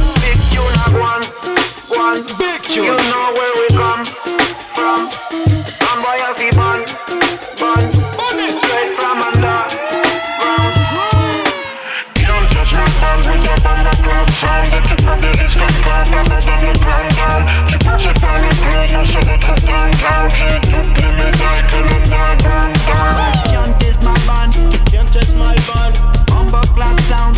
one, 1.97 2.17
one 2.17 2.25
Big 2.37 2.61
tune 2.61 2.83
You 2.83 2.97
know 3.11 3.33
where 3.37 3.53
we 3.59 3.67
come 3.75 4.03
from. 4.75 5.09
I'm 5.87 5.99
royalty 6.03 6.49
bun, 6.55 6.83
bun 7.59 7.91
Straight 8.25 8.91
from 8.99 9.21
underground. 9.21 9.71
Can't 12.15 12.47
just 12.51 12.71
move 12.73 13.03
on 13.03 13.17
with 13.19 13.43
your 13.45 13.59
bomber 13.63 13.95
club 14.03 14.29
sound 14.29 14.67
Et 14.73 14.81
tu 14.87 14.95
prends 15.03 15.15
des 15.17 15.33
risques 15.39 15.61
encore, 15.61 16.03
t'abandonnes 16.03 16.65
le 16.67 16.73
plan 16.79 17.03
down. 17.15 17.41
Tu 17.67 17.77
pensais 17.79 18.13
faire 18.19 18.39
le 18.41 18.49
clown, 18.61 18.89
on 18.99 19.05
se 19.05 19.17
retrouve 19.17 19.63
downtown 19.65 20.29
J'ai 20.35 20.59
toutes 20.61 20.93
les 21.01 21.11
médailles 21.11 21.65
que 21.69 21.77
l'underground 21.77 22.75
donne 22.87 23.23
Can't 23.49 23.79
test 23.79 24.01
my 24.03 24.15
band 24.27 24.51
Can't 24.91 25.11
test 25.11 25.33
my 25.35 25.55
band 25.67 25.93
Bomber 26.27 26.67
clap 26.75 26.99
sound. 27.01 27.35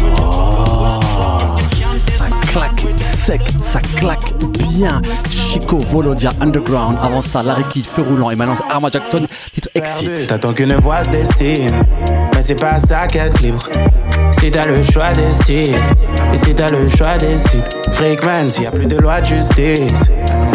Ça 2.17 2.25
claque 2.51 2.85
sec, 2.99 3.41
ça 3.77 3.99
claque 3.99 4.33
bien. 4.69 5.01
Chico 5.29 5.77
Volodia 5.77 6.31
Underground. 6.41 6.97
Avant 7.01 7.21
ça, 7.21 7.43
Larry 7.43 7.63
Kid, 7.69 7.85
Feu 7.85 8.03
Roulant. 8.03 8.31
Et 8.31 8.35
maintenant, 8.35 8.55
Arma 8.69 8.89
Jackson, 8.91 9.25
titre 9.53 9.69
Exit. 9.75 10.27
T'attends 10.27 10.53
qu'une 10.53 10.75
voix 10.75 11.03
se 11.03 11.09
dessine, 11.09 11.83
mais 12.33 12.41
c'est 12.41 12.59
pas 12.59 12.79
ça 12.79 13.07
qu'être 13.07 13.41
libre. 13.41 13.69
Si 14.31 14.51
t'as 14.51 14.65
le 14.65 14.83
choix, 14.83 15.11
décide. 15.13 15.75
Et 16.33 16.37
si 16.37 16.53
t'as 16.53 16.69
le 16.69 16.87
choix, 16.87 17.17
décide. 17.17 17.63
Freakman, 17.91 18.49
s'il 18.49 18.63
y 18.63 18.67
a 18.67 18.71
plus 18.71 18.85
de 18.85 18.97
loi 18.97 19.21
de 19.21 19.25
justice, 19.25 20.03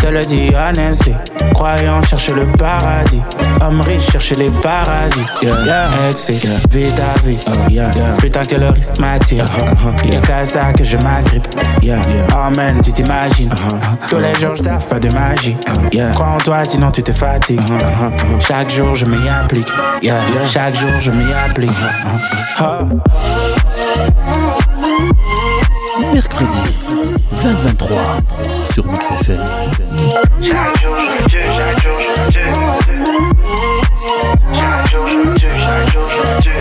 te 0.01 0.07
le 0.07 0.25
dis 0.25 0.51
honestly. 0.55 1.15
Croyant 1.55 2.03
chercher 2.03 2.33
le 2.35 2.47
paradis. 2.59 3.21
Homme 3.61 3.81
riche, 3.83 4.11
chercher 4.11 4.35
les 4.37 4.51
paradis. 4.51 5.25
Yeah, 5.43 5.89
Exit, 6.11 6.45
vie 6.71 6.93
ta 6.93 7.21
vie. 7.25 7.39
Putain, 8.19 8.43
que 8.43 8.57
le 8.57 8.69
risque 8.71 8.99
m'attire. 9.01 9.45
Y'a 10.05 10.21
qu'à 10.21 10.45
ça 10.45 10.73
que 10.73 10.85
je 10.85 10.97
m'agrippe. 10.99 11.49
Yeah, 11.83 12.01
Amen, 12.33 12.81
tu 12.83 12.93
t'imagines. 12.93 13.12
Tous 14.09 14.19
les 14.19 14.35
jours, 14.41 14.55
je 14.55 14.63
taffe 14.63 14.89
pas 14.89 14.99
de 14.99 15.13
magie. 15.15 15.57
Crois 16.15 16.29
en 16.29 16.39
toi, 16.39 16.65
sinon 16.65 16.91
tu 16.91 17.03
te 17.03 17.13
fatigues. 17.13 17.61
Chaque 18.41 18.73
jour, 18.73 18.95
je 18.95 19.05
m'y 19.07 19.29
applique. 19.29 19.69
Yeah, 20.03 20.21
Chaque 20.47 20.75
jour, 20.77 20.91
je 20.99 21.11
m'y 21.11 21.33
applique. 21.33 21.71
Mercredi, 26.13 26.59
20-23, 27.37 28.73
sur 28.73 28.87
Mix 28.87 29.11
FM. 29.21 29.41
Chaque 30.43 30.83
jour, 30.83 30.97
je 30.99 31.29
tue, 31.29 31.39
chaque 31.53 31.83
jour, 31.83 31.99
je 32.01 32.33
tue. 32.33 32.41
Chaque 34.55 34.91
jour, 34.91 35.07
je 35.09 35.39
tue, 35.39 35.47
chaque 35.61 35.93
jour, 35.93 36.09
je 36.11 36.43
tue. 36.43 36.53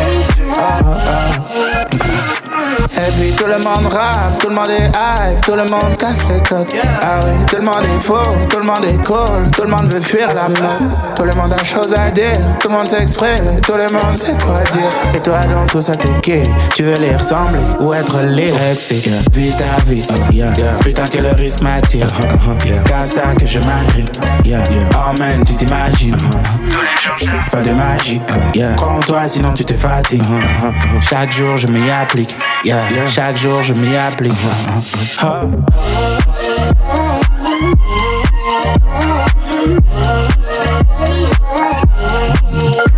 Tout 3.37 3.47
le 3.47 3.57
monde 3.57 3.91
rap, 3.91 4.37
tout 4.39 4.49
le 4.49 4.55
monde 4.55 4.69
est 4.69 4.87
hype, 4.87 5.41
tout 5.41 5.53
le 5.53 5.63
monde 5.63 5.97
casse 5.97 6.23
les 6.29 6.41
codes. 6.41 6.67
Ah 7.01 7.19
oui, 7.25 7.31
tout 7.47 7.55
le 7.55 7.63
monde 7.63 7.87
est 7.87 7.99
faux, 7.99 8.21
tout 8.49 8.57
le 8.57 8.63
monde 8.63 8.85
est 8.85 9.03
cool, 9.05 9.49
tout 9.55 9.63
le 9.63 9.69
monde 9.69 9.91
veut 9.91 10.01
fuir 10.01 10.27
la 10.33 10.49
mode. 10.49 10.91
Tout 11.15 11.23
le 11.23 11.31
monde 11.33 11.53
a 11.53 11.63
chose 11.63 11.93
à 11.97 12.11
dire, 12.11 12.33
tout 12.59 12.67
le 12.67 12.75
monde 12.75 12.87
s'exprime, 12.87 13.61
tout 13.65 13.73
le 13.73 13.87
monde 13.93 14.19
sait 14.19 14.35
quoi 14.43 14.61
dire. 14.71 14.89
Et 15.15 15.19
toi 15.19 15.39
dans 15.49 15.65
tout 15.65 15.81
ça 15.81 15.95
t'es 15.95 16.09
qui? 16.21 16.49
Tu 16.75 16.83
veux 16.83 16.95
les 16.95 17.15
ressembler 17.15 17.61
ou 17.79 17.93
être 17.93 18.19
les 18.27 18.49
yeah. 18.49 19.21
Vis 19.33 19.55
ta 19.55 19.83
vie, 19.85 20.03
oh, 20.09 20.31
yeah. 20.31 20.51
Putain 20.81 21.05
que 21.05 21.17
le 21.17 21.31
risque 21.31 21.61
m'attire. 21.61 22.07
Uh 22.07 22.35
-huh. 22.35 23.05
ça 23.05 23.33
que 23.39 23.45
je 23.45 23.59
m'agrippe. 23.59 24.11
Yeah. 24.43 24.63
Oh 24.93 25.13
man, 25.19 25.43
tu 25.45 25.55
t'imagines. 25.55 26.17
Pas 27.51 27.61
de 27.61 27.72
magie. 27.72 28.22
Yeah. 28.53 28.74
Crois 28.76 28.93
en 28.93 28.99
toi 28.99 29.28
sinon 29.28 29.53
tu 29.53 29.65
te 29.65 29.74
fatigues. 29.74 30.24
Chaque 31.01 31.32
jour 31.32 31.55
je 31.55 31.67
m'y 31.67 31.89
applique. 31.89 32.36
Yeah. 32.63 32.84
Chaque 33.07 33.38
jour 33.38 33.61
je 33.61 33.74
m'y 33.74 33.95
applique. 33.95 34.34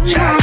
Chaque 0.06 0.43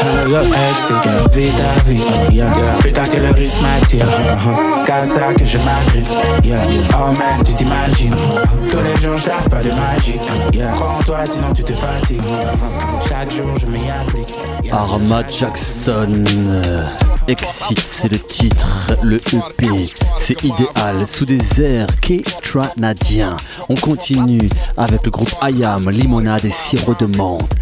tue. 0.00 0.30
Yo, 0.30 0.40
ex, 0.40 0.92
vie 1.32 1.50
ta 1.50 1.80
vie, 1.88 2.34
yeah. 2.34 2.50
Putain 2.82 3.04
que 3.04 3.16
le 3.16 3.30
risque 3.32 3.60
m'attire, 3.60 4.06
uh 4.06 5.06
ça 5.06 5.34
que 5.34 5.44
je 5.44 5.58
m'agrippe, 5.58 6.44
yeah. 6.44 6.62
Oh 6.94 7.12
man, 7.12 7.42
tu 7.44 7.52
t'imagines, 7.52 8.14
tous 8.68 8.76
les 8.76 9.00
jours 9.02 9.16
je 9.16 9.50
pas 9.50 9.62
de 9.62 9.70
magie, 9.70 10.18
yeah. 10.52 10.72
Crois 10.72 10.96
en 10.98 11.02
toi 11.02 11.18
sinon 11.24 11.52
tu 11.54 11.62
te 11.62 11.72
fatigues, 11.72 12.20
chaque 13.08 13.30
jour 13.34 13.48
je 13.60 13.66
m'y 13.66 13.80
applique. 13.90 14.34
Arma 14.72 15.22
Jackson. 15.28 16.24
Exit, 17.28 17.78
c'est 17.78 18.10
le 18.10 18.18
titre, 18.18 18.96
le 19.02 19.16
EP, 19.16 19.68
c'est 20.16 20.42
idéal, 20.44 21.06
sous 21.06 21.26
des 21.26 21.60
airs 21.62 21.86
K-Tranadiens. 22.00 23.36
On 23.68 23.74
continue 23.74 24.48
avec 24.78 25.04
le 25.04 25.10
groupe 25.10 25.28
Ayam, 25.42 25.90
limonade 25.90 26.46
et 26.46 26.50
sirop 26.50 26.94
de 26.98 27.04
menthe. 27.04 27.54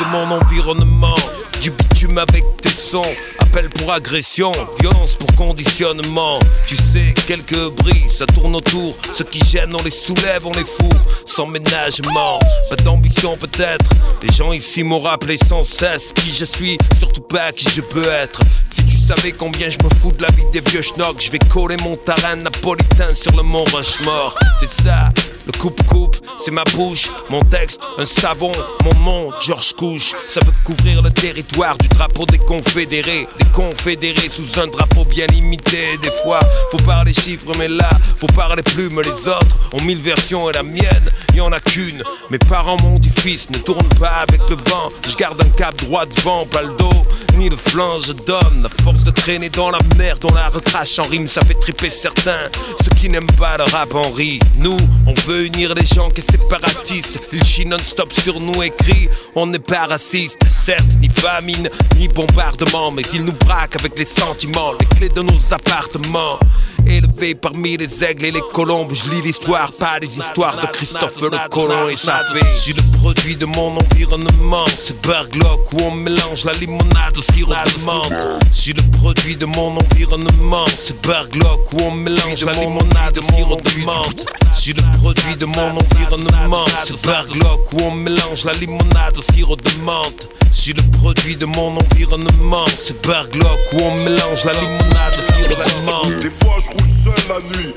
de 0.00 0.04
mon 0.12 0.36
environnement, 0.36 1.14
du 1.60 1.70
bitume 1.70 2.18
avec 2.18 2.44
tes 2.62 2.70
sons, 2.70 3.02
appel 3.38 3.68
pour 3.70 3.92
agression, 3.92 4.52
violence 4.80 5.16
pour 5.16 5.34
conditionnement. 5.34 6.38
Tu 6.66 6.76
sais, 6.76 7.14
quelques 7.26 7.70
bris, 7.70 8.08
ça 8.08 8.26
tourne 8.26 8.54
autour. 8.54 8.96
Ceux 9.12 9.24
qui 9.24 9.44
gênent, 9.44 9.74
on 9.74 9.82
les 9.82 9.90
soulève, 9.90 10.46
on 10.46 10.52
les 10.52 10.64
fourre, 10.64 11.04
sans 11.24 11.46
ménagement. 11.46 12.38
Pas 12.70 12.76
d'ambition 12.76 13.36
peut-être. 13.36 13.90
Les 14.22 14.32
gens 14.32 14.52
ici 14.52 14.84
m'ont 14.84 15.00
rappelé 15.00 15.36
sans 15.36 15.62
cesse 15.62 16.12
qui 16.12 16.30
je 16.30 16.44
suis, 16.44 16.78
surtout 16.96 17.22
pas 17.22 17.52
qui 17.52 17.68
je 17.70 17.80
peux 17.80 18.08
être. 18.08 18.40
Si 18.70 18.84
tu 18.84 18.96
savais 18.96 19.32
combien 19.32 19.68
je 19.68 19.78
me 19.78 19.88
fous 20.00 20.12
de 20.12 20.22
la 20.22 20.30
vie 20.30 20.46
des 20.52 20.60
vieux 20.70 20.82
schnocks, 20.82 21.20
je 21.20 21.30
vais 21.30 21.38
coller 21.38 21.76
mon 21.82 21.96
tarin 21.96 22.36
napolitain 22.36 23.14
sur 23.14 23.34
le 23.36 23.42
mont 23.42 23.64
Rushmore. 23.64 24.36
C'est 24.60 24.68
ça, 24.68 25.10
le 25.46 25.52
coupe-coupe, 25.58 26.16
c'est 26.38 26.50
ma 26.50 26.64
bouche, 26.74 27.10
mon 27.30 27.40
texte, 27.40 27.80
un 27.96 28.04
savon, 28.04 28.52
mon 28.84 28.94
nom, 29.00 29.30
George 29.40 29.72
Couche. 29.72 30.12
Ça 30.28 30.40
veut 30.44 30.52
couvrir 30.64 31.00
le 31.00 31.10
territoire 31.10 31.47
du 31.52 31.88
drapeau 31.88 32.24
des 32.26 32.38
confédérés, 32.38 33.26
des 33.38 33.46
confédérés 33.52 34.28
sous 34.28 34.60
un 34.60 34.66
drapeau 34.66 35.04
bien 35.04 35.26
limité. 35.26 35.96
Des 36.02 36.10
fois, 36.22 36.40
faut 36.70 36.78
parler 36.78 37.12
chiffres, 37.12 37.52
mais 37.58 37.68
là, 37.68 37.88
faut 38.16 38.26
parler 38.28 38.62
plumes. 38.62 39.00
Les 39.02 39.28
autres 39.28 39.58
ont 39.72 39.82
mille 39.82 39.98
versions 39.98 40.48
et 40.50 40.52
la 40.52 40.62
mienne, 40.62 41.10
y 41.34 41.40
en 41.40 41.52
a 41.52 41.60
qu'une. 41.60 42.02
Mes 42.30 42.38
parents 42.38 42.76
m'ont 42.82 42.98
dit 42.98 43.10
fils, 43.10 43.50
ne 43.50 43.58
tourne 43.58 43.88
pas 44.00 44.24
avec 44.28 44.40
le 44.48 44.56
vent. 44.70 44.90
Je 45.08 45.16
garde 45.16 45.40
un 45.42 45.48
cap 45.50 45.76
droit 45.76 46.06
devant, 46.06 46.46
pas 46.46 46.62
le 46.62 46.72
dos, 46.78 47.06
ni 47.38 47.48
le 47.48 47.56
flanc, 47.56 48.00
je 48.00 48.12
donne. 48.12 48.62
La 48.62 48.84
force 48.84 49.04
de 49.04 49.10
traîner 49.10 49.48
dans 49.48 49.70
la 49.70 49.78
merde, 49.96 50.24
on 50.30 50.34
la 50.34 50.48
recrache 50.48 50.98
en 50.98 51.04
rime, 51.04 51.28
ça 51.28 51.40
fait 51.44 51.54
triper 51.54 51.90
certains. 51.90 52.50
Ceux 52.82 52.90
qui 52.96 53.08
n'aiment 53.08 53.36
pas 53.38 53.56
le 53.56 53.64
rap 53.64 53.94
en. 53.94 54.12
Nous, 54.56 54.76
on 55.06 55.14
veut 55.26 55.46
unir 55.46 55.74
les 55.74 55.86
gens 55.86 56.10
que 56.10 56.20
séparatistes. 56.20 57.20
Ils 57.32 57.44
chient 57.44 57.66
non-stop 57.66 58.12
sur 58.12 58.40
nous 58.40 58.62
écrit, 58.62 59.08
on 59.36 59.46
n'est 59.46 59.58
pas 59.58 59.86
raciste. 59.86 60.40
Certes, 60.50 60.96
ni 61.00 61.08
famine, 61.08 61.68
ni 61.96 62.08
bombardement, 62.08 62.90
mais 62.90 63.02
ils 63.14 63.24
nous 63.24 63.32
braquent 63.32 63.76
avec 63.76 63.96
les 63.98 64.04
sentiments, 64.04 64.72
les 64.80 64.86
clés 64.96 65.08
de 65.08 65.22
nos 65.22 65.52
appartements. 65.52 66.38
Élevé 66.86 67.34
parmi 67.34 67.76
les 67.76 68.02
aigles 68.02 68.24
et 68.26 68.30
les 68.30 68.42
colombes, 68.52 68.92
je 68.94 69.10
lis 69.10 69.22
l'histoire, 69.22 69.70
pas 69.72 69.98
les 70.00 70.18
histoires 70.18 70.56
de 70.56 70.66
Christophe 70.68 71.20
le 71.20 71.48
colon 71.50 71.88
et 71.88 71.96
sa 71.96 72.24
fait. 72.32 72.46
Je 72.54 72.58
suis 72.58 72.72
le 72.72 72.82
produit 72.98 73.36
de 73.36 73.44
mon 73.44 73.76
environnement, 73.76 74.64
c'est 74.78 74.98
Berglock 75.06 75.72
où 75.74 75.82
on 75.82 75.90
mélange 75.90 76.44
la 76.46 76.54
limonade 76.54 77.16
sirop 77.32 77.52
de 77.52 77.84
menthe. 77.84 78.26
Je 78.52 78.56
suis 78.56 78.72
le 78.72 78.82
produit 78.98 79.36
de 79.36 79.46
mon 79.46 79.76
environnement, 79.76 80.66
c'est 80.78 81.00
Berglock 81.06 81.72
où 81.72 81.82
on 81.82 81.90
mélange 81.90 82.44
la 82.44 82.52
limonade 82.52 83.18
au 83.18 83.22
sirop 83.22 83.56
de 83.56 83.84
menthe. 83.84 84.26
Je 84.52 84.60
suis 84.60 84.72
le 84.72 84.82
produit 84.98 85.36
de 85.36 85.46
mon 85.46 85.76
environnement, 85.76 86.64
c'est 86.84 87.00
Berglock 87.06 87.72
où 87.72 87.82
on 87.82 87.90
mélange 87.90 88.44
la 88.44 88.52
limonade 88.54 89.16
au 89.16 89.32
sirop 89.32 89.56
de 89.56 89.70
menthe. 89.84 90.28
Je 90.50 90.56
suis 90.56 90.72
le 90.72 90.82
produit 90.98 91.36
de 91.36 91.46
mon 91.46 91.76
environnement, 91.76 92.64
c'est 92.78 93.00
Berglock 93.06 93.60
où 93.72 93.82
on 93.82 93.94
mélange 93.96 94.44
la 94.44 94.52
limonade 94.52 95.14
au 95.18 95.22
sirop 95.22 95.62
de 95.62 95.84
menthe. 95.84 96.22
Des 96.22 96.30
fois 96.30 96.56
je 96.58 96.68
roule 96.70 96.88
seul 96.88 97.24
la 97.28 97.56
nuit, 97.56 97.74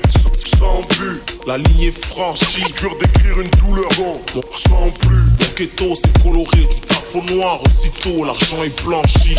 sans 0.58 0.82
but. 0.82 1.22
La 1.46 1.58
ligne 1.58 1.82
est 1.88 1.90
franchie, 1.90 2.62
dur 2.80 2.90
d'écrire 3.00 3.40
une 3.40 3.50
douleur, 3.50 3.90
non, 3.98 4.20
on 4.36 4.56
sent 4.56 4.94
plus. 5.00 5.16
Mon 5.40 5.54
ghetto 5.56 5.94
c'est 5.94 6.22
coloré, 6.22 6.60
du 6.60 6.80
taf 6.86 7.14
au 7.16 7.22
noir, 7.34 7.60
aussitôt 7.66 8.24
l'argent 8.24 8.62
est 8.64 8.84
blanchi. 8.84 9.36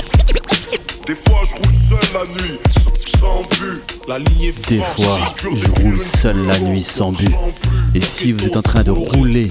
Des 1.05 1.15
fois 1.15 1.41
je 1.43 1.53
roule 1.55 1.73
seul 1.73 2.09
la 2.13 2.25
nuit, 2.41 2.59
sans 3.05 3.43
but. 3.43 3.93
La 4.07 4.19
ligne 4.19 4.41
est 4.43 4.69
Des 4.69 4.79
fois, 4.79 5.19
je 5.37 5.81
roule 5.81 5.97
seul 5.97 6.35
la 6.47 6.59
nuit 6.59 6.83
sans 6.83 7.11
but. 7.11 7.31
Et 7.95 8.01
si 8.01 8.31
vous 8.31 8.45
êtes 8.45 8.57
en 8.57 8.61
train 8.61 8.83
de 8.83 8.91
rouler 8.91 9.47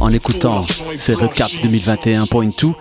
en 0.00 0.10
écoutant 0.10 0.64
ces 0.98 1.14
recap 1.14 1.50
2021.2, 1.62 2.72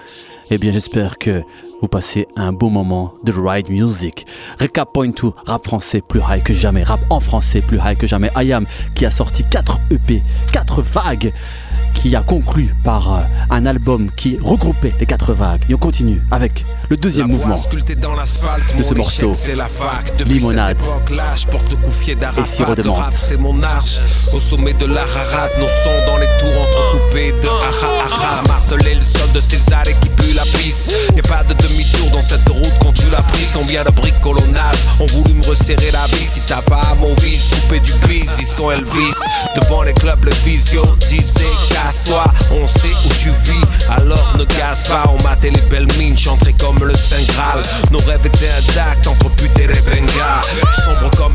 eh 0.51 0.57
bien 0.57 0.71
j'espère 0.71 1.17
que 1.17 1.43
vous 1.81 1.87
passez 1.87 2.27
un 2.35 2.51
beau 2.51 2.69
moment 2.69 3.13
de 3.23 3.31
ride 3.31 3.69
music. 3.69 4.25
Recap 4.59 4.91
point 4.93 5.09
2, 5.09 5.31
rap 5.45 5.63
français 5.65 6.01
plus 6.01 6.21
high 6.27 6.43
que 6.43 6.53
jamais, 6.53 6.83
rap 6.83 6.99
en 7.09 7.19
français 7.19 7.61
plus 7.61 7.77
high 7.77 7.97
que 7.97 8.07
jamais. 8.07 8.29
Ayam 8.35 8.65
qui 8.95 9.05
a 9.05 9.11
sorti 9.11 9.43
4 9.49 9.79
EP, 9.91 10.21
4 10.51 10.81
vagues, 10.81 11.33
qui 11.93 12.15
a 12.15 12.21
conclu 12.21 12.73
par 12.83 13.13
euh, 13.13 13.21
un 13.49 13.65
album 13.65 14.09
qui 14.11 14.37
regroupait 14.41 14.93
les 14.99 15.05
4 15.05 15.33
vagues. 15.33 15.65
Et 15.69 15.73
on 15.73 15.77
continue 15.77 16.21
avec 16.31 16.65
le 16.89 16.97
deuxième 16.97 17.27
mouvement 17.27 17.55
de 17.55 18.83
ce 18.83 18.93
morceau, 18.93 19.31
Limonade 20.25 20.81
et 22.37 22.45
sirop 22.45 22.75
de 22.75 22.83
menthe. 22.83 23.13
C'est 23.13 23.37
mon 23.37 23.61
arche, 23.63 23.99
au 24.33 24.39
sommet 24.39 24.73
de 24.73 24.85
l'Ararat, 24.85 25.49
nos 25.59 25.67
sons 25.67 26.05
dans 26.07 26.17
les 26.17 26.27
tours 26.39 26.61
entrecoupés 26.61 27.31
de. 27.33 27.49
Marteler 28.47 28.95
le 28.95 29.01
sol 29.01 29.31
de 29.33 29.41
César 29.41 29.83
et 29.87 29.93
qui 30.01 30.09
pue 30.09 30.33
la 30.33 30.43
pisse. 30.43 30.89
Y'a 31.15 31.21
pas 31.23 31.43
de 31.43 31.48
la 36.49 36.55
vie. 36.55 36.61
Si 36.61 36.61
ta 36.61 36.61
femme 36.61 37.03
au 37.03 37.15
vice, 37.21 37.49
couper 37.49 37.79
du 37.79 37.93
bis, 38.07 38.29
ils 38.39 38.45
sont 38.45 38.71
Elvis. 38.71 39.13
Devant 39.61 39.83
les 39.83 39.93
clubs, 39.93 40.23
le 40.23 40.33
visio 40.45 40.85
disait 41.07 41.43
casse-toi. 41.69 42.23
On 42.51 42.67
sait 42.67 42.93
où 43.05 43.09
tu 43.21 43.29
vis, 43.29 43.65
alors 43.89 44.35
ne 44.37 44.43
gasse 44.45 44.87
pas. 44.87 45.05
On 45.09 45.21
matait 45.23 45.51
les 45.51 45.61
belles 45.69 45.91
mines, 45.97 46.17
chanterait 46.17 46.53
comme 46.53 46.83
le 46.83 46.95
Saint 46.95 47.23
Graal. 47.27 47.61
Nos 47.91 47.99
rêves 47.99 48.25
étaient 48.25 48.49
intacts 48.49 49.07
entre 49.07 49.29
pute 49.31 49.57
et 49.59 49.67
les. 49.67 49.79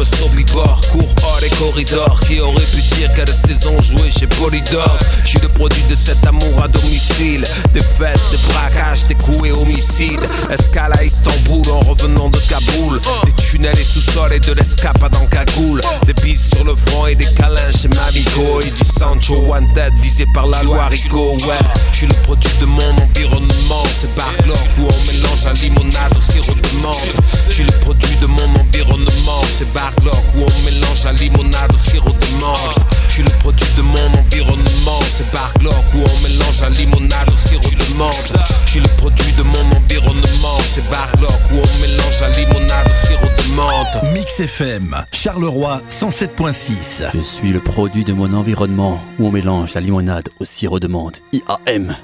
Comme 0.05 0.19
Sobibor, 0.19 0.81
cours 0.93 1.15
hors 1.23 1.39
les 1.41 1.49
corridors. 1.51 2.21
Qui 2.21 2.41
aurait 2.41 2.65
pu 2.65 2.83
dire 2.97 3.13
quelle 3.15 3.29
saison 3.29 3.81
jouée 3.81 4.11
chez 4.11 4.27
Polydor? 4.27 4.99
Je 5.25 5.31
suis 5.31 5.39
le 5.39 5.49
produit 5.49 5.83
de 5.85 5.95
cet 5.95 6.27
amour 6.27 6.63
à 6.63 6.69
domicile. 6.69 7.47
Des 7.73 7.81
fêtes, 7.81 8.21
des 8.31 8.53
braquages, 8.53 9.07
des 9.07 9.15
coups 9.15 9.49
et 9.49 9.53
homicides. 9.53 10.21
Escale 10.51 10.93
à 10.99 11.05
Istanbul 11.05 11.63
en 11.71 11.81
revenant 11.81 12.29
de 12.29 12.39
Kaboul. 12.39 13.01
Des 13.25 13.33
tunnels 13.33 13.79
et 13.79 13.85
sous-sols 13.85 14.33
et 14.35 14.41
de 14.41 14.53
l'escapade 14.53 15.15
en 15.17 15.27
cagoule. 15.27 15.81
Des 16.07 16.15
bises 16.15 16.51
sur 16.55 16.65
le 16.65 16.75
front 16.75 17.07
et 17.07 17.15
des 17.15 17.33
câlins 17.35 17.73
chez 17.73 17.89
Mamico. 17.89 18.61
Et 18.61 18.71
du 18.71 18.85
Sancho 18.99 19.37
Wanted 19.47 19.95
visé 20.03 20.27
par 20.35 20.47
la 20.47 20.63
loi 20.63 20.89
Rico. 20.89 21.37
Ouais, 21.47 21.59
je 21.93 22.07
le 22.07 22.15
produit 22.25 22.51
de 22.61 22.67
mon 22.67 22.97
environnement. 22.99 23.85
C'est 23.99 24.15
Barclay 24.15 24.53
où 24.79 24.83
on 24.83 25.13
mélange 25.13 25.45
la 25.45 25.53
limonade 25.55 26.13
au 26.17 26.33
sirop 26.33 26.55
de 26.55 26.83
menthe. 26.83 27.09
Je 27.49 27.55
suis 27.55 27.65
le 27.65 27.73
produit 27.79 28.17
de 28.17 28.27
mon 28.27 28.61
environnement. 28.61 29.43
C'est 29.57 29.73
Barclay 30.03 30.23
où 30.37 30.43
on 30.43 30.65
mélange 30.65 31.05
la 31.05 31.13
limonade 31.13 31.73
au 31.73 31.79
sirop 31.79 32.11
de 32.11 32.45
menthe. 32.45 32.79
Je 33.09 33.15
suis 33.15 33.23
le 33.23 33.31
produit 33.39 33.67
de 33.77 33.83
mon 33.83 34.19
environnement. 34.19 35.01
C'est 35.07 35.31
Barclay 35.33 35.69
où 35.95 35.99
on 35.99 36.23
mélange 36.23 36.61
la 36.61 36.71
limonade 36.71 37.29
au 37.29 37.49
sirop 37.49 37.63
de 37.63 37.99
menthe. 37.99 38.33
Je 38.67 38.71
suis 38.71 38.81
le 38.81 38.89
produit 38.97 39.33
de 39.33 39.43
mon 39.43 39.77
environnement. 39.77 40.59
C'est 40.63 40.89
Barlock 40.91 41.31
où 41.53 41.57
on 41.57 41.81
mélange 41.81 42.21
la 42.21 42.29
limonade 42.31 42.87
au 42.87 43.07
sirop 43.07 43.27
de 43.27 43.55
menthe. 43.55 44.13
Mix 44.13 44.41
FM, 44.41 44.97
Charleroi 45.13 45.81
107.6. 45.89 47.05
Je 47.15 47.21
suis 47.21 47.53
le 47.53 47.61
produit 47.61 48.05
de 48.05 48.13
mon 48.13 48.33
environnement 48.33 49.01
où 49.19 49.27
on 49.27 49.31
mélange 49.31 49.75
la 49.75 49.81
limonade 49.81 50.29
au 50.41 50.45
sirop 50.45 50.81
de 50.81 50.89
menthe. 50.89 51.23
IAM. 51.33 51.95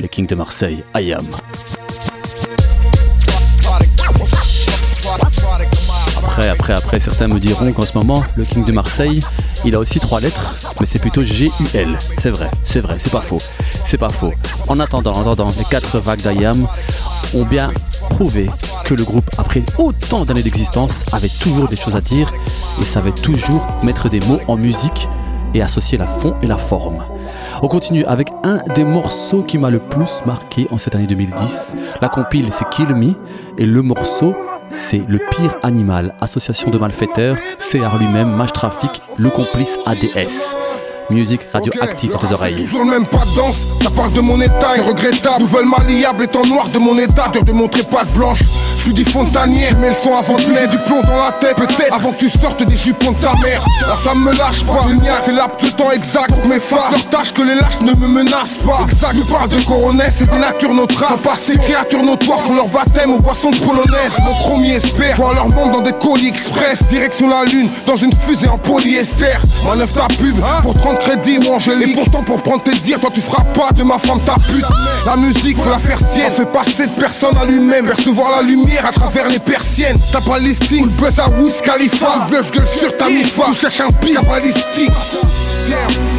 les 0.00 0.08
Kings 0.08 0.26
de 0.26 0.34
Marseille, 0.34 0.82
Ayam. 0.94 1.20
Après, 6.38 6.72
après, 6.72 7.00
certains 7.00 7.26
me 7.26 7.40
diront 7.40 7.72
qu'en 7.72 7.84
ce 7.84 7.98
moment, 7.98 8.22
le 8.36 8.44
King 8.44 8.64
de 8.64 8.70
Marseille, 8.70 9.24
il 9.64 9.74
a 9.74 9.78
aussi 9.80 9.98
trois 9.98 10.20
lettres, 10.20 10.54
mais 10.78 10.86
c'est 10.86 11.00
plutôt 11.00 11.24
G-U-L. 11.24 11.98
C'est 12.16 12.30
vrai, 12.30 12.48
c'est 12.62 12.80
vrai, 12.80 12.94
c'est 12.96 13.10
pas 13.10 13.20
faux. 13.20 13.40
C'est 13.84 13.98
pas 13.98 14.10
faux. 14.10 14.32
En 14.68 14.78
attendant, 14.78 15.14
en 15.14 15.22
attendant, 15.22 15.52
les 15.58 15.64
quatre 15.64 15.98
vagues 15.98 16.22
d'Ayam 16.22 16.68
ont 17.34 17.44
bien 17.44 17.70
prouvé 18.10 18.48
que 18.84 18.94
le 18.94 19.02
groupe, 19.02 19.28
après 19.36 19.64
autant 19.78 20.24
d'années 20.24 20.42
d'existence, 20.42 21.06
avait 21.12 21.28
toujours 21.28 21.66
des 21.66 21.76
choses 21.76 21.96
à 21.96 22.00
dire 22.00 22.30
et 22.80 22.84
savait 22.84 23.12
toujours 23.12 23.66
mettre 23.82 24.08
des 24.08 24.20
mots 24.20 24.40
en 24.46 24.56
musique 24.56 25.08
et 25.54 25.62
associer 25.62 25.98
la 25.98 26.06
fond 26.06 26.36
et 26.42 26.46
la 26.46 26.58
forme. 26.58 27.04
On 27.62 27.68
continue 27.68 28.04
avec 28.04 28.28
un 28.44 28.62
des 28.74 28.84
morceaux 28.84 29.42
qui 29.42 29.58
m'a 29.58 29.70
le 29.70 29.80
plus 29.80 30.20
marqué 30.24 30.68
en 30.70 30.78
cette 30.78 30.94
année 30.94 31.06
2010. 31.06 31.74
La 32.00 32.08
compile, 32.08 32.48
c'est 32.52 32.68
Kill 32.68 32.94
Me, 32.94 33.14
et 33.56 33.66
le 33.66 33.82
morceau, 33.82 34.36
c'est 34.70 35.02
Le 35.08 35.18
Pire 35.30 35.56
Animal, 35.62 36.14
association 36.20 36.70
de 36.70 36.78
malfaiteurs, 36.78 37.36
CR 37.58 37.98
lui-même, 37.98 38.30
Mage 38.30 38.52
Trafic, 38.52 39.02
le 39.16 39.30
complice 39.30 39.78
ADS. 39.86 40.56
Musique 41.10 41.40
radioactive 41.50 42.14
okay. 42.14 42.24
à 42.24 42.28
tes 42.28 42.34
oreilles. 42.34 42.56
Toujours 42.56 42.84
le 42.84 42.90
même 42.90 43.06
pas 43.06 43.24
de 43.24 43.36
danse, 43.36 43.66
ça 43.82 43.88
parle 43.90 44.12
de 44.12 44.20
mon 44.20 44.38
état, 44.42 44.68
c'est 44.74 44.82
regrettable. 44.82 45.40
Nouvelle 45.40 45.64
malliable 45.64 46.24
étant 46.24 46.44
noir 46.44 46.68
de 46.68 46.78
mon 46.78 46.98
état, 46.98 47.28
de 47.28 47.52
montrer 47.52 47.82
pas 47.82 48.04
de 48.04 48.10
blanche. 48.10 48.40
Je 48.76 48.82
suis 48.82 48.92
dit 48.92 49.04
fontanier, 49.04 49.68
mets 49.80 49.88
le 49.88 49.94
son 49.94 50.14
avant 50.14 50.36
de 50.36 50.46
mettre 50.46 50.70
du 50.70 50.78
plomb 50.78 51.00
dans 51.02 51.16
la 51.16 51.32
tête, 51.32 51.56
peut-être 51.56 51.92
avant 51.92 52.12
que 52.12 52.18
tu 52.18 52.28
sortes 52.28 52.62
des 52.62 52.76
jupons 52.76 53.12
de 53.12 53.16
ta 53.16 53.34
mère. 53.36 53.64
Là 53.88 53.96
ça 53.96 54.14
me 54.14 54.32
lâche 54.32 54.62
pas, 54.64 54.84
c'est 55.22 55.32
l'apte 55.32 55.64
de 55.64 55.70
temps 55.70 55.90
exact 55.90 56.32
pour 56.32 56.46
mes 56.46 56.60
phares 56.60 56.90
leur 56.92 57.04
tâche 57.08 57.32
que 57.32 57.42
les 57.42 57.54
lâches 57.54 57.80
ne 57.80 57.92
me 57.94 58.06
menacent 58.06 58.58
pas. 58.58 58.84
Exact, 58.84 59.14
je 59.16 59.32
parle 59.32 59.48
de 59.48 59.60
coronets, 59.62 60.10
c'est 60.14 60.30
des 60.30 60.38
natures 60.38 60.74
notre 60.74 61.06
Sans 61.06 61.16
passer, 61.16 61.56
créatures 61.58 62.02
notoires 62.02 62.40
font 62.40 62.54
leur 62.54 62.68
baptême 62.68 63.12
aux 63.12 63.18
boissons 63.18 63.50
de 63.50 63.56
polonaise. 63.56 64.16
Mon 64.24 64.34
premier 64.48 64.74
espère, 64.74 65.16
voir 65.16 65.34
leur 65.34 65.48
monde 65.48 65.72
dans 65.72 65.80
des 65.80 65.92
colis 65.92 66.28
express, 66.28 66.84
direction 66.84 67.28
la 67.28 67.44
lune, 67.44 67.68
dans 67.86 67.96
une 67.96 68.12
fusée 68.12 68.48
en 68.48 68.58
polyester. 68.58 69.38
Manœuvre 69.66 69.92
ta 69.92 70.06
pub 70.08 70.36
pour 70.62 70.74
30 70.74 70.97
crédit 70.98 71.38
ou 71.38 71.52
angélique 71.52 71.88
Et 71.88 71.94
pourtant 71.94 72.22
pour 72.22 72.42
prendre 72.42 72.62
tes 72.62 72.74
dires 72.74 73.00
Toi 73.00 73.10
tu 73.12 73.20
feras 73.20 73.44
pas 73.44 73.70
de 73.72 73.82
ma 73.82 73.98
femme 73.98 74.20
ta 74.24 74.34
pute. 74.34 74.64
La 75.06 75.16
musique 75.16 75.56
faut 75.56 75.70
la 75.70 75.78
faire 75.78 75.98
sienne. 75.98 76.30
Fait 76.30 76.46
passer 76.46 76.86
de 76.86 76.92
personne 76.92 77.36
à 77.40 77.44
lui-même. 77.44 77.86
Percevoir 77.86 78.30
la 78.36 78.42
lumière 78.42 78.84
à 78.86 78.92
travers 78.92 79.28
les 79.28 79.38
persiennes. 79.38 79.98
T'as 80.12 80.20
pas 80.20 80.38
listing. 80.38 80.84
Le 80.84 80.90
buzz 80.90 81.18
à 81.18 81.28
Wiz 81.28 81.60
Khalifa. 81.60 82.26
Tu 82.26 82.32
bluffes 82.32 82.52
gueule 82.52 82.68
sur 82.68 82.96
ta 82.96 83.08
mifa. 83.08 83.44
Tu 83.52 83.60
cherches 83.60 83.80
un 83.80 83.90
pire 83.90 84.22
balistique 84.24 84.90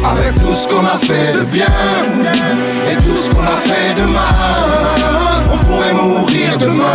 Avec 0.04 0.34
tout 0.36 0.54
ce 0.54 0.68
qu'on 0.68 0.84
a 0.84 0.98
fait 0.98 1.32
de 1.32 1.44
bien. 1.44 1.66
Et 2.90 2.96
tout 2.96 3.16
ce 3.16 3.34
qu'on 3.34 3.42
a 3.42 3.56
fait 3.58 4.00
de 4.00 4.06
mal. 4.06 4.24
On 5.52 5.58
pourrait 5.58 5.94
mourir 5.94 6.58
demain. 6.58 6.92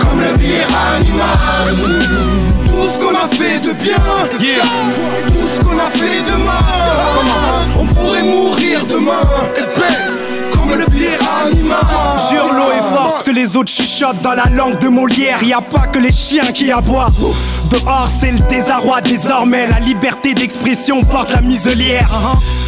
Comme 0.00 0.20
le 0.20 0.38
pire 0.38 0.68
animal 0.96 2.17
ce 2.98 3.04
qu'on 3.04 3.14
a 3.14 3.28
fait 3.28 3.60
de 3.60 3.72
bien, 3.72 3.96
yeah. 4.40 4.62
et 5.18 5.26
tout 5.26 5.46
ce 5.46 5.60
qu'on 5.60 5.78
a 5.78 5.88
fait 5.88 6.22
de 6.30 6.36
mal. 6.36 7.68
On 7.78 7.86
pourrait 7.86 8.22
mourir 8.22 8.86
demain, 8.86 9.22
et 9.56 9.78
ben, 9.78 10.07
le 10.76 10.84
pire 10.86 11.18
animal. 11.44 11.78
Jure 12.30 12.52
l'eau 12.52 12.70
et 12.76 12.94
force 12.94 13.22
que 13.22 13.30
les 13.30 13.56
autres 13.56 13.72
chuchotent 13.72 14.20
dans 14.22 14.34
la 14.34 14.46
langue 14.46 14.78
de 14.78 14.88
Molière. 14.88 15.42
Y 15.42 15.52
a 15.52 15.60
pas 15.60 15.86
que 15.92 15.98
les 15.98 16.12
chiens 16.12 16.52
qui 16.52 16.70
aboient. 16.70 17.08
Dehors, 17.70 18.08
c'est 18.20 18.32
le 18.32 18.38
désarroi 18.48 19.00
désormais. 19.00 19.66
La 19.66 19.80
liberté 19.80 20.34
d'expression 20.34 21.02
porte 21.02 21.32
la 21.32 21.40
muselière. 21.40 22.08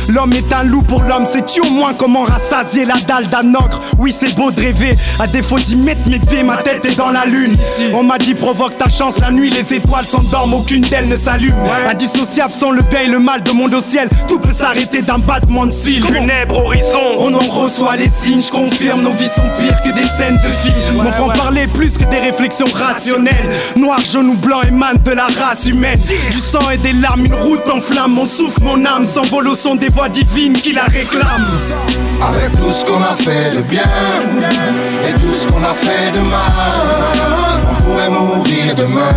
L'homme 0.08 0.32
est 0.32 0.52
un 0.52 0.64
loup 0.64 0.82
pour 0.82 1.02
l'homme, 1.02 1.24
sais-tu 1.24 1.60
au 1.60 1.70
moins 1.70 1.94
comment 1.94 2.24
rassasier 2.24 2.84
la 2.84 2.96
dalle 3.06 3.28
d'un 3.28 3.54
ogre? 3.54 3.80
Oui, 3.98 4.12
c'est 4.18 4.34
beau 4.34 4.50
de 4.50 4.60
rêver, 4.60 4.96
à 5.20 5.28
défaut 5.28 5.58
d'y 5.58 5.76
mettre 5.76 6.08
mes 6.08 6.18
pieds, 6.18 6.42
ma 6.42 6.56
tête 6.56 6.84
est 6.84 6.96
dans 6.96 7.10
la 7.10 7.26
lune. 7.26 7.56
On 7.94 8.02
m'a 8.02 8.18
dit 8.18 8.34
provoque 8.34 8.76
ta 8.76 8.88
chance 8.88 9.18
la 9.20 9.30
nuit, 9.30 9.50
les 9.50 9.72
étoiles 9.72 10.04
s'endorment, 10.04 10.54
aucune 10.54 10.82
d'elles 10.82 11.08
ne 11.08 11.16
s'allume. 11.16 11.54
Indissociable 11.88 12.52
sont 12.52 12.72
le 12.72 12.82
bien 12.82 13.02
et 13.02 13.06
le 13.06 13.20
mal 13.20 13.44
de 13.44 13.52
monde 13.52 13.72
au 13.72 13.80
ciel, 13.80 14.08
tout 14.26 14.40
peut 14.40 14.52
s'arrêter 14.52 15.02
d'un 15.02 15.18
battement 15.18 15.66
de 15.66 15.70
cils. 15.70 16.04
Funèbre 16.04 16.56
horizon, 16.56 17.16
on 17.18 17.32
en 17.32 17.38
reçoit 17.38 17.89
les 17.96 18.08
signes, 18.08 18.40
je 18.40 18.50
confirme, 18.50 19.02
nos 19.02 19.12
vies 19.12 19.28
sont 19.28 19.48
pires 19.58 19.80
que 19.82 19.90
des 19.90 20.06
scènes 20.06 20.36
de 20.36 20.48
films. 20.48 21.02
Mon 21.02 21.10
franc 21.10 21.28
parler 21.28 21.66
plus 21.66 21.96
que 21.96 22.04
des 22.04 22.18
réflexions 22.18 22.66
rationnelles. 22.72 23.50
Noir, 23.76 23.98
jaune 24.00 24.30
ou 24.30 24.36
blanc 24.36 24.62
émane 24.62 24.98
de 24.98 25.10
la 25.12 25.26
race 25.26 25.66
humaine. 25.66 25.98
Du 26.30 26.38
sang 26.38 26.70
et 26.70 26.78
des 26.78 26.92
larmes, 26.92 27.26
une 27.26 27.34
route 27.34 27.68
en 27.70 27.80
flamme, 27.80 28.12
mon 28.12 28.24
souffle, 28.24 28.62
mon 28.62 28.84
âme 28.84 29.04
s'envole 29.04 29.48
au 29.48 29.54
son 29.54 29.74
des 29.74 29.88
voix 29.88 30.08
divine 30.08 30.52
qui 30.52 30.72
la 30.72 30.84
réclame. 30.84 31.46
Avec 32.22 32.52
tout 32.52 32.72
ce 32.72 32.84
qu'on 32.84 33.02
a 33.02 33.14
fait 33.14 33.56
de 33.56 33.62
bien 33.62 33.82
et 35.08 35.14
tout 35.14 35.34
ce 35.34 35.46
qu'on 35.46 35.62
a 35.62 35.74
fait 35.74 36.10
de 36.12 36.20
mal, 36.20 36.40
on 37.70 37.82
pourrait 37.82 38.10
mourir 38.10 38.74
demain 38.76 39.10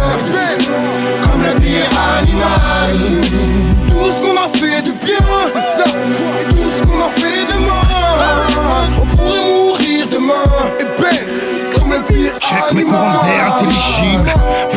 comme 1.21 1.41
le 1.41 1.59
pire 1.59 1.89
animal. 2.19 3.21
Tout 3.87 4.11
ce 4.11 4.21
qu'on 4.25 4.37
a 4.37 4.47
fait 4.57 4.81
de 4.81 4.91
bien, 5.05 5.17
c'est 5.53 5.61
ça, 5.61 5.89
et 6.41 6.45
tout 6.47 6.71
ce 6.77 6.82
on 9.01 9.05
pourrait 9.15 9.45
mourir 9.45 10.07
demain. 10.11 10.34
Et 10.80 11.01
ben, 11.01 11.75
comme 11.75 11.91
le 11.91 12.01
pire 12.01 12.34
Check 12.39 12.73
mes 12.73 12.84
courants 12.84 13.23
d'air 13.23 13.55
intelligibles, 13.55 14.34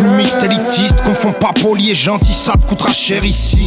plumiste, 0.06 0.42
élitiste, 0.42 1.02
confond 1.04 1.32
pas 1.32 1.52
poli 1.52 1.90
et 1.90 1.94
gentil, 1.94 2.34
ça 2.34 2.52
te 2.52 2.66
coûtera 2.66 2.92
cher 2.92 3.24
ici. 3.24 3.66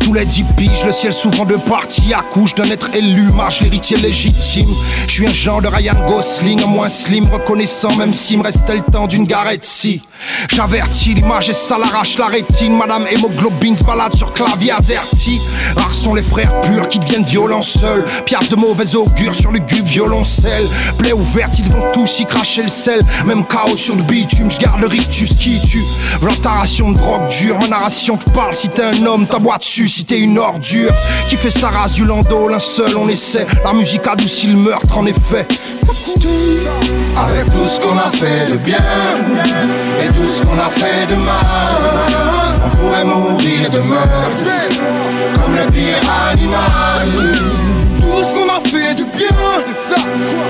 Tous 0.00 0.12
les 0.14 0.24
dix 0.24 0.44
piges, 0.56 0.84
le 0.84 0.92
ciel 0.92 1.12
s'ouvre 1.12 1.42
en 1.42 1.44
deux 1.44 1.58
parties 1.58 2.14
Accouche 2.14 2.54
d'un 2.54 2.64
être 2.64 2.94
élu, 2.94 3.28
marche 3.36 3.60
l'héritier 3.60 3.96
légitime. 3.96 4.68
Je 5.06 5.12
suis 5.12 5.26
un 5.26 5.32
genre 5.32 5.60
de 5.60 5.68
Ryan 5.68 5.94
Gosling, 6.06 6.64
moins 6.66 6.88
slim 6.88 7.26
Reconnaissant 7.30 7.94
même 7.96 8.14
s'il 8.14 8.38
me 8.38 8.44
restait 8.44 8.76
le 8.76 8.82
temps 8.82 9.06
d'une 9.06 9.26
garette 9.26 9.64
si. 9.64 10.02
J'avertis, 10.50 11.14
l'image 11.14 11.48
et 11.48 11.52
ça 11.52 11.78
l'arrache 11.78 12.18
la 12.18 12.26
rétine. 12.26 12.76
Madame 12.76 13.06
hémoglobine 13.10 13.76
se 13.76 13.84
balade 13.84 14.14
sur 14.14 14.32
clavier 14.32 14.72
averti 14.72 15.40
Rares 15.76 15.94
sont 15.94 16.14
les 16.14 16.22
frères 16.22 16.60
purs 16.62 16.88
qui 16.88 16.98
deviennent 16.98 17.24
violents 17.24 17.62
seuls. 17.62 18.04
Pierre 18.24 18.48
de 18.48 18.56
mauvais 18.56 18.94
augure 18.94 19.34
sur 19.34 19.52
le 19.52 19.60
violoncelle. 19.84 20.66
Plaie 20.98 21.12
ouverte, 21.12 21.58
ils 21.58 21.70
vont 21.70 21.92
tous 21.92 22.20
y 22.20 22.26
cracher 22.26 22.62
le 22.62 22.68
sel. 22.68 23.00
Même 23.26 23.46
chaos 23.46 23.76
sur 23.76 23.96
le 23.96 24.02
bitume, 24.02 24.50
je 24.50 24.58
garde 24.58 24.80
le 24.80 24.86
rictus 24.86 25.34
qui 25.34 25.60
tue 25.60 25.77
Vlantaration 26.20 26.92
de 26.92 26.98
drogue 26.98 27.28
dure, 27.28 27.58
ma 27.60 27.68
narration 27.68 28.16
te 28.16 28.30
parle 28.30 28.54
Si 28.54 28.68
t'es 28.68 28.82
un 28.82 29.06
homme, 29.06 29.26
ta 29.26 29.38
boîte 29.38 29.60
dessus. 29.60 29.88
Si 29.88 30.04
t'es 30.04 30.18
une 30.18 30.38
ordure 30.38 30.92
Qui 31.28 31.36
fait 31.36 31.50
sa 31.50 31.68
race 31.68 31.92
du 31.92 32.04
landau, 32.04 32.48
l'un 32.48 32.58
seul 32.58 32.96
on 32.96 33.08
essaie. 33.08 33.46
La 33.64 33.72
musique 33.72 34.06
adoucit 34.06 34.48
le 34.48 34.56
meurtre 34.56 34.96
en 34.96 35.06
effet. 35.06 35.46
Avec 37.16 37.46
tout 37.46 37.66
ce 37.66 37.80
qu'on 37.80 37.96
a 37.96 38.10
fait 38.10 38.50
de 38.50 38.56
bien 38.58 38.76
Et 40.02 40.08
tout 40.08 40.30
ce 40.30 40.42
qu'on 40.42 40.58
a 40.58 40.68
fait 40.68 41.06
de 41.06 41.16
mal 41.16 41.34
On 42.66 42.76
pourrait 42.76 43.04
mourir 43.04 43.70
demain 43.70 44.02
Comme 45.34 45.54
le 45.54 45.70
pire 45.72 45.96
animal 46.30 47.32
Tout 47.98 48.22
ce 48.22 48.34
qu'on 48.34 48.48
a 48.48 48.60
fait 48.60 48.94
de 48.94 49.04
bien, 49.16 49.28
c'est 49.64 49.74
ça 49.74 50.00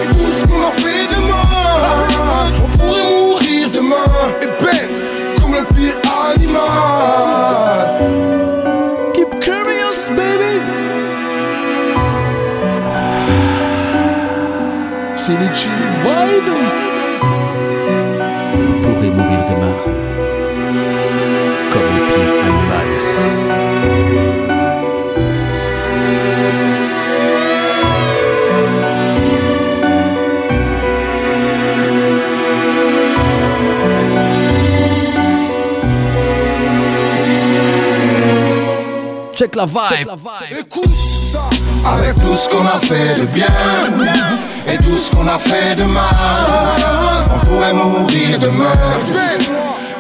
Et 0.03 0.11
tout 0.11 0.33
ce 0.41 0.47
qu'on 0.47 0.61
a 0.61 0.73
fait 0.73 1.07
de 1.15 1.21
mal 1.23 2.53
On 2.65 2.77
pourrait 2.77 3.09
mourir 3.09 3.71
demain. 3.73 3.97
Et 4.43 4.47
ben, 4.47 4.51
comme 4.51 4.67
le 4.67 4.67
pire 4.69 4.88
Keep 9.15 9.41
curious, 9.41 10.09
baby. 10.11 10.55
Chili 15.23 15.49
chili 15.55 15.87
vibes. 16.03 16.63
Pourrait 18.83 19.11
mourir 19.11 19.45
demain 19.45 19.98
Check 39.39 39.55
la 39.55 39.67
vibe. 39.67 40.09
Écoute 40.51 40.93
ça. 40.93 41.39
Avec 41.89 42.17
tout 42.17 42.37
ce 42.37 42.49
qu'on 42.49 42.67
a 42.67 42.81
fait 42.81 43.21
de 43.21 43.27
bien 43.27 43.47
Et 44.67 44.77
tout 44.79 44.99
ce 44.99 45.15
qu'on 45.15 45.29
a 45.29 45.39
fait 45.39 45.77
de 45.77 45.85
mal 45.85 46.03
On 47.33 47.39
pourrait 47.47 47.73
mourir 47.73 48.37
demain 48.41 48.73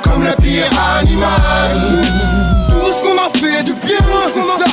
Comme 0.02 0.24
le 0.24 0.32
pire 0.42 0.68
animal 0.98 2.04
Tout 2.68 2.90
ce 2.90 3.04
qu'on 3.04 3.16
a 3.16 3.30
fait 3.30 3.62
de 3.62 3.74
bien, 3.74 3.96
c'est 4.34 4.42
ça. 4.42 4.64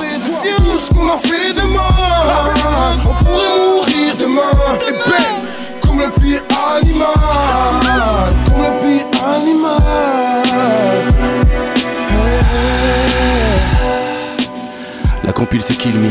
Et 0.44 0.56
tout 0.56 0.80
ce 0.84 0.92
qu'on 0.92 1.10
a 1.10 1.18
fait 1.18 1.54
de 1.54 1.62
mal, 1.68 2.98
on 3.08 3.24
pourrait 3.24 3.56
mourir 3.60 4.16
demain. 4.18 4.80
Et 4.88 4.94
ben, 4.94 5.26
comme 5.88 6.00
le 6.00 6.10
pire 6.20 6.42
animal, 6.76 7.06
comme 8.48 8.64
le 8.64 8.72
pire 8.82 9.06
animal. 9.24 10.16
La 15.26 15.34
compile 15.34 15.64
c'est 15.64 15.74
Kill 15.74 15.96
Me. 15.96 16.10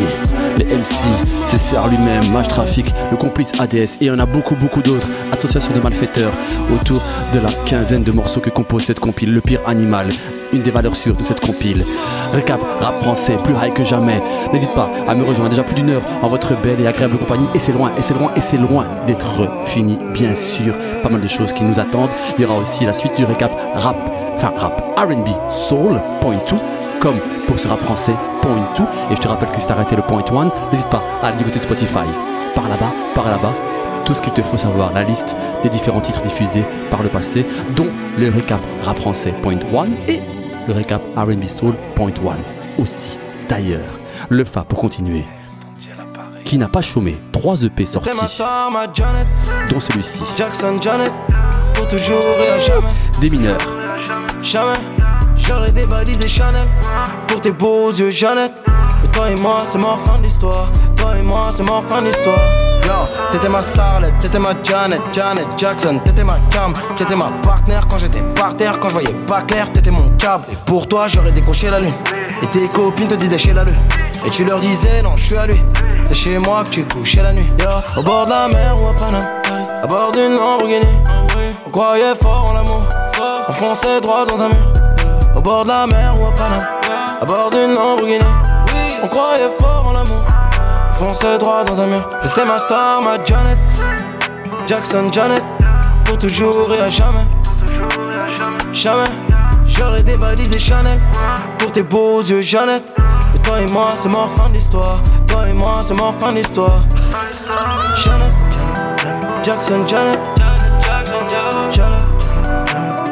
Les 0.58 0.64
MC, 0.64 1.06
c'est 1.48 1.58
Serre 1.58 1.86
lui-même, 1.88 2.32
Mage 2.32 2.48
Trafic, 2.48 2.92
le 3.10 3.16
complice 3.16 3.52
ADS, 3.60 3.74
et 3.74 3.88
il 4.02 4.06
y 4.06 4.10
en 4.10 4.18
a 4.18 4.26
beaucoup, 4.26 4.56
beaucoup 4.56 4.82
d'autres. 4.82 5.08
Association 5.32 5.72
de 5.72 5.80
malfaiteurs, 5.80 6.32
autour 6.72 7.00
de 7.32 7.38
la 7.38 7.50
quinzaine 7.64 8.02
de 8.02 8.12
morceaux 8.12 8.40
que 8.40 8.50
compose 8.50 8.82
cette 8.82 9.00
compile. 9.00 9.32
Le 9.32 9.40
pire 9.40 9.60
animal, 9.66 10.08
une 10.52 10.62
des 10.62 10.70
valeurs 10.72 10.96
sûres 10.96 11.16
de 11.16 11.22
cette 11.22 11.40
compile. 11.40 11.84
Récap, 12.32 12.60
rap 12.80 13.00
français, 13.02 13.36
plus 13.44 13.54
high 13.54 13.72
que 13.72 13.84
jamais. 13.84 14.20
N'hésite 14.52 14.74
pas 14.74 14.90
à 15.08 15.14
me 15.14 15.24
rejoindre 15.24 15.50
déjà 15.50 15.62
plus 15.62 15.74
d'une 15.74 15.90
heure 15.90 16.02
en 16.22 16.28
votre 16.28 16.60
belle 16.60 16.80
et 16.80 16.86
agréable 16.86 17.18
compagnie. 17.18 17.46
Et 17.54 17.60
c'est 17.60 17.72
loin, 17.72 17.92
et 17.96 18.02
c'est 18.02 18.14
loin, 18.14 18.32
et 18.36 18.40
c'est 18.40 18.58
loin 18.58 18.86
d'être 19.06 19.48
fini, 19.64 19.96
bien 20.12 20.34
sûr. 20.34 20.74
Pas 21.02 21.08
mal 21.08 21.20
de 21.20 21.28
choses 21.28 21.52
qui 21.52 21.62
nous 21.62 21.78
attendent. 21.78 22.10
Il 22.38 22.42
y 22.42 22.44
aura 22.44 22.58
aussi 22.58 22.84
la 22.84 22.92
suite 22.92 23.16
du 23.16 23.24
récap 23.24 23.52
rap, 23.76 23.96
enfin 24.36 24.52
rap 24.56 24.82
RB 24.96 25.28
Soul, 25.50 26.00
point 26.20 26.40
2 26.48 26.56
comme 27.04 27.18
pour 27.46 27.58
ce 27.58 27.68
rap 27.68 27.78
français, 27.80 28.14
point 28.40 28.56
2. 28.78 28.82
Et 29.12 29.16
je 29.16 29.20
te 29.20 29.28
rappelle 29.28 29.50
que 29.50 29.60
si 29.60 29.66
t'as 29.66 29.74
arrêté 29.74 29.94
le 29.94 30.02
point 30.02 30.24
1, 30.26 30.44
n'hésite 30.72 30.88
pas 30.88 31.02
à 31.22 31.28
aller 31.28 31.40
écouter 31.40 31.60
Spotify. 31.60 32.08
Par 32.54 32.66
là-bas, 32.66 32.92
par 33.14 33.28
là-bas, 33.28 33.52
tout 34.06 34.14
ce 34.14 34.22
qu'il 34.22 34.32
te 34.32 34.42
faut 34.42 34.56
savoir, 34.56 34.92
la 34.94 35.02
liste 35.02 35.36
des 35.62 35.68
différents 35.68 36.00
titres 36.00 36.22
diffusés 36.22 36.64
par 36.90 37.02
le 37.02 37.10
passé, 37.10 37.46
dont 37.76 37.90
le 38.18 38.30
récap 38.30 38.60
rap 38.82 38.96
français 38.96 39.34
point 39.42 39.54
1 39.54 40.10
et 40.10 40.22
le 40.66 40.72
récap 40.72 41.02
RB 41.14 41.44
Soul 41.44 41.74
Point 41.94 42.14
One 42.24 42.40
aussi. 42.78 43.18
D'ailleurs, 43.50 44.00
le 44.30 44.44
Fa 44.44 44.64
pour 44.64 44.78
continuer, 44.78 45.26
qui 46.46 46.56
n'a 46.56 46.68
pas 46.68 46.80
chômé, 46.80 47.16
3 47.32 47.64
EP 47.64 47.84
sortis, 47.84 48.10
dont 49.70 49.80
celui-ci. 49.80 50.22
Jackson 50.36 50.78
Janet, 50.80 51.12
pour 51.74 51.86
toujours. 51.86 52.20
Des 53.20 53.28
mineurs. 53.28 53.58
J'aurais 55.46 55.72
dévalisé 55.72 56.26
Chanel, 56.26 56.68
pour 57.28 57.40
tes 57.40 57.52
beaux 57.52 57.90
yeux 57.90 58.10
Jeannette. 58.10 58.52
Et 59.04 59.08
toi 59.08 59.30
et 59.30 59.40
moi, 59.40 59.58
c'est 59.60 59.78
ma 59.78 59.96
fin 60.04 60.18
d'histoire. 60.18 60.66
Toi 60.96 61.18
et 61.18 61.22
moi, 61.22 61.44
c'est 61.50 61.64
ma 61.64 61.80
fin 61.82 62.02
d'histoire. 62.02 62.38
Yo, 62.84 62.92
t'étais 63.30 63.48
ma 63.48 63.62
starlet, 63.62 64.12
t'étais 64.20 64.38
ma 64.38 64.50
Janet, 64.62 65.00
Janet 65.12 65.46
Jackson, 65.56 66.00
t'étais 66.04 66.24
ma 66.24 66.38
cam, 66.50 66.72
t'étais 66.96 67.16
ma 67.16 67.30
partenaire 67.42 67.86
quand 67.88 67.98
j'étais 67.98 68.22
par 68.34 68.54
terre, 68.56 68.78
quand 68.78 68.90
je 68.90 68.94
voyais 68.94 69.14
pas 69.26 69.42
clair, 69.42 69.72
t'étais 69.72 69.90
mon 69.90 70.10
câble. 70.18 70.44
Et 70.52 70.56
pour 70.66 70.86
toi, 70.86 71.06
j'aurais 71.08 71.32
décroché 71.32 71.70
la 71.70 71.80
lune. 71.80 71.94
Et 72.42 72.46
tes 72.46 72.68
copines 72.68 73.08
te 73.08 73.14
disaient 73.14 73.38
chez 73.38 73.54
la 73.54 73.64
lune. 73.64 73.78
Et 74.26 74.30
tu 74.30 74.44
leur 74.44 74.58
disais 74.58 75.02
non, 75.02 75.16
je 75.16 75.24
suis 75.24 75.36
à 75.36 75.46
lui. 75.46 75.60
C'est 76.06 76.14
chez 76.14 76.38
moi 76.38 76.64
que 76.64 76.70
tu 76.70 76.84
couchais 76.84 77.22
la 77.22 77.32
nuit. 77.32 77.50
Au 77.96 78.02
bord 78.02 78.26
de 78.26 78.30
la 78.30 78.48
mer 78.48 78.76
ou 78.80 78.88
à 78.88 78.94
Paname, 78.94 79.22
à 79.82 79.86
bord 79.86 80.12
d'une 80.12 80.34
Lamborghini. 80.34 80.86
On 81.66 81.70
croyait 81.70 82.14
fort 82.20 82.46
en 82.50 82.52
l'amour, 82.52 82.82
on 83.48 83.52
fonçait 83.52 84.00
droit 84.00 84.26
dans 84.26 84.40
un 84.40 84.48
mur. 84.48 84.73
Bord 85.44 85.64
de 85.64 85.68
la 85.68 85.86
mer 85.86 86.18
ou 86.18 86.24
à 86.24 86.32
Paname, 86.32 86.58
à 87.20 87.24
bord 87.26 87.50
d'une 87.50 87.74
Lamborghini. 87.74 88.24
On 89.02 89.08
croyait 89.08 89.50
fort 89.60 89.88
en 89.88 89.92
l'amour. 89.92 90.26
Fonçait 90.94 91.36
droit 91.36 91.62
dans 91.64 91.82
un 91.82 91.86
mur. 91.86 92.08
T'étais 92.22 92.46
ma 92.46 92.58
star, 92.58 93.02
ma 93.02 93.22
Janet. 93.22 93.58
Jackson 94.66 95.12
Janet. 95.12 95.42
Pour 96.06 96.16
toujours 96.16 96.74
et 96.74 96.80
à 96.80 96.88
jamais. 96.88 97.26
Jamais. 98.72 99.04
J'aurais 99.66 100.02
dévalisé 100.02 100.58
Chanel. 100.58 100.98
Pour 101.58 101.72
tes 101.72 101.82
beaux 101.82 102.22
yeux, 102.22 102.40
Jeannette. 102.40 102.90
Et 103.34 103.38
toi 103.40 103.60
et 103.60 103.70
moi, 103.70 103.90
c'est 103.90 104.08
mort 104.08 104.30
fin 104.34 104.48
d'histoire. 104.48 104.96
Toi 105.26 105.46
et 105.50 105.52
moi, 105.52 105.74
c'est 105.82 105.98
mort 105.98 106.14
fin 106.18 106.32
d'histoire. 106.32 106.84
Janet. 108.02 108.32
Jackson 109.42 109.86
Janet. 109.86 110.18
Janet. 111.70 112.02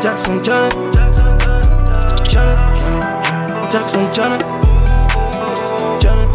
Jackson 0.01 0.41
Janet. 0.43 0.73
Janet. 0.73 1.02
Jackson 3.73 4.07
Janet. 4.13 4.45
Janet. 5.99 6.29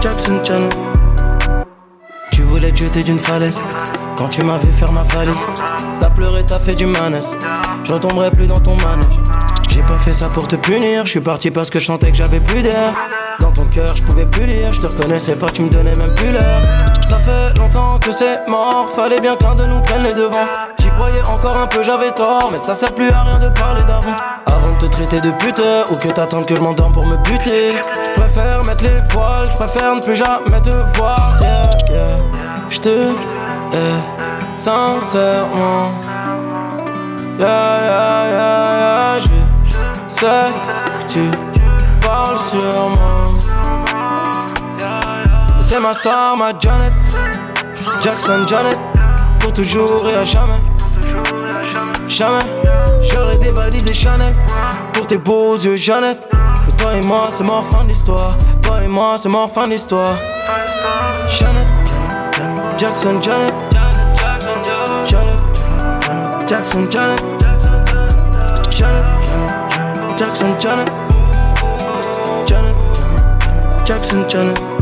Jackson 0.00 0.40
Janet. 0.42 0.76
Tu 2.32 2.42
voulais 2.42 2.72
te 2.72 2.78
jeter 2.78 3.04
d'une 3.04 3.20
falaise 3.20 3.56
quand 4.18 4.28
tu 4.30 4.42
m'as 4.42 4.56
vu 4.56 4.72
faire 4.72 4.90
ma 4.90 5.04
valise. 5.04 5.38
T'as 6.00 6.10
pleuré, 6.10 6.44
t'as 6.44 6.58
fait 6.58 6.74
du 6.74 6.86
manès. 6.86 7.24
Je 7.84 7.92
retomberai 7.92 8.32
plus 8.32 8.48
dans 8.48 8.58
ton 8.58 8.74
manège. 8.78 9.20
J'ai 9.68 9.82
pas 9.82 9.98
fait 9.98 10.12
ça 10.12 10.28
pour 10.34 10.48
te 10.48 10.56
punir, 10.56 11.04
je 11.04 11.10
suis 11.10 11.20
parti 11.20 11.52
parce 11.52 11.70
que 11.70 11.78
je 11.78 11.84
sentais 11.84 12.10
que 12.10 12.16
j'avais 12.16 12.40
plus 12.40 12.62
d'air. 12.62 12.96
Dans 13.40 13.50
ton 13.50 13.64
cœur, 13.66 13.94
je 13.94 14.02
pouvais 14.02 14.26
plus 14.26 14.46
lire, 14.46 14.72
je 14.72 14.80
te 14.80 14.86
reconnaissais 14.86 15.36
pas, 15.36 15.46
tu 15.50 15.62
me 15.62 15.70
donnais 15.70 15.94
même 15.94 16.14
plus 16.14 16.32
l'heure. 16.32 16.62
Ça 17.08 17.18
fait 17.18 17.58
longtemps 17.58 17.98
que 17.98 18.12
c'est 18.12 18.48
mort, 18.48 18.88
fallait 18.94 19.20
bien 19.20 19.36
que 19.36 19.44
l'un 19.44 19.54
de 19.54 19.64
nous 19.66 19.80
prenne 19.80 20.02
les 20.02 20.14
devants. 20.14 20.48
J'y 20.78 20.88
croyais 20.90 21.22
encore 21.28 21.56
un 21.56 21.66
peu, 21.66 21.82
j'avais 21.82 22.12
tort, 22.12 22.50
mais 22.52 22.58
ça 22.58 22.74
sert 22.74 22.94
plus 22.94 23.10
à 23.10 23.22
rien 23.22 23.38
de 23.38 23.48
parler 23.48 23.82
d'avant. 23.82 24.16
Avant 24.46 24.72
de 24.72 24.86
te 24.86 24.92
traiter 24.92 25.20
de 25.20 25.30
pute, 25.32 25.62
ou 25.90 25.96
que 25.96 26.08
t'attendes 26.08 26.46
que 26.46 26.54
je 26.56 26.60
m'endorme 26.60 26.92
pour 26.92 27.06
me 27.06 27.16
buter. 27.16 27.70
Je 27.72 28.20
préfère 28.20 28.64
mettre 28.64 28.82
les 28.82 29.00
voiles, 29.14 29.48
je 29.50 29.56
préfère 29.56 29.96
ne 29.96 30.00
plus 30.00 30.14
jamais 30.14 30.60
te 30.62 30.70
voir. 30.98 31.38
Yeah, 31.40 31.90
yeah. 31.90 32.18
Je 32.68 32.80
te 32.80 33.12
sincèrement. 34.54 35.90
Yeah, 37.36 37.48
yeah, 37.48 38.30
yeah, 38.30 39.18
yeah, 39.18 39.18
je 39.18 39.26
sais 40.08 40.52
que 41.00 41.12
tu 41.12 41.30
parles 42.00 42.38
sûrement. 42.38 43.23
Ma 45.80 45.92
star, 45.92 46.36
ma 46.36 46.52
Janet. 46.58 46.92
Jackson 48.00 48.46
Janet. 48.46 48.78
Pour 49.40 49.52
toujours 49.52 50.08
et 50.08 50.14
à 50.14 50.22
jamais. 50.22 50.60
Jamais. 52.06 52.44
J'aurais 53.02 53.36
dévalisé 53.38 53.92
Chanel. 53.92 54.34
Pour 54.92 55.06
tes 55.06 55.18
beaux 55.18 55.56
yeux, 55.56 55.76
Jeannette. 55.76 56.22
Et 56.68 56.72
toi 56.76 56.94
et 56.94 57.04
moi, 57.06 57.24
c'est 57.30 57.42
mort 57.42 57.66
fin 57.66 57.84
d'histoire. 57.84 58.34
Toi 58.62 58.84
et 58.84 58.88
moi, 58.88 59.16
c'est 59.20 59.28
mort 59.28 59.50
fin 59.50 59.66
d'histoire. 59.66 60.16
Janet. 61.28 61.66
Jackson 62.78 63.20
Janet. 63.20 63.52
Janet. 65.04 65.38
Jackson 66.46 66.88
Janet. 66.88 67.22
Janet. 68.70 69.04
Jackson 70.16 70.54
Janet. 70.60 70.92
Janet. 72.46 72.74
Jackson 73.84 74.24
Janet. 74.28 74.73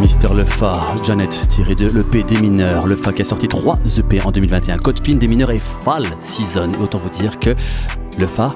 Mister 0.00 0.32
Lefa, 0.34 0.72
Janet, 1.06 1.48
tiré 1.48 1.74
de 1.74 1.86
l'EP 1.86 2.22
des 2.22 2.40
mineurs. 2.40 2.86
Lefa 2.86 3.12
qui 3.12 3.20
a 3.20 3.24
sorti 3.24 3.48
3 3.48 3.78
EP 3.98 4.22
en 4.24 4.30
2021. 4.30 4.78
Code 4.78 5.02
PIN 5.02 5.16
des 5.16 5.28
mineurs 5.28 5.50
et 5.50 5.58
Fall 5.58 6.04
Season. 6.20 6.68
Et 6.70 6.82
autant 6.82 6.98
vous 6.98 7.10
dire 7.10 7.38
que 7.38 7.50
Lefa 8.18 8.46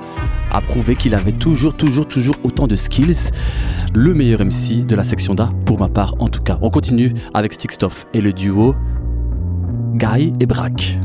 a 0.50 0.60
prouvé 0.62 0.96
qu'il 0.96 1.14
avait 1.14 1.32
toujours, 1.32 1.74
toujours, 1.74 2.08
toujours 2.08 2.34
autant 2.44 2.66
de 2.66 2.76
skills. 2.76 3.30
Le 3.94 4.14
meilleur 4.14 4.40
MC 4.40 4.86
de 4.86 4.96
la 4.96 5.04
section 5.04 5.34
d'A, 5.34 5.50
pour 5.66 5.78
ma 5.78 5.88
part 5.88 6.14
en 6.18 6.28
tout 6.28 6.42
cas. 6.42 6.58
On 6.62 6.70
continue 6.70 7.12
avec 7.34 7.52
Stickstoff 7.52 8.06
et 8.14 8.22
le 8.22 8.32
duo 8.32 8.74
Guy 9.96 10.32
et 10.40 10.46
Brack. 10.46 10.98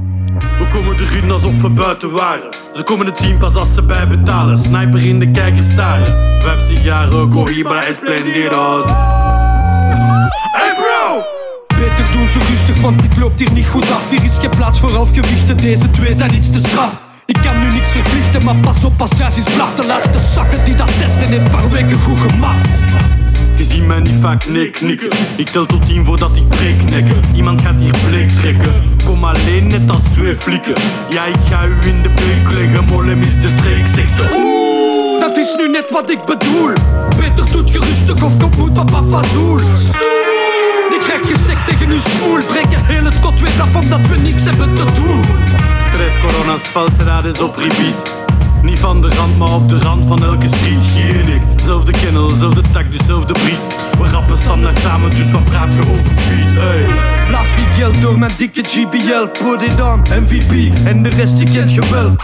Hey 10.51 10.73
bro! 10.75 11.23
Beter 11.79 12.11
doen 12.13 12.27
zo 12.27 12.39
rustig, 12.49 12.81
want 12.81 13.01
dit 13.01 13.17
loopt 13.17 13.39
hier 13.39 13.51
niet 13.51 13.67
goed 13.67 13.91
af. 13.91 14.09
Hier 14.09 14.23
is 14.23 14.37
geen 14.37 14.49
plaats 14.49 14.79
voor 14.79 14.91
halfgewichten, 14.91 15.57
deze 15.57 15.91
twee 15.91 16.13
zijn 16.13 16.35
iets 16.35 16.49
te 16.49 16.59
straf. 16.59 17.07
Ik 17.25 17.37
kan 17.43 17.59
nu 17.59 17.67
niks 17.67 17.89
verplichten, 17.89 18.43
maar 18.43 18.55
pas 18.55 18.83
op 18.83 19.01
als 19.01 19.09
Jazz 19.17 19.37
is 19.37 19.53
blaf. 19.53 19.75
De 19.75 19.87
laatste 19.87 20.19
zakken 20.33 20.65
die 20.65 20.75
dat 20.75 20.99
testen 20.99 21.27
heeft 21.27 21.51
paar 21.51 21.69
weken 21.69 21.99
goed 21.99 22.19
gemaft. 22.19 22.69
Je 23.55 23.65
ziet 23.65 23.87
mij 23.87 23.99
niet 23.99 24.15
vaak 24.21 24.47
nee 24.47 24.69
knikken. 24.69 25.09
Ik 25.37 25.49
tel 25.49 25.65
tot 25.65 25.85
tien 25.85 26.05
voordat 26.05 26.37
ik 26.37 26.47
breek 26.47 26.89
nekken. 26.89 27.21
Iemand 27.35 27.61
gaat 27.61 27.79
hier 27.79 27.95
bleek 28.07 28.29
trekken. 28.29 28.73
Kom 29.05 29.23
alleen 29.23 29.67
net 29.67 29.91
als 29.91 30.03
twee 30.13 30.35
flikken. 30.35 30.75
Ja, 31.09 31.25
ik 31.25 31.35
ga 31.49 31.65
u 31.65 31.77
in 31.87 32.01
de 32.01 32.09
beek 32.09 32.55
leggen. 32.55 32.85
Mollem 32.85 33.21
is 33.21 33.41
de 33.41 33.47
streek, 33.57 33.85
zeg 33.85 34.09
ze. 34.09 34.29
Oeh, 34.35 35.19
dat 35.19 35.37
is 35.37 35.55
nu 35.57 35.69
net 35.69 35.85
wat 35.91 36.09
ik 36.09 36.25
bedoel. 36.25 36.73
Beter 37.17 37.51
doet 37.51 37.71
je 37.71 37.79
rustig 37.79 38.23
of 38.23 38.37
komt 38.37 38.57
moet 38.57 38.73
papa 38.73 39.03
fazoel. 39.11 39.59
Stoel, 39.59 40.18
je 41.29 41.35
sec 41.47 41.57
tegen 41.65 41.89
uw 41.89 41.97
smoel. 41.97 42.37
Breken 42.45 42.85
heel 42.85 43.03
het 43.03 43.19
kot 43.19 43.39
weer 43.39 43.61
af 43.61 43.75
omdat 43.75 44.07
we 44.07 44.15
niks 44.15 44.43
hebben 44.43 44.73
te 44.73 44.85
doen. 44.93 45.21
Tres 45.91 46.17
coronas, 46.19 46.61
valserades 46.61 47.41
op 47.41 47.55
repeat. 47.55 48.15
Niet 48.61 48.79
van 48.79 49.01
de 49.01 49.09
rand, 49.09 49.37
maar 49.37 49.53
op 49.53 49.69
de 49.69 49.77
rand 49.77 50.05
van 50.05 50.23
elke 50.23 50.47
street. 50.47 50.85
Hier 50.85 51.19
en 51.19 51.33
ik, 51.33 51.41
zelfde 51.55 51.91
kennel, 51.91 52.29
zelfde 52.29 52.61
tak, 52.71 52.91
dezelfde 52.91 53.33
breed. 53.33 53.77
We 53.99 54.09
rappen 54.09 54.37
standaard 54.37 54.79
samen, 54.79 55.09
dus 55.09 55.31
wat 55.31 55.43
praat 55.43 55.73
je 55.73 55.79
over 55.79 56.15
feed, 56.15 56.57
ey. 56.57 56.85
Blaas 57.27 57.49
Miguel 57.51 57.91
door 58.01 58.19
mijn 58.19 58.31
dikke 58.37 58.63
GBL. 58.63 59.45
Put 59.45 59.61
it 59.61 59.81
on, 59.81 60.01
MVP. 60.21 60.77
En 60.85 61.03
de 61.03 61.09
rest 61.09 61.37
die 61.37 61.51
kent 61.51 61.73
je 61.73 61.81
wel. 61.91 62.15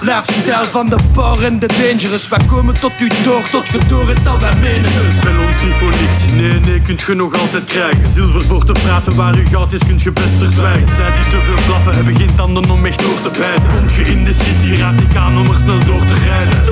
Lifestyle 0.00 0.64
van 0.70 0.88
de 0.88 0.96
bar 1.12 1.42
en 1.42 1.58
de 1.58 1.66
dangerous. 1.66 2.28
Wij 2.28 2.38
komen 2.46 2.74
tot 2.74 2.92
u 3.00 3.08
door, 3.24 3.42
tot 3.50 3.68
je 3.68 3.78
door 3.88 4.08
het 4.08 4.24
dat 4.24 4.42
wij 4.42 4.54
menen 4.60 4.90
het. 4.92 5.14
Ons 5.46 5.62
niet 5.62 5.74
voor 5.74 5.90
niks, 5.90 6.32
nee, 6.32 6.60
nee, 6.60 6.80
kunt 6.82 7.00
je 7.00 7.14
nog 7.14 7.40
altijd 7.40 7.64
krijgen. 7.64 8.12
Zilver 8.12 8.42
voor 8.42 8.64
te 8.64 8.72
praten 8.72 9.16
waar 9.16 9.38
u 9.38 9.46
goud 9.46 9.72
is, 9.72 9.80
kunt 9.86 10.02
je 10.02 10.12
best 10.12 10.36
verzwijgen. 10.38 10.96
Zij 10.96 11.12
die 11.12 11.24
te 11.24 11.40
veel 11.40 11.64
blaffen, 11.66 11.94
hebben 11.94 12.16
geen 12.16 12.34
tanden 12.34 12.70
om 12.70 12.86
echt 12.86 13.02
door 13.02 13.20
te 13.20 13.40
bijten. 13.40 13.78
Komt 13.78 13.94
je 13.94 14.02
in 14.02 14.24
de 14.24 14.32
city, 14.32 14.80
raad 14.80 15.00
ik 15.00 15.16
aan 15.16 15.38
om 15.38 15.46
er 15.46 15.56
snel 15.56 15.84
door 15.84 16.04
te 16.04 16.14
rijden. 16.14 16.64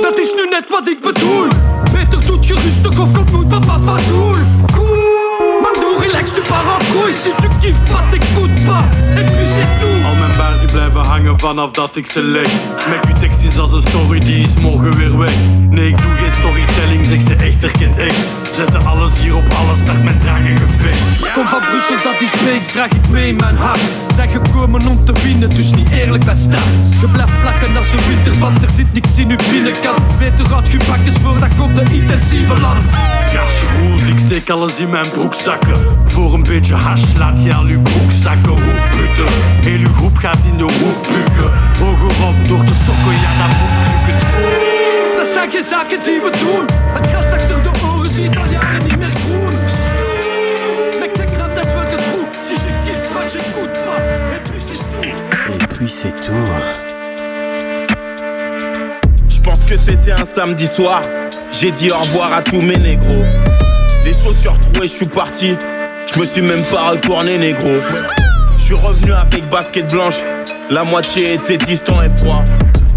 Dat 0.00 0.18
is 0.18 0.32
nu 0.36 0.48
net 0.48 0.64
wat 0.68 0.88
ik 0.88 1.00
bedoel 1.00 1.48
Beter 1.92 2.26
doet 2.26 2.46
je 2.46 2.54
rustig 2.54 2.98
of 2.98 3.12
dat 3.12 3.30
moet 3.30 3.48
papa 3.48 3.80
fazoel 3.80 4.34
Cool 4.72 5.25
vanaf 11.46 11.70
dat 11.70 11.96
ik 11.96 12.06
ze 12.06 12.22
leg. 12.22 12.48
Met 12.88 13.06
uw 13.06 13.20
tekst 13.20 13.42
is 13.42 13.58
als 13.58 13.72
een 13.72 13.80
story, 13.80 14.18
die 14.18 14.42
is 14.42 14.54
morgen 14.60 14.96
weer 14.96 15.18
weg. 15.18 15.32
Nee, 15.70 15.88
ik 15.88 16.02
doe 16.02 16.14
geen 16.16 16.32
storytelling, 16.32 17.06
zeg 17.06 17.20
ze 17.20 17.34
echt 17.34 17.62
herkent 17.62 17.96
echt. 17.96 18.16
Zetten 18.52 18.86
alles 18.86 19.18
hier 19.18 19.36
op 19.36 19.52
alles, 19.52 19.78
start 19.78 20.04
met 20.04 20.20
draken 20.20 20.56
gevecht. 20.56 21.32
Kom 21.32 21.46
van 21.46 21.60
Brussel, 21.70 22.12
dat 22.12 22.20
is 22.22 22.30
Beeks, 22.44 22.72
draag 22.72 22.90
ik 22.90 23.08
mee 23.08 23.28
in 23.28 23.36
mijn 23.36 23.56
hart. 23.56 23.80
Zijn 24.14 24.30
gekomen 24.30 24.86
om 24.86 25.04
te 25.04 25.12
winnen, 25.22 25.50
dus 25.50 25.70
niet 25.74 25.90
eerlijk 25.90 26.24
bij 26.24 26.36
start. 26.36 27.00
Je 27.00 27.08
blijft 27.08 27.40
plakken 27.40 27.76
als 27.76 27.92
een 27.92 28.08
winterband, 28.08 28.62
er 28.62 28.70
zit 28.70 28.92
niks 28.92 29.18
in 29.18 29.30
uw 29.30 29.50
binnenkant. 29.50 30.18
Beter 30.18 30.54
uit 30.54 30.70
je 30.72 30.78
bakjes 30.88 31.14
voordat 31.22 31.56
komt 31.58 31.74
de 31.74 31.94
intensieve 31.94 32.60
land. 32.60 32.84
Cash 33.32 33.62
rules, 33.78 34.08
ik 34.08 34.18
steek 34.18 34.50
alles 34.50 34.78
in 34.78 34.90
mijn 34.90 35.10
broekzakken. 35.10 35.76
Voor 36.04 36.34
een 36.34 36.42
beetje 36.42 36.74
hash 36.74 37.02
laat 37.18 37.42
je 37.42 37.54
al 37.54 37.64
uw 37.64 37.82
broekzakken 37.82 38.52
hoek 38.52 38.95
bukken 41.12 41.50
Hoger 41.78 42.26
op 42.28 42.48
door 42.48 42.64
te 42.64 42.72
sokken, 42.84 43.12
ja 43.12 43.38
dat 43.38 43.48
moet 43.58 43.86
lukken 43.88 45.16
Dat 45.16 45.26
zijn 45.26 45.50
geen 45.50 45.64
zaken 45.64 46.02
die 46.02 46.20
we 46.20 46.30
doen 46.30 46.66
Het 46.94 47.06
gras 47.06 47.32
achter 47.32 47.62
de 47.62 47.70
oren 47.84 48.06
ziet 48.06 48.36
al 48.36 48.52
jaren 48.52 48.82
niet 48.82 48.96
meer 48.96 49.12
groen 49.14 49.58
Mec, 51.00 51.14
t'es 51.14 51.34
grave 51.34 51.54
d'être 51.54 51.74
welke 51.74 51.96
trou 51.96 52.26
Si 52.46 52.54
je 52.54 52.72
kiffe 52.84 53.12
pas, 53.12 53.28
j'écoute 53.32 53.78
pas 53.84 53.98
Et 54.34 54.40
puis 54.44 54.60
c'est 54.60 54.84
tout 54.90 55.14
Et 55.62 55.66
puis 55.66 55.90
c'est 55.90 56.14
tout. 56.22 56.44
Je 59.28 59.40
pense 59.40 59.60
que 59.68 59.76
c'était 59.76 60.12
un 60.12 60.24
samedi 60.24 60.66
soir. 60.66 61.00
J'ai 61.52 61.70
dit 61.70 61.90
au 61.90 61.98
revoir 61.98 62.32
à 62.32 62.42
tous 62.42 62.60
mes 62.62 62.76
négros. 62.76 63.24
Les 64.04 64.12
chaussures 64.12 64.58
trouées, 64.60 64.88
je 64.88 64.94
suis 64.94 65.08
parti. 65.08 65.56
Je 66.12 66.18
me 66.18 66.24
suis 66.24 66.42
même 66.42 66.62
pas 66.64 66.90
retourné, 66.90 67.36
négro. 67.38 67.80
Je 68.68 68.74
suis 68.74 68.84
revenu 68.84 69.12
avec 69.12 69.48
basket 69.48 69.92
blanche. 69.92 70.24
La 70.70 70.82
moitié 70.82 71.34
était 71.34 71.56
distant 71.56 72.02
et 72.02 72.08
froid. 72.08 72.42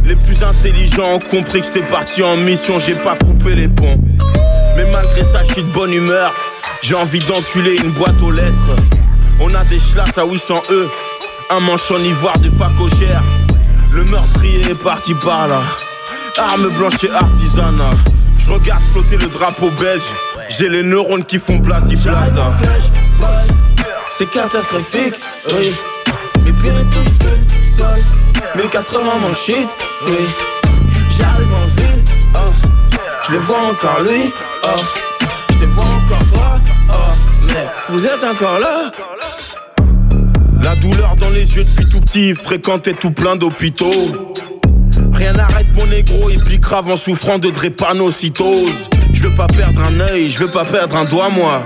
Les 0.03 0.15
plus 0.15 0.41
intelligents 0.41 1.13
ont 1.13 1.19
compris 1.29 1.61
que 1.61 1.67
j'étais 1.67 1.85
parti 1.85 2.23
en 2.23 2.35
mission, 2.37 2.73
j'ai 2.79 2.95
pas 2.95 3.15
coupé 3.15 3.53
les 3.53 3.67
ponts. 3.67 3.99
Mais 4.75 4.85
malgré 4.91 5.21
ça, 5.31 5.43
je 5.43 5.53
suis 5.53 5.61
de 5.61 5.71
bonne 5.71 5.93
humeur. 5.93 6.33
J'ai 6.81 6.95
envie 6.95 7.19
d'enculer 7.19 7.75
une 7.75 7.91
boîte 7.91 8.19
aux 8.19 8.31
lettres. 8.31 8.77
On 9.39 9.53
a 9.53 9.63
des 9.65 9.77
chlasses 9.77 10.17
à 10.17 10.25
800 10.25 10.59
E, 10.71 10.89
un 11.51 11.59
manche 11.59 11.91
en 11.91 11.99
ivoire 11.99 12.39
de 12.39 12.49
facogère. 12.49 13.23
Le 13.93 14.05
meurtrier 14.05 14.71
est 14.71 14.83
parti 14.83 15.13
par 15.23 15.45
là. 15.49 15.61
Arme 16.39 16.69
blanche 16.69 17.03
et 17.03 17.11
artisanat. 17.11 17.93
Je 18.39 18.49
regarde 18.49 18.81
flotter 18.91 19.17
le 19.17 19.27
drapeau 19.27 19.69
belge. 19.79 20.15
J'ai 20.49 20.67
les 20.67 20.81
neurones 20.81 21.25
qui 21.25 21.37
font 21.37 21.57
blasi 21.57 21.95
plaza. 21.95 22.57
C'est 24.19 24.29
catastrophique, 24.31 25.13
oui. 25.51 25.71
Mais 26.43 26.51
bientôt 26.51 26.99
je 27.05 27.25
peux 27.25 27.77
seul. 27.77 28.03
1080 28.53 29.01
mon 29.21 29.33
shit, 29.33 29.69
oui. 30.07 30.13
J'arrive 31.17 31.47
en 31.53 31.67
ville, 31.79 32.03
oh. 32.35 32.97
Je 33.25 33.31
le 33.31 33.37
vois 33.37 33.59
encore 33.71 34.01
lui, 34.01 34.33
oh. 34.65 34.67
Je 35.51 35.55
te 35.59 35.65
vois 35.67 35.85
encore 35.85 36.27
toi, 36.33 36.59
oh. 36.89 36.93
Mais 37.47 37.65
vous 37.87 38.05
êtes 38.05 38.21
encore 38.21 38.59
là? 38.59 38.91
La 40.63 40.75
douleur 40.75 41.15
dans 41.15 41.29
les 41.29 41.55
yeux 41.55 41.63
depuis 41.63 41.89
tout 41.89 42.01
petit, 42.01 42.35
fréquentait 42.35 42.95
tout 42.95 43.11
plein 43.11 43.37
d'hôpitaux. 43.37 44.35
Rien 45.13 45.31
n'arrête 45.31 45.73
mon 45.75 45.85
négro, 45.85 46.29
et 46.29 46.35
puis 46.35 46.59
grave 46.59 46.89
en 46.89 46.97
souffrant 46.97 47.39
de 47.39 47.51
drépanocytose. 47.51 48.89
Je 49.13 49.23
veux 49.23 49.35
pas 49.35 49.47
perdre 49.47 49.81
un 49.81 49.97
œil, 50.01 50.29
je 50.29 50.39
veux 50.39 50.51
pas 50.51 50.65
perdre 50.65 50.97
un 50.97 51.05
doigt, 51.05 51.29
moi. 51.29 51.63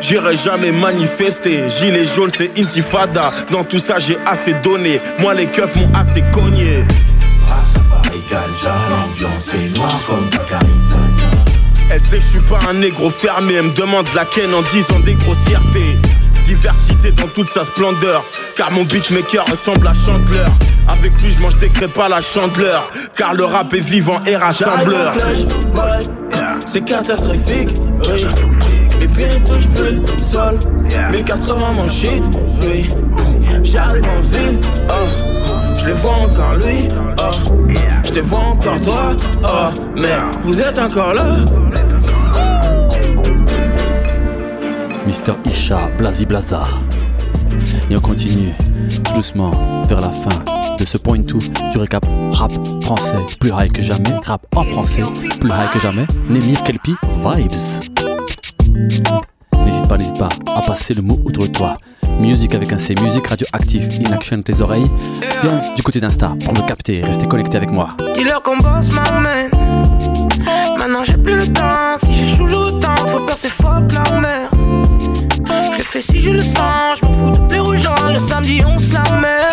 J'irai 0.00 0.36
jamais 0.36 0.72
manifester, 0.72 1.68
gilet 1.68 2.04
jaune 2.04 2.30
c'est 2.36 2.58
intifada. 2.58 3.30
Dans 3.50 3.64
tout 3.64 3.78
ça 3.78 3.98
j'ai 3.98 4.18
assez 4.26 4.54
donné, 4.54 5.00
moi 5.18 5.34
les 5.34 5.46
keufs 5.46 5.76
m'ont 5.76 5.90
assez 5.94 6.22
cogné. 6.32 6.84
L'ambiance 8.30 9.48
est 9.54 9.78
noire 9.78 9.98
comme 10.06 10.28
Elle 11.90 12.00
sait 12.00 12.16
que 12.18 12.22
je 12.22 12.28
suis 12.28 12.40
pas 12.40 12.60
un 12.68 12.74
négro 12.74 13.08
fermé, 13.08 13.54
elle 13.54 13.66
me 13.66 13.72
demande 13.72 14.06
la 14.14 14.24
ken 14.24 14.52
en 14.52 14.62
disant 14.72 15.00
des 15.00 15.14
grossièretés. 15.14 15.96
Diversité 16.44 17.12
dans 17.12 17.28
toute 17.28 17.48
sa 17.48 17.64
splendeur, 17.64 18.24
car 18.56 18.70
mon 18.70 18.84
beatmaker 18.84 19.44
ressemble 19.46 19.86
à 19.86 19.94
Chandler. 19.94 20.44
Avec 20.88 21.12
lui 21.22 21.32
je 21.32 21.40
mange 21.40 21.56
des 21.56 21.68
crêpes 21.68 21.98
à 21.98 22.08
la 22.08 22.20
chandeleur, 22.20 22.90
car 23.16 23.34
le 23.34 23.44
rap 23.44 23.72
est 23.74 23.80
vivant 23.80 24.20
et 24.26 24.36
rassembleur. 24.36 25.14
C'est 26.66 26.84
catastrophique, 26.84 27.70
oui. 28.00 28.26
Bientôt 29.18 29.58
je 29.58 29.68
peux 29.68 30.16
seul 30.22 30.58
1080 31.10 31.72
mon 31.76 31.90
shit, 31.90 32.22
oui. 32.62 32.86
J'arrive 33.64 34.04
en 34.04 34.20
ville, 34.20 34.60
oh. 34.88 34.92
Je 35.80 35.86
le 35.86 35.92
vois 35.94 36.12
encore 36.22 36.54
lui, 36.54 36.86
oh. 37.18 37.54
Je 38.06 38.10
te 38.10 38.20
vois 38.20 38.38
encore 38.38 38.80
toi, 38.80 39.16
oh. 39.42 39.82
Mais 39.96 40.16
vous 40.42 40.60
êtes 40.60 40.78
encore 40.78 41.14
là? 41.14 41.38
Mister 45.04 45.32
Isha, 45.44 45.90
Blasi 45.98 46.24
Blaza. 46.24 46.68
Et 47.90 47.96
on 47.96 48.00
continue 48.00 48.52
tout 49.04 49.14
doucement 49.14 49.50
vers 49.88 50.00
la 50.00 50.10
fin 50.10 50.44
de 50.78 50.84
ce 50.84 50.96
point 50.96 51.22
tout 51.22 51.42
du 51.72 51.78
récap 51.78 52.06
rap 52.30 52.52
français 52.82 53.16
plus 53.40 53.50
high 53.50 53.72
que 53.72 53.82
jamais, 53.82 54.14
rap 54.24 54.42
en 54.54 54.62
français 54.62 55.02
plus 55.40 55.50
high 55.50 55.70
que 55.72 55.80
jamais, 55.80 56.06
Nemir 56.30 56.62
Kelpi 56.62 56.94
Vibes. 57.24 57.97
N'hésite 59.64 59.88
pas, 59.88 59.96
n'hésite 59.98 60.18
pas 60.18 60.28
à 60.56 60.62
passer 60.62 60.94
le 60.94 61.02
mot 61.02 61.18
autour 61.24 61.44
de 61.44 61.52
toi. 61.52 61.76
Musique 62.20 62.54
avec 62.54 62.72
un 62.72 62.78
C, 62.78 62.94
musique 63.02 63.26
radioactif, 63.26 63.84
in 64.00 64.12
action 64.12 64.42
tes 64.42 64.60
oreilles. 64.60 64.90
Viens 65.42 65.60
du 65.76 65.82
côté 65.82 66.00
d'Insta 66.00 66.34
pour 66.44 66.54
me 66.54 66.66
capter, 66.66 67.02
restez 67.02 67.26
connecté 67.26 67.56
avec 67.56 67.70
moi. 67.70 67.90
Dis-leur 68.14 68.42
qu'on 68.42 68.56
bosse 68.56 68.88
m'emmène. 68.90 69.50
Maintenant 70.78 71.04
j'ai 71.04 71.16
plus 71.16 71.36
le 71.36 71.46
temps. 71.52 71.96
Si 71.98 72.12
j'échoue 72.14 72.46
l'autant, 72.46 72.94
faut 73.06 73.20
peur, 73.20 73.36
c'est 73.36 73.50
faux, 73.50 73.68
la 73.68 74.20
mer. 74.20 74.50
Je 75.76 75.82
fais 75.82 76.02
si 76.02 76.20
je 76.20 76.30
le 76.30 76.42
sens, 76.42 76.98
je 77.00 77.06
m'en 77.06 77.12
fous 77.14 77.30
de 77.30 77.46
plaire 77.46 77.66
aux 77.66 77.76
gens. 77.76 77.94
Le 78.12 78.18
samedi, 78.18 78.62
on 78.66 78.78
se 78.78 78.92
la 78.92 79.02
met. 79.18 79.50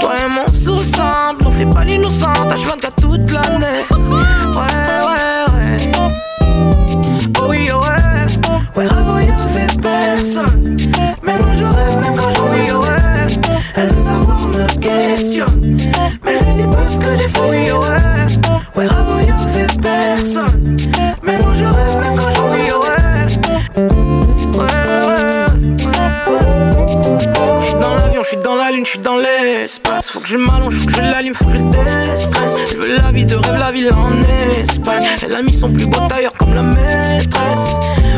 Toi 0.00 0.12
et 0.24 0.34
moi, 0.34 0.44
on 0.48 0.52
se 0.52 0.70
ressemble. 0.70 1.46
On 1.46 1.50
fait 1.52 1.66
pas 1.66 1.84
l'innocent, 1.84 2.32
H24 2.32 2.90
toute 3.00 3.30
l'année. 3.30 3.84
Ouais, 3.90 4.56
ouais. 4.56 5.15
Je 28.86 28.90
suis 28.90 28.98
dans 29.00 29.16
l'espace. 29.16 30.08
Faut 30.10 30.20
que 30.20 30.28
je 30.28 30.36
m'allonge, 30.36 30.76
faut 30.76 30.86
que 30.86 30.94
je 30.94 31.00
l'allume, 31.00 31.34
faut 31.34 31.46
que 31.46 31.54
je 31.54 31.58
déstresse. 31.58 32.70
Je 32.70 32.76
veux 32.76 32.96
la 32.96 33.10
vie 33.10 33.26
de 33.26 33.34
rêve, 33.34 33.58
la 33.58 33.72
ville 33.72 33.92
en 33.92 34.12
Espagne. 34.60 35.04
Elle 35.22 35.34
a 35.34 35.42
mis 35.42 35.52
son 35.52 35.72
plus 35.72 35.86
beau 35.86 35.98
tailleur 36.08 36.32
comme 36.34 36.54
la 36.54 36.62
maîtresse. 36.62 37.66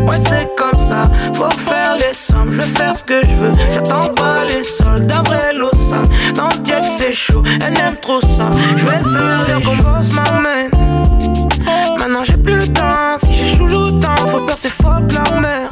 Ouais, 0.03 0.19
c'est 0.29 0.49
comme 0.57 0.79
ça, 0.79 1.03
faut 1.35 1.51
faire 1.51 1.97
les 1.97 2.13
sommes. 2.13 2.53
Je 2.53 2.59
vais 2.59 2.79
faire 2.79 2.95
ce 2.95 3.03
que 3.03 3.23
je 3.23 3.35
veux, 3.37 3.53
j'attends 3.73 4.13
pas 4.15 4.45
les 4.45 4.63
soldes. 4.63 5.07
D'avril 5.07 5.63
au 5.63 5.71
sein, 5.89 6.03
dans 6.35 6.49
le 6.49 6.59
diable 6.59 6.87
c'est 6.99 7.15
chaud. 7.15 7.43
Elle 7.67 7.79
aime 7.79 7.97
trop 8.03 8.21
ça, 8.21 8.51
je 8.77 8.85
vais 8.85 9.17
faire 9.17 9.45
les 9.49 9.65
bosse 9.65 10.13
m'amène. 10.13 10.71
Maintenant 11.99 12.25
j'ai 12.25 12.37
plus 12.37 12.57
le 12.57 12.69
temps, 12.69 13.17
si 13.17 13.33
j'échoue 13.33 13.67
l'autant, 13.67 14.17
faut 14.27 14.41
peur, 14.41 14.57
c'est 14.59 14.69
faux, 14.69 14.89
la 15.15 15.41
mer. 15.41 15.71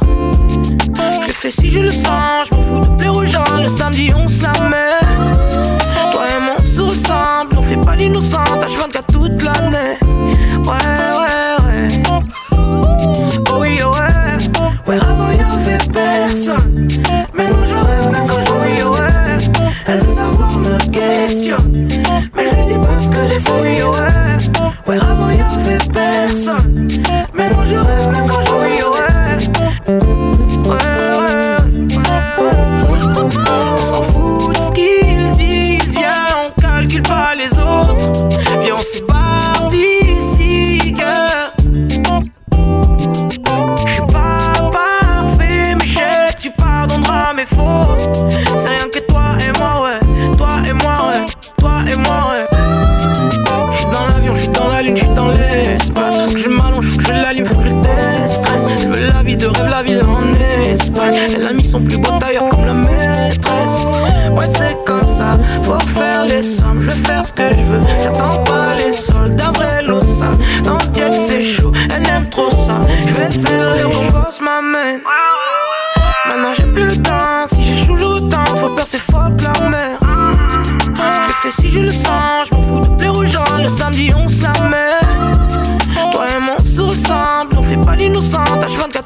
Je 1.47 1.51
fais 1.53 1.61
si 1.61 1.71
je 1.71 1.79
le 1.79 1.91
sens, 1.91 2.49
je 2.49 2.55
m'en 2.55 2.63
fous 2.63 2.79
de 2.81 2.95
plaire 2.97 3.15
aux 3.15 3.25
gens. 3.25 3.45
Le 3.61 3.69
samedi, 3.69 4.11
on 4.13 4.27
se. 4.27 4.41
Toi 4.41 6.25
et 6.29 6.43
moi, 6.43 6.55
on 6.59 6.63
se 6.75 6.81
ressemble, 6.81 7.57
on 7.57 7.63
fait 7.63 7.77
pas 7.77 7.95
l'innocent. 7.95 8.43
H24 8.43 9.13
toute 9.13 9.41
l'année. 9.41 9.97
Ouais, 10.65 10.87
ouais, 11.21 11.55
ouais. 11.63 12.03
Oh 13.49 13.59
oui, 13.61 13.79
oh 13.81 13.93
ouais. 13.93 14.37
Ouais, 14.87 14.99
avant 15.01 15.31
y'avait 15.31 15.77
personne. 15.93 16.89
Maintenant 17.33 17.65
je 17.65 17.75
rêve, 17.75 18.11
même 18.11 18.27
quand 18.27 18.41
j'oublie, 18.45 18.81
oh 18.85 18.91
ouais. 18.91 19.37
Elle 19.87 20.01
veut 20.01 20.15
savoir, 20.15 20.59
me 20.59 20.77
questionne. 20.91 21.87
Mais 22.35 22.49
je 22.49 22.73
dis 22.73 22.79
pas 22.79 22.99
ce 22.99 23.07
que 23.07 23.21
j'ai 23.25 23.39
fait, 23.39 23.61
oui, 23.61 23.81
oh 23.85 23.91
ouais. 23.93 24.06
je 66.41 66.87
vais 66.87 67.07
faire 67.07 67.25
ce 67.25 67.33
que 67.33 67.51
je 67.51 67.63
veux. 67.63 67.81
J'attends 68.03 68.43
pas 68.43 68.75
les 68.75 68.93
soldats, 68.93 69.51
vrai 69.55 69.81
l'ossin. 69.81 70.31
Dans 70.63 70.77
le 70.77 70.87
diète, 70.91 71.13
c'est 71.27 71.41
chaud, 71.41 71.71
elle 71.95 72.07
aime 72.07 72.29
trop 72.29 72.49
ça. 72.51 72.81
Je 73.07 73.13
vais 73.13 73.31
faire 73.31 73.75
les 73.75 73.83
boss 73.83 74.39
m'amène. 74.41 75.01
Maintenant, 76.27 76.53
j'ai 76.55 76.71
plus 76.71 76.85
le 76.85 77.01
temps. 77.01 77.47
Si 77.47 77.73
j'ai 77.73 77.87
toujours 77.87 78.15
le 78.15 78.29
temps, 78.29 78.45
faut 78.55 78.69
percer 78.69 78.99
fort 78.99 79.29
la 79.41 79.69
mer. 79.69 79.99
Je 80.95 81.49
fais 81.49 81.61
si 81.61 81.71
je 81.71 81.79
le 81.79 81.91
sens, 81.91 82.47
je 82.49 82.55
m'en 82.55 82.63
fous 82.63 82.79
de 82.81 82.95
plaire 82.95 83.15
aux 83.15 83.25
gens. 83.25 83.43
Le 83.61 83.69
samedi, 83.69 84.11
on 84.15 84.27
se. 84.27 84.37
Toi 86.11 86.25
et 86.35 86.45
moi, 86.45 86.55
on 86.59 86.63
se 86.63 86.81
ressemble, 86.81 87.57
on 87.57 87.63
fait 87.63 87.77
pas 87.77 87.95
l'innocente, 87.95 88.47
H24. 88.47 88.96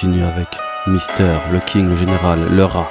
Continue 0.00 0.24
avec 0.24 0.48
Mister, 0.86 1.36
le 1.52 1.58
King, 1.58 1.90
le 1.90 1.94
Général, 1.94 2.48
le 2.50 2.64
rat. 2.64 2.88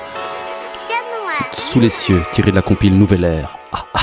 Sous 1.53 1.79
les 1.79 1.89
cieux, 1.89 2.21
tiré 2.31 2.51
de 2.51 2.55
la 2.55 2.61
compile 2.61 2.95
Nouvelle 2.95 3.23
Ère. 3.23 3.57
Ah, 3.73 3.85
ah. 3.95 3.99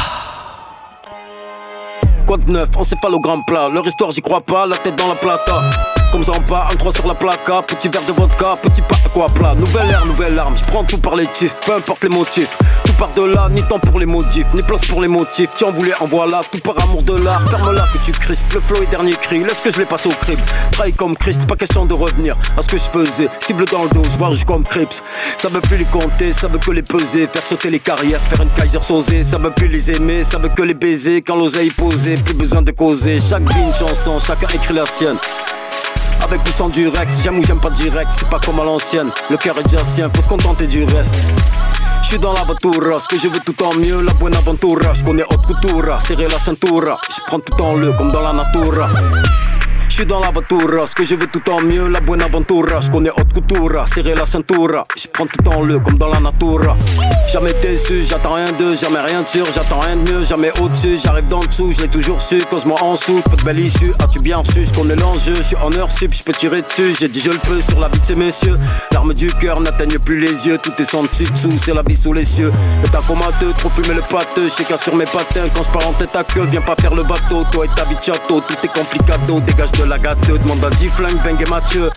Quoi 2.27 2.39
de 2.39 2.51
neuf, 2.51 2.69
encéphalogramme 2.77 3.43
plat, 3.47 3.69
leur 3.69 3.87
histoire 3.87 4.11
j'y 4.11 4.23
crois 4.23 4.41
pas, 4.41 4.67
la 4.67 4.77
tête 4.77 4.97
dans 4.97 5.07
la 5.07 5.15
plata 5.15 5.61
comme 6.11 6.23
Zampa, 6.23 6.69
un 6.73 6.77
3 6.77 6.93
sur 6.93 7.07
la 7.07 7.15
placa, 7.15 7.63
petit 7.63 7.89
verre 7.89 8.05
de 8.07 8.13
vodka, 8.13 8.57
petit 8.63 8.81
pas 8.83 8.97
quoi 9.13 9.27
plat. 9.27 9.55
Nouvelle 9.55 9.91
ère, 9.91 10.07
nouvelle 10.07 10.39
arme, 10.39 10.57
je 10.57 10.65
prends 10.65 10.85
tout 10.85 10.99
par 10.99 11.15
les 11.15 11.27
tifs, 11.27 11.61
peu 11.67 11.75
importe 11.75 12.03
les 12.05 12.09
motifs. 12.09 12.57
Là, 12.99 13.49
ni 13.51 13.63
temps 13.65 13.79
pour 13.79 13.99
les 13.99 14.07
modifs, 14.07 14.47
ni 14.55 14.63
place 14.63 14.87
pour 14.87 15.03
les 15.03 15.09
motifs. 15.09 15.51
Tu 15.57 15.65
en 15.65 15.73
voulais, 15.73 15.93
en 16.01 16.05
voilà, 16.05 16.43
tout 16.51 16.59
par 16.59 16.83
amour 16.83 17.03
de 17.03 17.17
l'art. 17.17 17.43
Ferme-la 17.51 17.83
que 17.93 17.99
tu 18.05 18.13
crispes, 18.13 18.53
le 18.55 18.61
flow 18.61 18.83
et 18.83 18.87
dernier 18.87 19.15
cri, 19.15 19.39
laisse 19.39 19.61
que 19.61 19.71
je 19.71 19.79
les 19.79 19.85
passe 19.85 20.07
au 20.07 20.11
crib. 20.11 20.39
Trahi 20.73 20.93
comme 20.93 21.17
Christ, 21.17 21.47
pas 21.47 21.57
question 21.57 21.87
de 21.87 21.95
revenir 21.95 22.37
à 22.57 22.63
ce 22.63 22.69
que 22.69 22.77
je 22.77 22.85
faisais. 22.85 23.29
Cible 23.45 23.65
dans 23.67 23.85
le 23.85 23.91
dos, 23.91 24.03
je 24.05 24.17
vois 24.17 24.31
comme 24.47 24.65
Crips. 24.65 25.03
Ça 25.39 25.49
veut 25.49 25.61
plus 25.61 25.77
les 25.77 25.85
compter, 25.85 26.33
ça 26.33 26.47
veut 26.47 26.59
que 26.59 26.71
les 26.71 26.83
peser, 26.83 27.27
faire 27.27 27.43
sauter 27.43 27.71
les 27.71 27.81
carrières, 27.81 28.21
faire 28.21 28.43
une 28.43 28.51
Kaiser 28.51 28.83
sausée. 28.83 29.23
Ça 29.23 29.39
veut 29.39 29.51
plus 29.51 29.69
les 29.69 29.91
aimer, 29.93 30.23
ça 30.23 30.39
veut 30.39 30.51
que 30.51 30.63
les 30.63 30.75
baiser 30.75 31.23
quand 31.23 31.37
l'oseille 31.37 31.71
posée. 31.71 32.17
Plus 32.17 32.35
besoin 32.35 32.63
de 32.63 32.71
causer, 32.71 33.19
chaque 33.19 33.43
vie 33.53 33.61
une 33.61 33.75
chanson, 33.75 34.19
chacun 34.19 34.47
écrit 34.55 34.75
la 34.75 34.87
sienne. 34.87 35.17
Avec 36.23 36.41
ou 36.47 36.53
sans 36.53 36.69
du 36.69 36.89
Rex, 36.89 37.23
j'aime 37.23 37.39
ou 37.39 37.45
j'aime 37.45 37.61
pas 37.61 37.71
direct, 37.71 38.09
c'est 38.17 38.29
pas 38.29 38.39
comme 38.39 38.61
à 38.61 38.65
l'ancienne. 38.65 39.11
Le 39.31 39.37
cœur 39.37 39.59
est 39.59 39.65
déjà 39.65 39.85
sien, 39.85 40.09
faut 40.15 40.23
se 40.23 40.29
contenter 40.29 40.67
du 40.67 40.85
reste. 40.85 41.15
Je 42.07 42.13
suis 42.13 42.21
dans 42.21 42.35
la 42.35 42.45
voiture, 42.45 43.01
ce 43.01 43.09
que 43.09 43.19
je 43.19 43.27
veux 43.27 43.41
tout 43.41 43.61
en 43.65 43.75
mieux, 43.75 44.01
la 44.01 44.13
bonne 44.13 44.37
aventure. 44.37 44.95
Je 44.95 45.05
connais 45.05 45.25
haute 45.25 45.43
couture, 45.45 46.01
serrer 46.01 46.29
la 46.29 46.39
ceinture. 46.39 46.97
Je 47.09 47.21
prends 47.27 47.41
tout 47.41 47.61
en 47.61 47.75
le 47.75 47.91
comme 47.95 48.13
dans 48.13 48.21
la 48.21 48.33
nature. 48.33 48.89
Je 49.89 49.95
suis 50.03 50.07
dans 50.07 50.21
la 50.21 50.31
voiture, 50.31 50.87
ce 50.87 50.95
que 50.95 51.05
je 51.05 51.15
veux 51.15 51.27
tout 51.27 51.51
en 51.51 51.63
mieux, 51.63 51.89
la 51.89 52.01
bonne 52.01 52.21
aventure. 52.21 52.83
Je 52.83 52.91
connais 52.91 53.11
haute 53.11 53.33
couture, 53.33 53.87
serrer 53.89 54.15
la 54.15 54.27
ceinture. 54.27 54.85
Je 54.97 55.07
prends 55.09 55.27
tout 55.27 55.49
en 55.49 55.63
le 55.63 55.79
comme 55.79 55.97
dans 55.97 56.09
la 56.09 56.21
nature. 56.21 56.77
Jamais 57.33 57.53
déçu, 57.63 58.03
j'attends 58.03 58.35
rien 58.35 58.53
de, 58.53 58.75
jamais 58.75 59.01
rien 59.01 59.23
de 59.23 59.29
sûr, 59.29 59.45
j'attends 59.55 59.81
rien 59.81 59.97
de 59.97 60.11
mieux, 60.11 60.23
jamais 60.23 60.53
au-dessus. 60.61 60.99
J'arrive 61.03 61.25
le 61.31 61.47
dessous, 61.47 61.73
je 61.73 61.83
l'ai 61.83 61.89
toujours 61.89 62.21
su, 62.21 62.39
cause-moi 62.51 62.77
en 62.83 62.93
dessous, 62.93 63.21
pas 63.23 63.37
de 63.37 63.43
belle 63.43 63.59
issue. 63.59 63.93
As-tu 63.99 64.21
bien 64.21 64.37
reçu, 64.37 64.65
je 64.65 64.73
connais 64.73 64.97
l'enjeu, 64.97 65.35
je 65.35 65.43
suis 65.43 65.57
en 65.57 65.73
heure 65.73 65.91
sup, 65.91 66.13
je 66.13 66.23
peux 66.23 66.33
tirer 66.33 66.63
dessus. 66.63 66.95
J'ai 66.99 67.09
dit 67.09 67.21
je 67.21 67.31
le 67.31 67.39
peux 67.39 67.61
sur 67.61 67.81
la 67.81 67.89
vie 67.89 68.01
de 68.01 68.05
ces 68.05 68.15
messieurs. 68.15 68.55
L'arme 68.93 69.15
du 69.15 69.33
cœur 69.33 69.61
n'atteigne 69.61 69.99
plus 69.99 70.21
les 70.21 70.47
yeux, 70.47 70.59
tout 70.59 70.73
est 70.79 70.85
sans 70.85 71.05
dessus 71.05 71.25
dessous, 71.25 71.53
c'est 71.65 71.75
la 71.75 71.83
vie 71.83 71.97
sous 71.97 72.13
les 72.13 72.25
cieux. 72.25 72.53
Et 72.85 72.89
t'as 72.89 73.03
comateux, 73.03 73.53
trop 73.57 73.71
fumé 73.71 73.95
le 73.95 74.03
pâteux, 74.03 74.49
je 74.49 74.77
sur 74.77 74.95
mes 74.95 75.05
patins. 75.05 75.49
Quand 75.55 75.63
je 75.63 75.71
parle 75.71 75.87
en 75.87 75.93
tête 75.95 76.15
à 76.15 76.25
queue, 76.25 76.47
viens 76.51 76.61
pas 76.61 76.77
faire 76.81 76.95
le 76.95 77.03
bateau, 77.03 77.45
toi 77.51 77.65
et 77.65 77.69
ta 77.75 77.85
vie 77.85 77.97
tout 78.27 78.43
est 78.63 78.69
complicado, 78.69 79.41
dégage 79.41 79.76
de 79.79 79.85
la 79.85 79.99
gâteau, 79.99 80.39
demande 80.39 80.65
à 80.65 80.71
10 80.71 80.89
flingues, 80.89 81.23
Beng 81.23 81.41
et 81.41 81.51
Mathieu. 81.51 81.91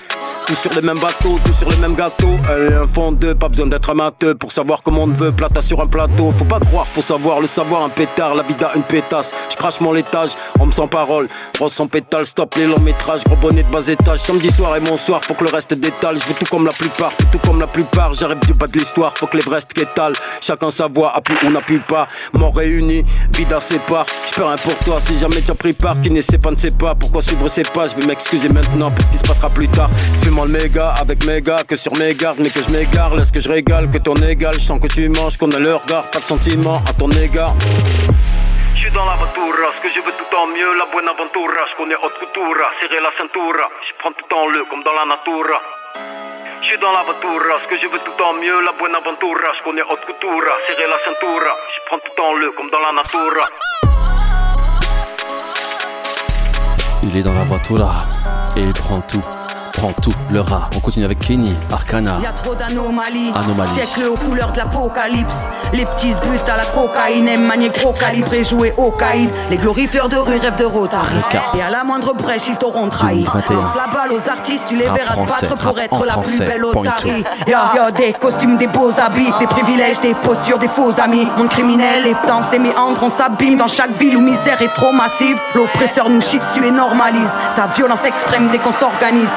Tous 0.49 0.55
sur 0.55 0.71
les 0.73 0.81
mêmes 0.81 0.97
bateaux, 0.97 1.39
tous 1.45 1.53
sur 1.53 1.69
les 1.69 1.75
mêmes 1.75 1.93
gâteaux. 1.93 2.35
Elle 2.49 2.73
est 2.73 2.75
un 2.75 2.87
fond 2.87 3.11
deux, 3.11 3.35
pas 3.35 3.49
besoin 3.49 3.67
d'être 3.67 3.87
amateur 3.91 4.35
pour 4.35 4.51
savoir 4.51 4.81
comment 4.81 5.03
on 5.03 5.13
veut. 5.13 5.31
Plata 5.31 5.61
sur 5.61 5.79
un 5.79 5.85
plateau, 5.85 6.33
faut 6.35 6.43
pas 6.45 6.59
croire, 6.59 6.87
faut 6.87 7.03
savoir 7.03 7.39
le 7.39 7.45
savoir. 7.45 7.83
Un 7.83 7.89
pétard, 7.89 8.33
la 8.33 8.41
vida 8.41 8.71
une 8.75 8.81
pétasse. 8.81 9.31
Je 9.51 9.55
crache 9.55 9.79
mon 9.79 9.93
laitage, 9.93 10.31
homme 10.59 10.73
sans 10.73 10.87
parole. 10.87 11.27
Rose 11.59 11.71
sans 11.71 11.85
pétale, 11.85 12.25
stop 12.25 12.55
les 12.55 12.65
longs 12.65 12.79
métrages. 12.79 13.23
Gros 13.25 13.35
bonnet 13.35 13.61
de 13.61 13.71
bas 13.71 13.87
étage. 13.87 14.21
Samedi 14.21 14.49
soir 14.49 14.75
et 14.75 14.79
mon 14.79 14.97
soir, 14.97 15.21
faut 15.23 15.35
que 15.35 15.43
le 15.43 15.51
reste 15.51 15.75
détale. 15.75 16.17
Je 16.19 16.25
veux 16.25 16.33
tout 16.33 16.49
comme 16.49 16.65
la 16.65 16.71
plupart, 16.71 17.11
tout 17.31 17.39
comme 17.45 17.59
la 17.59 17.67
plupart. 17.67 18.13
J'arrive 18.13 18.39
du 18.39 18.53
bas 18.53 18.65
de 18.65 18.79
l'histoire, 18.79 19.13
faut 19.15 19.27
que 19.27 19.37
l'Everest 19.37 19.71
qu'étale. 19.71 20.13
Chacun 20.41 20.71
sa 20.71 20.87
voix, 20.87 21.15
appuie 21.15 21.35
ou 21.45 21.51
n'appuie 21.51 21.81
pas. 21.87 22.07
Mort 22.33 22.55
réunis, 22.55 23.05
vida 23.33 23.59
sépare. 23.59 24.07
Je 24.35 24.41
un 24.41 24.55
pour 24.55 24.75
toi 24.77 24.99
si 24.99 25.15
jamais 25.15 25.43
tu 25.43 25.51
as 25.51 25.55
pris 25.55 25.73
part. 25.73 26.01
Qui 26.01 26.09
ne 26.09 26.21
sait 26.21 26.39
pas, 26.39 26.49
ne 26.49 26.55
sait 26.55 26.71
pas 26.71 26.95
pourquoi 26.95 27.21
suivre 27.21 27.47
ses 27.47 27.61
Je 27.75 27.95
vais 27.95 28.07
m'excuser 28.07 28.49
maintenant 28.49 28.91
pour 28.91 29.05
ce 29.05 29.11
qui 29.11 29.17
se 29.17 29.23
passera 29.23 29.47
plus 29.47 29.69
tard. 29.69 29.89
Fais 30.21 30.29
le 30.29 30.47
méga 30.47 30.93
avec 30.99 31.25
mes 31.25 31.41
gars 31.41 31.63
que 31.65 31.77
sur 31.77 31.95
mes 31.97 32.13
gardes, 32.13 32.39
mais 32.39 32.49
que 32.49 32.61
je 32.61 32.69
m'égare. 32.69 33.15
Laisse 33.15 33.31
que 33.31 33.39
je 33.39 33.47
régale, 33.47 33.89
que 33.89 33.99
ton 33.99 34.15
égal. 34.15 34.53
Je 34.55 34.65
sens 34.65 34.79
que 34.79 34.87
tu 34.87 35.07
manges, 35.07 35.37
qu'on 35.37 35.51
a 35.51 35.59
le 35.59 35.75
regard, 35.75 36.09
pas 36.11 36.19
de 36.19 36.25
sentiment 36.25 36.81
à 36.89 36.93
ton 36.93 37.09
égard. 37.11 37.53
Je 38.75 38.79
suis 38.79 38.91
dans 38.91 39.05
la 39.05 39.15
voiture, 39.15 39.55
ce 39.75 39.81
que 39.81 39.89
je 39.89 40.01
veux 40.01 40.11
tout 40.11 40.35
en 40.35 40.47
mieux, 40.47 40.73
la 40.77 40.85
bonne 40.91 41.07
aventure. 41.07 41.53
Je 41.69 41.75
connais 41.77 41.95
haute 41.95 42.17
couture, 42.19 42.57
serrer 42.81 42.99
la 43.01 43.11
ceinture. 43.15 43.63
Je 43.81 43.93
prends 43.99 44.11
tout 44.11 44.35
en 44.35 44.47
le 44.47 44.65
comme 44.65 44.83
dans 44.83 44.93
la 44.99 45.05
nature. 45.05 45.55
Je 46.61 46.67
suis 46.67 46.79
dans 46.79 46.91
la 46.91 47.03
voiture, 47.03 47.59
ce 47.61 47.67
que 47.67 47.77
je 47.77 47.87
veux 47.87 47.99
tout 47.99 48.23
en 48.23 48.33
mieux, 48.33 48.59
la 48.65 48.73
bonne 48.73 48.95
aventure. 48.95 49.39
Je 49.53 49.63
connais 49.63 49.83
haute 49.83 50.03
couture, 50.03 50.51
serrer 50.67 50.89
la 50.89 50.99
ceinture. 50.99 51.47
Je 51.71 51.79
prends 51.87 51.99
tout 51.99 52.21
en 52.21 52.33
le 52.33 52.51
comme 52.57 52.69
dans 52.71 52.81
la 52.81 52.91
nature. 52.91 54.28
Il 57.01 57.17
est 57.17 57.23
dans 57.23 57.33
la 57.33 57.43
voiture 57.43 58.07
et 58.57 58.61
il 58.61 58.73
prend 58.73 58.99
tout 59.01 59.23
prend 59.79 59.93
tout, 59.93 60.13
le 60.29 60.41
rat. 60.41 60.69
On 60.75 60.81
continue 60.81 61.05
avec 61.05 61.19
Kenny, 61.19 61.55
Arcana. 61.71 62.19
Y 62.21 62.25
a 62.25 62.33
trop 62.33 62.53
d'anomalies. 62.53 63.31
Anomalie. 63.33 63.71
Siècle 63.71 64.09
aux 64.09 64.17
couleurs 64.17 64.51
de 64.51 64.57
l'apocalypse. 64.57 65.47
Les 65.71 65.85
petits 65.85 66.13
butent 66.21 66.49
à 66.49 66.57
la 66.57 66.65
cocaïne, 66.65 67.29
aiment 67.29 67.45
manier 67.45 67.69
gros 67.69 67.93
calibre 67.93 68.33
et 68.33 68.43
jouer 68.43 68.73
au 68.75 68.91
caïd. 68.91 69.29
Les 69.49 69.57
glorifieurs 69.57 70.09
de 70.09 70.17
rue 70.17 70.37
rêvent 70.37 70.57
de 70.57 70.65
Rotary. 70.65 71.15
Et 71.57 71.61
à 71.61 71.69
la 71.69 71.85
moindre 71.85 72.13
brèche, 72.13 72.49
ils 72.49 72.57
t'auront 72.57 72.89
trahi. 72.89 73.23
Lance 73.23 73.75
la 73.75 73.87
balle 73.87 74.11
aux 74.11 74.29
artistes, 74.29 74.65
tu 74.67 74.75
les 74.75 74.89
verras 74.89 75.15
se 75.15 75.25
battre 75.25 75.55
pour 75.55 75.79
être 75.79 76.05
la 76.05 76.17
plus 76.17 76.39
belle 76.39 76.65
otarie. 76.65 77.23
Y'a 77.47 77.71
y 77.75 77.79
a 77.79 77.91
des 77.91 78.11
costumes, 78.13 78.57
des 78.57 78.67
beaux 78.67 78.91
habits, 78.99 79.31
des 79.39 79.47
privilèges, 79.47 80.01
des 80.01 80.13
postures, 80.13 80.59
des 80.59 80.67
faux 80.67 80.99
amis. 80.99 81.25
Monde 81.37 81.49
criminel, 81.49 82.03
les 82.03 82.15
temps, 82.27 82.41
c'est 82.41 82.59
méandres, 82.59 83.03
on 83.03 83.09
s'abîme 83.09 83.55
dans 83.55 83.67
chaque 83.67 83.91
ville 83.91 84.17
où 84.17 84.21
misère 84.21 84.61
est 84.61 84.73
trop 84.73 84.91
massive. 84.91 85.39
L'oppresseur 85.55 86.09
nous 86.09 86.21
chie 86.21 86.39
dessus 86.39 86.65
et 86.65 86.71
normalise 86.71 87.29
sa 87.55 87.67
violence 87.67 88.03
extrême 88.03 88.49
dès 88.51 88.57
qu'on 88.57 88.73
s'organise 88.73 89.29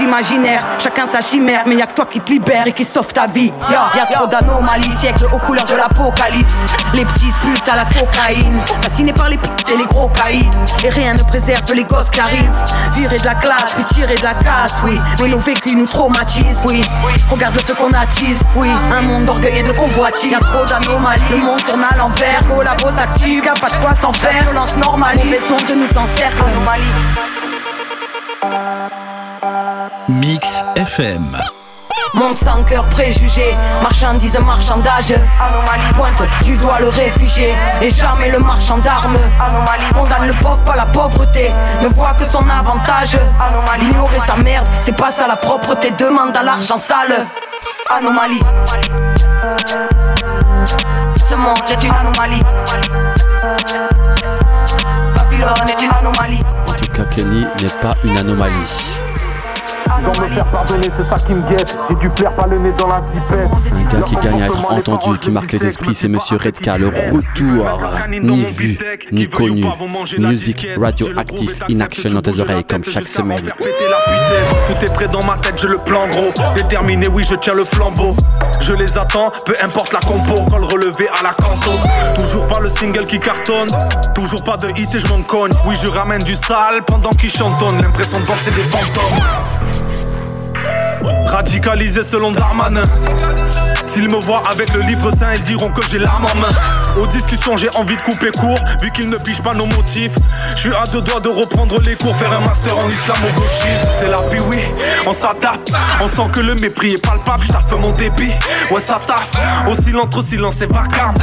imaginaires, 0.00 0.64
chacun 0.78 1.06
sa 1.06 1.20
chimère, 1.20 1.62
mais 1.66 1.76
y'a 1.76 1.86
que 1.86 1.94
toi 1.94 2.06
qui 2.06 2.20
te 2.20 2.30
libère 2.30 2.66
et 2.66 2.72
qui 2.72 2.84
sauve 2.84 3.12
ta 3.12 3.26
vie. 3.26 3.52
Y'a 3.70 3.90
y 3.96 4.00
a 4.00 4.06
trop 4.06 4.26
d'anomalies, 4.26 4.90
siècles 4.90 5.26
aux 5.32 5.38
couleurs 5.38 5.64
de 5.64 5.76
l'apocalypse. 5.76 6.54
Les 6.92 7.04
petits 7.04 7.30
se 7.30 7.70
à 7.70 7.76
la 7.76 7.84
cocaïne, 7.84 8.60
fascinés 8.82 9.12
par 9.12 9.28
les 9.28 9.38
putes 9.38 9.70
et 9.72 9.76
les 9.76 9.86
gros 9.86 10.08
caïds. 10.08 10.50
Et 10.84 10.88
rien 10.88 11.14
ne 11.14 11.22
préserve 11.22 11.72
les 11.74 11.84
gosses 11.84 12.10
qui 12.10 12.20
arrivent. 12.20 12.50
Virer 12.92 13.18
de 13.18 13.24
la 13.24 13.34
classe, 13.34 13.72
puis 13.74 13.84
tirer 13.84 14.16
de 14.16 14.24
la 14.24 14.34
casse, 14.34 14.76
oui. 14.84 15.00
Mais 15.20 15.28
nos 15.28 15.38
vécus 15.38 15.74
nous 15.74 15.86
traumatisent, 15.86 16.60
oui. 16.64 16.82
Regarde 17.28 17.54
le 17.54 17.60
feu 17.60 17.74
qu'on 17.74 17.92
attise, 17.92 18.40
oui. 18.54 18.70
Un 18.92 19.02
monde 19.02 19.24
d'orgueil 19.26 19.58
et 19.58 19.62
de 19.62 19.72
convoitise. 19.72 20.30
Y'a 20.30 20.40
trop 20.40 20.64
d'anomalies, 20.64 21.22
le 21.30 21.38
monde 21.38 21.62
tourne 21.64 21.84
à 21.84 21.96
l'envers. 21.96 22.42
Collabos 22.48 22.96
s'active, 22.96 23.44
y'a 23.44 23.54
pas 23.54 23.70
de 23.70 23.82
quoi 23.82 23.94
s'en 23.94 24.12
faire. 24.12 24.42
Violence 24.42 24.76
normale, 24.76 25.18
son 25.46 25.56
de 25.56 25.74
nous 25.74 25.98
encercle. 25.98 26.44
Mix 30.08 30.62
FM. 30.76 31.36
Monde 32.14 32.36
sans 32.36 32.62
cœur 32.62 32.84
préjugé, 32.86 33.54
marchandise, 33.82 34.38
marchandage. 34.38 35.12
Anomalie. 35.40 35.92
Pointe 35.94 36.22
du 36.44 36.56
doigt 36.58 36.78
le 36.78 36.88
réfugié, 36.88 37.52
et 37.82 37.90
jamais 37.90 38.30
le 38.30 38.38
marchand 38.38 38.78
d'armes. 38.78 39.18
Anomalie. 39.40 39.84
Condamne 39.92 40.28
le 40.28 40.32
pauvre, 40.34 40.58
pas 40.58 40.76
la 40.76 40.86
pauvreté, 40.86 41.50
ne 41.82 41.88
voit 41.88 42.14
que 42.14 42.24
son 42.30 42.48
avantage. 42.48 43.18
Anomalie. 43.40 43.86
Ignorer 43.86 44.20
sa 44.20 44.36
merde, 44.36 44.66
c'est 44.80 44.96
pas 44.96 45.10
ça 45.10 45.26
la 45.26 45.34
propreté, 45.36 45.90
demande 45.98 46.36
à 46.36 46.42
l'argent 46.44 46.78
sale. 46.78 47.26
Anomalie. 47.90 48.40
Ce 51.28 51.34
monde 51.34 51.58
est 51.68 51.82
une 51.82 51.94
anomalie. 51.94 52.42
Babylone 55.16 55.68
est 55.68 55.82
une 55.82 55.90
anomalie. 55.90 56.42
En 56.68 56.72
tout 56.72 56.92
cas, 56.92 57.02
Kenny 57.10 57.44
n'est 57.60 57.68
pas 57.82 57.94
une 58.04 58.16
anomalie. 58.16 58.96
Dois 60.02 60.26
me 60.26 60.34
faire 60.34 60.46
pardonner, 60.46 60.88
c'est 60.96 61.08
ça 61.08 61.16
qui 61.24 61.32
me 61.34 61.48
guette. 61.48 61.76
J'ai 61.88 61.94
dû 61.96 62.08
plaire 62.10 62.32
pas 62.32 62.46
le 62.46 62.58
nez 62.58 62.72
dans 62.78 62.88
la 62.88 63.02
zipette. 63.12 63.48
Un 63.74 63.98
gars 63.98 64.04
qui 64.04 64.16
gagne 64.16 64.42
à 64.42 64.46
être 64.46 64.64
entendu, 64.70 65.18
qui 65.18 65.30
marque 65.30 65.52
les 65.52 65.66
esprits, 65.66 65.94
c'est 65.94 66.08
Monsieur 66.08 66.36
Redka. 66.36 66.78
Le 66.78 66.88
retour, 66.88 67.80
ni 68.10 68.44
vu, 68.44 68.78
ni 69.12 69.28
connu. 69.28 69.64
Music 70.18 70.66
radioactive 70.80 71.64
in 71.70 71.80
action 71.80 72.10
dans 72.10 72.22
tes 72.22 72.40
oreilles 72.40 72.64
comme 72.64 72.84
chaque 72.84 73.08
semaine. 73.08 73.50
Tout 74.66 74.84
est 74.84 74.92
prêt 74.92 75.08
dans 75.08 75.24
ma 75.24 75.36
tête, 75.36 75.60
je 75.60 75.66
le 75.68 75.78
plan 75.78 76.06
gros. 76.08 76.32
Déterminé, 76.54 77.08
oui, 77.08 77.24
je 77.28 77.34
tiens 77.36 77.54
le 77.54 77.64
flambeau. 77.64 78.16
Je 78.60 78.72
les 78.72 78.98
attends, 78.98 79.30
peu 79.44 79.54
importe 79.62 79.92
la 79.92 80.00
compo, 80.00 80.34
col 80.50 80.64
relevé 80.64 81.08
à 81.08 81.22
la 81.22 81.30
canto. 81.30 81.70
Toujours 82.14 82.46
pas 82.46 82.58
le 82.60 82.68
single 82.68 83.06
qui 83.06 83.20
cartonne, 83.20 83.70
toujours 84.14 84.42
pas 84.42 84.56
de 84.56 84.68
hit 84.70 84.92
et 84.94 84.98
je 84.98 85.06
m'en 85.08 85.22
cogne. 85.22 85.52
Oui, 85.66 85.76
je 85.80 85.88
ramène 85.88 86.22
du 86.22 86.34
sale 86.34 86.82
pendant 86.86 87.10
qu'ils 87.10 87.30
chantonnent. 87.30 87.80
L'impression 87.80 88.18
de 88.18 88.24
voir 88.24 88.38
c'est 88.40 88.54
des 88.54 88.62
fantômes. 88.62 89.22
Radicalisé 91.26 92.02
selon 92.02 92.32
Darmanin. 92.32 92.82
S'ils 93.86 94.10
me 94.10 94.18
voient 94.18 94.42
avec 94.50 94.72
le 94.74 94.80
livre 94.80 95.10
saint, 95.10 95.32
ils 95.34 95.42
diront 95.42 95.70
que 95.70 95.80
j'ai 95.90 95.98
l'arme 95.98 96.26
en 96.26 96.40
main. 96.40 97.00
Aux 97.00 97.06
discussions, 97.06 97.56
j'ai 97.56 97.68
envie 97.76 97.96
de 97.96 98.02
couper 98.02 98.30
court, 98.30 98.58
vu 98.82 98.90
qu'ils 98.90 99.08
ne 99.08 99.16
pigent 99.16 99.42
pas 99.42 99.54
nos 99.54 99.66
motifs. 99.66 100.14
Je 100.52 100.60
suis 100.60 100.74
à 100.74 100.84
deux 100.92 101.02
doigts 101.02 101.20
de 101.20 101.28
reprendre 101.28 101.80
les 101.82 101.94
cours, 101.94 102.16
faire 102.16 102.32
un 102.32 102.40
master 102.40 102.76
en 102.78 102.88
islamo-gauchisme. 102.88 103.88
C'est 104.00 104.08
la 104.08 104.16
vie, 104.30 104.40
oui, 104.40 104.58
on 105.06 105.12
s'adapte. 105.12 105.72
On 106.00 106.08
sent 106.08 106.28
que 106.32 106.40
le 106.40 106.54
mépris 106.56 106.94
est 106.94 107.06
palpable, 107.06 107.44
je 107.44 107.74
mon 107.76 107.90
débit. 107.92 108.32
Ouais, 108.70 108.80
ça 108.80 109.00
taffe. 109.06 109.32
Aussi 109.68 109.94
entre 109.94 110.22
silence 110.22 110.60
et 110.62 110.66
vacarme. 110.66 111.14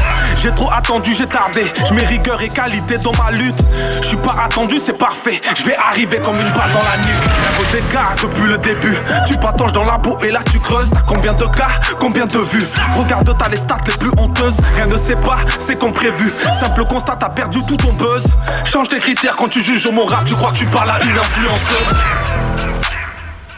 J'ai 0.42 0.52
trop 0.52 0.72
attendu, 0.72 1.14
j'ai 1.18 1.28
tardé. 1.28 1.66
Je 1.88 1.94
mets 1.94 2.06
rigueur 2.06 2.42
et 2.42 2.50
qualité 2.50 2.98
dans 2.98 3.14
ma 3.22 3.32
lutte. 3.32 3.60
Je 4.02 4.08
suis 4.08 4.18
pas 4.18 4.36
attendu, 4.46 4.80
c'est 4.80 4.98
parfait. 4.98 5.42
Je 5.56 5.64
vais 5.64 5.76
arriver 5.76 6.18
comme 6.18 6.36
une 6.36 6.54
balle 6.54 6.72
dans 6.72 6.84
la 6.84 6.98
nuque. 6.98 7.24
Un 7.60 7.72
dégâts 7.72 8.22
depuis 8.22 8.48
le 8.50 8.58
début. 8.58 8.98
Tu 9.28 9.36
dans 9.74 9.86
la 9.86 9.98
boue 9.98 10.18
et 10.24 10.32
là 10.32 10.40
tu 10.52 10.60
creuses. 10.60 10.90
T'as 10.92 11.02
combien 11.02 11.34
de 11.34 11.46
cas, 11.46 11.68
de 12.14 12.98
Regarde, 12.98 13.36
t'as 13.38 13.50
les 13.50 13.58
stats 13.58 13.78
les 13.88 13.94
plus 13.94 14.12
honteuses. 14.18 14.56
Rien 14.76 14.86
ne 14.86 14.96
sait 14.96 15.16
pas, 15.16 15.38
c'est 15.58 15.76
comme 15.76 15.94
prévu. 15.94 16.32
Simple 16.54 16.86
constat, 16.86 17.18
t'as 17.20 17.30
perdu 17.30 17.60
tout 17.68 17.78
ton 17.78 17.94
buzz. 17.94 18.26
Change 18.66 18.90
tes 18.90 19.00
critères 19.00 19.36
quand 19.36 19.48
tu 19.48 19.62
juges 19.62 19.86
au 19.88 19.92
mon 19.92 20.06
rap. 20.06 20.24
Tu 20.24 20.36
crois 20.36 20.52
que 20.52 20.58
tu 20.58 20.66
parles 20.66 20.92
à 20.92 21.02
une 21.02 21.18
influenceuse. 21.18 21.98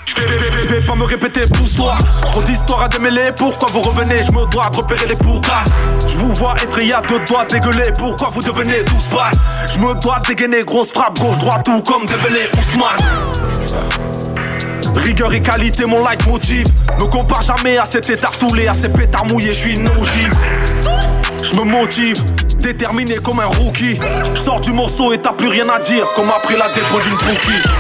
Je 0.06 0.68
vais 0.68 0.82
pas 0.82 0.96
me 0.96 1.04
répéter, 1.04 1.42
pousse-toi. 1.54 1.98
Trop 2.32 2.42
d'histoires 2.42 2.84
à 2.84 2.88
démêler, 2.88 3.26
pourquoi 3.36 3.70
vous 3.72 3.82
revenez? 3.82 4.24
Je 4.24 4.32
me 4.32 4.46
dois 4.50 4.70
de 4.70 4.78
repérer 4.78 5.06
les 5.08 5.16
pourquoi. 5.16 5.64
Je 6.08 6.18
vous 6.18 6.34
vois 6.34 6.56
effrayé 6.64 6.94
à 6.94 7.02
deux 7.02 7.20
doigts 7.20 7.46
dégueuler, 7.46 7.92
pourquoi 7.98 8.30
vous 8.30 8.42
devenez 8.42 8.86
tous 8.86 9.14
balles? 9.14 9.34
Je 9.74 9.80
me 9.80 9.94
dois 10.00 10.18
dégainer, 10.28 10.64
grosse 10.64 10.94
frappe, 10.94 11.20
gauche-droite, 11.20 11.66
tout 11.66 11.82
comme 11.84 12.06
dévelé 12.06 12.50
Ousmane. 12.58 14.45
Rigueur 14.96 15.34
et 15.34 15.42
qualité, 15.42 15.86
mon 15.86 16.04
leitmotiv. 16.08 16.66
Me 17.00 17.06
compare 17.06 17.42
jamais 17.42 17.78
à 17.78 17.86
cet 17.86 18.10
état 18.10 18.30
à 18.30 18.74
ces 18.74 18.90
pétards 18.90 19.26
mouillés, 19.26 19.54
je 19.54 19.60
suis 19.60 19.76
une 19.76 19.88
ogive. 19.90 20.34
Je 21.44 21.56
me 21.56 21.64
motive, 21.64 22.18
déterminé 22.60 23.16
comme 23.16 23.40
un 23.40 23.46
rookie. 23.46 24.00
Je 24.34 24.40
sors 24.40 24.60
du 24.60 24.72
morceau 24.72 25.14
et 25.14 25.18
t'as 25.20 25.34
plus 25.34 25.48
rien 25.48 25.68
à 25.70 25.80
dire, 25.80 26.06
comme 26.16 26.30
après 26.30 26.58
la 26.58 26.70
dépôt 26.70 27.00
d'une 27.04 27.14
bouquille. 27.14 27.72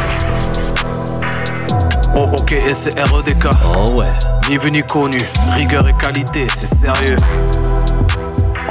Oh 2.18 2.30
ok 2.32 2.54
et 2.54 2.74
c'est 2.74 2.98
REDK 2.98 3.48
Oh 3.76 3.92
ouais 3.96 4.08
Ni 4.50 4.58
vu 4.58 4.72
ni 4.72 4.82
connu 4.84 5.20
Rigueur 5.52 5.86
et 5.90 5.94
qualité 5.94 6.48
c'est 6.54 6.74
sérieux 6.74 7.18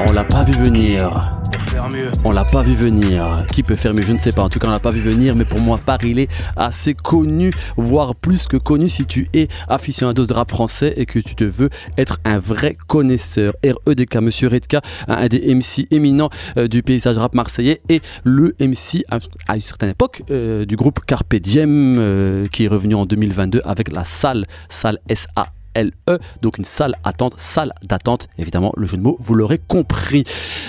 On 0.09 0.13
l'a 0.13 0.25
pas 0.25 0.43
vu 0.45 0.55
venir 0.55 1.11
on 2.25 2.33
l'a 2.33 2.45
pas 2.45 2.63
vu 2.63 2.75
venir. 2.75 3.45
Qui 3.53 3.63
peut 3.63 3.75
faire 3.75 3.95
mieux 3.95 4.03
Je 4.03 4.13
ne 4.13 4.19
sais 4.19 4.33
pas. 4.33 4.43
En 4.43 4.49
tout 4.49 4.59
cas, 4.59 4.69
on 4.69 4.71
l'a 4.71 4.81
pas 4.81 4.91
vu 4.91 5.01
venir. 5.01 5.35
Mais 5.35 5.45
pour 5.45 5.61
moi, 5.61 5.79
Paris, 5.79 6.11
il 6.11 6.19
est 6.19 6.31
assez 6.57 6.95
connu, 6.95 7.53
voire 7.77 8.15
plus 8.15 8.47
que 8.47 8.57
connu 8.57 8.89
si 8.89 9.07
tu 9.07 9.29
es 9.35 9.49
aficionado 9.69 10.27
de 10.27 10.33
rap 10.33 10.51
français 10.51 10.95
et 10.97 11.07
que 11.07 11.19
tu 11.19 11.35
te 11.35 11.45
veux 11.45 11.71
être 11.97 12.21
un 12.25 12.39
vrai 12.39 12.77
connaisseur. 12.87 13.55
REDK, 13.87 14.17
Monsieur 14.17 14.49
Redka, 14.49 14.83
un 15.09 15.27
des 15.29 15.55
MC 15.55 15.87
éminents 15.91 16.31
euh, 16.57 16.69
du 16.69 16.83
paysage 16.83 17.19
rap 17.19 17.35
marseillais 17.35 17.81
et 17.89 18.01
le 18.25 18.55
MC 18.61 19.05
à, 19.11 19.19
une 19.55 19.61
certaine 19.61 19.91
époque 19.91 20.23
euh, 20.31 20.65
du 20.65 20.77
groupe 20.77 21.01
Carpe 21.07 21.35
Diem 21.37 21.97
euh, 21.99 22.47
qui 22.49 22.65
est 22.65 22.69
revenu 22.69 22.95
en 22.95 23.07
2022 23.07 23.63
avec 23.65 23.93
la 23.93 24.05
salle, 24.05 24.45
salle 24.69 24.99
SA 25.13 25.54
LE, 25.77 26.19
donc 26.43 26.59
une 26.59 26.65
salle 26.65 26.95
attente, 27.05 27.35
salle 27.39 27.73
d'attente, 27.83 28.29
évidemment 28.39 28.73
le 28.77 28.87
jeu 28.87 28.97
de 28.97 29.03
mots, 29.03 29.17
vous 29.21 29.35
l'aurez 29.35 29.59
compris. 29.59 30.25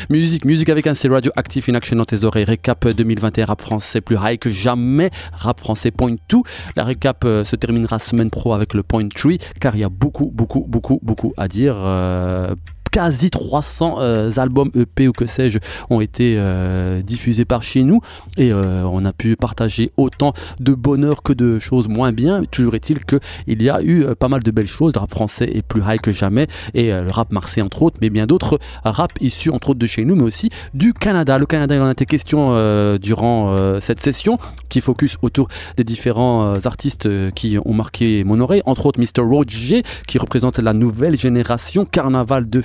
Musique, 0.10 0.46
musique 0.46 0.70
avec 0.70 0.88
un 0.88 0.94
C 0.94 1.08
Radio 1.08 1.32
Active 1.36 1.66
in 1.70 1.76
Action 1.76 1.98
dans 1.98 2.06
tes 2.06 2.24
oreilles, 2.24 2.46
récap 2.46 2.88
2021 2.88 3.46
rap 3.46 3.62
français 3.62 4.02
plus 4.02 4.18
high 4.22 4.38
que 4.38 4.52
jamais, 4.52 5.10
rap 5.32 5.60
français 5.60 5.92
point 5.92 6.16
2. 6.30 6.38
La 6.76 6.84
récap 6.84 7.24
euh, 7.26 7.44
se 7.44 7.56
terminera 7.56 8.00
semaine 8.00 8.30
pro 8.30 8.54
avec 8.54 8.74
le 8.74 8.84
point 8.84 9.08
3 9.08 9.34
car 9.60 9.76
il 9.76 9.80
y 9.80 9.84
a 9.84 9.90
beaucoup, 9.90 10.32
beaucoup, 10.34 10.66
beaucoup, 10.68 11.00
beaucoup 11.02 11.34
à 11.38 11.48
dire. 11.48 11.76
Euh, 11.78 12.56
quasi 12.96 13.30
300 13.30 13.98
euh, 14.00 14.32
albums 14.38 14.72
EP 14.74 15.10
ou 15.10 15.12
que 15.12 15.26
sais-je 15.26 15.60
ont 15.90 16.00
été 16.00 16.36
euh, 16.38 17.02
diffusés 17.02 17.44
par 17.44 17.62
chez 17.62 17.84
nous 17.84 18.00
et 18.38 18.54
euh, 18.54 18.84
on 18.86 19.04
a 19.04 19.12
pu 19.12 19.36
partager 19.36 19.92
autant 19.98 20.32
de 20.62 20.74
bonheur 20.74 21.22
que 21.22 21.34
de 21.34 21.60
choses 21.60 21.90
moins 21.90 22.14
bien. 22.14 22.46
Toujours 22.46 22.74
est-il 22.74 23.00
qu'il 23.04 23.62
y 23.62 23.70
a 23.70 23.84
eu 23.84 24.06
pas 24.18 24.30
mal 24.30 24.44
de 24.44 24.50
belles 24.50 24.66
choses. 24.66 24.94
Le 24.96 25.02
rap 25.02 25.12
français 25.12 25.52
est 25.54 25.62
plus 25.62 25.82
high 25.86 26.00
que 26.00 26.14
jamais 26.14 26.48
et 26.74 26.92
le 26.92 27.12
rap 27.12 27.34
marseillais 27.34 27.66
entre 27.66 27.82
autres, 27.82 27.98
mais 28.02 28.10
bien 28.10 28.28
d'autres 28.28 28.60
rap 28.86 29.12
issus 29.20 29.50
entre 29.50 29.72
autres 29.72 29.80
de 29.80 29.88
chez 29.88 30.06
nous, 30.06 30.16
mais 30.16 30.24
aussi 30.24 30.50
du 30.74 30.94
Canada. 30.94 31.38
Le 31.38 31.46
Canada, 31.46 31.76
il 31.76 31.82
en 31.82 31.88
a 31.88 31.92
été 31.92 32.06
question 32.06 32.52
durant 32.98 33.80
cette 33.82 34.00
session 34.00 34.38
qui 34.70 34.80
focus 34.80 35.18
autour 35.22 35.50
des 35.76 35.84
différents 35.84 36.56
artistes 36.64 37.10
qui 37.34 37.58
ont 37.66 37.74
marqué 37.74 38.24
mon 38.24 38.40
oreille, 38.40 38.62
entre 38.66 38.86
autres 38.86 39.02
Mr. 39.02 39.22
Roger 39.22 39.84
qui 40.08 40.18
représente 40.18 40.60
la 40.60 40.72
nouvelle 40.72 41.20
génération 41.20 41.84
Carnaval 41.84 42.50
de 42.50 42.62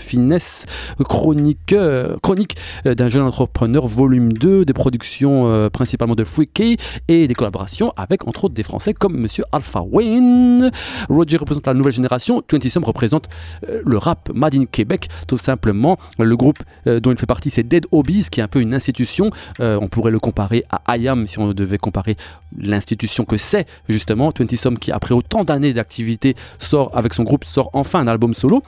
chronique, 1.04 1.74
chronique 2.22 2.56
euh, 2.86 2.94
d'un 2.94 3.08
jeune 3.08 3.22
entrepreneur, 3.22 3.86
volume 3.86 4.32
2, 4.32 4.64
des 4.64 4.72
productions 4.72 5.48
euh, 5.48 5.68
principalement 5.68 6.14
de 6.14 6.24
Freaky 6.24 6.76
et 7.08 7.26
des 7.26 7.34
collaborations 7.34 7.92
avec 7.96 8.26
entre 8.26 8.44
autres 8.44 8.54
des 8.54 8.62
Français 8.62 8.94
comme 8.94 9.16
Monsieur 9.16 9.44
Alpha 9.52 9.82
Wayne. 9.82 10.70
Roger 11.08 11.36
représente 11.36 11.66
la 11.66 11.74
nouvelle 11.74 11.92
génération, 11.92 12.42
20 12.50 12.68
Some 12.68 12.84
représente 12.84 13.28
euh, 13.68 13.82
le 13.84 13.98
rap 13.98 14.30
Made 14.34 14.54
in 14.54 14.64
Québec, 14.64 15.08
tout 15.26 15.38
simplement. 15.38 15.98
Le 16.18 16.36
groupe 16.36 16.58
dont 16.86 17.10
il 17.10 17.18
fait 17.18 17.26
partie, 17.26 17.50
c'est 17.50 17.62
Dead 17.62 17.86
Hobbies, 17.92 18.26
qui 18.30 18.40
est 18.40 18.42
un 18.42 18.48
peu 18.48 18.60
une 18.60 18.74
institution. 18.74 19.30
on 19.58 19.88
pourrait 19.88 20.10
le 20.10 20.18
comparer 20.18 20.64
à 20.70 20.96
IAM 20.96 21.26
si 21.26 21.38
on 21.38 21.52
devait 21.52 21.78
comparer 21.78 22.16
l'institution 22.56 23.24
que 23.24 23.36
c'est, 23.36 23.66
justement. 23.88 24.32
20 24.38 24.56
Some 24.56 24.78
qui, 24.78 24.92
après 24.92 25.14
autant 25.14 25.44
d'années 25.44 25.72
d'activité, 25.72 26.34
sort 26.58 26.96
avec 26.96 27.14
son 27.14 27.24
groupe, 27.24 27.44
sort 27.44 27.70
enfin 27.72 28.00
un 28.00 28.06
album 28.06 28.34
solo. 28.34 28.62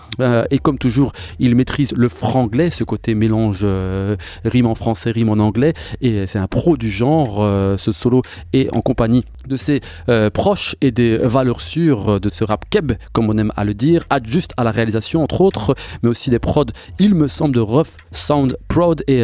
et 0.51 0.59
comme 0.59 0.79
toujours, 0.79 1.13
il 1.43 1.57
maîtrise 1.57 1.93
le 1.97 2.09
franglais, 2.09 2.71
ce 2.71 2.85
côté 2.85 3.15
mélange 3.15 3.63
euh, 3.65 4.17
rime 4.45 4.67
en 4.67 4.77
français, 4.77 5.11
rime 5.11 5.29
en 5.29 5.35
anglais, 5.35 5.75
et 6.01 6.27
c'est 6.27 6.39
un 6.39 6.47
pro 6.47 6.77
du 6.77 6.89
genre. 6.89 7.43
Euh, 7.43 7.77
ce 7.77 7.91
solo 7.91 8.23
est 8.53 8.73
en 8.75 8.81
compagnie 8.81 9.25
de 9.47 9.57
ses 9.57 9.81
euh, 10.09 10.31
proches 10.31 10.77
et 10.81 10.91
des 10.91 11.17
valeurs 11.19 11.61
sûres 11.61 12.21
de 12.21 12.31
ce 12.31 12.45
rap 12.45 12.65
keb, 12.71 12.93
comme 13.13 13.29
on 13.29 13.37
aime 13.39 13.53
à 13.57 13.65
le 13.65 13.75
dire, 13.75 14.05
juste 14.25 14.53
à 14.57 14.65
la 14.65 14.71
réalisation 14.71 15.23
entre 15.23 15.41
autres, 15.41 15.75
mais 16.03 16.09
aussi 16.09 16.31
des 16.31 16.39
prods, 16.39 16.67
il 16.99 17.15
me 17.15 17.29
semble, 17.29 17.55
de 17.55 17.61
Rough 17.61 17.97
Sound 18.13 18.57
Proud 18.69 19.05
et 19.09 19.23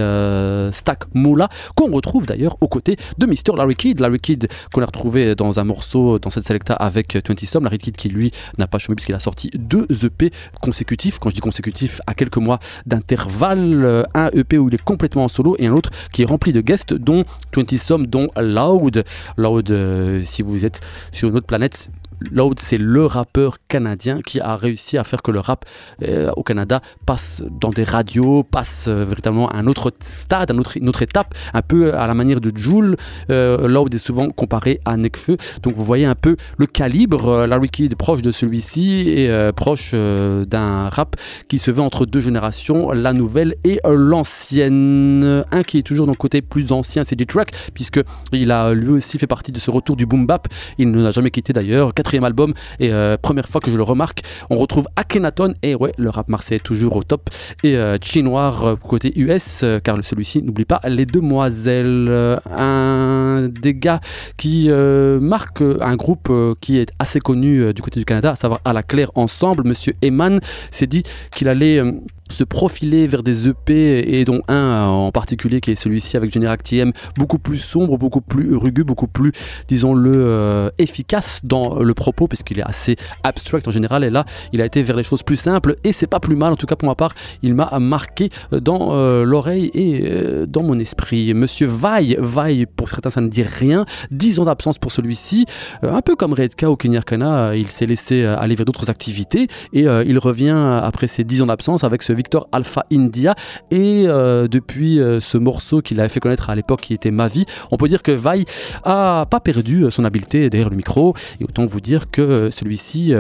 Stack 0.72 1.04
Moula, 1.14 1.48
qu'on 1.74 1.90
retrouve 1.90 2.26
d'ailleurs 2.26 2.56
aux 2.60 2.68
côtés 2.68 2.96
de 3.18 3.26
Mr. 3.26 3.56
Larry 3.56 3.74
Kidd. 3.74 4.00
Larry 4.00 4.18
Kidd 4.18 4.48
qu'on 4.72 4.82
a 4.82 4.86
retrouvé 4.86 5.34
dans 5.34 5.60
un 5.60 5.64
morceau 5.64 6.18
dans 6.18 6.30
cette 6.30 6.44
selecta 6.44 6.74
avec 6.74 7.16
20 7.16 7.40
Some, 7.44 7.64
Larry 7.64 7.78
Kidd 7.78 7.96
qui 7.96 8.08
lui 8.08 8.32
n'a 8.58 8.66
pas 8.66 8.78
chômé 8.78 8.96
puisqu'il 8.96 9.14
a 9.14 9.20
sorti 9.20 9.50
deux 9.54 9.86
EP 10.04 10.30
consécutifs. 10.60 11.18
Quand 11.18 11.30
je 11.30 11.36
dis 11.36 11.40
consécutifs, 11.40 12.00
à 12.06 12.14
quelques 12.14 12.38
mois 12.38 12.58
d'intervalle. 12.86 13.84
Euh, 13.84 14.02
un 14.14 14.30
EP 14.32 14.58
où 14.58 14.68
il 14.68 14.74
est 14.74 14.82
complètement 14.82 15.24
en 15.24 15.28
solo 15.28 15.56
et 15.58 15.66
un 15.66 15.72
autre 15.72 15.90
qui 16.12 16.22
est 16.22 16.24
rempli 16.24 16.52
de 16.52 16.60
guests, 16.60 16.94
dont 16.94 17.24
20 17.54 17.78
Some, 17.78 18.06
dont 18.06 18.28
Loud. 18.36 19.04
Loud, 19.36 19.70
euh, 19.70 20.07
si 20.22 20.42
vous 20.42 20.64
êtes 20.64 20.80
sur 21.12 21.28
une 21.28 21.36
autre 21.36 21.46
planète, 21.46 21.90
Loud, 22.20 22.58
c'est 22.58 22.78
le 22.78 23.06
rappeur 23.06 23.58
canadien 23.68 24.20
qui 24.22 24.40
a 24.40 24.56
réussi 24.56 24.98
à 24.98 25.04
faire 25.04 25.22
que 25.22 25.30
le 25.30 25.40
rap 25.40 25.64
euh, 26.02 26.30
au 26.36 26.42
Canada 26.42 26.80
passe 27.06 27.42
dans 27.60 27.70
des 27.70 27.84
radios, 27.84 28.42
passe 28.42 28.86
euh, 28.88 29.04
véritablement 29.04 29.48
à 29.48 29.58
un 29.58 29.66
autre 29.66 29.92
stade, 30.00 30.50
à 30.50 30.54
une 30.54 30.88
autre, 30.88 31.02
étape, 31.02 31.34
un 31.54 31.62
peu 31.62 31.94
à 31.94 32.06
la 32.06 32.14
manière 32.14 32.40
de 32.40 32.52
Joule. 32.56 32.96
Euh, 33.30 33.68
Loud 33.68 33.94
est 33.94 33.98
souvent 33.98 34.28
comparé 34.30 34.80
à 34.84 34.96
Nekfeu. 34.96 35.36
Donc 35.62 35.74
vous 35.74 35.84
voyez 35.84 36.06
un 36.06 36.14
peu 36.14 36.36
le 36.56 36.66
calibre. 36.66 37.46
Larry 37.46 37.68
Kidd 37.68 37.94
proche 37.94 38.22
de 38.22 38.32
celui-ci 38.32 39.08
et 39.08 39.50
proche 39.54 39.92
d'un 39.92 40.88
rap 40.88 41.16
qui 41.48 41.58
se 41.58 41.70
veut 41.70 41.82
entre 41.82 42.06
deux 42.06 42.20
générations, 42.20 42.90
la 42.92 43.12
nouvelle 43.12 43.54
et 43.64 43.80
l'ancienne. 43.84 45.44
Un 45.50 45.62
qui 45.62 45.78
est 45.78 45.82
toujours 45.82 46.06
dans 46.06 46.12
le 46.12 46.16
côté 46.16 46.42
plus 46.42 46.72
ancien, 46.72 47.04
c'est 47.04 47.16
D-Track, 47.16 47.52
puisque 47.74 48.00
il 48.32 48.50
a 48.50 48.72
lui 48.72 48.90
aussi 48.90 49.18
fait 49.18 49.26
partie 49.26 49.52
de 49.52 49.58
ce 49.58 49.70
retour 49.70 49.96
du 49.96 50.06
boom 50.06 50.26
bap. 50.26 50.48
Il 50.78 50.90
ne 50.90 51.02
l'a 51.02 51.10
jamais 51.10 51.30
quitté 51.30 51.52
d'ailleurs. 51.52 51.94
Album 52.16 52.54
et 52.80 52.90
première 53.22 53.48
fois 53.48 53.60
que 53.60 53.70
je 53.70 53.76
le 53.76 53.82
remarque, 53.82 54.22
on 54.50 54.56
retrouve 54.56 54.88
Akhenaton 54.96 55.54
et 55.62 55.74
ouais, 55.74 55.92
le 55.98 56.10
rap 56.10 56.28
marseillais 56.28 56.58
toujours 56.58 56.96
au 56.96 57.04
top 57.04 57.30
et 57.62 57.76
Chinoir 58.02 58.76
côté 58.82 59.12
US 59.18 59.64
car 59.84 59.96
celui-ci 60.02 60.42
n'oublie 60.42 60.64
pas 60.64 60.80
les 60.88 61.06
demoiselles, 61.06 62.40
un 62.50 63.48
des 63.48 63.74
gars 63.74 64.00
qui 64.36 64.68
marque 64.70 65.62
un 65.80 65.96
groupe 65.96 66.32
qui 66.60 66.78
est 66.78 66.90
assez 66.98 67.20
connu 67.20 67.72
du 67.74 67.82
côté 67.82 68.00
du 68.00 68.06
Canada, 68.06 68.32
à 68.32 68.36
savoir 68.36 68.60
à 68.64 68.72
la 68.72 68.82
claire 68.82 69.10
ensemble, 69.14 69.64
Monsieur 69.64 69.94
Eman 70.02 70.40
s'est 70.70 70.86
dit 70.86 71.02
qu'il 71.34 71.48
allait 71.48 71.82
se 72.30 72.44
profiler 72.44 73.06
vers 73.06 73.22
des 73.22 73.48
EP 73.48 74.18
et 74.18 74.24
dont 74.24 74.42
un 74.48 74.84
en 74.84 75.12
particulier 75.12 75.60
qui 75.60 75.72
est 75.72 75.74
celui-ci 75.74 76.16
avec 76.16 76.32
Generac 76.32 76.62
TM 76.62 76.92
beaucoup 77.16 77.38
plus 77.38 77.58
sombre, 77.58 77.96
beaucoup 77.96 78.20
plus 78.20 78.54
rugueux, 78.54 78.84
beaucoup 78.84 79.08
plus 79.08 79.32
disons-le 79.68 80.12
euh, 80.14 80.70
efficace 80.78 81.40
dans 81.44 81.82
le 81.82 81.94
propos 81.98 82.28
puisqu'il 82.28 82.58
est 82.60 82.68
assez 82.74 82.96
abstract 83.24 83.68
en 83.68 83.70
général 83.70 84.04
et 84.04 84.10
là 84.10 84.24
il 84.52 84.62
a 84.62 84.66
été 84.66 84.82
vers 84.82 84.96
les 84.96 85.02
choses 85.02 85.22
plus 85.22 85.36
simples 85.36 85.76
et 85.84 85.92
c'est 85.92 86.06
pas 86.06 86.20
plus 86.20 86.36
mal 86.36 86.52
en 86.52 86.56
tout 86.56 86.66
cas 86.66 86.76
pour 86.76 86.88
ma 86.88 86.94
part 86.94 87.14
il 87.42 87.54
m'a 87.54 87.78
marqué 87.78 88.30
dans 88.52 88.92
euh, 88.92 89.24
l'oreille 89.24 89.70
et 89.74 90.08
euh, 90.10 90.46
dans 90.46 90.62
mon 90.62 90.78
esprit 90.78 91.34
Monsieur 91.34 91.66
Vaille, 91.66 92.16
Vaille 92.20 92.66
pour 92.66 92.88
certains 92.88 93.10
ça 93.10 93.20
ne 93.20 93.28
dit 93.28 93.42
rien 93.42 93.84
10 94.10 94.40
ans 94.40 94.44
d'absence 94.44 94.78
pour 94.78 94.92
celui-ci 94.92 95.44
un 95.82 96.02
peu 96.02 96.16
comme 96.16 96.32
Redka 96.32 96.70
ou 96.70 96.76
Kenyarkana 96.76 97.56
il 97.56 97.66
s'est 97.66 97.86
laissé 97.86 98.24
aller 98.24 98.54
vers 98.54 98.64
d'autres 98.64 98.90
activités 98.90 99.48
et 99.72 99.82
il 99.82 100.18
revient 100.18 100.80
après 100.82 101.06
ces 101.06 101.24
10 101.24 101.42
ans 101.42 101.46
d'absence 101.46 101.84
avec 101.84 102.02
ce 102.02 102.12
Victor 102.12 102.48
Alpha 102.52 102.84
India. 102.92 103.34
Et 103.70 104.04
euh, 104.06 104.48
depuis 104.48 105.00
euh, 105.00 105.20
ce 105.20 105.38
morceau 105.38 105.80
qu'il 105.80 106.00
avait 106.00 106.08
fait 106.08 106.20
connaître 106.20 106.50
à 106.50 106.54
l'époque, 106.54 106.82
qui 106.82 106.94
était 106.94 107.10
Ma 107.10 107.28
vie, 107.28 107.46
on 107.70 107.76
peut 107.76 107.88
dire 107.88 108.02
que 108.02 108.12
Vai 108.12 108.44
a 108.84 109.26
pas 109.30 109.40
perdu 109.40 109.84
euh, 109.84 109.90
son 109.90 110.04
habileté 110.04 110.50
derrière 110.50 110.70
le 110.70 110.76
micro. 110.76 111.14
Et 111.40 111.44
autant 111.44 111.64
vous 111.64 111.80
dire 111.80 111.87
que 112.10 112.50
celui-ci 112.50 113.14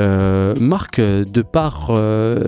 marque 0.60 1.00
de 1.00 1.42
par 1.42 1.90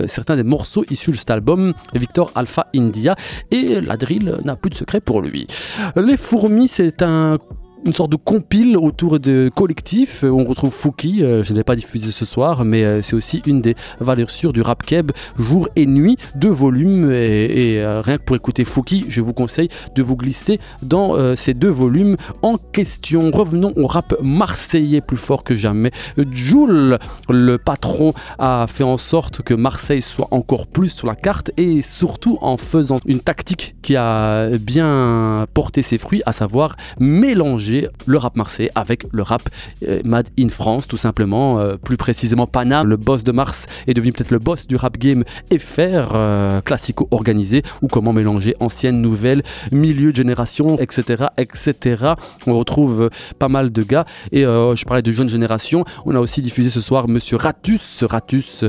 certains 0.07 0.35
des 0.35 0.43
morceaux 0.43 0.83
issus 0.89 1.11
de 1.11 1.15
cet 1.15 1.31
album, 1.31 1.73
Victor 1.93 2.31
Alpha 2.35 2.67
India. 2.75 3.15
Et 3.51 3.81
la 3.81 3.97
drill 3.97 4.37
n'a 4.45 4.55
plus 4.55 4.69
de 4.69 4.75
secret 4.75 5.01
pour 5.01 5.21
lui. 5.21 5.47
Les 5.95 6.17
fourmis, 6.17 6.67
c'est 6.67 7.01
un 7.01 7.37
une 7.85 7.93
sorte 7.93 8.11
de 8.11 8.17
compile 8.17 8.77
autour 8.77 9.19
de 9.19 9.49
collectifs. 9.53 10.23
On 10.23 10.43
retrouve 10.43 10.71
Fouki, 10.71 11.23
euh, 11.23 11.43
je 11.43 11.51
ne 11.53 11.57
l'ai 11.57 11.63
pas 11.63 11.75
diffusé 11.75 12.11
ce 12.11 12.25
soir, 12.25 12.63
mais 12.63 12.83
euh, 12.83 13.01
c'est 13.01 13.15
aussi 13.15 13.41
une 13.45 13.61
des 13.61 13.75
valeurs 13.99 14.29
sûres 14.29 14.53
du 14.53 14.61
rap 14.61 14.83
keb, 14.83 15.11
jour 15.37 15.67
et 15.75 15.85
nuit, 15.85 16.17
deux 16.35 16.49
volumes. 16.49 17.11
Et, 17.11 17.79
euh, 17.79 18.01
rien 18.01 18.17
que 18.17 18.23
pour 18.23 18.35
écouter 18.35 18.65
Fouki, 18.65 19.05
je 19.09 19.21
vous 19.21 19.33
conseille 19.33 19.69
de 19.95 20.03
vous 20.03 20.15
glisser 20.15 20.59
dans 20.83 21.35
ces 21.35 21.53
deux 21.53 21.69
volumes 21.69 22.15
en 22.41 22.57
question. 22.57 23.31
Revenons 23.31 23.73
au 23.75 23.87
rap 23.87 24.13
marseillais 24.21 25.01
plus 25.01 25.17
fort 25.17 25.43
que 25.43 25.55
jamais. 25.55 25.91
Jules, 26.31 26.97
le 27.29 27.57
patron, 27.57 28.13
a 28.39 28.65
fait 28.67 28.83
en 28.83 28.97
sorte 28.97 29.41
que 29.41 29.53
Marseille 29.53 30.01
soit 30.01 30.27
encore 30.31 30.67
plus 30.67 30.89
sur 30.89 31.07
la 31.07 31.15
carte 31.15 31.51
et 31.57 31.81
surtout 31.81 32.37
en 32.41 32.57
faisant 32.57 32.99
une 33.05 33.19
tactique 33.19 33.75
qui 33.81 33.95
a 33.95 34.49
bien 34.57 35.45
porté 35.53 35.81
ses 35.81 35.97
fruits, 35.97 36.21
à 36.25 36.33
savoir 36.33 36.75
mélanger 36.99 37.70
le 38.05 38.17
rap 38.17 38.35
marseillais 38.35 38.71
avec 38.75 39.05
le 39.11 39.21
rap 39.21 39.49
euh, 39.87 40.01
Mad 40.05 40.29
in 40.39 40.49
France, 40.49 40.87
tout 40.87 40.97
simplement. 40.97 41.59
Euh, 41.59 41.77
plus 41.77 41.97
précisément, 41.97 42.47
Panam, 42.47 42.87
le 42.87 42.97
boss 42.97 43.23
de 43.23 43.31
Mars, 43.31 43.65
est 43.87 43.93
devenu 43.93 44.11
peut-être 44.11 44.31
le 44.31 44.39
boss 44.39 44.67
du 44.67 44.75
rap 44.75 44.97
game 44.97 45.23
FR, 45.51 46.11
euh, 46.13 46.61
classico-organisé, 46.61 47.63
ou 47.81 47.87
comment 47.87 48.13
mélanger 48.13 48.55
ancienne, 48.59 49.01
nouvelle, 49.01 49.43
milieu 49.71 50.11
de 50.11 50.17
génération, 50.17 50.77
etc. 50.79 51.25
etc. 51.37 52.13
On 52.47 52.57
retrouve 52.57 53.09
pas 53.39 53.49
mal 53.49 53.71
de 53.71 53.83
gars. 53.83 54.05
Et 54.31 54.41
je 54.41 54.85
parlais 54.85 55.01
de 55.01 55.11
jeune 55.11 55.29
génération. 55.29 55.85
On 56.05 56.15
a 56.15 56.19
aussi 56.19 56.41
diffusé 56.41 56.69
ce 56.69 56.81
soir 56.81 57.07
Monsieur 57.07 57.37
Ratus, 57.37 58.03
Ratus 58.03 58.63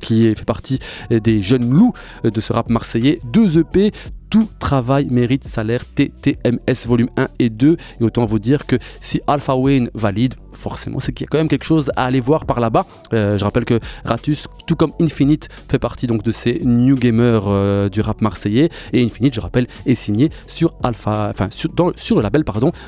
qui 0.00 0.34
fait 0.34 0.44
partie 0.44 0.78
des 1.10 1.42
jeunes 1.42 1.70
loups 1.70 1.92
de 2.22 2.40
ce 2.40 2.52
rap 2.52 2.70
marseillais. 2.70 3.20
Deux 3.24 3.58
EP, 3.58 3.90
tout 4.34 4.50
travail 4.58 5.06
mérite 5.12 5.46
salaire 5.46 5.84
TTMS 5.84 6.88
volume 6.88 7.08
1 7.16 7.28
et 7.38 7.50
2. 7.50 7.76
Et 8.00 8.02
autant 8.02 8.24
vous 8.24 8.40
dire 8.40 8.66
que 8.66 8.74
si 9.00 9.20
Alpha 9.28 9.54
Wayne 9.54 9.90
valide, 9.94 10.34
forcément, 10.54 11.00
c'est 11.00 11.12
qu'il 11.12 11.24
y 11.24 11.28
a 11.28 11.30
quand 11.30 11.38
même 11.38 11.48
quelque 11.48 11.64
chose 11.64 11.90
à 11.96 12.04
aller 12.04 12.20
voir 12.20 12.46
par 12.46 12.60
là-bas. 12.60 12.86
Euh, 13.12 13.38
je 13.38 13.44
rappelle 13.44 13.64
que 13.64 13.78
Ratus, 14.04 14.46
tout 14.66 14.76
comme 14.76 14.92
Infinite, 15.00 15.48
fait 15.68 15.78
partie 15.78 16.06
donc 16.06 16.22
de 16.22 16.32
ces 16.32 16.60
new 16.64 16.96
gamers 16.96 17.44
euh, 17.46 17.88
du 17.88 18.00
rap 18.00 18.20
marseillais. 18.20 18.68
Et 18.92 19.04
Infinite, 19.04 19.34
je 19.34 19.40
rappelle, 19.40 19.66
est 19.86 19.94
signé 19.94 20.30
sur 20.46 20.74
Alpha, 20.82 21.28
enfin 21.30 21.48
sur, 21.50 21.70
le 22.16 22.22
label 22.22 22.44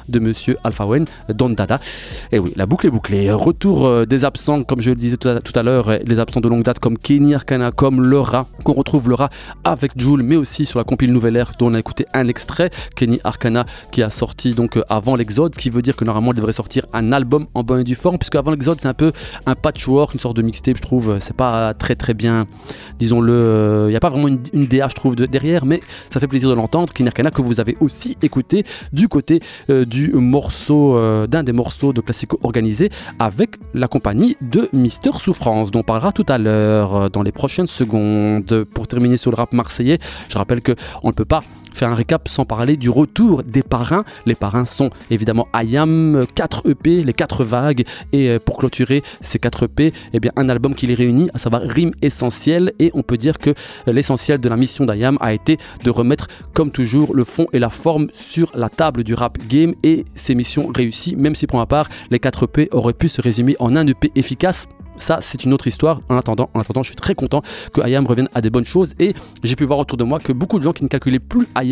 de 0.09 0.19
Monsieur 0.19 0.57
Alpha 0.65 0.87
Wayne, 0.87 1.07
Don 1.29 1.51
Dada. 1.51 1.79
Et 2.33 2.39
oui, 2.39 2.53
la 2.57 2.67
boucle 2.67 2.87
est 2.87 2.91
bouclée. 2.91 3.31
Retour 3.31 3.87
euh, 3.87 4.07
des 4.07 4.25
absents, 4.25 4.63
comme 4.63 4.81
je 4.81 4.91
le 4.91 4.97
disais 4.97 5.17
tout 5.17 5.29
à, 5.29 5.63
l'heure, 5.63 5.91
les 6.05 6.19
absents 6.19 6.41
de 6.41 6.49
longue 6.49 6.63
date 6.63 6.79
comme 6.79 6.99
Kenny 6.99 7.35
Arcana, 7.35 7.71
comme 7.73 8.03
Laura, 8.03 8.47
qu'on 8.65 8.75
retrouve 8.75 9.09
Laura 9.09 9.29
avec 9.65 9.93
Jules, 9.97 10.23
mais 10.23 10.37
aussi 10.37 10.67
sur 10.67 10.79
la 10.79 10.85
compile 10.85 11.13
Nouvelle 11.13 11.37
Air 11.37 11.53
dont 11.59 11.71
on 11.71 11.75
a 11.75 11.79
écouté 11.79 12.07
un 12.15 12.29
extrait. 12.29 12.71
Kenny 12.95 13.21
Arcana 13.25 13.67
qui 13.91 14.03
a 14.03 14.11
sorti 14.11 14.55
donc 14.55 14.79
avant 14.89 15.17
l'Exode, 15.17 15.55
ce 15.55 15.61
qui 15.61 15.71
veut 15.71 15.83
dire 15.83 15.97
que 15.97 16.05
normalement 16.05 16.33
il 16.33 16.37
devrait 16.37 16.53
sortir 16.53 16.87
un 16.93 17.13
album 17.13 17.47
en 17.57 17.63
bonne 17.63 17.81
et 17.81 17.85
due 17.85 17.95
forme, 17.95 18.19
puisque 18.19 18.37
avant 18.37 18.51
l'Exode, 18.51 18.79
c'est 18.81 18.89
un 18.89 18.95
peu 18.95 19.13
un 19.47 19.55
patchwork, 19.55 20.15
une 20.15 20.21
sorte 20.21 20.37
de 20.37 20.43
mixtape, 20.43 20.77
je 20.77 20.83
trouve. 20.83 21.19
C'est 21.21 21.37
pas 21.37 21.75
très 21.75 21.95
très 21.95 22.15
bien, 22.15 22.47
disons-le. 22.99 23.85
Il 23.87 23.91
n'y 23.91 23.97
a 23.97 24.01
pas 24.01 24.11
vraiment 24.11 24.29
une, 24.29 24.41
une, 24.53 24.67
DA, 24.67 24.89
je 24.89 24.95
trouve, 24.95 25.17
de, 25.17 25.27
derrière, 25.27 25.65
mais 25.65 25.81
ça 26.11 26.21
fait 26.21 26.29
plaisir 26.29 26.49
de 26.49 26.55
l'entendre. 26.55 26.93
Kinarkana, 26.93 27.31
que 27.31 27.43
vous 27.43 27.61
avez 27.61 27.77
aussi 27.81 28.17
écouté 28.23 28.65
du 28.93 29.09
côté 29.09 29.41
euh, 29.71 29.85
du 29.85 30.13
morceau, 30.13 30.97
euh, 30.97 31.27
d'un 31.27 31.43
des 31.43 31.53
morceaux 31.53 31.93
de 31.93 32.01
Classico 32.01 32.39
organisé 32.43 32.91
avec 33.19 33.57
la 33.75 33.89
compagnie 33.89 34.37
de 34.41 34.69
Mister 34.73 35.11
Souffrance, 35.19 35.71
dont 35.71 35.81
on 35.81 35.83
parlera 35.83 36.13
tout 36.13 36.27
à 36.29 36.39
l'heure 36.39 36.97
euh, 36.97 37.09
dans 37.09 37.23
les 37.23 37.33
prochaines 37.33 37.67
secondes. 37.67 38.65
Pour 38.75 38.89
terminer 38.89 39.17
sur 39.17 39.31
le 39.31 39.37
rap 39.37 39.53
marseillais, 39.53 39.99
je 40.29 40.39
rappelle 40.39 40.61
que 40.61 40.75
on 41.03 41.09
ne 41.09 41.13
peut 41.13 41.25
pas 41.25 41.43
faire 41.77 41.91
un 41.91 41.95
récap 41.95 42.29
sans 42.29 42.45
parler 42.45 42.77
du 42.77 42.91
retour 42.91 43.43
des 43.45 43.63
parrains. 43.63 44.05
Les 44.25 44.35
parrains 44.35 44.65
sont 44.65 44.91
évidemment 45.11 45.47
Ayam, 45.53 46.25
4 46.35 46.69
EP, 46.71 47.03
les 47.05 47.13
4 47.13 47.45
vagues, 47.45 47.85
et 48.13 48.31
euh, 48.31 48.39
pour 48.39 48.57
clôturer 48.57 49.03
ces 49.21 49.39
4 49.39 49.65
EP, 49.65 49.93
eh 50.13 50.21
bien, 50.21 50.33
un 50.37 50.49
album 50.49 50.75
qui 50.75 50.87
les 50.87 50.95
réunit, 50.95 51.29
à 51.35 51.39
savoir 51.39 51.63
Rime 51.63 51.93
Essentiel, 52.03 52.73
et 52.79 52.91
on 52.95 53.03
peut 53.03 53.17
dire 53.17 53.39
que 53.39 53.55
l'essentiel 53.87 54.41
de 54.41 54.49
la 54.49 54.57
mission 54.57 54.87
d'Ayam 54.87 55.19
a 55.21 55.35
été 55.35 55.59
de 55.85 55.91
remettre, 55.91 56.29
comme 56.55 56.71
toujours, 56.71 57.15
le 57.15 57.25
fond 57.25 57.47
et 57.53 57.59
la 57.59 57.71
forme 57.71 58.09
sur 58.13 58.51
la 58.55 58.69
table 58.69 59.05
du 59.05 59.15
rap 59.15 59.39
game, 59.49 59.75
et 59.83 60.05
ces 60.15 60.35
missions 60.35 60.71
réussies, 60.75 61.17
même 61.17 61.35
si 61.35 61.47
pour 61.47 61.59
ma 61.59 61.67
part, 61.67 61.89
les 62.11 62.19
4 62.19 62.45
EP 62.45 62.69
auraient 62.73 62.95
pu 62.95 63.09
se 63.09 63.21
résumer 63.21 63.57
en 63.59 63.77
un 63.77 63.87
EP 63.87 64.11
efficace 64.15 64.67
ça 64.97 65.19
c'est 65.21 65.45
une 65.45 65.53
autre 65.53 65.67
histoire. 65.67 66.01
En 66.09 66.17
attendant, 66.17 66.51
en 66.55 66.61
attendant, 66.61 66.83
je 66.83 66.89
suis 66.89 66.97
très 66.97 67.15
content 67.15 67.43
que 67.73 67.87
IAM 67.87 68.07
revienne 68.07 68.29
à 68.35 68.41
des 68.41 68.51
bonnes 68.51 68.65
choses 68.65 68.95
et 68.99 69.15
j'ai 69.43 69.57
pu 69.57 69.65
voir 69.65 69.79
autour 69.79 69.99
de 69.99 70.05
moi 70.05 70.19
que 70.19 70.33
beaucoup 70.33 70.59
de 70.59 70.65
gens 70.65 70.73
qui 70.73 70.85
ne 70.85 70.89
calculaient 70.89 71.19
plus 71.19 71.47
IAM 71.57 71.66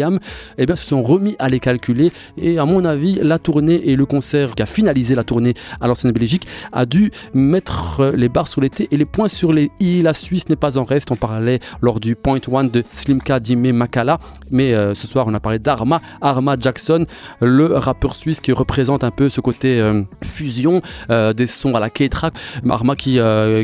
eh 0.59 0.67
bien, 0.67 0.77
se 0.77 0.85
sont 0.85 1.03
remis 1.03 1.37
à 1.39 1.49
les 1.49 1.61
calculer 1.61 2.13
et 2.37 2.59
à 2.59 2.65
mon 2.65 2.85
avis 2.85 3.19
la 3.23 3.39
tournée 3.39 3.89
et 3.89 3.97
le 3.97 4.07
concert 4.07 4.55
qui 4.55 4.63
a 4.63 4.67
finalisé 4.67 5.15
la 5.15 5.25
tournée 5.25 5.55
à 5.81 5.87
l'ancienne 5.87 6.13
Belgique 6.13 6.47
a 6.73 6.87
dû 6.87 7.11
mettre 7.33 8.13
les 8.17 8.29
barres 8.29 8.49
sur 8.49 8.61
les 8.61 8.71
T 8.71 8.89
et 8.91 8.97
les 8.97 9.05
points 9.05 9.29
sur 9.29 9.53
les 9.53 9.71
I. 9.81 10.03
La 10.03 10.15
Suisse 10.15 10.49
n'est 10.49 10.57
pas 10.57 10.79
en 10.79 10.83
reste. 10.83 11.11
On 11.11 11.17
parlait 11.17 11.61
lors 11.81 12.01
du 12.01 12.17
Point 12.17 12.41
One 12.51 12.71
de 12.71 12.83
Slimka 12.89 13.41
Dime 13.41 13.73
Makala 13.73 14.19
mais 14.51 14.75
euh, 14.75 14.95
ce 14.95 15.07
soir 15.07 15.27
on 15.29 15.35
a 15.35 15.41
parlé 15.41 15.59
d'Arma, 15.59 16.01
Arma 16.21 16.57
Jackson, 16.59 17.07
le 17.41 17.67
rappeur 17.67 18.15
suisse 18.15 18.41
qui 18.41 18.53
représente 18.53 19.05
un 19.05 19.11
peu 19.11 19.29
ce 19.29 19.41
côté 19.41 19.81
euh, 19.81 20.03
fusion 20.23 20.81
euh, 21.11 21.33
des 21.33 21.47
sons 21.47 21.75
à 21.75 21.81
la 21.81 21.91
K-Track. 21.91 22.35
Arma 22.69 22.97
qui 22.97 23.15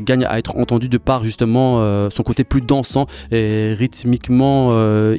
gagne 0.02 0.24
à 0.24 0.38
être 0.38 0.56
entendu 0.56 0.88
de 0.88 0.98
par 0.98 1.24
justement 1.24 2.08
son 2.10 2.22
côté 2.22 2.44
plus 2.44 2.60
dansant 2.60 3.06
et 3.32 3.74
rythmiquement 3.74 4.72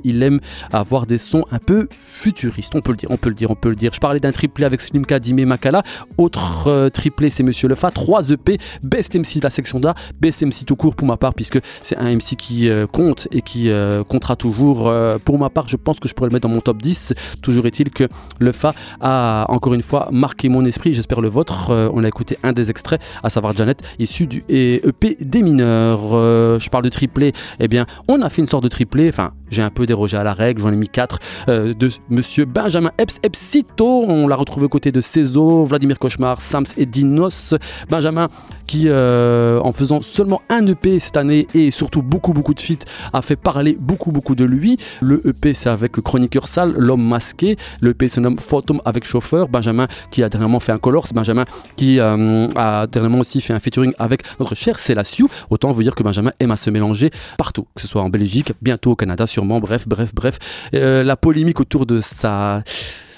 il 0.03 0.23
aime 0.23 0.39
avoir 0.71 1.01
des 1.06 1.18
sons 1.18 1.45
un 1.52 1.60
peu 1.60 1.88
futuristes 1.91 2.76
on 2.76 2.82
peut 2.82 2.91
le 2.91 2.98
dire 2.98 3.11
on 3.11 3.18
peut 3.18 3.30
le 3.30 3.36
dire 3.36 3.52
on 3.52 3.56
peut 3.56 3.69
le 3.69 3.76
dire 3.76 3.91
je 3.94 3.99
parlais 3.99 4.19
d'un 4.19 4.32
triplé 4.32 4.65
avec 4.65 4.82
Slimka 4.82 5.19
Dime 5.19 5.45
Makala 5.45 5.82
autre 6.18 6.90
triplé 6.90 7.30
c'est 7.30 7.44
Monsieur 7.44 7.68
Lefa 7.68 7.91
3 7.91 8.32
EP 8.32 8.57
Best 8.84 9.15
MC 9.15 9.38
de 9.38 9.44
la 9.44 9.49
section 9.49 9.80
d'A 9.80 9.95
Best 10.19 10.44
MC 10.44 10.65
tout 10.65 10.76
court 10.76 10.95
pour 10.95 11.07
ma 11.07 11.18
part 11.18 11.34
puisque 11.34 11.60
c'est 11.82 11.98
un 11.98 12.15
MC 12.15 12.36
qui 12.38 12.69
compte 12.91 13.28
et 13.32 13.41
qui 13.41 13.69
comptera 14.07 14.36
toujours 14.36 14.91
pour 15.26 15.40
ma 15.40 15.49
part 15.49 15.68
je 15.68 15.78
pense 15.78 15.99
que 15.99 16.07
je 16.07 16.14
pourrais 16.14 16.30
le 16.30 16.34
mettre 16.34 16.48
dans 16.48 16.53
mon 16.53 16.61
top 16.61 16.82
10 16.82 17.14
toujours 17.41 17.65
est-il 17.65 17.90
que 17.90 18.07
Lefa 18.40 18.73
a 18.99 19.45
encore 19.49 19.73
une 19.73 19.82
fois 19.82 20.10
marqué 20.11 20.49
mon 20.49 20.65
esprit 20.65 20.94
j'espère 20.94 21.22
le 21.22 21.30
vôtre 21.30 21.72
on 21.94 22.03
a 22.03 22.07
écouté 22.07 22.38
un 22.44 22.53
des 22.53 22.69
extraits 22.69 23.02
à 23.23 23.30
savoir 23.30 23.56
Janet 23.56 23.82
issu 23.99 24.28
du 24.28 24.44
EP 24.49 25.18
des 25.19 25.44
mineurs. 25.44 26.14
Euh, 26.14 26.60
je 26.60 26.69
parle 26.69 26.84
de 26.84 26.90
triplé. 26.90 27.34
Eh 27.60 27.68
bien, 27.68 27.86
on 28.07 28.22
a 28.22 28.30
fait 28.30 28.41
une 28.41 28.48
sorte 28.48 28.64
de 28.64 28.69
triplé. 28.69 29.10
Enfin, 29.10 29.34
j'ai 29.49 29.61
un 29.61 29.69
peu 29.69 29.86
dérogé 29.86 30.18
à 30.18 30.23
la 30.23 30.34
règle. 30.34 30.61
J'en 30.61 30.72
ai 30.72 30.76
mis 30.76 30.90
4 30.91 31.19
euh, 31.47 31.73
de 31.73 31.89
Monsieur 32.09 32.45
Benjamin 32.45 32.91
Epps 32.97 33.19
Epsito. 33.23 34.03
On 34.07 34.27
l'a 34.27 34.35
retrouvé 34.35 34.65
aux 34.65 34.69
côtés 34.69 34.91
de 34.91 35.01
Cézo, 35.01 35.63
Vladimir 35.63 35.99
Cauchemar, 35.99 36.41
Sams 36.41 36.65
et 36.77 36.85
Dinos. 36.85 37.55
Benjamin 37.89 38.30
qui, 38.72 38.89
en 38.89 39.72
faisant 39.73 39.99
seulement 39.99 40.41
un 40.48 40.65
EP 40.65 40.98
cette 40.99 41.18
année 41.18 41.45
et 41.53 41.72
surtout 41.72 42.02
beaucoup 42.02 42.31
beaucoup 42.31 42.53
de 42.53 42.61
feats, 42.61 42.85
a 43.11 43.22
fait 43.22 43.35
parler 43.35 43.77
beaucoup 43.77 44.14
beaucoup 44.14 44.34
de 44.34 44.45
lui. 44.45 44.77
Le 45.02 45.22
EP 45.27 45.53
c'est 45.53 45.68
avec 45.68 45.91
Chroniqueur 45.91 46.48
Sale, 46.48 46.72
L'homme 46.77 47.06
masqué. 47.06 47.57
Le 47.81 47.89
EP 47.89 48.07
se 48.07 48.22
nomme 48.22 48.38
Phantom 48.38 48.81
avec 48.85 49.03
chauffeur. 49.03 49.49
Benjamin 49.49 49.88
qui 50.10 50.23
a 50.23 50.30
dernièrement 50.30 50.61
fait 50.61 50.72
un 50.72 50.77
color, 50.77 51.06
c'est 51.06 51.14
Benjamin 51.14 51.43
qui 51.76 51.99
a 51.99 52.88
dernièrement 52.88 53.19
aussi 53.19 53.41
fait 53.41 53.52
un 53.52 53.60
featuring 53.60 53.91
avec 53.99 54.22
notre 54.39 54.56
cher 54.56 54.80
Célassiou. 54.80 55.27
Autant 55.49 55.72
vous 55.72 55.84
dire 55.84 55.93
que 55.93 56.03
Benjamin 56.03 56.31
aime 56.39 56.52
à 56.52 56.56
se 56.56 56.69
mélanger 56.69 57.10
partout, 57.38 57.68
que 57.76 57.81
ce 57.81 57.89
soit 57.89 58.02
en 58.02 58.10
Belgique, 58.10 58.53
bientôt 58.61 58.91
au 58.91 58.95
Canada 58.95 59.27
sûrement, 59.27 59.60
bref, 59.60 59.85
bref, 59.85 60.15
bref. 60.15 60.39
la 60.72 61.18
polémique 61.18 61.60
autour 61.60 61.85
de 61.85 61.99
sa 61.99 62.64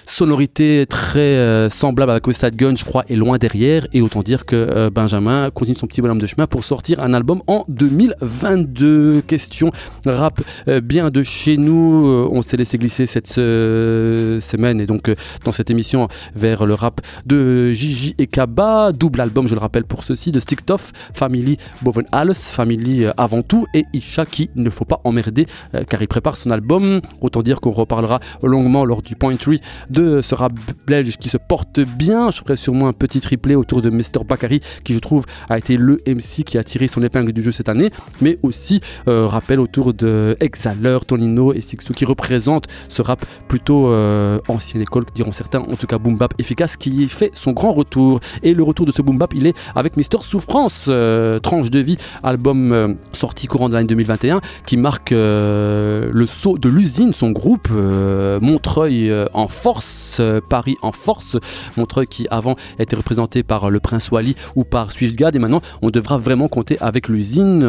sonorité 0.06 0.86
très 0.88 1.20
euh, 1.20 1.70
semblable 1.70 2.12
à 2.12 2.20
West 2.26 2.56
Gun, 2.56 2.76
je 2.76 2.86
crois, 2.86 3.04
est 3.08 3.16
loin 3.16 3.38
derrière. 3.38 3.88
Et 3.94 4.02
autant 4.02 4.24
dire 4.24 4.46
que 4.46 4.56
euh, 4.56 4.90
Benjamin 4.90 5.50
continue 5.52 5.78
son 5.78 5.88
petit 5.88 6.02
bonhomme 6.02 6.22
de 6.22 6.28
chemin 6.28 6.48
pour 6.48 6.64
sortir 6.64 7.00
un 7.00 7.14
album 7.14 7.42
en 7.48 7.66
2022. 7.68 9.24
Question 9.28 9.72
rap 10.06 10.42
euh, 10.68 10.82
bien 10.82 11.10
de 11.10 11.24
chez 11.24 11.58
nous. 11.58 12.28
on 12.32 12.42
s'est 12.42 12.58
laissé 12.58 12.78
glisser 12.78 13.06
cette 13.06 13.28
semaine 13.28 14.82
et 14.82 14.86
donc 14.86 15.12
dans 15.46 15.52
cette 15.52 15.70
émission 15.70 16.08
vers 16.36 16.66
le 16.66 16.74
rap 16.74 17.02
de 17.26 17.72
Gigi 17.74 18.16
et 18.18 18.28
Kaba. 18.28 18.92
Double 18.92 19.22
album, 19.22 19.48
je 19.48 19.56
le 19.56 19.62
rappelle 19.62 19.86
pour 19.86 20.04
ceci, 20.04 20.32
de 20.32 20.40
Sticktoff, 20.40 20.92
Family 21.14 21.58
Boven 21.82 22.06
Alles, 22.12 22.34
Family 22.36 23.06
avant 23.18 23.42
tout, 23.42 23.66
et 23.74 23.86
Isha 23.94 24.26
qui 24.26 24.50
ne 24.56 24.70
faut 24.70 24.86
pas 24.86 25.02
emmerder 25.04 25.46
car 25.90 26.02
il 26.02 26.08
prépare 26.08 26.36
son 26.36 26.52
album. 26.52 27.02
Autant 27.22 27.42
dire 27.42 27.62
qu'on 27.62 27.72
reparlera 27.72 28.20
longuement 28.42 28.86
lors 28.86 29.02
du 29.02 29.16
Point 29.16 29.36
3 29.36 29.56
de 29.94 30.22
ce 30.22 30.36
rap 30.36 30.54
belge 30.88 31.18
qui 31.18 31.30
se 31.30 31.38
porte 31.38 31.80
bien. 31.80 32.32
Je 32.32 32.40
ferai 32.40 32.56
sûrement 32.56 32.88
un 32.88 32.94
petit 32.94 33.22
triplé 33.22 33.56
autour 33.56 33.82
de 33.82 33.90
Mr. 33.90 34.26
Bakary 34.28 34.60
qui 34.84 34.94
je 34.94 35.00
trouve 35.00 35.26
a 35.50 35.58
été 35.58 35.78
le 35.78 36.00
MC 36.08 36.44
qui 36.44 36.58
a 36.58 36.64
tiré 36.64 36.88
son 36.88 37.04
épingle 37.04 37.32
du 37.32 37.42
jeu 37.42 37.52
cette 37.52 37.70
année, 37.70 37.92
mais 38.20 38.40
aussi 38.42 38.82
euh, 39.08 39.28
rappel 39.28 39.60
autour 39.60 39.94
de 39.94 40.36
Exhaler, 40.40 40.98
Tonino 41.08 41.54
et 41.54 41.62
Sixou 41.62 41.94
qui 41.94 42.06
représentent 42.06 42.68
ce 42.90 43.02
rap 43.02 43.24
plutôt 43.48 43.90
euh, 43.90 44.40
ancienne 44.48 44.82
école, 44.82 45.06
diront 45.14 45.32
certains, 45.32 45.60
en 45.60 45.76
tout 45.76 45.88
cas 45.88 46.00
boom 46.00 46.18
bap 46.18 46.34
efficace 46.40 46.76
qui 46.76 47.08
fait 47.08 47.32
son 47.34 47.52
grand 47.52 47.72
retour. 47.72 48.20
Et 48.42 48.54
le 48.54 48.64
retour 48.64 48.88
de 48.88 48.92
ce 48.92 49.02
boom 49.04 49.18
bap, 49.18 49.34
il 49.36 49.46
est 49.46 49.56
avec 49.76 49.96
Mr. 49.96 50.22
Souffrance, 50.22 50.88
euh, 50.88 51.40
tranche 51.40 51.70
de 51.70 51.80
vie, 51.80 51.98
album 52.24 52.98
sorti 53.12 53.46
courant 53.48 53.70
de 53.70 53.76
l'année 53.76 53.88
2021 53.88 54.42
qui 54.66 54.78
marque 54.78 55.12
le 55.12 56.26
saut 56.26 56.58
de 56.58 56.70
l'usine, 56.70 57.14
son 57.14 57.30
groupe 57.30 57.70
Montreuil 57.70 59.14
en 59.34 59.48
force 59.48 59.83
euh, 60.20 60.42
Paris 60.48 60.78
en 60.82 60.92
force. 60.92 61.38
Montreuil 61.78 62.08
qui 62.08 62.28
avant 62.30 62.56
était 62.80 62.96
représenté 62.96 63.44
par 63.44 63.70
le 63.70 63.80
Prince 63.80 64.12
Wally 64.12 64.36
ou 64.56 64.64
par 64.64 64.92
Swiftgad 64.92 65.36
et 65.36 65.40
maintenant 65.40 65.62
on 65.82 65.90
devra 65.90 66.18
vraiment 66.18 66.48
compter 66.48 66.78
avec 66.80 67.08
l'usine. 67.08 67.64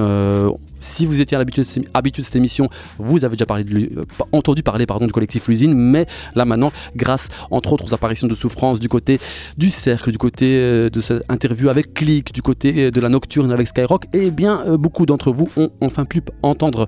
Euh, 0.85 0.95
si 0.95 1.07
vous 1.07 1.21
étiez 1.21 1.37
habitué 1.37 1.63
de 1.63 2.27
cette 2.27 2.37
émission, 2.37 2.69
vous 2.99 3.25
avez 3.25 3.37
déjà 3.37 3.47
parlé 3.47 3.65
de, 3.65 4.01
euh, 4.01 4.05
entendu 4.33 4.63
parler 4.63 4.87
pardon, 4.87 5.07
du 5.07 5.13
collectif 5.13 5.49
L'usine, 5.49 5.75
mais 5.75 6.07
là 6.35 6.45
maintenant, 6.45 6.73
grâce 6.97 7.29
entre 7.51 7.73
autres 7.73 7.87
aux 7.87 7.95
apparitions 7.95 8.29
de 8.29 8.35
souffrance 8.35 8.81
du 8.81 8.89
côté 8.89 9.21
du 9.59 9.71
cercle, 9.71 10.11
du 10.11 10.19
côté 10.19 10.59
de 10.91 11.01
cette 11.01 11.23
interview 11.29 11.69
avec 11.69 11.93
Click, 11.95 12.33
du 12.33 12.41
côté 12.41 12.91
de 12.91 13.01
la 13.01 13.09
nocturne 13.09 13.51
avec 13.53 13.69
Skyrock, 13.69 14.05
et 14.13 14.27
eh 14.27 14.31
bien 14.31 14.63
beaucoup 14.77 15.07
d'entre 15.07 15.33
vous 15.33 15.49
ont 15.57 15.71
enfin 15.81 16.05
pu 16.05 16.23
entendre 16.43 16.87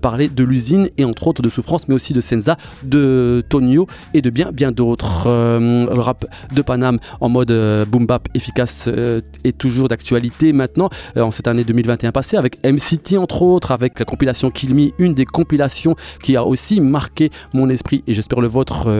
parler 0.00 0.28
de 0.28 0.44
l'usine 0.44 0.88
et 0.96 1.04
entre 1.04 1.26
autres 1.26 1.42
de 1.42 1.48
souffrance, 1.48 1.88
mais 1.88 1.94
aussi 1.94 2.14
de 2.14 2.20
Senza, 2.20 2.56
de 2.82 3.42
Tonio 3.48 3.86
et 4.14 4.22
de 4.22 4.30
bien 4.30 4.52
bien 4.52 4.72
d'autres. 4.72 5.26
Euh, 5.26 5.86
le 5.94 6.00
rap 6.00 6.24
de 6.54 6.62
Paname 6.62 6.98
en 7.20 7.28
mode 7.28 7.50
euh, 7.50 7.84
boom 7.84 8.06
bap 8.06 8.28
efficace 8.34 8.86
euh, 8.88 9.20
est 9.44 9.56
toujours 9.56 9.88
d'actualité 9.88 10.52
maintenant, 10.52 10.90
en 11.16 11.30
cette 11.30 11.48
année 11.48 11.64
2021 11.64 12.12
passée, 12.12 12.36
avec 12.36 12.64
MCT 12.64 13.18
entre 13.18 13.37
avec 13.70 14.00
la 14.00 14.04
compilation 14.04 14.50
Kill 14.50 14.74
Me, 14.74 14.90
une 14.98 15.14
des 15.14 15.24
compilations 15.24 15.94
qui 16.22 16.36
a 16.36 16.44
aussi 16.44 16.80
marqué 16.80 17.30
mon 17.54 17.68
esprit 17.68 18.02
et 18.06 18.14
j'espère 18.14 18.40
le 18.40 18.48
vôtre, 18.48 18.90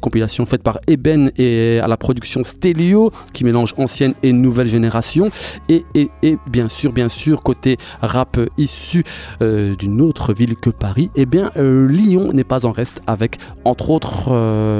compilation 0.00 0.44
faite 0.44 0.62
par 0.62 0.80
Eben 0.86 1.30
et 1.38 1.80
à 1.82 1.88
la 1.88 1.96
production 1.96 2.44
Stelio, 2.44 3.10
qui 3.32 3.44
mélange 3.44 3.72
ancienne 3.78 4.12
et 4.22 4.32
nouvelle 4.32 4.68
génération. 4.68 5.30
Et, 5.70 5.84
et, 5.94 6.10
et 6.22 6.36
bien 6.46 6.68
sûr, 6.68 6.92
bien 6.92 7.08
sûr, 7.08 7.42
côté 7.42 7.78
rap 8.02 8.38
issu 8.58 9.02
d'une 9.40 10.00
autre 10.02 10.34
ville 10.34 10.56
que 10.56 10.70
Paris, 10.70 11.10
et 11.16 11.22
eh 11.22 11.26
bien 11.26 11.50
Lyon 11.56 12.32
n'est 12.34 12.44
pas 12.44 12.66
en 12.66 12.72
reste 12.72 13.00
avec 13.06 13.38
entre 13.64 13.90
autres 13.90 14.26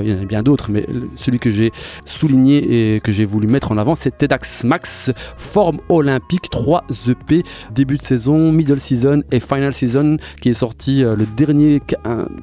il 0.05 0.11
y 0.11 0.15
en 0.15 0.23
a 0.23 0.27
bien 0.27 0.43
d'autres, 0.43 0.71
mais 0.71 0.87
celui 1.17 1.39
que 1.39 1.51
j'ai 1.51 1.73
souligné 2.05 2.95
et 2.95 3.01
que 3.01 3.13
j'ai 3.13 3.25
voulu 3.25 3.47
mettre 3.47 3.73
en 3.73 3.79
avant, 3.79 3.95
c'est 3.95 4.19
TEDx 4.19 4.65
Max, 4.65 5.11
forme 5.37 5.79
olympique 5.89 6.51
3 6.51 6.85
EP, 7.09 7.43
début 7.75 7.97
de 7.97 8.03
saison, 8.03 8.53
middle 8.53 8.79
season 8.79 9.06
et 9.31 9.41
final 9.41 9.73
season, 9.73 10.17
qui 10.41 10.51
est 10.51 10.55
sorti 10.55 11.03
euh, 11.03 11.17
le 11.17 11.27
dernier, 11.37 11.81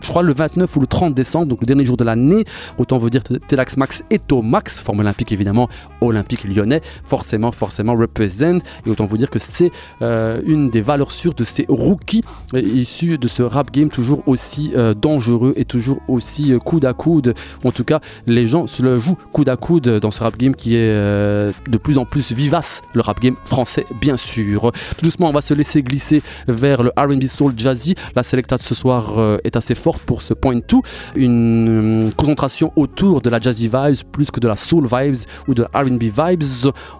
je 0.02 0.07
crois 0.10 0.23
le 0.23 0.34
29 0.34 0.76
ou 0.76 0.80
le 0.80 0.88
30 0.88 1.14
décembre, 1.14 1.48
donc 1.48 1.61
le 1.61 1.68
dernier 1.68 1.85
jour 1.85 1.98
de 1.98 2.03
l'année. 2.03 2.45
Autant 2.77 2.98
vous 2.98 3.10
dire 3.10 3.23
TEDx 3.23 3.77
Max 3.77 4.03
est 4.10 4.31
au 4.31 4.41
max, 4.41 4.80
forme 4.80 4.99
olympique 4.99 5.31
évidemment, 5.31 5.69
olympique 6.02 6.44
lyonnais, 6.44 6.81
forcément, 7.06 7.52
forcément 7.52 7.94
represent, 7.95 8.60
et 8.85 8.90
autant 8.90 9.06
vous 9.06 9.18
dire 9.18 9.30
que 9.30 9.40
c'est 9.40 9.72
euh, 10.02 10.41
une 10.45 10.69
des 10.69 10.81
valeurs 10.81 11.11
sûres 11.11 11.34
de 11.34 11.44
ces 11.44 11.65
rookies 11.69 12.23
euh, 12.53 12.61
issus 12.61 13.18
de 13.18 13.27
ce 13.27 13.44
rap 13.44 13.72
game 13.72 13.90
toujours 13.90 14.23
aussi 14.27 14.73
dangereux 14.99 15.53
et 15.56 15.65
toujours 15.65 15.99
aussi 16.07 16.53
coude 16.65 16.85
à 16.85 16.94
coude 16.94 17.34
en 17.64 17.72
tout 17.72 17.84
cas, 17.84 17.99
les 18.27 18.48
gens 18.48 18.68
se 18.68 18.84
le 18.84 18.98
jouent 18.98 19.18
coude 19.31 19.49
à 19.49 19.56
coude 19.56 19.90
dans 19.99 20.11
ce 20.11 20.23
rap 20.23 20.38
game 20.38 20.56
qui 20.56 20.76
est 20.76 20.90
euh, 20.90 21.52
de 21.69 21.77
plus 21.77 21.98
en 21.98 22.06
plus 22.06 22.31
vivace, 22.31 22.81
le 22.94 23.02
rap 23.02 23.19
game 23.19 23.35
français 23.44 23.85
bien 23.99 24.18
sûr. 24.18 24.72
Tout 24.98 25.06
doucement, 25.06 25.30
on 25.30 25.34
va 25.34 25.41
se 25.41 25.53
laisser 25.53 25.84
glisser 25.84 26.22
vers 26.53 26.84
le 26.84 26.91
R&B 26.97 27.23
soul 27.23 27.53
jazzy. 27.57 27.95
La 28.15 28.23
selecta 28.23 28.57
de 28.57 28.61
ce 28.61 28.75
soir 28.75 29.17
euh, 29.17 29.38
est 29.43 29.55
assez 29.55 29.75
forte 29.75 30.01
pour 30.03 30.21
ce 30.21 30.34
point 30.34 30.59
tout, 30.59 30.81
une 31.15 32.07
euh, 32.07 32.11
concentration 32.15 32.71
autour 32.75 33.21
de 33.21 33.30
la 33.30 33.39
jazzy 33.39 33.67
vibes 33.67 34.03
plus 34.11 34.31
que 34.31 34.39
de 34.39 34.47
la 34.47 34.55
soul 34.55 34.85
vibes 34.85 35.17
ou 35.47 35.53
de 35.53 35.63
la 35.63 35.81
R&B 35.81 36.03
vibes. 36.03 36.43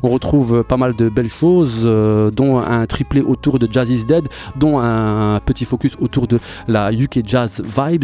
On 0.02 0.10
retrouve 0.10 0.64
pas 0.64 0.78
mal 0.78 0.96
de 0.96 1.10
belles 1.10 1.30
choses, 1.30 1.84
dont 2.36 2.60
un 2.60 2.86
triplé 2.86 3.22
autour 3.22 3.60
de 3.60 3.68
Jazzy's 3.72 4.06
Dead, 4.06 4.28
dont 4.58 4.80
un 4.80 5.40
petit 5.40 5.66
focus 5.66 5.96
autour 6.00 6.28
de 6.28 6.40
la 6.68 6.92
UK 6.92 7.20
jazz 7.26 7.62
vibes. 7.64 8.04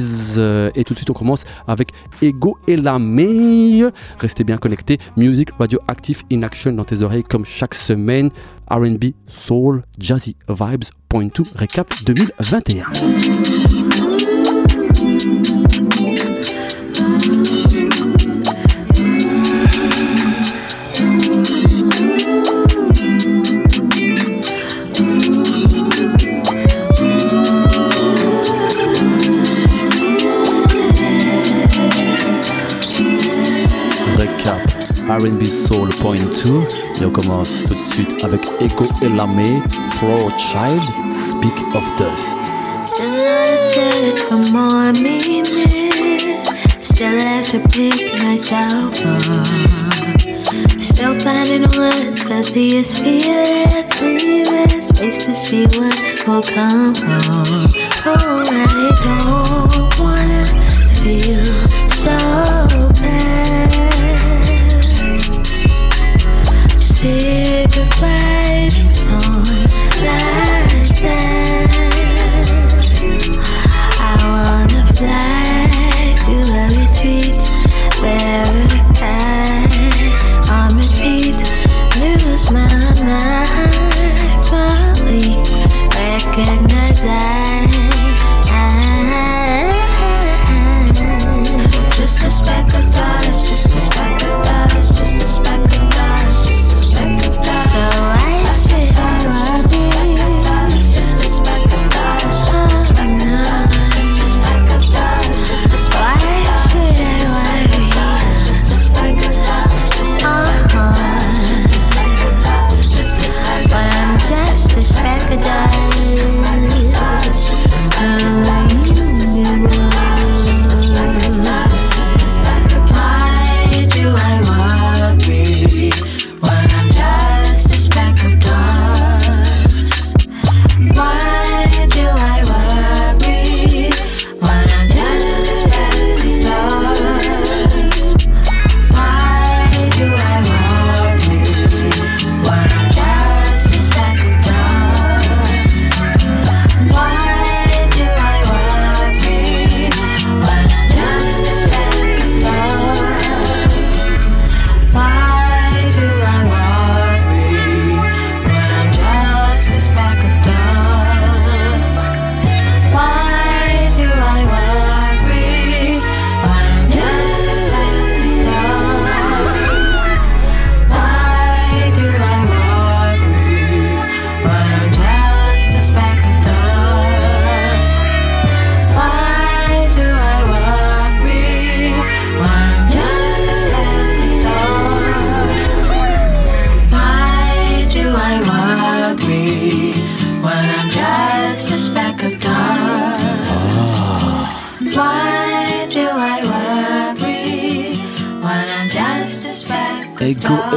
et 0.76 0.84
tout 0.84 0.93
de 0.93 0.99
suite, 0.99 1.09
on 1.09 1.13
commence 1.13 1.43
avec 1.67 1.89
Ego 2.21 2.57
et 2.67 2.77
la 2.77 2.99
meilleure. 2.99 3.91
Restez 4.19 4.43
bien 4.43 4.57
connectés. 4.57 4.97
Music 5.17 5.49
Radioactive 5.57 6.23
in 6.31 6.43
Action 6.43 6.71
dans 6.73 6.85
tes 6.85 7.01
oreilles 7.01 7.23
comme 7.23 7.45
chaque 7.45 7.73
semaine. 7.73 8.30
RB, 8.69 9.13
Soul, 9.27 9.83
Jazzy 9.97 10.35
Vibes. 10.47 10.91
Point 11.09 11.29
2, 11.35 11.43
récap 11.55 11.91
2021. 12.05 12.85
R&B 35.10 35.44
Soul 35.45 35.90
Point 35.90 36.19
2 36.44 37.02
et 37.02 37.06
on 37.06 37.10
commence 37.10 37.64
tout 37.64 37.73
de 37.73 37.80
suite 37.80 38.23
avec 38.23 38.41
Ego 38.61 38.86
Elame, 39.02 39.64
Flow 39.94 40.30
Child, 40.38 40.84
Speak 41.11 41.53
of 41.73 41.84
Dust. 41.98 42.38
Still 42.84 43.26
I 43.26 43.56
search 43.57 44.19
for 44.27 44.38
more 44.52 44.94
meaning 44.94 45.45
Still 46.80 47.19
have 47.22 47.45
to 47.49 47.60
pick 47.69 48.22
myself 48.22 49.03
up. 49.03 49.48
Still 50.80 51.19
finding 51.22 51.68
words 51.76 52.22
for 52.22 52.44
these 52.53 52.95
feelings 52.98 54.02
Leaving 54.02 54.81
space 54.81 55.26
to 55.26 55.34
see 55.34 55.65
what 55.77 56.27
will 56.27 56.44
come 56.44 56.94
from 56.94 57.22
Oh, 58.06 58.45
I 58.48 58.91
don't 59.03 59.99
wanna 59.99 60.45
feel 61.02 61.45
so 61.90 62.89
goodbye 67.75 68.28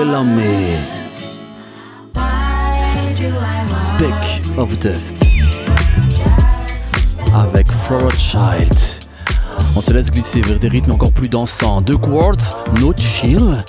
Ego 0.03 0.11
Elame. 0.11 0.79
Speck 3.87 4.59
of 4.59 4.79
Dust. 4.79 5.23
Avec 7.33 7.71
Flora 7.71 8.11
Child. 8.11 8.77
On 9.77 9.81
se 9.81 9.93
laisse 9.93 10.11
glisser 10.11 10.41
vers 10.43 10.59
des 10.59 10.69
rythmes 10.69 10.93
encore 10.93 11.13
plus 11.13 11.29
dansants. 11.29 11.83
The 11.83 11.97
Quartz, 11.97 12.55
No 12.81 12.93
Chill. 12.97 13.63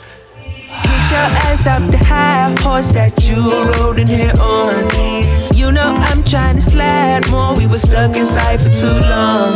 Get 0.84 1.12
your 1.12 1.20
ass 1.52 1.68
off 1.68 1.90
the 1.92 1.98
high 1.98 2.54
horse 2.64 2.92
that 2.92 3.24
you 3.24 3.38
rode 3.80 4.00
in 4.00 4.08
here 4.08 4.34
on. 4.42 5.24
You 5.56 5.72
know 5.72 5.94
I'm 5.96 6.24
trying 6.24 6.56
to 6.56 6.62
slide 6.62 7.30
more. 7.30 7.54
We 7.56 7.68
were 7.68 7.78
stuck 7.78 8.18
inside 8.18 8.60
for 8.60 8.70
too 8.70 9.00
long. 9.08 9.56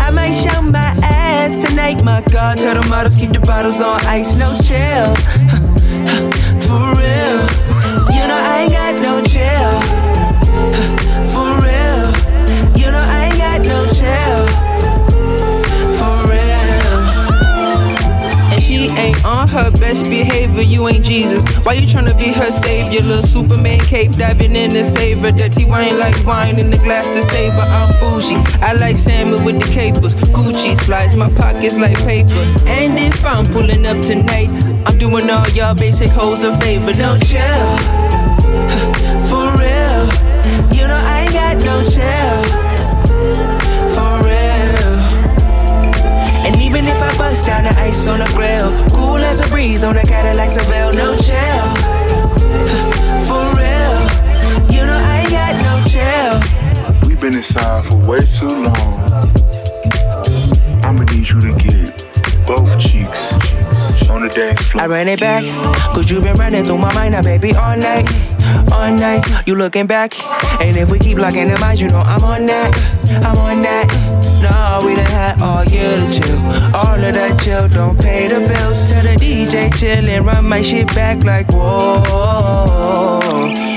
I 0.00 0.10
might 0.12 0.32
show 0.32 0.60
my 0.60 0.92
ass 1.02 1.56
tonight. 1.56 2.02
My 2.02 2.22
God, 2.32 2.58
tell 2.58 2.74
the 2.74 2.86
models 2.88 3.16
keep 3.16 3.32
the 3.32 3.40
bottles 3.40 3.80
on 3.80 4.00
ice, 4.06 4.36
no 4.36 4.52
chill. 4.62 5.14
For 6.10 6.94
real, 6.96 7.09
her 19.50 19.70
best 19.72 20.04
behavior, 20.04 20.62
you 20.62 20.86
ain't 20.88 21.04
Jesus. 21.04 21.44
Why 21.64 21.74
you 21.74 21.86
tryna 21.86 22.16
be 22.16 22.32
her 22.32 22.50
savior? 22.50 23.02
Little 23.02 23.26
Superman 23.26 23.80
cape 23.80 24.12
diving 24.12 24.54
in 24.54 24.70
save 24.84 25.18
her. 25.20 25.32
Dirty 25.32 25.64
wine 25.64 25.98
like 25.98 26.14
wine 26.24 26.58
in 26.58 26.70
the 26.70 26.78
glass 26.78 27.08
to 27.08 27.22
save 27.22 27.52
her. 27.52 27.60
I'm 27.60 27.90
bougie. 28.00 28.36
I 28.62 28.74
like 28.74 28.96
salmon 28.96 29.44
with 29.44 29.60
the 29.60 29.70
capers. 29.72 30.14
Gucci 30.14 30.78
slides 30.78 31.16
my 31.16 31.28
pockets 31.30 31.76
like 31.76 31.98
paper. 31.98 32.44
And 32.66 32.98
if 32.98 33.24
I'm 33.24 33.44
pulling 33.44 33.86
up 33.86 34.00
tonight, 34.00 34.48
I'm 34.86 34.98
doing 34.98 35.28
all 35.28 35.48
y'all 35.48 35.74
basic 35.74 36.10
hoes 36.10 36.44
a 36.44 36.56
favor. 36.60 36.92
No 36.94 37.18
chill. 37.18 37.76
For 39.28 39.50
real. 39.58 40.06
You 40.72 40.86
know 40.86 41.00
I 41.02 41.22
ain't 41.24 41.32
got 41.32 41.56
no 41.64 41.82
chill. 41.90 42.69
And 46.60 46.68
even 46.68 46.86
if 46.86 47.00
I 47.00 47.16
bust 47.16 47.46
down 47.46 47.64
the 47.64 47.70
ice 47.80 48.06
on 48.06 48.18
the 48.18 48.26
grill, 48.36 48.70
cool 48.90 49.16
as 49.16 49.40
a 49.40 49.48
breeze 49.48 49.82
on 49.82 49.96
a 49.96 50.02
Cadillac 50.02 50.50
Seville, 50.50 50.92
no 50.92 51.16
chill. 51.16 51.64
For 53.24 53.40
real, 53.56 53.96
you 54.70 54.84
know 54.84 54.98
I 55.00 55.22
ain't 55.22 55.30
got 55.30 55.56
no 55.64 55.80
chill. 55.88 57.08
We've 57.08 57.18
been 57.18 57.34
inside 57.34 57.86
for 57.86 57.96
way 58.06 58.20
too 58.20 58.48
long. 58.48 59.00
I'ma 60.84 61.04
need 61.04 61.30
you 61.30 61.40
to 61.40 61.54
get 61.56 62.04
both 62.46 62.78
cheeks 62.78 63.32
on 64.10 64.22
the 64.22 64.32
dance 64.34 64.68
floor. 64.68 64.84
I 64.84 64.86
ran 64.86 65.08
it 65.08 65.18
back, 65.18 65.44
cause 65.94 66.10
you 66.10 66.20
been 66.20 66.36
running 66.36 66.64
through 66.64 66.78
my 66.78 66.92
mind 66.92 67.12
now, 67.12 67.22
baby, 67.22 67.54
all 67.54 67.78
night. 67.78 68.06
All 68.70 68.92
night, 68.92 69.24
you 69.46 69.54
looking 69.54 69.86
back. 69.86 70.12
And 70.60 70.76
if 70.76 70.90
we 70.90 70.98
keep 70.98 71.16
locking 71.16 71.48
the 71.48 71.58
minds, 71.58 71.80
you 71.80 71.88
know 71.88 72.00
I'm 72.00 72.22
on 72.22 72.44
that. 72.46 72.76
I'm 73.24 73.38
on 73.38 73.62
that. 73.62 74.09
No, 74.42 74.80
we 74.84 74.94
done 74.94 75.04
had 75.06 75.42
all 75.42 75.64
year 75.64 75.96
to 75.96 76.12
chill. 76.12 76.38
All 76.74 76.94
of 76.94 77.14
that 77.14 77.40
chill, 77.42 77.68
don't 77.68 77.98
pay 78.00 78.28
the 78.28 78.40
bills. 78.40 78.84
Tell 78.84 79.02
the 79.02 79.16
DJ 79.16 79.72
chill 79.78 80.08
and 80.08 80.26
run 80.26 80.48
my 80.48 80.62
shit 80.62 80.86
back 80.88 81.24
like 81.24 81.46
whoa. 81.50 83.20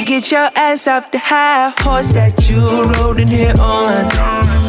Get 0.06 0.32
your 0.32 0.50
ass 0.56 0.88
off 0.88 1.12
the 1.12 1.18
high 1.18 1.74
horse 1.80 2.12
that 2.12 2.50
you 2.50 2.62
rode 2.94 3.20
in 3.20 3.28
here 3.28 3.54
on. 3.60 4.10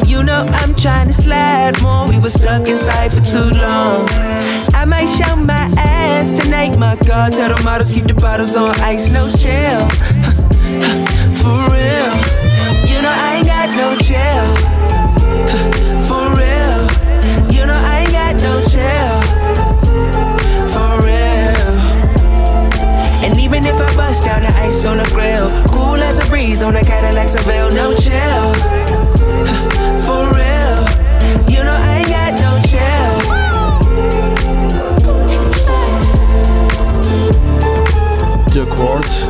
You 0.07 0.23
know 0.23 0.47
I'm 0.49 0.75
trying 0.75 1.09
to 1.09 1.13
slide 1.13 1.81
more. 1.83 2.09
We 2.09 2.19
were 2.19 2.31
stuck 2.31 2.69
inside 2.69 3.13
for 3.13 3.21
too 3.21 3.51
long. 3.59 4.09
I 4.75 4.85
might 4.87 5.07
show 5.07 5.37
my 5.37 5.69
ass 5.77 6.31
tonight. 6.31 6.79
My 6.79 6.97
God, 7.07 7.33
tell 7.33 7.55
the 7.55 7.63
models 7.65 7.91
keep 7.91 8.07
the 8.07 8.15
bottles 8.15 8.57
on 8.57 8.71
ice, 8.81 9.11
no 9.11 9.31
chill. 9.31 9.89
For 11.41 11.61
real, 11.73 12.15
you 12.89 13.03
know 13.03 13.13
I 13.13 13.37
ain't 13.37 13.47
got 13.47 13.69
no 13.77 13.97
chill. 13.97 14.94
On 24.87 24.99
the 24.99 25.05
grill, 25.15 25.51
cool 25.69 26.03
as 26.03 26.19
a 26.19 26.29
breeze 26.29 26.63
on 26.63 26.77
a 26.77 26.85
Cadillac 26.85 27.29
Seville, 27.29 27.71
no 27.71 27.95
chill. 27.95 28.55
For 30.05 30.29
real, 30.37 30.85
you 31.49 31.65
know 31.65 31.75
I 31.75 31.99
ain't 31.99 32.09
got 32.09 32.35
no 32.45 32.61
chill. 32.69 33.15
The 38.53 38.67
Quartz. 38.71 39.27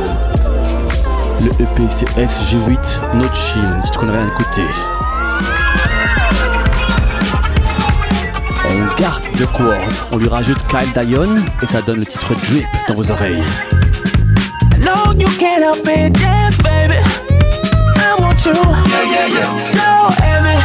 Le 1.39 1.51
EP 1.61 1.89
c'est 1.89 2.09
SG8 2.17 3.15
No 3.15 3.27
Chill, 3.33 3.97
qu'on 3.97 4.09
avait 4.09 4.27
écouté. 4.27 4.63
On 5.01 5.04
garde 8.97 9.23
The 9.37 9.45
Quartz, 9.53 10.05
on 10.11 10.17
lui 10.17 10.27
rajoute 10.27 10.65
Kyle 10.67 10.91
Dion 10.93 11.37
et 11.61 11.65
ça 11.65 11.81
donne 11.81 11.99
le 11.99 12.05
titre 12.05 12.33
Drip 12.35 12.65
dans 12.87 12.93
vos 12.93 13.11
oreilles. 13.11 13.43
No, 14.79 15.13
you 15.17 15.27
can't 15.39 15.61
help 15.61 15.87
it, 15.87 16.13
dance, 16.13 16.57
baby. 16.57 16.97
I 17.97 18.15
want 18.19 18.45
you. 18.45 18.53
Yeah, 18.53 19.05
yeah, 19.09 19.27
yeah. 19.27 19.65
So 19.65 19.79
heavy. 20.21 20.57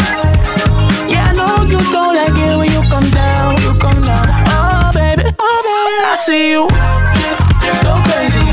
Yeah, 1.08 1.30
I 1.30 1.34
know 1.34 1.64
you 1.64 1.78
don't 1.92 2.14
like 2.14 2.36
it 2.36 2.56
when 2.56 2.70
you 2.70 2.82
come 2.90 3.10
down, 3.10 3.56
you 3.62 3.72
come 3.78 4.00
down. 4.02 4.28
Oh, 4.48 4.90
baby, 4.92 5.24
oh, 5.38 5.62
baby. 5.64 6.04
I 6.06 6.16
see 6.16 6.50
you. 6.50 6.68
Go 7.82 8.00
crazy. 8.04 8.46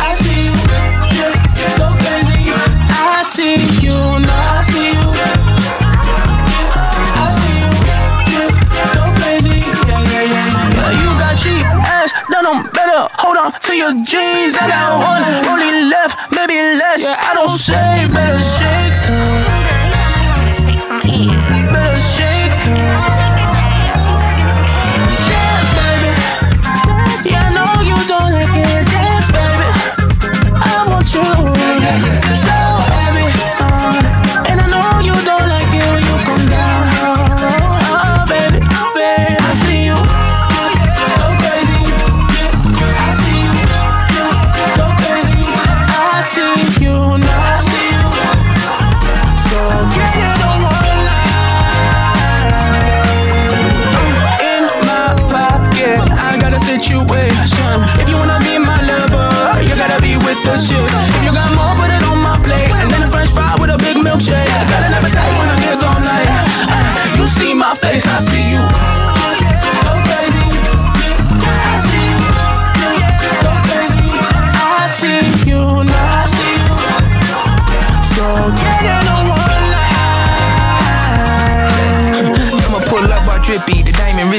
I 0.00 0.12
see 0.12 0.44
you. 0.44 0.54
Go 1.76 1.88
crazy. 2.00 2.52
I 2.90 3.22
see 3.26 3.56
you. 3.84 3.92
No, 3.92 4.32
I 4.32 4.64
see 4.70 5.40
you. 5.42 5.45
Your 13.76 13.94
jeans. 13.94 14.56
I 14.56 14.68
got 14.68 14.98
one, 15.04 15.22
only 15.52 15.84
left, 15.90 16.32
maybe 16.32 16.54
less. 16.54 17.04
Yeah, 17.04 17.16
I 17.18 17.34
don't 17.34 17.48
say 17.48 18.08
better 18.10 18.40
shake 18.40 18.75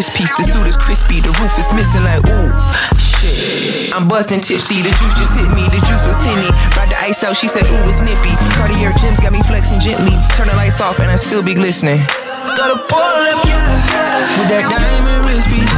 piece, 0.06 0.30
the 0.38 0.46
suit 0.46 0.70
is 0.70 0.78
crispy, 0.78 1.26
the 1.26 1.34
roof 1.42 1.58
is 1.58 1.74
missing 1.74 2.06
like 2.06 2.22
ooh. 2.30 2.54
Shit. 3.02 3.90
I'm 3.90 4.06
busting 4.08 4.46
tipsy, 4.46 4.86
the 4.86 4.94
juice 4.94 5.18
just 5.18 5.34
hit 5.34 5.50
me, 5.50 5.66
the 5.74 5.82
juice 5.90 6.06
was 6.06 6.22
henny. 6.22 6.54
Ride 6.78 6.94
the 6.94 7.00
ice 7.02 7.26
out, 7.26 7.34
she 7.34 7.48
said, 7.50 7.66
ooh, 7.66 7.90
it's 7.90 7.98
nippy. 8.06 8.30
Cartier 8.54 8.94
gems 8.94 9.20
got 9.20 9.34
me 9.34 9.42
flexing 9.42 9.82
gently. 9.82 10.14
Turn 10.38 10.46
the 10.46 10.54
lights 10.54 10.82
off 10.82 11.00
and 11.00 11.10
I 11.10 11.16
still 11.16 11.42
be 11.42 11.56
glistening. 11.56 12.06
Gotta 12.54 12.78
pull 12.86 13.02
up, 13.02 13.42
yeah, 13.50 14.38
with 14.38 14.50
that 14.54 14.70
diamond 14.70 15.26
wrist 15.26 15.50
piece. 15.50 15.77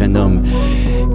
On. 0.00 0.10
continue 0.10 0.10
avec 0.10 0.10
un 0.10 0.14
homme 0.14 0.42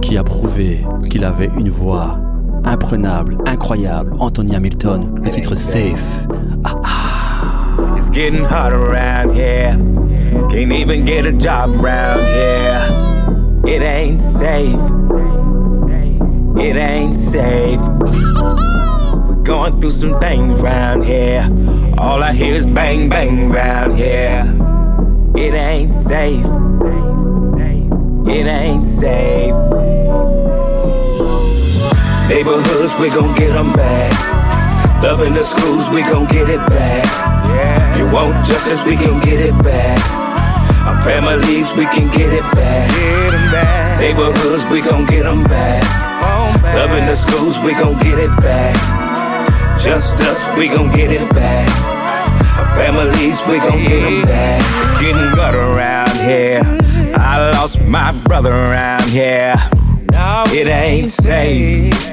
qui 0.02 0.18
a 0.18 0.24
prouvé 0.24 0.80
qu'il 1.10 1.24
avait 1.24 1.50
une 1.58 1.70
voix 1.70 2.18
imprenable, 2.64 3.38
incroyable. 3.46 4.14
Anthony 4.20 4.56
Hamilton, 4.56 5.16
le 5.24 5.30
titre 5.30 5.56
Safe. 5.56 6.28
Ah, 6.64 6.80
ah. 6.84 7.96
It's 7.96 8.10
getting 8.10 8.44
hard 8.44 8.74
around 8.74 9.36
here. 9.36 9.78
Can't 10.50 10.72
even 10.72 11.06
get 11.06 11.26
a 11.26 11.32
job 11.32 11.76
around 11.76 12.26
here. 12.26 12.88
It 13.68 13.82
ain't 13.82 14.22
safe. 14.22 14.80
It 16.58 16.76
ain't 16.78 17.20
safe. 17.20 17.80
We're 19.28 19.44
going 19.44 19.80
through 19.80 19.92
some 19.92 20.20
things 20.20 20.62
around 20.62 21.04
here. 21.04 21.50
All 21.98 22.24
I 22.24 22.34
hear 22.34 22.54
is 22.54 22.66
bang 22.66 23.10
bang 23.10 23.52
around 23.52 23.96
here. 23.96 24.44
It 25.36 25.54
ain't 25.54 25.96
safe. 25.96 26.65
It 28.28 28.48
ain't 28.48 28.88
safe. 28.88 29.54
Neighborhoods, 32.28 32.96
we 33.00 33.10
gon' 33.10 33.36
get 33.36 33.54
them 33.54 33.72
back. 33.74 35.04
Loving 35.04 35.36
the 35.36 35.44
schools, 35.44 35.90
we 35.90 36.02
gon' 36.02 36.26
get 36.26 36.50
it 36.50 36.60
back. 36.68 37.06
You 37.96 38.10
want 38.10 38.44
justice, 38.46 38.84
we 38.84 38.96
can 38.98 39.20
get 39.20 39.40
it 39.40 39.54
back. 39.64 40.02
Our 40.88 41.04
families, 41.04 41.72
we 41.74 41.86
can 41.86 42.10
get 42.18 42.34
it 42.34 42.44
back. 42.56 44.00
Neighborhoods, 44.00 44.66
we 44.66 44.82
gon' 44.82 45.06
get 45.06 45.24
them 45.24 45.44
back. 45.44 45.84
Loving 46.76 47.06
the 47.06 47.16
schools, 47.16 47.60
we 47.60 47.74
gon' 47.74 48.00
get 48.00 48.18
it 48.18 48.36
back. 48.42 48.76
Just 49.80 50.20
us, 50.22 50.58
we 50.58 50.68
gon' 50.68 50.92
get 50.92 51.12
it 51.12 51.30
back. 51.34 51.70
Our 52.58 52.76
families, 52.76 53.40
we 53.48 53.60
gon' 53.60 53.84
get 53.84 54.02
them 54.02 54.24
back. 54.24 54.62
It's 54.62 55.02
getting 55.02 55.36
here. 55.36 55.80
I 55.80 55.95
lost 57.66 57.82
my 57.82 58.12
brother 58.26 58.52
around 58.52 59.10
here. 59.10 59.56
No, 60.12 60.44
it 60.50 60.68
ain't 60.68 61.10
safe. 61.10 62.12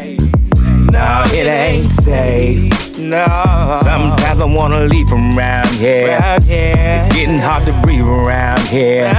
No, 0.91 1.25
it 1.27 1.47
ain't 1.47 1.91
safe. 1.91 2.99
No. 2.99 3.79
Sometimes 3.83 4.41
I 4.41 4.45
wanna 4.47 4.87
leave 4.87 5.07
from 5.09 5.37
around 5.37 5.69
here. 5.73 6.19
It's 6.41 7.15
getting 7.15 7.39
hard 7.39 7.65
to 7.67 7.73
breathe 7.83 8.01
around 8.01 8.67
here. 8.69 9.13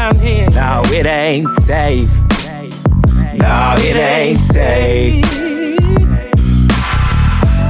No, 0.55 0.81
it 0.85 1.05
ain't 1.05 1.51
safe. 1.51 2.10
No, 3.35 3.76
it 3.77 3.95
ain't 3.95 4.41
safe. 4.41 5.23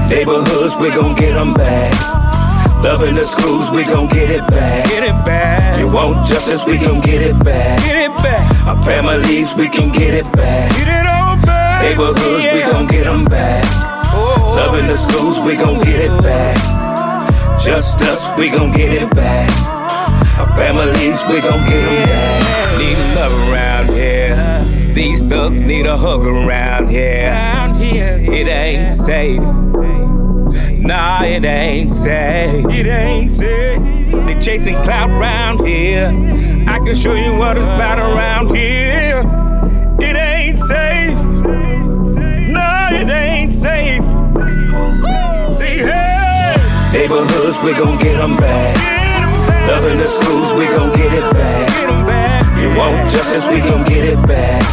Neighborhoods, 0.07 0.77
we 0.77 0.89
gon' 0.89 1.15
get 1.15 1.33
them 1.33 1.53
back. 1.53 2.23
Loving 2.81 3.15
the 3.15 3.25
schools, 3.25 3.69
we 3.71 3.83
gon' 3.83 4.07
get 4.07 4.29
it 4.29 4.47
back. 4.47 4.89
Get 4.89 5.03
it 5.03 5.25
back. 5.25 5.79
You 5.79 5.87
want 5.89 6.25
justice, 6.27 6.65
we 6.65 6.77
gon' 6.77 7.01
get 7.01 7.21
it 7.21 7.37
back. 7.43 7.79
Get 7.81 7.95
it 7.95 7.97
back. 7.97 8.02
Our 8.65 8.81
families, 8.85 9.53
we 9.55 9.67
can 9.67 9.91
get 9.91 10.13
it 10.13 10.31
back. 10.31 10.71
Get 10.77 10.87
it 10.87 11.05
all 11.05 11.35
back. 11.35 11.83
Neighborhoods, 11.83 12.45
we 12.45 12.61
gon' 12.61 12.87
get 12.87 13.03
them 13.03 13.25
back. 13.25 13.65
Oh, 14.15 14.37
oh, 14.39 14.53
Loving 14.55 14.87
the 14.87 14.93
oh. 14.93 14.95
schools, 14.95 15.39
we 15.41 15.57
gon' 15.57 15.83
get 15.83 15.99
it 15.99 16.23
back. 16.23 17.59
Just 17.59 18.01
us, 18.01 18.25
we 18.37 18.47
gon' 18.47 18.71
get 18.71 18.91
it 18.93 19.13
back. 19.13 19.49
Our 20.39 20.47
families, 20.55 21.21
we 21.23 21.41
gon' 21.41 21.67
get 21.67 21.81
them 21.81 22.07
back. 22.07 22.79
Need 22.79 23.15
love 23.15 23.49
around 23.49 23.89
here. 23.89 24.93
These 24.93 25.21
thugs 25.23 25.59
need 25.59 25.85
a 25.85 25.97
hug 25.97 26.25
around 26.25 26.87
here. 26.87 27.33
It 27.81 28.47
ain't 28.47 28.97
safe. 28.97 29.43
Nah, 30.79 31.23
it 31.23 31.43
ain't 31.43 31.91
safe. 31.91 32.65
It 32.69 32.87
ain't 32.87 33.29
safe. 33.29 33.81
They 34.25 34.39
chasing 34.39 34.75
clout 34.83 35.09
around 35.09 35.65
here. 35.65 36.11
I 36.67 36.79
can 36.79 36.95
show 36.95 37.13
you 37.13 37.35
what 37.35 37.57
it's 37.57 37.65
about 37.65 37.99
around 37.99 38.55
here. 38.55 39.19
It 39.99 40.15
ain't 40.15 40.57
safe. 40.57 41.17
Nah, 42.49 42.89
it 42.91 43.09
ain't 43.09 43.51
safe. 43.51 44.03
See, 45.57 45.77
hey. 45.83 46.55
Neighborhoods, 46.93 47.57
we 47.59 47.73
gon' 47.73 47.97
get 47.97 48.17
them 48.17 48.37
back. 48.37 48.75
Loving 49.67 49.97
the 49.97 50.07
schools, 50.07 50.53
we 50.53 50.65
gon' 50.67 50.95
get 50.95 51.11
it 51.13 51.33
back. 51.33 52.61
You 52.61 52.69
want 52.77 53.09
justice, 53.09 53.47
we 53.47 53.59
gon' 53.59 53.83
get 53.83 54.03
it 54.03 54.21
back. 54.27 54.63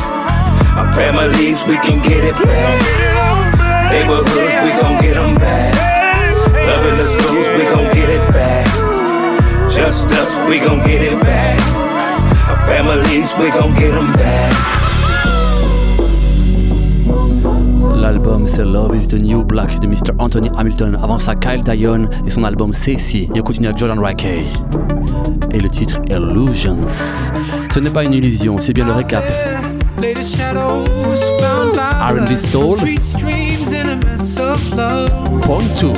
Our 0.76 0.94
families, 0.94 1.64
we 1.64 1.76
can 1.76 2.02
get 2.06 2.24
it 2.24 2.36
back. 2.36 3.90
Neighborhoods, 3.90 4.54
we 4.64 4.70
gon' 4.80 5.00
get 5.00 5.14
them 5.14 5.34
back. 5.36 5.74
Loving 6.54 6.96
the 6.98 7.04
schools, 7.04 7.48
we 7.58 7.64
gon' 7.64 7.92
get 7.94 8.08
it 8.08 8.32
back. 8.32 8.66
Just 9.70 10.10
us, 10.10 10.48
we 10.48 10.58
gon' 10.58 10.78
get 10.86 11.00
it 11.00 11.09
L'album 17.94 18.48
c'est 18.48 18.64
Love 18.64 18.96
is 18.96 19.06
the 19.06 19.14
New 19.14 19.44
Black 19.44 19.78
de 19.78 19.86
Mr. 19.86 20.12
Anthony 20.18 20.50
Hamilton. 20.56 20.98
Avant 21.00 21.18
ça, 21.18 21.36
Kyle 21.36 21.60
Dion 21.60 22.08
et 22.26 22.30
son 22.30 22.42
album 22.42 22.72
Ceci. 22.72 23.28
Et 23.32 23.40
on 23.40 23.44
continue 23.44 23.68
avec 23.68 23.78
Jordan 23.78 24.00
Rackey. 24.00 24.44
Et 25.52 25.60
le 25.60 25.68
titre 25.68 26.00
Illusions. 26.08 26.78
Ce 27.72 27.78
n'est 27.78 27.90
pas 27.90 28.02
une 28.02 28.14
illusion, 28.14 28.56
c'est 28.58 28.72
bien 28.72 28.86
le 28.86 28.92
récap. 28.92 29.22
R&B 32.00 32.36
Soul. 32.36 32.76
Point 35.42 35.62
2. 35.80 35.92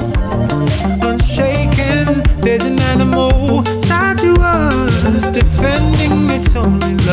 Unshaken, 1.01 2.23
there's 2.43 2.65
an 2.65 2.79
animal 2.93 3.82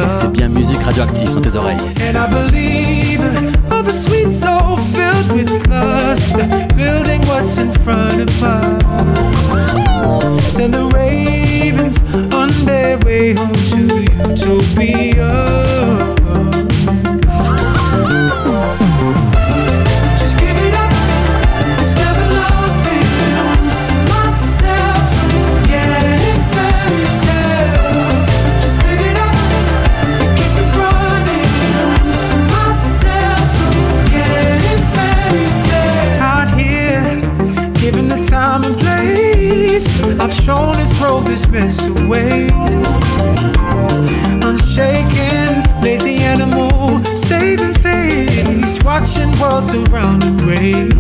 c'est 0.08 0.32
bien 0.32 0.50
musique 0.50 0.82
radioactive 0.82 1.34
dans 1.34 1.42
tes 1.42 1.56
oreilles. 1.56 1.78
And 2.02 2.18
I 2.18 2.28
believe 2.28 3.22
of 3.72 3.88
a 3.88 3.92
sweet 3.92 4.32
soul 4.32 4.78
filled 4.78 5.32
with 5.34 5.50
lust, 5.68 6.36
building 6.76 7.22
what's 7.28 7.58
in 7.60 7.72
front 7.72 8.22
of 8.22 8.44
us. 8.44 10.24
Send 10.54 10.74
the 10.74 10.90
ravens 10.94 12.02
on 12.34 12.50
their 12.66 12.98
way 13.00 13.34
home 13.34 13.54
to 13.72 14.02
utopia. 14.30 15.60
I've 39.88 40.34
shown 40.34 40.74
to 40.74 40.84
throw 40.96 41.22
this 41.22 41.48
mess 41.48 41.86
away. 41.86 42.50
Unshaken, 44.44 45.64
lazy 45.82 46.18
animal, 46.18 47.02
saving 47.16 47.74
face, 47.76 48.84
watching 48.84 49.32
worlds 49.40 49.74
around 49.74 50.24
embrace. 50.24 50.92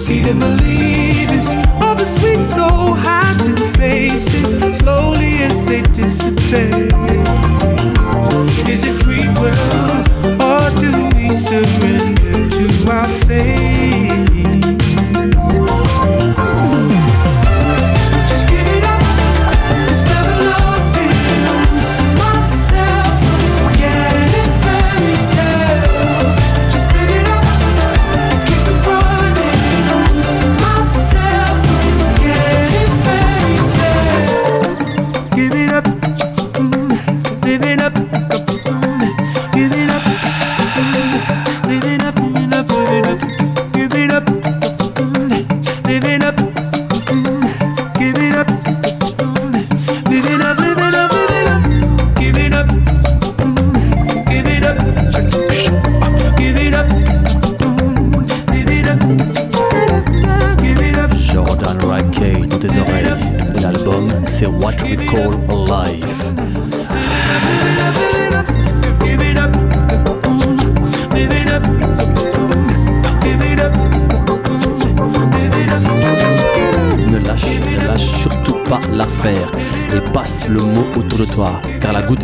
See 0.00 0.20
the 0.20 0.32
believers 0.32 1.50
of 1.84 2.00
a 2.00 2.06
sweet 2.06 2.42
soul 2.42 2.94
hiding 2.94 3.56
faces 3.74 4.78
slowly 4.78 5.42
as 5.42 5.66
they 5.66 5.82
dissipate. 5.82 6.94
Is 8.66 8.84
it 8.84 8.94
free 9.04 9.28
will 9.40 10.40
or 10.40 10.70
do 10.80 11.10
we 11.16 11.32
surrender 11.32 12.48
to 12.48 12.90
our 12.90 13.08
fate? 13.26 14.25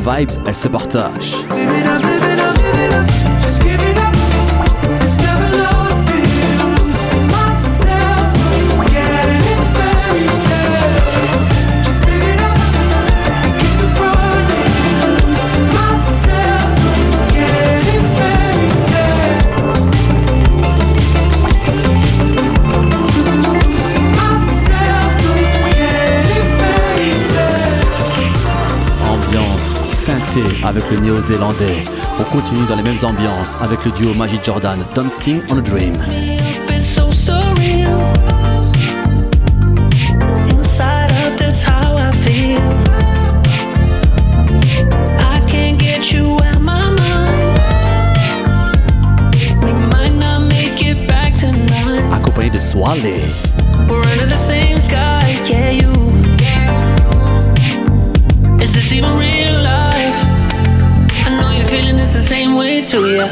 Vibes, 0.05 0.43
elle 0.47 0.57
se 0.57 0.67
partage. 0.67 1.37
avec 30.73 30.91
le 30.91 30.99
néo-zélandais. 31.01 31.85
On 32.19 32.25
continue 32.25 32.67
dans 32.67 32.77
les 32.77 32.83
mêmes 32.83 33.05
ambiances 33.05 33.57
avec 33.61 33.85
le 33.85 33.91
duo 33.93 34.15
Magic 34.15 34.43
Jordan, 34.45 34.79
Dancing 34.95 35.43
on 35.51 35.59
a 35.59 35.61
Dream. 35.61 36.42
to 62.93 63.07
you. 63.07 63.32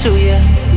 to 0.00 0.16
you. 0.18 0.69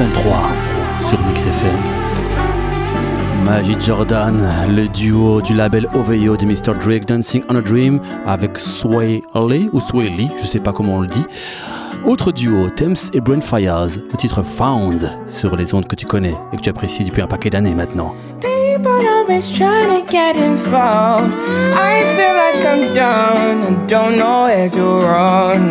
23 0.00 0.50
sur 1.10 1.20
Mix 1.26 1.44
FM. 1.44 1.78
Magic 3.44 3.82
Jordan, 3.82 4.42
le 4.70 4.88
duo 4.88 5.42
du 5.42 5.52
label 5.52 5.86
OVO 5.92 6.38
de 6.38 6.46
Mr. 6.46 6.72
Drake 6.82 7.04
Dancing 7.04 7.42
on 7.50 7.56
a 7.56 7.60
Dream 7.60 8.00
avec 8.24 8.56
Sway 8.56 9.22
Lee 9.34 9.68
ou 9.74 9.78
Sway 9.78 10.08
Lee, 10.08 10.30
je 10.38 10.44
sais 10.46 10.60
pas 10.60 10.72
comment 10.72 10.96
on 10.96 11.00
le 11.02 11.06
dit. 11.06 11.26
Autre 12.06 12.32
duo, 12.32 12.70
Thames 12.70 12.96
et 13.12 13.20
Brent 13.20 13.42
Fires, 13.42 13.98
le 14.10 14.16
titre 14.16 14.42
Found 14.42 15.06
sur 15.26 15.54
les 15.54 15.74
ondes 15.74 15.86
que 15.86 15.96
tu 15.96 16.06
connais 16.06 16.34
et 16.54 16.56
que 16.56 16.62
tu 16.62 16.70
apprécies 16.70 17.04
depuis 17.04 17.20
un 17.20 17.26
paquet 17.26 17.50
d'années 17.50 17.74
maintenant. 17.74 18.14
but 18.90 19.06
always 19.06 19.46
trying 19.52 19.90
to 19.96 20.02
get 20.10 20.36
involved. 20.36 21.34
I 21.92 21.94
feel 22.14 22.34
like 22.42 22.60
I'm 22.72 22.84
done 22.94 23.58
and 23.68 23.88
don't 23.88 24.16
know 24.18 24.42
where 24.48 24.68
to 24.68 24.84
run. 25.12 25.62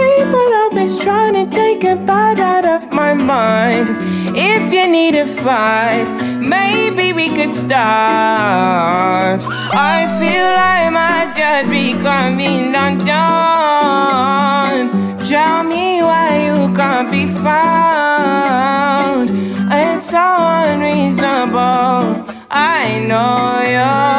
People 0.00 0.48
always 0.62 0.98
trying 0.98 1.34
to 1.40 1.44
take 1.60 1.84
a 1.84 1.96
bite 1.96 2.40
out 2.52 2.66
of 2.76 2.82
my 2.92 3.12
mind. 3.14 3.88
If 4.34 4.62
you 4.72 4.86
need 4.88 5.14
a 5.14 5.26
fight, 5.26 6.08
maybe 6.56 7.12
we 7.12 7.26
could 7.36 7.52
start. 7.52 9.40
I 9.94 9.98
feel 10.18 10.48
like 10.62 10.88
my 10.98 11.18
just 11.38 11.66
becoming 11.70 12.74
undone. 12.86 13.12
Tell 15.30 15.62
me 15.72 15.86
why 16.08 16.30
you 16.48 16.58
can't 16.78 17.08
be 17.16 17.24
found. 17.46 19.26
It's 19.70 20.10
so 20.10 20.26
unreasonable. 20.64 22.31
I 22.54 22.98
know 22.98 23.62
you're. 23.62 24.12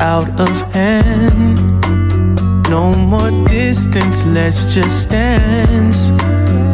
Out 0.00 0.28
of 0.40 0.50
hand. 0.72 1.78
No 2.68 2.92
more 2.92 3.30
distance, 3.46 4.24
let's 4.26 4.74
just 4.74 5.10
dance. 5.10 6.10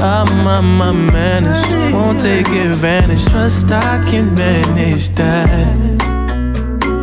Ah, 0.01 0.25
my, 0.45 0.61
my 0.61 0.93
manners 0.93 1.63
won't 1.93 2.21
take 2.21 2.49
advantage. 2.49 3.25
Trust 3.27 3.71
I 3.71 4.03
can 4.11 4.35
manage 4.35 5.09
that. 5.11 6.01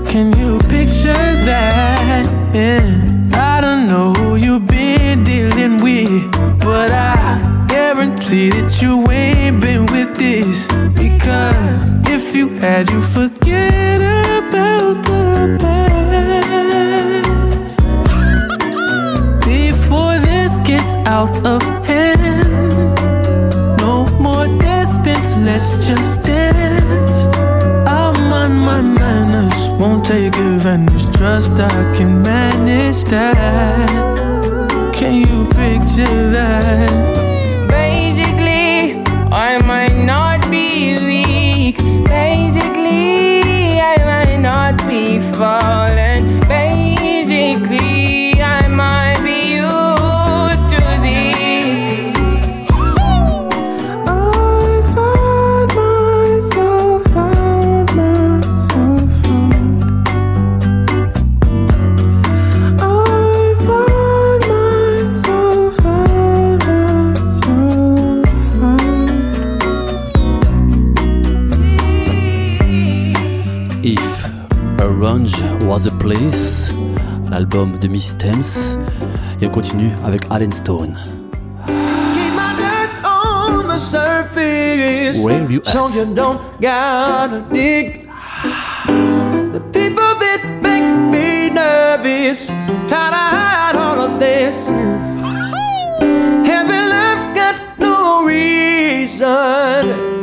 Can 0.08 0.38
you 0.38 0.60
picture 0.68 1.14
that? 1.46 2.26
Yeah. 2.54 3.30
I 3.34 3.62
don't 3.62 3.88
know 3.88 4.14
who 4.14 4.36
you've 4.36 4.68
been 4.68 5.24
dealing 5.24 5.82
with, 5.82 6.32
but 6.60 6.92
I 6.92 7.66
guarantee 7.70 8.50
that 8.50 8.82
you 8.82 9.10
ain't 9.10 9.62
been 9.62 9.86
with 9.86 10.18
this. 10.18 10.68
Because 10.94 11.82
if 12.10 12.36
you 12.36 12.50
had, 12.60 12.90
you 12.90 13.02
forget 13.02 13.41
out 21.12 21.46
of 21.46 21.62
hand, 21.86 22.48
no 23.82 24.06
more 24.18 24.48
distance, 24.48 25.36
let's 25.36 25.86
just 25.86 26.24
dance. 26.24 27.26
I'm 27.86 28.32
on 28.32 28.56
my 28.56 28.82
manners, 28.82 29.62
won't 29.78 30.06
take 30.06 30.38
advantage. 30.38 31.06
Trust 31.18 31.60
I 31.60 31.70
can 31.96 32.22
manage 32.22 33.04
that. 33.16 33.92
Can 34.94 35.16
you 35.28 35.50
picture 35.50 36.32
that? 36.32 37.11
Place, 76.12 76.74
l'album 77.30 77.78
de 77.80 77.88
Miss 77.88 78.18
Thames. 78.18 78.78
Et 79.42 79.48
on 79.48 79.50
continue 79.50 79.92
avec 80.06 80.24
Allen 80.30 80.52
Stone. 80.52 80.98
Keep 81.66 82.34
my 82.36 82.54
dirt 82.58 82.90
on 83.06 83.66
the 83.70 83.80
surface. 83.80 85.24
Where 85.24 85.50
you 85.50 85.62
So 85.64 85.86
at? 85.86 85.96
you 85.96 86.14
don't 86.14 86.42
gotta 86.60 87.42
dig. 87.54 88.10
The 89.54 89.62
people 89.72 90.12
that 90.20 90.42
make 90.62 90.84
me 90.84 91.50
nervous 91.50 92.48
to 92.90 92.94
hide 92.94 93.78
all 93.78 94.02
of 94.02 94.20
this. 94.20 94.68
Heavy 96.46 96.82
life 96.92 97.34
got 97.34 97.56
no 97.80 98.26
reason 98.26 99.24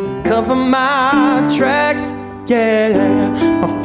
to 0.05 0.29
cover 0.29 0.55
my 0.55 1.51
tracks. 1.57 2.13
Yeah, 2.47 3.33
my 3.63 3.78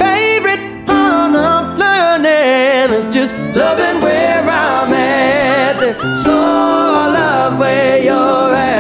learning 1.94 2.90
is 2.98 3.06
just 3.14 3.34
loving 3.56 4.02
where 4.02 4.41
I'm 4.41 4.94
at. 4.94 5.80
So 6.26 6.34
I 6.34 7.06
love 7.20 7.60
where 7.60 7.98
you're 8.03 8.56
at. 8.56 8.72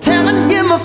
Telling 0.00 0.50
you, 0.50 0.64
my 0.64 0.78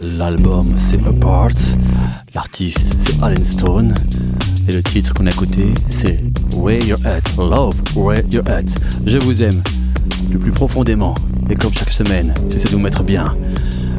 L'album 0.00 0.74
c'est 0.78 1.06
Apart, 1.06 1.50
l'artiste 2.34 2.96
c'est 3.04 3.22
Allen 3.22 3.44
Stone. 3.44 3.94
Et 4.66 4.72
le 4.72 4.82
titre 4.82 5.12
qu'on 5.12 5.26
a 5.26 5.30
écouté 5.30 5.74
c'est 5.90 6.24
Where 6.54 6.82
You're 6.82 6.98
At, 7.04 7.20
Love 7.36 7.82
Where 7.94 8.22
You're 8.32 8.48
At. 8.48 8.64
Je 9.04 9.18
vous 9.18 9.42
aime 9.42 9.62
le 10.32 10.38
plus 10.38 10.52
profondément. 10.52 11.14
Et 11.50 11.54
comme 11.54 11.72
chaque 11.72 11.90
semaine, 11.92 12.34
j'essaie 12.50 12.68
de 12.68 12.74
vous 12.74 12.80
mettre 12.80 13.02
bien. 13.02 13.36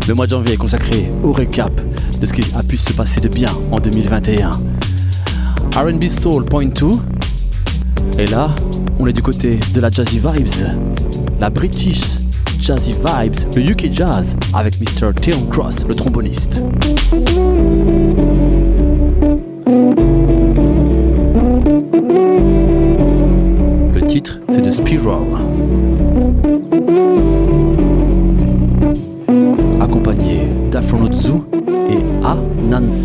Le 0.07 0.13
mois 0.13 0.25
de 0.25 0.31
janvier 0.31 0.53
est 0.53 0.57
consacré 0.57 1.11
au 1.21 1.33
récap 1.33 1.71
de 2.21 2.25
ce 2.25 2.31
qui 2.31 2.41
a 2.55 2.63
pu 2.63 2.77
se 2.77 2.93
passer 2.93 3.19
de 3.19 3.27
bien 3.27 3.51
en 3.71 3.79
2021. 3.79 4.51
RB 5.75 6.07
Soul 6.07 6.45
Point 6.45 6.67
2 6.67 6.91
et 8.17 8.25
là, 8.25 8.55
on 8.99 9.07
est 9.07 9.11
du 9.13 9.21
côté 9.21 9.59
de 9.73 9.81
la 9.81 9.89
Jazzy 9.89 10.19
Vibes, 10.19 10.69
la 11.41 11.49
British 11.49 12.19
Jazzy 12.61 12.93
Vibes, 12.93 13.35
le 13.55 13.61
UK 13.69 13.91
Jazz 13.91 14.37
avec 14.53 14.79
Mr. 14.79 15.11
Theon 15.13 15.45
Cross, 15.51 15.85
le 15.85 15.93
tromboniste. 15.93 16.63
Le 23.93 24.07
titre, 24.07 24.39
c'est 24.49 24.61
The 24.61 24.71
Spiral. 24.71 25.46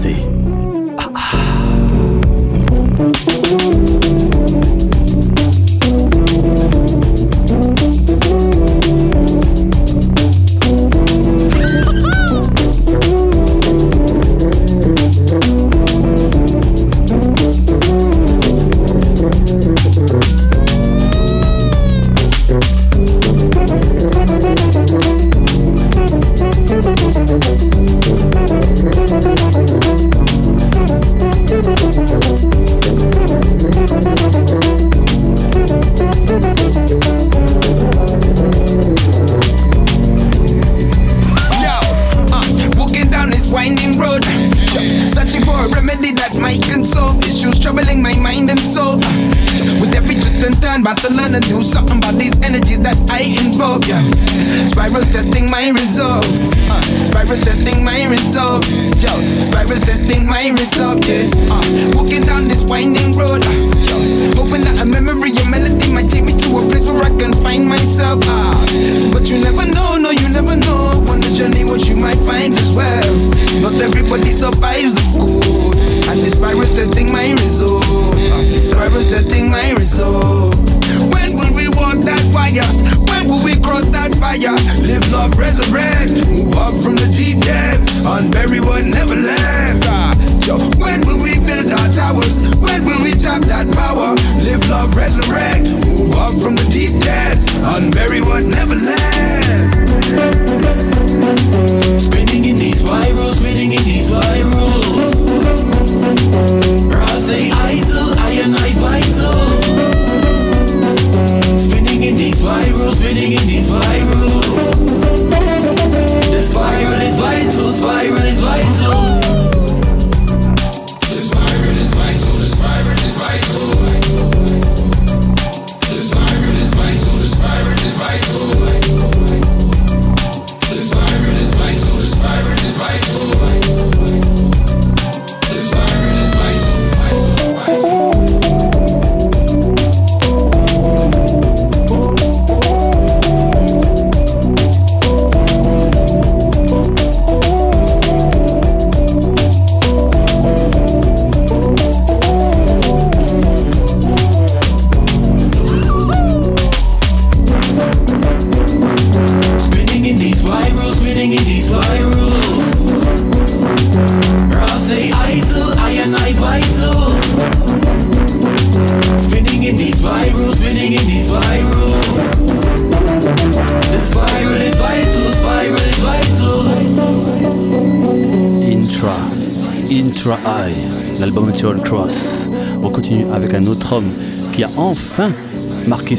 Accompagné 0.04 0.41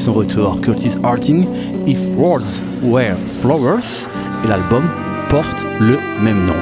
son 0.04 0.12
retour, 0.12 0.60
Curtis 0.60 0.98
Harting, 1.02 1.48
If 1.88 2.02
Words 2.18 2.62
Were 2.84 3.16
Flowers, 3.40 4.10
et 4.44 4.48
l'album 4.50 4.84
porte 5.30 5.66
le 5.80 5.98
même 6.22 6.46
nom. 6.46 6.56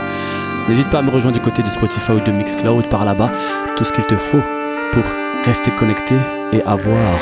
N'hésite 0.69 0.87
pas 0.91 0.99
à 0.99 1.01
me 1.01 1.09
rejoindre 1.09 1.37
du 1.37 1.43
côté 1.43 1.63
de 1.63 1.69
Spotify 1.69 2.11
ou 2.11 2.19
de 2.19 2.31
Mixcloud 2.31 2.85
par 2.85 3.03
là-bas, 3.03 3.31
tout 3.75 3.83
ce 3.83 3.93
qu'il 3.93 4.05
te 4.05 4.15
faut 4.15 4.41
pour 4.91 5.03
rester 5.45 5.71
connecté 5.71 6.13
et 6.53 6.61
avoir 6.63 7.17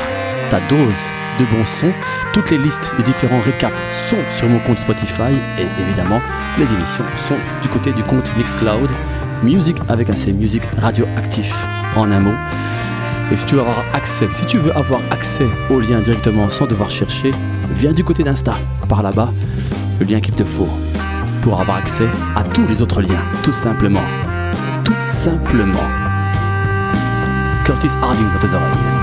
ta 0.50 0.60
dose 0.68 1.00
de 1.40 1.46
bons 1.46 1.64
sons. 1.64 1.94
Toutes 2.34 2.52
les 2.52 2.58
listes 2.58 2.92
des 2.98 3.04
différents 3.04 3.40
récaps 3.40 3.74
sont 3.94 4.18
sur 4.30 4.50
mon 4.50 4.60
compte 4.60 4.80
Spotify 4.80 5.32
et 5.58 5.82
évidemment 5.82 6.20
les 6.58 6.66
émissions 6.74 7.06
sont 7.16 7.38
du 7.62 7.70
côté 7.70 7.94
du 7.94 8.04
compte 8.04 8.30
Mixcloud. 8.36 8.92
Music 9.42 9.78
avec 9.88 10.10
un 10.10 10.18
C, 10.18 10.34
Music 10.34 10.64
Radioactif 10.82 11.66
en 11.96 12.12
un 12.12 12.20
mot. 12.20 12.36
Et 13.32 13.36
si 13.36 13.46
tu 13.46 13.56
veux 13.56 13.62
avoir 13.62 13.84
accès, 13.94 14.28
si 14.30 14.46
tu 14.46 14.58
veux 14.58 14.76
avoir 14.76 15.02
accès 15.12 15.48
au 15.70 15.80
lien 15.80 16.00
directement 16.00 16.50
sans 16.50 16.66
devoir 16.66 16.90
chercher, 16.90 17.32
viens 17.70 17.94
du 17.94 18.04
côté 18.04 18.24
d'Insta, 18.24 18.56
par 18.88 19.04
là-bas, 19.04 19.32
le 20.00 20.06
lien 20.06 20.20
qu'il 20.20 20.36
te 20.36 20.44
faut 20.44 20.70
pour 21.42 21.62
avoir 21.62 21.78
accès 21.78 22.08
à 22.36 22.44
tous 22.44 22.68
les 22.68 22.82
autres 22.82 23.02
liens, 23.02 23.24
tout 23.44 23.54
simplement. 23.54 24.04
Tout 24.84 24.96
simplement. 25.06 25.88
Curtis 27.66 27.92
Harding 28.02 28.32
dans 28.34 28.40
tes 28.40 28.48
oreilles. 28.48 28.99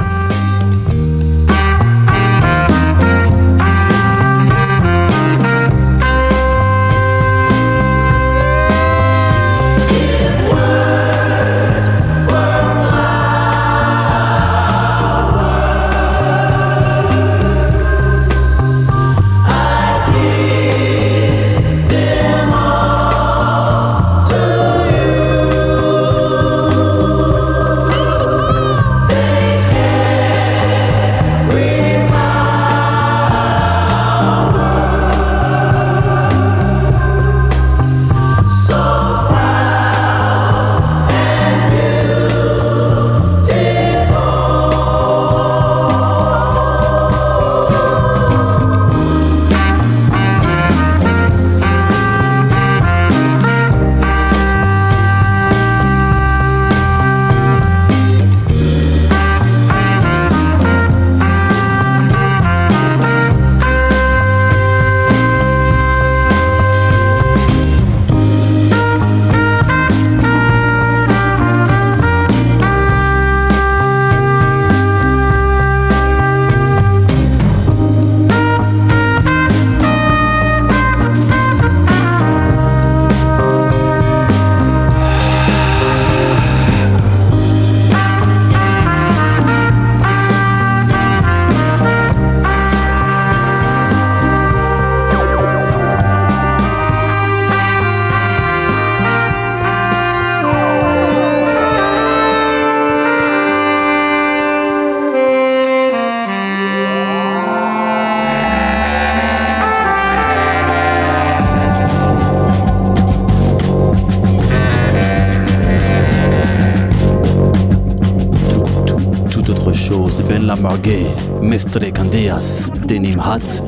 Hat, 123.26 123.60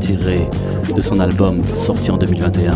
tiré 0.00 0.48
de 0.94 1.02
son 1.02 1.20
album 1.20 1.60
sorti 1.84 2.10
en 2.10 2.16
2021. 2.16 2.72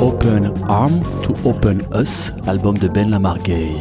Open 0.00 0.52
Arm 0.68 1.00
to 1.22 1.34
Open 1.46 1.80
Us, 1.94 2.32
l'album 2.44 2.76
de 2.76 2.86
Ben 2.86 3.08
Lamargay. 3.08 3.76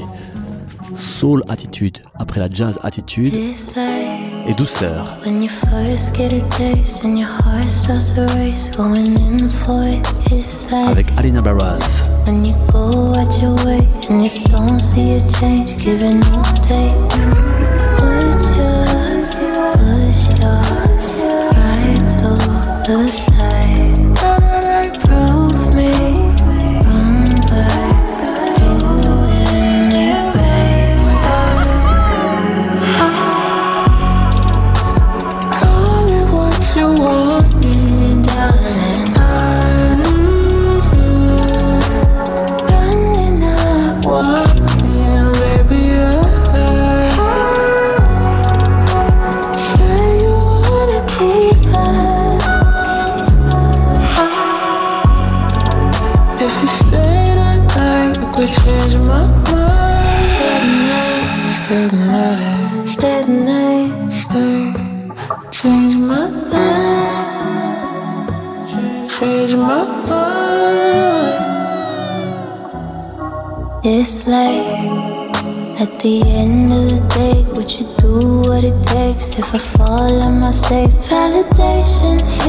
Soul 0.95 1.43
attitude 1.49 1.97
après 2.17 2.39
la 2.39 2.49
jazz 2.49 2.79
attitude 2.81 3.33
et 3.33 4.53
douceur. 4.53 5.17
When 5.25 5.43
you 5.43 5.49
first 5.49 6.15
get 6.15 6.31
a 6.31 6.39
taste 6.55 7.03
and 7.03 7.17
your 7.17 7.27
heart 7.27 7.67
starts 7.67 8.11
to 8.11 8.27
race, 8.37 8.71
going 8.71 9.17
in 9.17 9.49
for 9.49 9.83
it, 9.83 10.07
it's 10.31 10.71
like 10.71 10.87
Avec 10.87 11.19
Alina 11.19 11.41
Baraz. 11.41 12.09
When 12.25 12.45
you 12.45 12.53
go 12.71 13.13
at 13.15 13.41
your 13.41 13.55
way 13.65 13.81
and 14.09 14.23
you 14.23 14.31
don't 14.51 14.79
see 14.79 15.17
a 15.17 15.21
change, 15.27 15.75
giving 15.83 16.21
no 16.21 16.43
take. 16.61 16.95
Push 17.97 18.47
yours, 18.55 19.35
right 21.51 22.09
to 22.19 22.29
the 22.87 23.28
if 79.39 79.55
I 79.55 79.57
fall, 79.57 80.21
I 80.43 80.51
safe? 80.51 80.89
validation. 81.09 82.48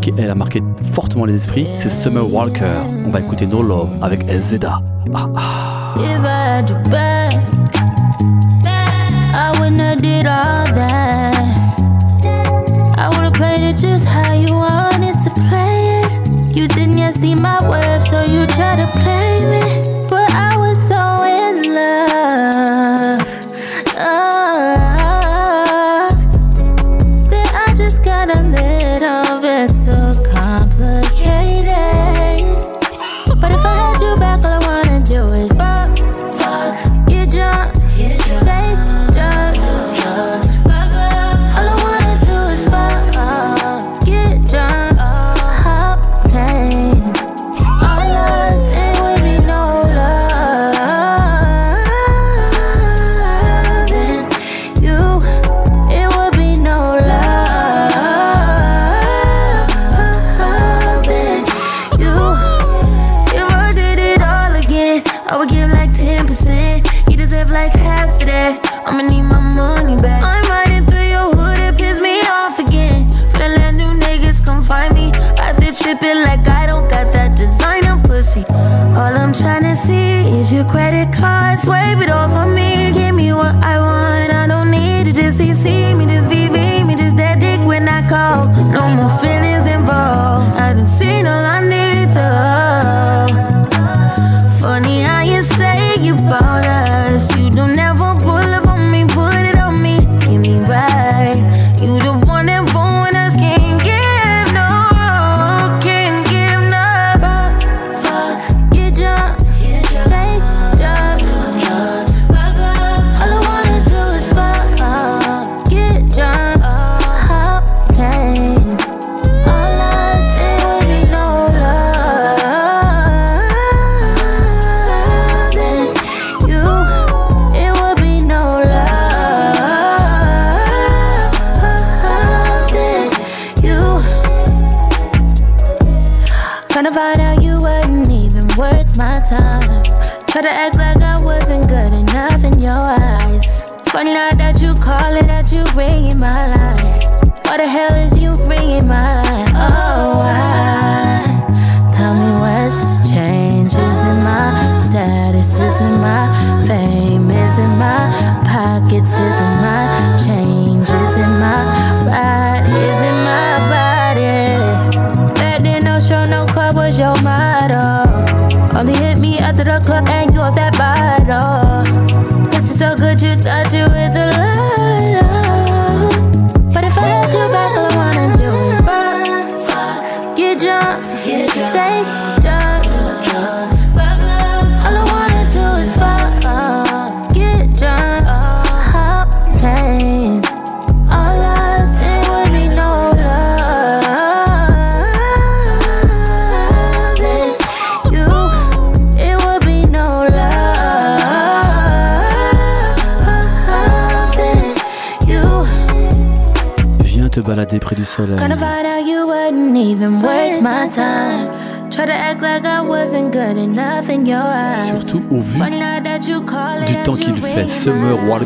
qui, 0.00 0.12
elle, 0.18 0.30
a 0.30 0.34
marqué 0.34 0.62
fortement 0.92 1.24
les 1.24 1.34
esprits, 1.34 1.66
c'est 1.78 1.90
Summer 1.90 2.32
Walker. 2.32 2.64
On 3.06 3.10
va 3.10 3.20
écouter 3.20 3.46
No 3.46 3.62
Love 3.62 3.90
avec 4.00 4.22
SZA. 4.30 4.80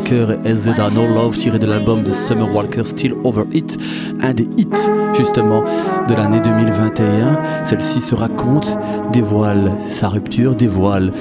Walker 0.07 0.37
et 0.45 0.55
SZA 0.55 0.89
No 0.91 1.05
Love 1.05 1.35
tiré 1.35 1.59
de 1.59 1.65
l'album 1.65 2.01
de 2.01 2.13
Summer 2.13 2.47
Walker 2.55 2.85
Still 2.85 3.13
Over 3.25 3.43
It, 3.51 3.77
un 4.21 4.33
des 4.33 4.47
hits 4.55 4.89
justement 5.13 5.65
de 6.07 6.13
l'année 6.13 6.39
2021. 6.39 7.65
Celle-ci 7.65 7.99
se 7.99 8.15
raconte, 8.15 8.77
dévoile 9.11 9.73
sa 9.81 10.07
rupture, 10.07 10.55
dévoile 10.55 11.11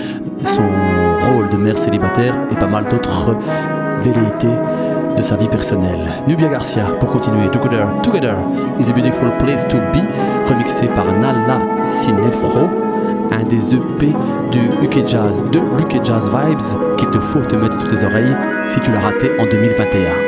son 0.45 0.63
rôle 0.63 1.49
de 1.49 1.57
mère 1.57 1.77
célibataire 1.77 2.37
et 2.53 2.55
pas 2.55 2.69
mal 2.69 2.87
d'autres 2.89 3.37
velléités 4.03 4.55
de 5.17 5.23
sa 5.23 5.35
vie 5.35 5.49
personnelle. 5.49 6.07
Nubia 6.29 6.49
Garcia 6.49 6.85
pour 7.01 7.11
continuer. 7.11 7.51
Together, 7.51 7.89
Together 8.05 8.37
is 8.79 8.89
a 8.89 8.93
beautiful 8.93 9.31
place 9.41 9.67
to 9.67 9.79
be, 9.93 10.03
remixé 10.49 10.87
par 10.95 11.07
Nala 11.19 11.61
Cinefro 11.91 12.69
un 13.37 13.45
des 13.45 13.75
EP 13.75 14.15
du 14.51 14.61
UK 14.83 15.07
Jazz, 15.07 15.43
de 15.53 15.59
UK 15.59 16.05
Jazz 16.05 16.31
Vibes 16.31 16.97
qu'il 16.97 17.11
te 17.11 17.21
faut 17.21 17.41
te 17.41 17.55
mettre 17.55 17.79
sous 17.79 17.89
tes 17.89 18.05
oreilles 18.05 18.37
si 18.71 18.81
tu 18.81 18.91
l'as 18.93 19.01
raté 19.01 19.31
en 19.39 19.47
2021. 19.47 20.26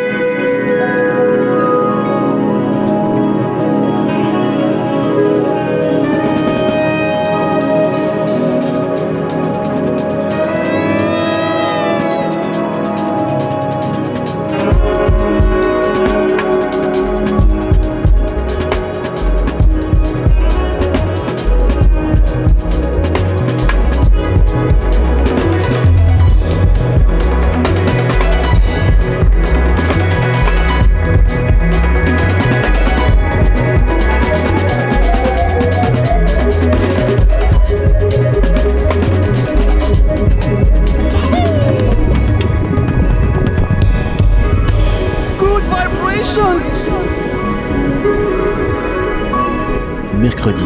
Mercredi, 50.39 50.63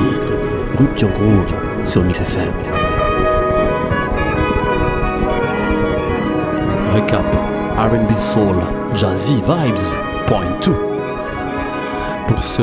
Rupture 0.79 1.09
Groove 1.09 1.55
sur 1.87 2.05
Mix 2.05 2.21
FM. 2.21 2.53
Recap 6.95 7.25
RB 7.79 8.15
Soul 8.15 8.57
Jazzy 8.95 9.37
Vibes 9.37 9.97
Point 10.27 10.59
2. 10.63 10.73
Pour 12.29 12.43
ce 12.43 12.63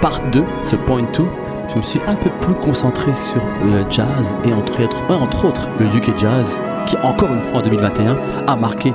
part 0.00 0.22
2, 0.32 0.44
ce 0.64 0.76
Point 0.76 1.02
2, 1.12 1.24
je 1.68 1.76
me 1.76 1.82
suis 1.82 2.00
un 2.06 2.14
peu 2.14 2.30
plus 2.40 2.54
concentré 2.54 3.12
sur 3.12 3.42
le 3.62 3.84
jazz 3.90 4.34
et 4.46 4.54
entre 4.54 4.82
autres, 4.82 5.04
entre 5.10 5.44
autres 5.44 5.68
le 5.78 5.94
UK 5.94 6.16
Jazz 6.16 6.58
qui 6.86 6.96
encore 7.02 7.34
une 7.34 7.42
fois 7.42 7.58
en 7.58 7.62
2021 7.62 8.16
a 8.46 8.56
marqué 8.56 8.94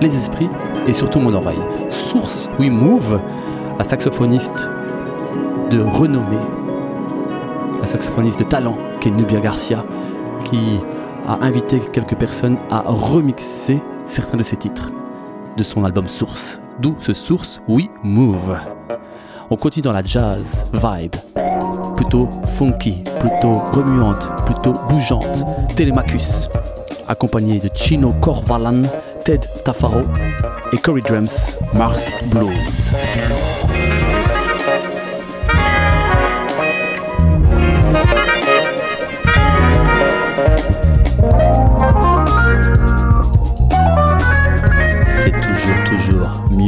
les 0.00 0.12
esprits 0.12 0.50
et 0.88 0.92
surtout 0.92 1.20
mon 1.20 1.34
oreille. 1.34 1.62
Source 1.88 2.50
We 2.58 2.68
Move, 2.68 3.20
la 3.78 3.84
saxophoniste 3.84 4.72
de 5.70 5.80
renommée, 5.80 6.36
la 7.80 7.86
saxophoniste 7.86 8.38
de 8.38 8.44
talent 8.44 8.76
qui 9.00 9.08
est 9.08 9.10
Nubia 9.10 9.40
Garcia, 9.40 9.84
qui 10.44 10.80
a 11.26 11.44
invité 11.44 11.80
quelques 11.92 12.16
personnes 12.16 12.58
à 12.70 12.82
remixer 12.86 13.80
certains 14.06 14.36
de 14.38 14.42
ses 14.42 14.56
titres 14.56 14.90
de 15.56 15.62
son 15.62 15.84
album 15.84 16.08
Source. 16.08 16.60
D'où 16.80 16.96
ce 17.00 17.12
Source 17.12 17.60
We 17.68 17.86
Move. 18.02 18.56
On 19.50 19.56
continue 19.56 19.82
dans 19.82 19.92
la 19.92 20.04
jazz 20.04 20.66
vibe, 20.72 21.16
plutôt 21.96 22.28
funky, 22.44 23.02
plutôt 23.18 23.54
remuante, 23.72 24.30
plutôt 24.46 24.72
bougeante. 24.88 25.44
Telemachus, 25.74 26.48
accompagné 27.08 27.58
de 27.58 27.68
Chino 27.74 28.12
Corvalan, 28.20 28.82
Ted 29.24 29.46
Tafaro 29.64 30.02
et 30.72 30.78
Corey 30.78 31.02
Drums, 31.02 31.58
Mars 31.74 32.12
Blues. 32.30 32.92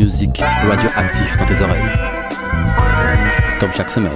Musique 0.04 0.42
radioactive 0.66 1.36
dans 1.38 1.44
tes 1.44 1.62
oreilles. 1.62 1.82
Comme 3.58 3.70
chaque 3.70 3.90
semaine. 3.90 4.12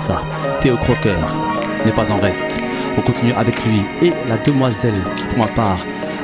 ça. 0.00 0.22
Théo 0.60 0.76
Crocker 0.78 1.16
n'est 1.84 1.92
pas 1.92 2.10
en 2.10 2.18
reste. 2.18 2.58
On 2.96 3.02
continue 3.02 3.32
avec 3.32 3.54
lui 3.64 3.82
et 4.02 4.12
la 4.28 4.38
demoiselle 4.38 5.00
qui 5.16 5.24
pour 5.26 5.38
ma 5.38 5.46
part 5.46 5.78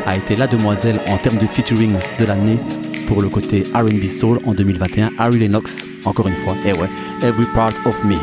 a 0.07 0.17
été 0.17 0.35
la 0.35 0.47
demoiselle 0.47 0.99
en 1.09 1.19
termes 1.19 1.37
de 1.37 1.47
featuring 1.47 1.95
de 2.19 2.25
l'année 2.25 2.59
pour 3.07 3.21
le 3.21 3.29
côté 3.29 3.65
R&B 3.75 4.05
Soul 4.09 4.41
en 4.45 4.55
2021. 4.55 5.11
Harry 5.19 5.39
Lennox, 5.39 5.87
encore 6.05 6.27
une 6.27 6.37
fois, 6.37 6.55
et 6.65 6.73
ouais, 6.73 6.89
Every 7.23 7.47
Part 7.55 7.75
of 7.85 8.03
Me. 8.05 8.17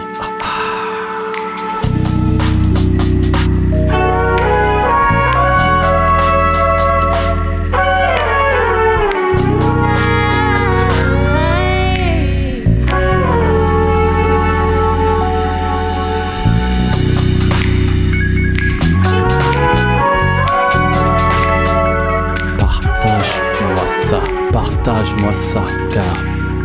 Moi 25.24 25.34
ça, 25.34 25.64
car 25.90 26.04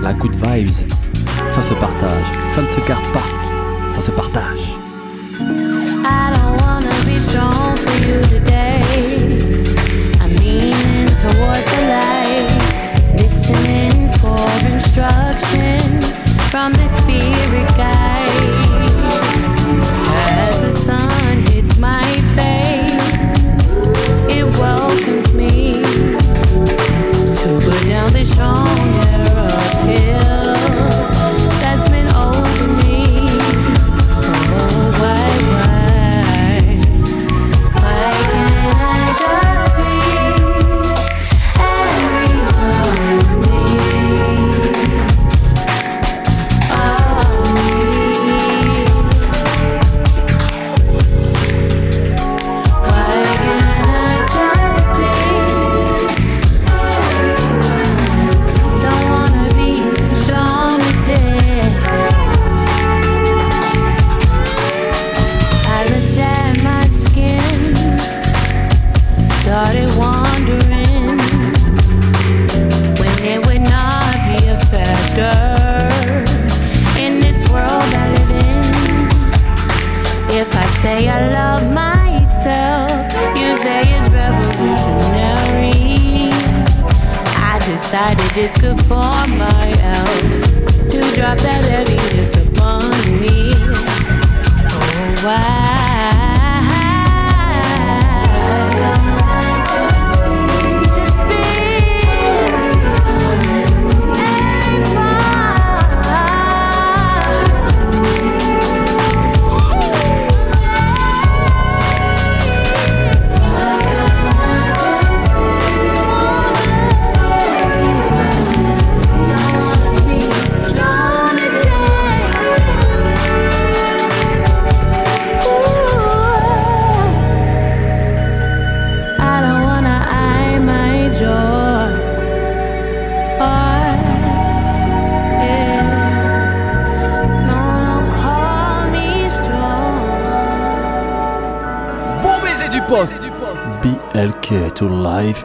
la 0.02 0.12
good 0.14 0.34
vibes, 0.34 0.84
ça 1.52 1.62
se 1.62 1.74
partage, 1.74 2.26
ça 2.50 2.60
ne 2.60 2.66
se 2.66 2.80
garde 2.80 3.06
pas, 3.12 3.22
ça 3.92 4.00
se 4.00 4.10
partage. 4.10 4.87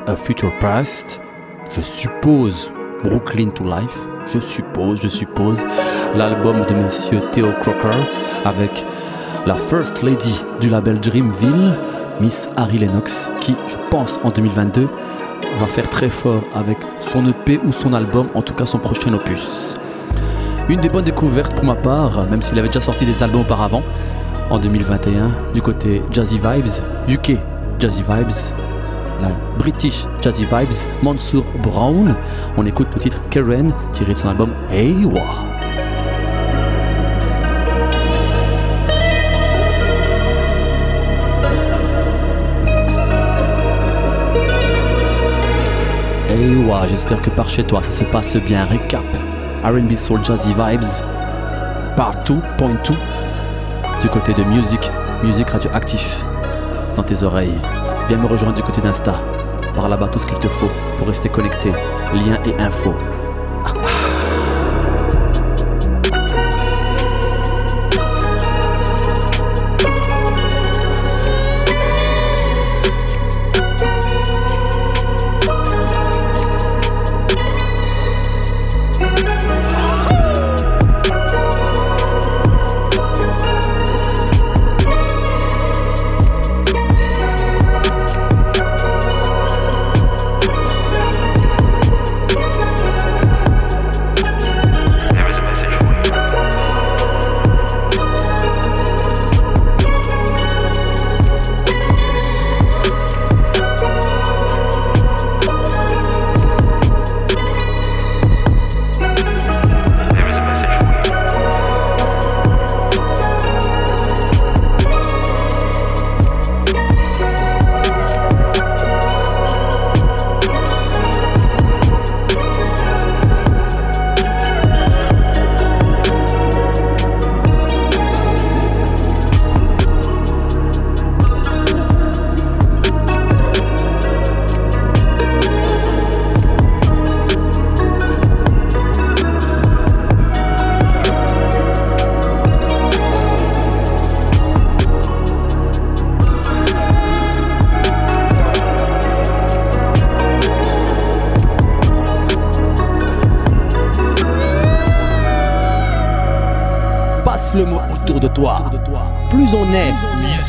A 0.07 0.15
Future 0.15 0.51
Past. 0.59 1.19
Je 1.69 1.81
suppose 1.81 2.71
Brooklyn 3.03 3.49
to 3.49 3.63
Life. 3.63 3.97
Je 4.25 4.39
suppose, 4.39 5.01
je 5.01 5.09
suppose. 5.09 5.65
L'album 6.15 6.65
de 6.65 6.73
monsieur 6.73 7.19
Theo 7.31 7.51
Crocker 7.61 7.97
avec 8.45 8.85
la 9.45 9.55
First 9.55 10.01
Lady 10.01 10.41
du 10.61 10.69
label 10.69 11.01
Dreamville, 11.01 11.77
Miss 12.21 12.49
Harry 12.55 12.77
Lennox, 12.77 13.31
qui, 13.41 13.55
je 13.67 13.75
pense, 13.89 14.19
en 14.23 14.29
2022, 14.29 14.87
va 15.59 15.67
faire 15.67 15.89
très 15.89 16.09
fort 16.09 16.43
avec 16.53 16.77
son 16.99 17.25
EP 17.27 17.59
ou 17.65 17.73
son 17.73 17.93
album, 17.93 18.27
en 18.35 18.41
tout 18.41 18.53
cas 18.53 18.65
son 18.65 18.79
prochain 18.79 19.13
opus. 19.13 19.75
Une 20.69 20.79
des 20.79 20.87
bonnes 20.87 21.03
découvertes 21.03 21.55
pour 21.55 21.65
ma 21.65 21.75
part, 21.75 22.25
même 22.29 22.41
s'il 22.41 22.57
avait 22.57 22.69
déjà 22.69 22.81
sorti 22.81 23.05
des 23.05 23.21
albums 23.21 23.41
auparavant, 23.41 23.83
en 24.49 24.59
2021, 24.59 25.31
du 25.53 25.61
côté 25.61 26.01
Jazzy 26.09 26.39
Vibes, 26.39 26.83
UK 27.09 27.37
Jazzy 27.79 28.03
Vibes, 28.07 28.55
British 29.57 30.05
Jazzy 30.21 30.45
Vibes, 30.45 30.87
Mansour 31.01 31.45
Brown. 31.61 32.15
On 32.57 32.65
écoute 32.65 32.87
le 32.93 32.99
titre 32.99 33.19
Karen 33.29 33.73
tiré 33.91 34.13
de 34.13 34.19
son 34.19 34.29
album 34.29 34.53
Hey 34.71 35.05
Wa. 35.05 35.21
Hey 46.29 46.55
Wa, 46.65 46.87
j'espère 46.87 47.21
que 47.21 47.29
par 47.29 47.49
chez 47.49 47.63
toi 47.63 47.81
ça 47.83 47.91
se 47.91 48.03
passe 48.05 48.35
bien. 48.37 48.65
Récap 48.65 49.05
RB 49.63 49.91
Soul 49.93 50.23
Jazzy 50.23 50.53
Vibes, 50.53 50.83
part 51.95 52.15
2.2 52.25 52.93
du 54.01 54.09
côté 54.09 54.33
de 54.33 54.43
Music, 54.43 54.91
Music 55.23 55.49
Radioactif 55.49 56.25
dans 56.97 57.03
tes 57.03 57.23
oreilles. 57.23 57.57
Viens 58.07 58.17
me 58.17 58.25
rejoindre 58.25 58.55
du 58.55 58.63
côté 58.63 58.81
d'Insta. 58.81 59.15
Par 59.75 59.89
là-bas 59.89 60.09
tout 60.09 60.19
ce 60.19 60.27
qu'il 60.27 60.37
te 60.39 60.47
faut 60.47 60.69
pour 60.97 61.07
rester 61.07 61.29
connecté. 61.29 61.71
Liens 62.13 62.39
et 62.45 62.61
infos. 62.61 62.93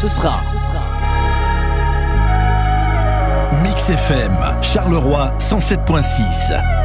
Ce 0.04 0.16
sera. 0.16 0.42
Mix 3.62 3.88
FM, 3.88 4.36
Charleroi 4.60 5.32
107.6. 5.38 6.83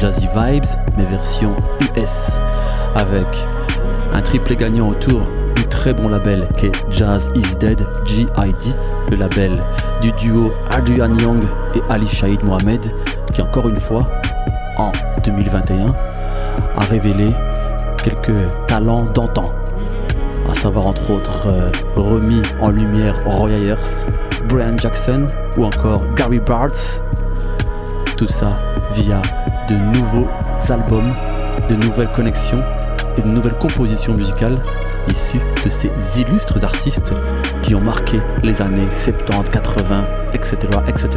Jazzy 0.00 0.28
Vibes, 0.34 0.64
mais 0.96 1.04
version 1.04 1.54
US, 1.94 2.40
avec 2.94 3.26
un 4.14 4.22
triplé 4.22 4.56
gagnant 4.56 4.88
autour 4.88 5.20
du 5.56 5.66
très 5.66 5.92
bon 5.92 6.08
label 6.08 6.48
qui 6.58 6.66
est 6.66 6.72
Jazz 6.90 7.30
Is 7.34 7.56
Dead, 7.56 7.86
GID, 8.06 8.74
le 9.10 9.16
label 9.18 9.62
du 10.00 10.10
duo 10.12 10.50
Adrian 10.70 11.14
Young 11.18 11.44
et 11.74 11.82
Ali 11.90 12.08
Shaid 12.08 12.42
Mohamed, 12.44 12.80
qui 13.34 13.42
encore 13.42 13.68
une 13.68 13.78
fois, 13.78 14.08
en 14.78 14.90
2021, 15.26 15.90
a 16.76 16.84
révélé 16.84 17.30
quelques 18.02 18.48
talents 18.66 19.04
d'antan 19.04 19.52
à 20.50 20.54
savoir 20.54 20.86
entre 20.86 21.10
autres 21.10 21.46
euh, 21.46 21.70
remis 21.94 22.42
en 22.60 22.70
lumière 22.70 23.14
Roy 23.26 23.50
Ayers, 23.50 24.06
Brian 24.48 24.78
Jackson 24.78 25.26
ou 25.58 25.64
encore 25.64 26.02
Gary 26.16 26.40
Bartz. 26.40 27.02
Tout 28.16 28.28
ça 28.28 28.56
via 28.92 29.20
de 29.70 29.76
nouveaux 29.76 30.28
albums, 30.68 31.12
de 31.68 31.76
nouvelles 31.76 32.08
connexions 32.08 32.62
et 33.16 33.22
de 33.22 33.28
nouvelles 33.28 33.56
compositions 33.56 34.14
musicales 34.14 34.60
issues 35.08 35.40
de 35.64 35.68
ces 35.68 35.90
illustres 36.20 36.64
artistes 36.64 37.14
qui 37.62 37.76
ont 37.76 37.80
marqué 37.80 38.18
les 38.42 38.60
années 38.60 38.88
70, 38.90 39.50
80, 39.50 40.04
etc. 40.34 40.56
etc. 40.88 41.08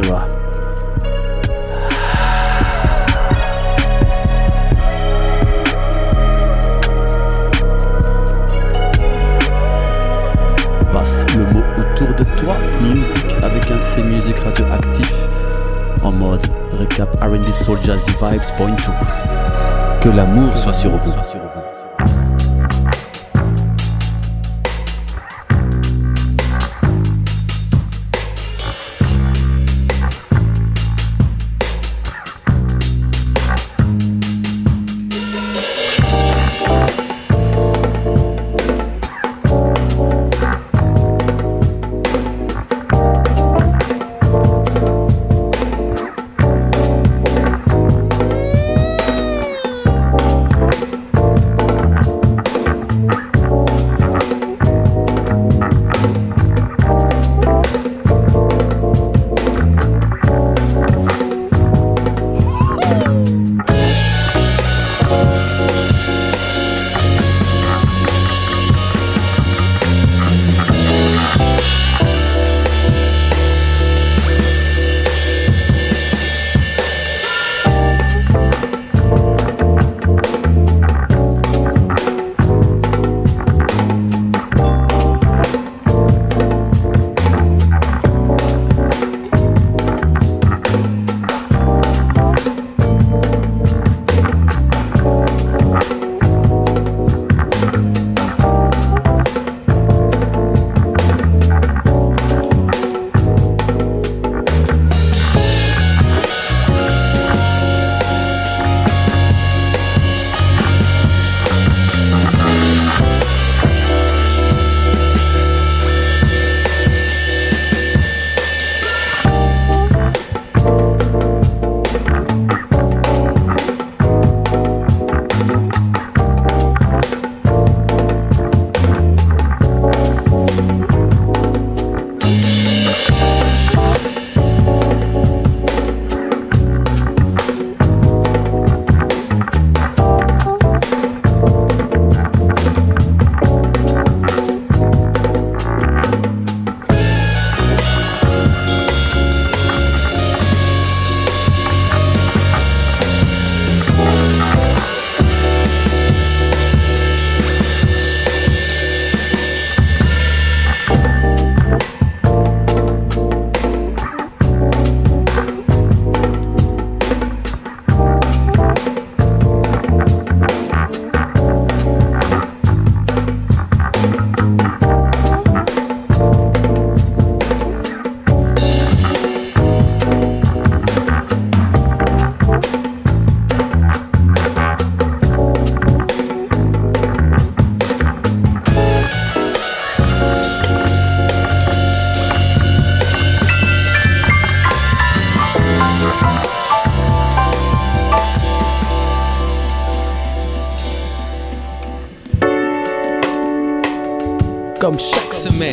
passe 10.92 11.26
le 11.36 11.44
mot 11.52 11.62
autour 11.76 12.14
de 12.14 12.24
toi. 12.36 12.56
Music 12.80 13.36
avec 13.42 13.68
un 13.72 13.80
C 13.80 14.02
Music 14.02 14.38
radioactif 14.38 15.28
en 16.02 16.12
mode 16.12 16.46
récap 16.74 17.08
RB 17.22 17.52
Soul 17.52 17.78
Jazzy 17.82 18.10
Vibes 18.10 18.56
Point 18.56 18.76
2. 18.76 18.82
Que 20.00 20.14
l'amour 20.14 20.56
soit 20.56 20.72
sur 20.72 20.90
vous. 20.90 21.14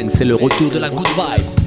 C'est 0.09 0.25
le 0.25 0.35
retour 0.35 0.71
de 0.71 0.79
la 0.79 0.89
good 0.89 1.07
vibes. 1.07 1.60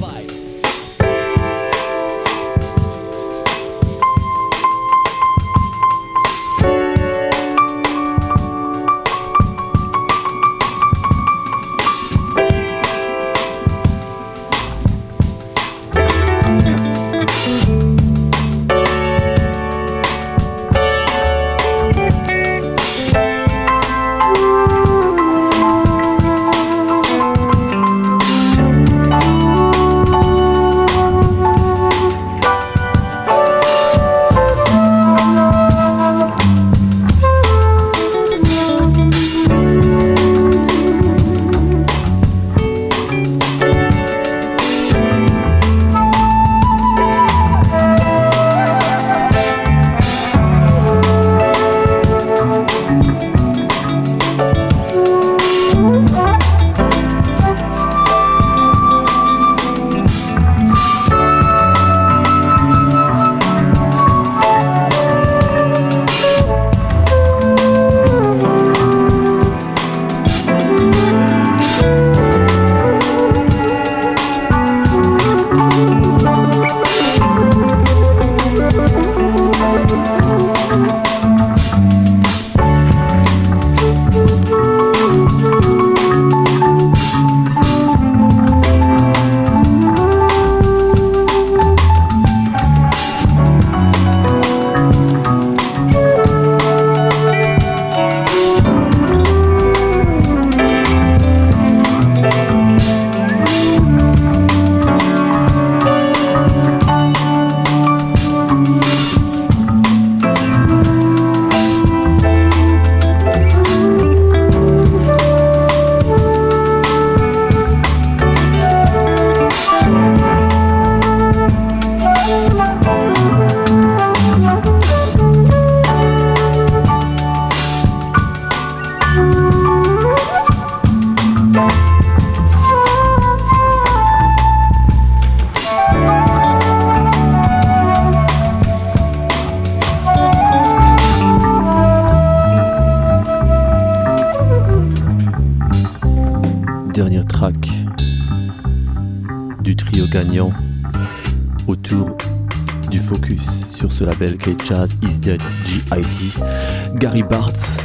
Label 154.05 154.37
K-Jazz 154.37 154.95
Is 155.01 155.19
Dead 155.19 155.41
GID, 155.65 156.99
Gary 156.99 157.23
Bartz, 157.23 157.77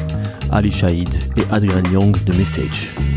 Ali 0.50 0.70
Shahid 0.70 1.08
et 1.36 1.47
Adrian 1.52 1.84
Young 1.90 2.12
de 2.24 2.32
Message. 2.36 3.09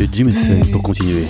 Monsieur 0.00 0.14
Jimson 0.14 0.60
pour 0.72 0.82
continuer. 0.82 1.26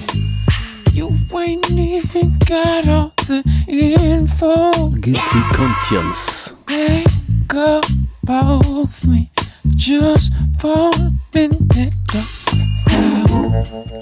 You 0.94 1.10
ain't 1.36 1.68
even 1.72 2.38
got 2.46 2.86
all 2.86 3.12
the 3.26 3.42
info. 3.66 4.90
Guilty 4.90 5.40
Conscience. 5.52 6.54
Up 7.52 7.84
just 9.74 10.32
for 10.60 10.92
a 10.94 11.12
minute. 11.34 11.92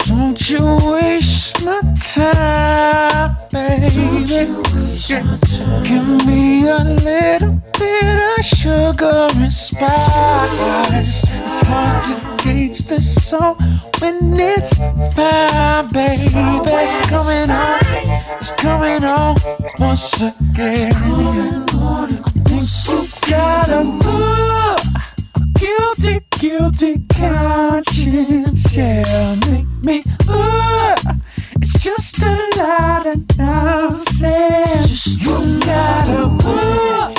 Don't 0.06 0.50
you 0.50 0.62
waste 0.92 1.64
my 1.64 1.80
time, 2.14 3.36
baby. 3.50 4.52
Give 5.82 6.26
me 6.26 6.68
a 6.68 6.84
little 6.84 7.62
bit 7.78 8.38
of 8.38 8.44
sugar 8.44 9.28
and 9.34 9.50
spice. 9.50 11.27
It's 11.50 11.66
hard 11.66 12.04
to 12.04 12.44
gauge 12.44 12.80
the 12.82 13.00
song 13.00 13.56
when 14.00 14.38
it's 14.38 14.74
fine, 15.16 15.88
baby. 15.88 16.18
It's 16.20 17.08
coming 17.08 17.48
on, 17.48 17.80
it's 18.38 18.50
coming 18.50 19.02
on 19.02 19.34
once 19.78 20.20
again. 20.20 20.92
I 20.92 22.06
think 22.06 22.50
you 22.50 22.60
got 23.30 23.70
a 23.70 23.82
good, 24.04 24.80
guilty, 25.58 26.20
guilty 26.38 26.98
conscience. 27.14 28.76
Yeah, 28.76 29.34
make 29.50 29.68
me 29.82 30.02
uh, 30.28 30.96
It's 31.62 31.82
just 31.82 32.18
a 32.20 32.50
lot 32.58 33.06
of 33.06 33.38
nonsense. 33.38 35.06
You 35.24 35.60
got 35.60 36.08
a 36.10 36.28
good, 36.42 37.17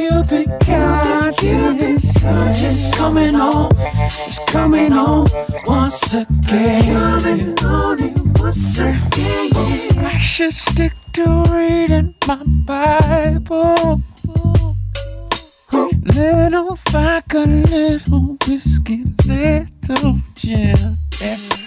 guilty, 0.00 0.44
conscience. 0.64 2.16
It's 2.24 2.94
coming 2.96 3.34
on, 3.34 3.70
it's 3.76 4.38
coming 4.46 4.92
on 4.92 5.26
once 5.66 6.14
again. 6.14 6.84
Coming 6.84 7.58
on 7.64 7.98
once 8.34 8.78
again. 8.78 10.04
I 10.04 10.18
should 10.18 10.54
stick 10.54 10.92
to 11.14 11.44
reading 11.50 12.14
my 12.26 12.42
Bible. 12.46 14.02
Little 16.02 16.76
vodka, 16.88 17.40
little 17.40 18.36
whiskey, 18.46 19.04
little 19.26 20.20
gin. 20.34 20.96
Yeah. 21.20 21.59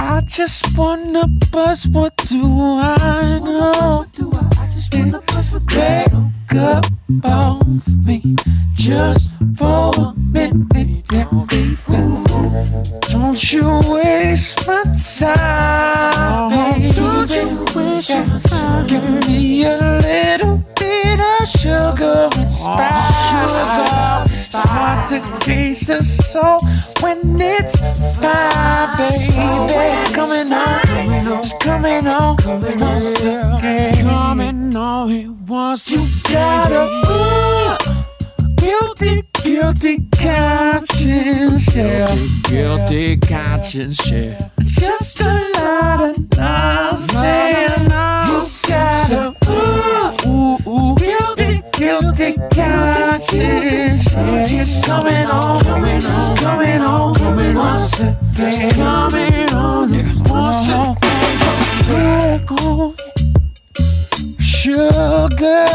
I 0.00 0.20
just 0.28 0.76
wanna 0.76 1.26
buzz, 1.50 1.86
what 1.88 2.16
do 2.28 2.42
I 2.44 3.38
know? 3.42 4.04
Wake 5.74 6.54
up 6.54 6.86
off 7.24 7.88
me 8.06 8.36
just 8.74 9.32
for 9.56 9.92
a 9.96 10.14
minute. 10.16 11.04
Don't 13.10 13.52
you 13.52 13.80
waste 13.90 14.66
my 14.66 14.82
time, 15.18 16.50
baby. 16.50 16.92
Don't 16.94 17.34
you 17.34 17.64
waste 17.76 18.10
my 18.10 18.38
time. 18.38 18.86
Give 18.86 19.26
me 19.26 19.64
a 19.64 19.76
little 19.78 20.64
bit 21.02 21.20
of 21.20 21.48
sugar 21.48 22.28
and 22.36 22.50
spice. 22.50 23.28
Sugar, 23.28 24.68
hard 24.68 25.08
to 25.08 25.20
taste 25.40 25.86
the 25.86 26.02
soul 26.02 26.60
when 27.00 27.40
it's 27.40 27.76
fine, 28.20 28.96
baby. 28.96 29.14
It's 29.14 30.14
coming 30.14 30.52
on, 30.52 30.80
it's 31.38 31.52
coming 31.54 32.06
on, 32.06 32.36
once 32.78 33.24
again. 33.24 33.94
Coming 34.04 34.76
on, 34.76 35.10
it 35.10 35.28
once 35.46 35.90
you 35.90 36.04
got 36.32 36.72
a 36.72 37.78
guilty, 38.56 39.22
guilty 39.42 40.08
conscience, 40.16 41.74
yeah. 41.74 42.06
Guilty 42.06 42.48
guilty 42.50 43.16
conscience, 43.16 44.10
yeah. 44.10 44.50
Just 44.60 45.20
a 45.20 45.50
lot 45.54 46.00
of 46.10 46.36
nonsense. 46.36 47.84
You 47.84 48.70
got 48.70 49.10
a 49.10 49.77
ooh, 50.66 50.70
ooh, 50.70 50.96
guilty, 50.96 51.62
guilty 51.72 52.32
conscience. 52.50 54.12
Yeah, 54.12 54.46
it's 54.48 54.84
coming 54.84 55.26
on, 55.26 55.64
it's 55.84 56.40
coming 56.40 56.80
on, 56.80 57.14
coming 57.14 57.56
once 57.56 58.00
again. 58.00 58.16
It's 58.36 58.58
coming 58.74 59.50
on, 59.50 59.90
once 60.24 60.68
again. 60.68 60.98
Oh, 61.90 62.94
Sugar. 64.38 65.66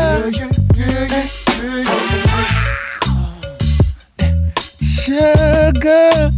Sugar. 4.82 6.32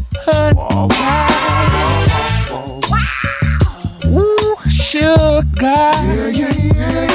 Ooh, 4.07 4.55
sugar. 4.67 5.91
Let 6.77 7.14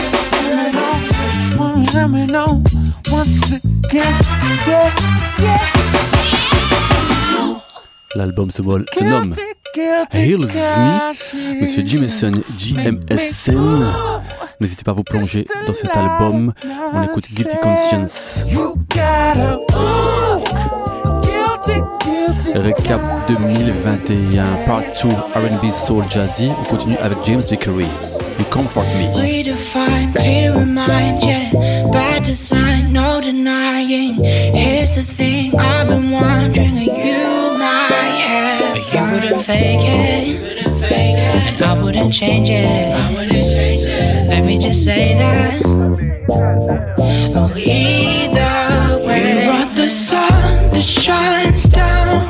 me 2.09 2.25
know 2.27 2.62
once 3.10 3.52
again. 3.52 4.15
Yeah, 4.67 4.93
yeah. 5.39 5.59
L'album 8.15 8.51
se, 8.51 8.62
se 8.62 9.05
nomme 9.05 9.35
Heals 10.12 10.47
Me. 10.47 11.60
Monsieur 11.60 11.83
JMSN. 12.57 13.93
N'hésitez 14.60 14.85
pas 14.85 14.91
à 14.91 14.94
vous 14.94 15.05
plonger 15.05 15.47
dans 15.67 15.73
cet 15.73 15.97
album. 15.97 16.52
On 16.93 17.02
écoute 17.02 17.27
Guilty 17.33 17.57
Conscience. 17.62 18.44
You 18.51 18.75
gotta, 18.89 19.57
ooh, 19.57 20.39
guilty, 20.39 20.52
guilty. 20.52 20.69
Récap 22.55 23.01
2021, 23.29 24.67
part 24.67 24.83
2 25.01 25.09
RB 25.09 25.73
Soul 25.73 26.05
Jazzy. 26.09 26.51
On 26.59 26.65
continue 26.65 26.97
avec 26.99 27.19
James 27.25 27.43
Vickery. 27.43 27.87
You 28.39 28.45
Comfort 28.51 28.85
Me. 28.97 29.09
Redefine, 29.15 30.12
clear 30.15 30.55
in 30.57 30.75
mind, 30.75 31.23
yeah. 31.23 31.53
Bad 31.93 32.25
design, 32.25 32.93
no 32.93 33.20
denying. 33.20 34.17
Here's 34.25 34.93
the 34.95 35.03
thing, 35.03 35.55
I've 35.59 35.89
been 35.89 36.11
wondering, 36.11 36.77
are 36.77 36.83
you 36.83 37.59
my? 37.59 37.89
But 38.73 38.95
you 38.95 39.03
wouldn't 39.12 39.43
fake 39.43 39.81
it, 39.83 40.41
and 40.93 41.62
I 41.62 41.83
wouldn't 41.83 42.12
change 42.12 42.49
it. 42.51 44.29
Let 44.29 44.45
me 44.45 44.59
just 44.59 44.85
say 44.85 45.15
that. 45.19 45.62
Oh, 47.37 47.53
either 47.57 49.07
way, 49.07 49.45
you 49.45 49.51
are 49.51 49.75
the 49.75 49.89
sun 49.89 50.70
that 50.73 50.83
shines 50.83 51.65
down 51.65 52.30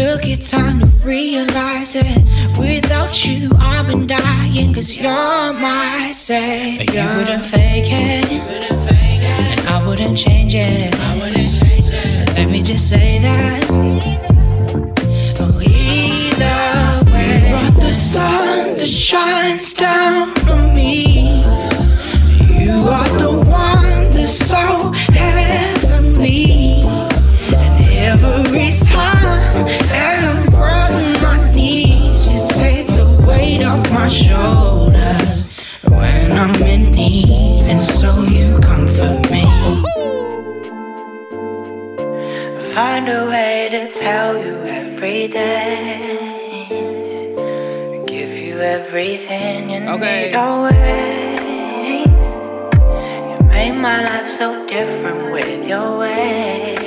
Took 0.00 0.24
your 0.24 0.38
time 0.38 0.80
to 0.80 0.86
realize 1.04 1.94
it. 1.94 2.24
Without 2.58 3.26
you, 3.26 3.50
I've 3.58 3.86
been 3.86 4.06
dying, 4.06 4.72
cause 4.72 4.96
you're 4.96 5.52
my 5.52 6.10
savior. 6.14 7.02
You 7.02 7.08
wouldn't 7.18 7.44
fake 7.44 7.84
it. 7.84 8.32
And 8.32 9.68
I 9.68 9.86
wouldn't 9.86 10.16
change 10.16 10.54
it. 10.54 10.98
Let 12.34 12.48
me 12.48 12.62
just 12.62 12.88
say 12.88 13.18
that. 13.18 13.66
Oh, 15.38 15.60
either 15.60 17.12
way. 17.12 17.50
You 17.50 17.56
are 17.56 17.70
the 17.72 17.92
sun 17.92 18.78
that 18.78 18.88
shines 18.88 19.74
down 19.74 20.30
on 20.48 20.74
me. 20.74 21.42
You 22.58 22.88
are 22.88 23.08
the 23.18 23.44
one. 23.46 23.79
And 37.12 37.80
so 37.86 38.22
you 38.22 38.58
comfort 38.60 39.30
me. 39.30 39.44
Find 42.74 43.08
a 43.08 43.26
way 43.26 43.68
to 43.70 43.92
tell 43.92 44.38
you 44.38 44.54
every 44.64 45.26
day, 45.26 45.98
give 48.06 48.30
you 48.30 48.60
everything 48.60 49.70
you 49.70 49.80
need 49.80 50.34
always. 50.34 51.40
You 53.30 53.46
made 53.48 53.72
my 53.72 54.04
life 54.04 54.30
so 54.38 54.66
different 54.68 55.32
with 55.32 55.66
your 55.66 55.98
ways. 55.98 56.78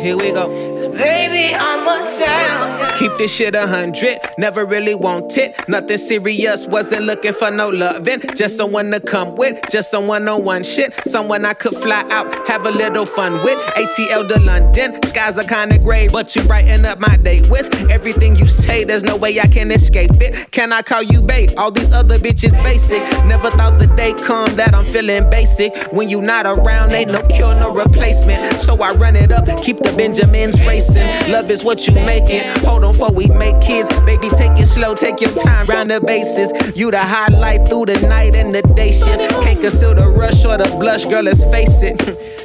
Here 0.00 0.16
we 0.16 0.30
go. 0.30 0.46
Baby, 0.92 1.54
I'm 1.56 1.88
a 1.88 2.08
sound. 2.10 2.87
Keep 2.98 3.16
this 3.16 3.32
shit 3.32 3.54
a 3.54 3.64
hundred, 3.64 4.18
never 4.38 4.66
really 4.66 4.96
want 4.96 5.38
it. 5.38 5.54
Nothing 5.68 5.98
serious, 5.98 6.66
wasn't 6.66 7.04
looking 7.04 7.32
for 7.32 7.48
no 7.48 7.68
loving. 7.68 8.20
Just 8.34 8.56
someone 8.56 8.90
to 8.90 8.98
come 8.98 9.36
with, 9.36 9.56
just 9.70 9.88
someone 9.88 10.26
on 10.26 10.44
one 10.44 10.64
shit. 10.64 10.92
Someone 11.06 11.44
I 11.44 11.52
could 11.54 11.74
fly 11.74 12.04
out, 12.10 12.48
have 12.48 12.66
a 12.66 12.72
little 12.72 13.06
fun 13.06 13.34
with. 13.44 13.56
ATL 13.76 14.26
to 14.26 14.40
London, 14.40 15.00
skies 15.04 15.38
are 15.38 15.44
kinda 15.44 15.78
gray, 15.78 16.08
but 16.08 16.34
you 16.34 16.42
brighten 16.42 16.84
up 16.84 16.98
my 16.98 17.16
day 17.18 17.40
with 17.48 17.72
everything 17.88 18.34
you 18.34 18.48
say. 18.48 18.82
There's 18.82 19.04
no 19.04 19.16
way 19.16 19.38
I 19.38 19.46
can 19.46 19.70
escape 19.70 20.20
it. 20.20 20.50
Can 20.50 20.72
I 20.72 20.82
call 20.82 21.04
you 21.04 21.22
babe? 21.22 21.50
All 21.56 21.70
these 21.70 21.92
other 21.92 22.18
bitches 22.18 22.60
basic. 22.64 23.02
Never 23.26 23.48
thought 23.52 23.78
the 23.78 23.86
day 23.86 24.12
come 24.12 24.52
that 24.56 24.74
I'm 24.74 24.84
feeling 24.84 25.30
basic. 25.30 25.72
When 25.92 26.08
you 26.08 26.20
not 26.20 26.46
around, 26.46 26.90
ain't 26.90 27.12
no 27.12 27.22
cure, 27.28 27.54
no 27.54 27.70
replacement. 27.70 28.56
So 28.60 28.74
I 28.82 28.90
run 28.94 29.14
it 29.14 29.30
up, 29.30 29.46
keep 29.62 29.78
the 29.78 29.92
Benjamins 29.96 30.60
racing. 30.62 31.06
Love 31.30 31.48
is 31.52 31.62
what 31.62 31.86
you 31.86 31.94
make 31.94 32.28
it. 32.28 32.44
Hold 32.64 32.84
on 32.84 32.87
for 32.92 33.12
we 33.12 33.26
make 33.28 33.60
kids. 33.60 33.88
Baby, 34.00 34.28
take 34.30 34.58
it 34.58 34.66
slow, 34.66 34.94
take 34.94 35.20
your 35.20 35.32
time 35.32 35.66
round 35.66 35.90
the 35.90 36.00
bases. 36.00 36.76
You 36.76 36.90
the 36.90 36.98
highlight 36.98 37.68
through 37.68 37.86
the 37.86 38.06
night 38.06 38.36
and 38.36 38.54
the 38.54 38.62
day 38.74 38.92
shift. 38.92 39.42
Can't 39.42 39.60
conceal 39.60 39.94
the 39.94 40.08
rush 40.08 40.44
or 40.44 40.56
the 40.56 40.68
blush, 40.78 41.04
girl, 41.04 41.22
let's 41.22 41.44
face 41.44 41.82
it. 41.82 41.96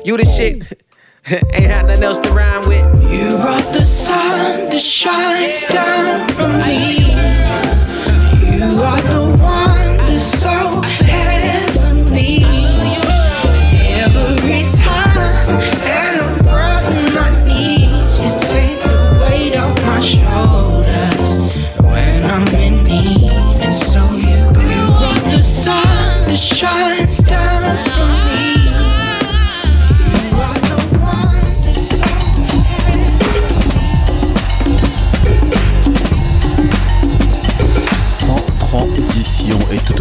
you 0.06 0.18
the 0.18 0.26
shit. 0.26 0.64
Ain't 1.32 1.72
had 1.72 1.86
nothing 1.88 2.04
else 2.04 2.20
to 2.20 2.30
rhyme 2.32 2.68
with. 2.68 2.84
You 3.12 3.38
brought 3.38 3.72
the 3.72 3.86
sun 3.86 4.70
that 4.70 4.80
shines 4.80 5.64
down 5.66 6.30
on 6.42 6.68
me. 6.68 6.98
You 8.58 8.82
are 8.82 9.02
the 9.02 9.38
one 9.42 9.63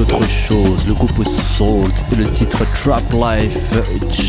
autre 0.01 0.25
chose, 0.29 0.87
le 0.87 0.95
groupe 0.95 1.25
Salt 1.25 2.17
le 2.17 2.31
titre 2.31 2.65
Trap 2.75 3.03
Life, 3.13 3.75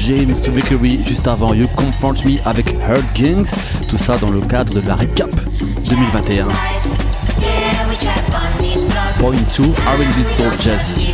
James 0.06 0.36
Vickery 0.50 1.00
juste 1.06 1.28
avant 1.28 1.54
You 1.54 1.68
Confront 1.76 2.14
Me 2.26 2.38
avec 2.46 2.76
Hurt 2.90 3.04
Gangs, 3.16 3.48
tout 3.88 3.98
ça 3.98 4.18
dans 4.18 4.30
le 4.30 4.42
cadre 4.42 4.74
de 4.74 4.88
la 4.88 4.96
récap 4.96 5.30
2021. 5.90 6.48
Point 9.20 9.36
2, 9.58 9.64
R&B 9.64 10.24
Soul 10.24 10.52
Jazzy. 10.60 11.14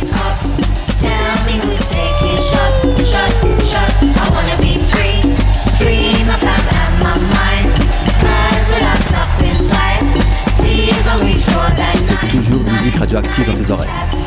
C'est 11.96 12.28
toujours 12.28 12.62
musique 12.72 12.96
radioactive 12.96 13.46
dans 13.46 13.54
tes 13.54 13.70
oreilles. 13.70 14.19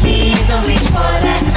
Please 0.00 0.48
don't 0.48 0.66
reach 0.66 0.80
for 0.88 1.12
that 1.22 1.49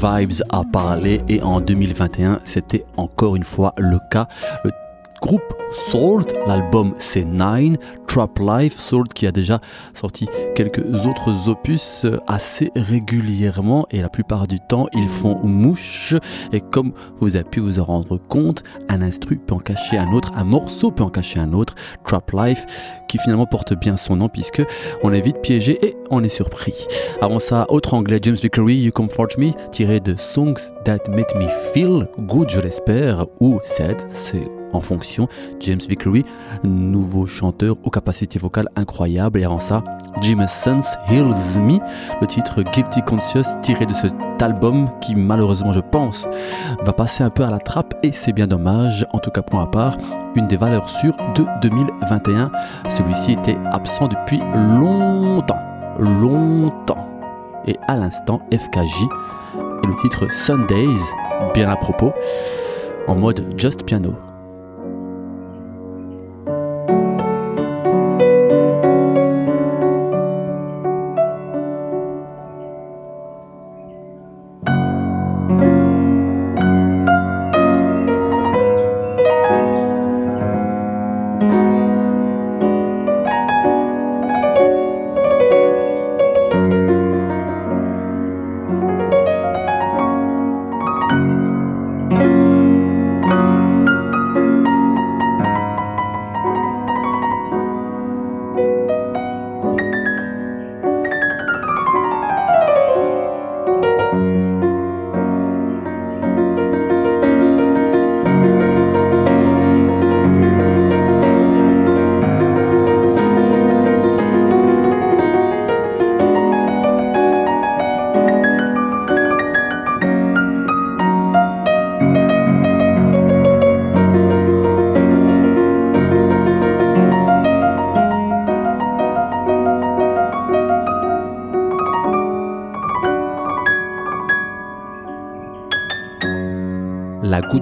Vibes 0.00 0.44
a 0.50 0.62
parlé 0.62 1.22
et 1.28 1.42
en 1.42 1.60
2021, 1.60 2.40
c'était 2.44 2.84
encore 2.96 3.34
une 3.34 3.42
fois 3.42 3.74
le 3.78 3.98
cas. 4.12 4.28
Le 4.62 4.70
groupe 5.20 5.42
Salt, 5.72 6.32
l'album 6.46 6.94
c'est 6.98 7.24
Nine, 7.24 7.76
Trap 8.06 8.38
Life, 8.38 8.74
Salt 8.74 9.12
qui 9.12 9.26
a 9.26 9.32
déjà 9.32 9.60
sorti 9.94 10.28
quelques 10.54 11.04
autres 11.04 11.48
opus 11.48 12.06
assez 12.28 12.70
régulièrement 12.76 13.86
et 13.90 14.00
la 14.00 14.08
plupart 14.08 14.46
du 14.46 14.60
temps 14.60 14.86
ils 14.94 15.08
font 15.08 15.40
mouche 15.42 16.14
et 16.52 16.60
comme 16.60 16.92
vous 17.18 17.34
avez 17.34 17.44
pu 17.44 17.58
vous 17.58 17.80
en 17.80 17.84
rendre 17.84 18.18
compte, 18.18 18.62
un 18.88 19.02
instru 19.02 19.36
peut 19.36 19.56
en 19.56 19.58
cacher 19.58 19.98
un 19.98 20.12
autre, 20.12 20.30
un 20.36 20.44
morceau 20.44 20.92
peut 20.92 21.02
en 21.02 21.10
cacher 21.10 21.40
un 21.40 21.52
autre, 21.52 21.74
Trap 22.04 22.30
Life 22.32 22.66
qui 23.08 23.18
finalement 23.18 23.46
porte 23.46 23.74
bien 23.74 23.96
son 23.96 24.16
nom 24.16 24.28
puisque 24.28 24.62
on 25.02 25.12
est 25.12 25.20
vite 25.20 25.40
piégé 25.42 25.78
et 25.84 25.96
on 26.10 26.22
est 26.22 26.28
surpris. 26.28 26.86
Avant 27.20 27.38
ça, 27.38 27.66
autre 27.70 27.94
anglais, 27.94 28.18
James 28.22 28.36
Vickery, 28.36 28.76
You 28.76 28.92
Comfort 28.92 29.38
Me, 29.38 29.50
tiré 29.70 30.00
de 30.00 30.14
Songs 30.16 30.72
That 30.84 31.10
Make 31.10 31.34
Me 31.34 31.48
Feel 31.72 32.08
Good, 32.18 32.50
je 32.50 32.60
l'espère, 32.60 33.26
ou 33.40 33.58
Sad, 33.62 34.02
c'est 34.10 34.57
en 34.72 34.80
fonction. 34.80 35.28
James 35.60 35.80
Vickery, 35.88 36.24
nouveau 36.64 37.26
chanteur 37.26 37.76
aux 37.84 37.90
capacités 37.90 38.38
vocales 38.38 38.68
incroyables. 38.76 39.40
Et 39.40 39.44
avant 39.44 39.58
ça, 39.58 39.82
Jameson's 40.20 40.96
Heals 41.08 41.60
Me, 41.60 41.78
le 42.20 42.26
titre 42.26 42.62
Guilty 42.62 43.02
Conscious 43.02 43.58
tiré 43.62 43.86
de 43.86 43.92
cet 43.92 44.14
album 44.40 44.88
qui 45.00 45.14
malheureusement 45.14 45.72
je 45.72 45.80
pense 45.80 46.26
va 46.84 46.92
passer 46.92 47.24
un 47.24 47.30
peu 47.30 47.44
à 47.44 47.50
la 47.50 47.58
trappe 47.58 47.94
et 48.02 48.12
c'est 48.12 48.32
bien 48.32 48.46
dommage. 48.46 49.06
En 49.12 49.18
tout 49.18 49.30
cas 49.30 49.42
point 49.42 49.62
à 49.62 49.66
part, 49.66 49.96
une 50.34 50.46
des 50.46 50.56
valeurs 50.56 50.88
sûres 50.88 51.16
de 51.34 51.44
2021. 51.62 52.50
Celui-ci 52.88 53.32
était 53.32 53.58
absent 53.72 54.08
depuis 54.08 54.40
longtemps. 54.54 55.58
Longtemps. 55.98 57.08
Et 57.66 57.76
à 57.86 57.96
l'instant, 57.96 58.40
FKJ 58.52 59.08
et 59.82 59.86
le 59.86 59.96
titre 59.96 60.30
Sundays, 60.32 61.00
bien 61.54 61.70
à 61.70 61.76
propos, 61.76 62.12
en 63.06 63.16
mode 63.16 63.54
just 63.56 63.84
piano. 63.84 64.14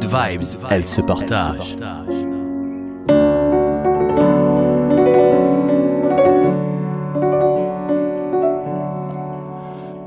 Vibes, 0.05 0.43
elle 0.71 0.85
se 0.85 1.01
partage. 1.01 1.77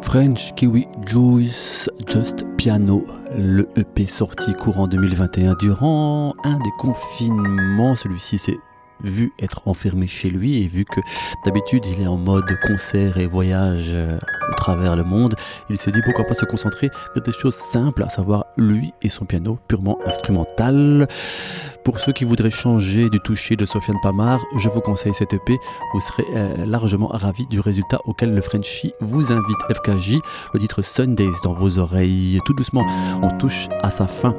French 0.01 0.55
Kiwi 0.55 0.87
Juice 1.05 1.89
Just 2.07 2.45
Piano, 2.57 3.05
le 3.37 3.69
EP 3.75 4.07
sorti 4.07 4.53
courant 4.55 4.87
2021 4.87 5.53
durant 5.55 6.33
un 6.43 6.57
des 6.57 6.71
confinements. 6.79 7.93
Celui-ci 7.93 8.39
s'est 8.39 8.57
vu 9.03 9.33
être 9.39 9.61
enfermé 9.65 10.07
chez 10.07 10.29
lui 10.29 10.61
et 10.63 10.67
vu 10.67 10.85
que 10.85 11.01
d'habitude 11.45 11.85
il 11.85 12.01
est 12.01 12.07
en 12.07 12.17
mode 12.17 12.57
concert 12.65 13.17
et 13.17 13.27
voyage 13.27 13.89
euh, 13.89 14.17
au 14.49 14.53
travers 14.53 14.95
le 14.95 15.03
monde, 15.03 15.35
il 15.69 15.77
s'est 15.77 15.91
dit 15.91 16.01
pourquoi 16.03 16.25
pas 16.25 16.33
se 16.33 16.45
concentrer 16.45 16.89
sur 17.13 17.23
des 17.23 17.31
choses 17.31 17.55
simples, 17.55 18.03
à 18.03 18.09
savoir 18.09 18.45
lui 18.57 18.93
et 19.01 19.09
son 19.09 19.25
piano 19.25 19.59
purement 19.67 19.99
instrumental. 20.05 21.07
Pour 21.83 21.97
ceux 21.97 22.11
qui 22.11 22.25
voudraient 22.25 22.51
changer 22.51 23.09
du 23.09 23.19
toucher 23.19 23.55
de 23.55 23.65
Sofiane 23.65 23.97
Pamar, 24.03 24.41
je 24.57 24.69
vous 24.69 24.81
conseille 24.81 25.13
cette 25.13 25.33
EP. 25.33 25.57
Vous 25.93 26.01
serez 26.01 26.25
euh, 26.35 26.65
largement 26.65 27.07
ravis 27.07 27.47
du 27.47 27.59
résultat 27.59 27.99
auquel 28.05 28.33
le 28.33 28.41
Frenchie 28.41 28.91
vous 28.99 29.31
invite. 29.31 29.57
FKJ, 29.71 30.19
le 30.53 30.59
titre 30.59 30.81
Sundays 30.81 31.29
dans 31.43 31.53
vos 31.53 31.79
oreilles. 31.79 32.39
Tout 32.45 32.53
doucement, 32.53 32.85
on 33.21 33.35
touche 33.37 33.69
à 33.81 33.89
sa 33.89 34.07
fin 34.07 34.35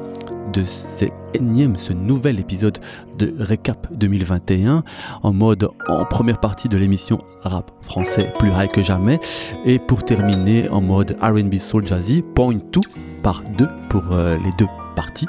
de 0.53 0.63
ce 0.65 1.07
énième, 1.35 1.77
ce 1.77 1.93
nouvel 1.93 2.41
épisode 2.41 2.79
de 3.19 3.35
Récap 3.39 3.87
2021 3.93 4.83
en 5.23 5.33
mode 5.33 5.69
en 5.89 6.05
première 6.05 6.41
partie 6.41 6.69
de 6.69 6.77
l'émission 6.77 7.23
rap 7.43 7.71
français 7.83 8.33
plus 8.39 8.51
high 8.51 8.71
que 8.71 8.83
jamais 8.83 9.19
et 9.65 9.79
pour 9.79 10.05
terminer 10.05 10.69
en 10.69 10.81
mode 10.81 11.17
R&B 11.21 11.55
soul 11.55 11.87
jazzy 11.87 12.23
point 12.23 12.59
2 12.73 12.81
par 13.23 13.43
deux 13.57 13.69
pour 13.89 14.13
euh, 14.13 14.37
les 14.45 14.51
deux 14.59 14.69
parties. 14.97 15.27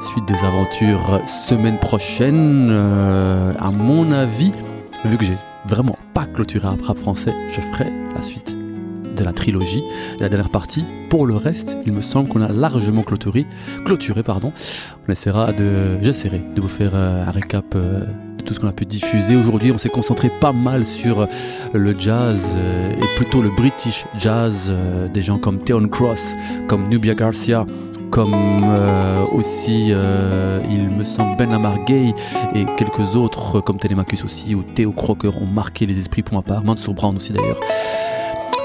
Suite 0.00 0.26
des 0.26 0.44
aventures 0.44 1.20
semaine 1.26 1.78
prochaine 1.78 2.68
euh, 2.70 3.54
à 3.58 3.70
mon 3.70 4.12
avis 4.12 4.52
vu 5.04 5.16
que 5.16 5.24
j'ai 5.24 5.36
vraiment 5.66 5.96
pas 6.14 6.26
clôturé 6.26 6.66
rap 6.68 6.98
français 6.98 7.34
je 7.48 7.60
ferai 7.60 7.90
la 8.14 8.22
suite 8.22 8.65
de 9.16 9.24
la 9.24 9.32
trilogie, 9.32 9.82
la 10.20 10.28
dernière 10.28 10.50
partie. 10.50 10.84
Pour 11.08 11.26
le 11.26 11.36
reste, 11.36 11.78
il 11.86 11.92
me 11.92 12.02
semble 12.02 12.28
qu'on 12.28 12.42
a 12.42 12.48
largement 12.48 13.02
clôturé, 13.02 13.46
clôturé 13.84 14.22
pardon. 14.22 14.52
On 15.06 15.12
essaiera 15.12 15.52
de, 15.52 15.98
j'essaierai 16.02 16.42
de 16.54 16.60
vous 16.60 16.68
faire 16.68 16.92
euh, 16.94 17.24
un 17.26 17.30
récap 17.30 17.64
euh, 17.74 18.04
de 18.38 18.42
tout 18.42 18.54
ce 18.54 18.60
qu'on 18.60 18.68
a 18.68 18.72
pu 18.72 18.86
diffuser. 18.86 19.36
Aujourd'hui, 19.36 19.72
on 19.72 19.78
s'est 19.78 19.88
concentré 19.88 20.30
pas 20.40 20.52
mal 20.52 20.84
sur 20.84 21.20
euh, 21.20 21.26
le 21.72 21.98
jazz 21.98 22.56
et 22.56 23.16
plutôt 23.16 23.42
le 23.42 23.50
British 23.50 24.04
jazz, 24.18 24.74
des 25.12 25.22
gens 25.22 25.38
comme 25.38 25.62
Theon 25.62 25.88
Cross, 25.88 26.34
comme 26.68 26.88
Nubia 26.88 27.14
Garcia, 27.14 27.64
comme 28.10 28.34
aussi, 29.32 29.88
euh, 29.90 30.60
il 30.70 30.88
me 30.90 31.04
semble, 31.04 31.36
Ben 31.36 31.50
Lamar 31.50 31.84
Gay 31.84 32.14
et 32.54 32.64
quelques 32.76 33.16
autres, 33.16 33.60
comme 33.60 33.78
Telemachus 33.78 34.24
aussi, 34.24 34.54
ou 34.54 34.62
Theo 34.62 34.92
Crocker, 34.92 35.36
ont 35.40 35.46
marqué 35.46 35.86
les 35.86 35.98
esprits 36.00 36.22
pour 36.22 36.36
ma 36.36 36.42
part, 36.42 36.64
Mansour 36.64 36.94
Brown 36.94 37.16
aussi 37.16 37.32
d'ailleurs. 37.32 37.60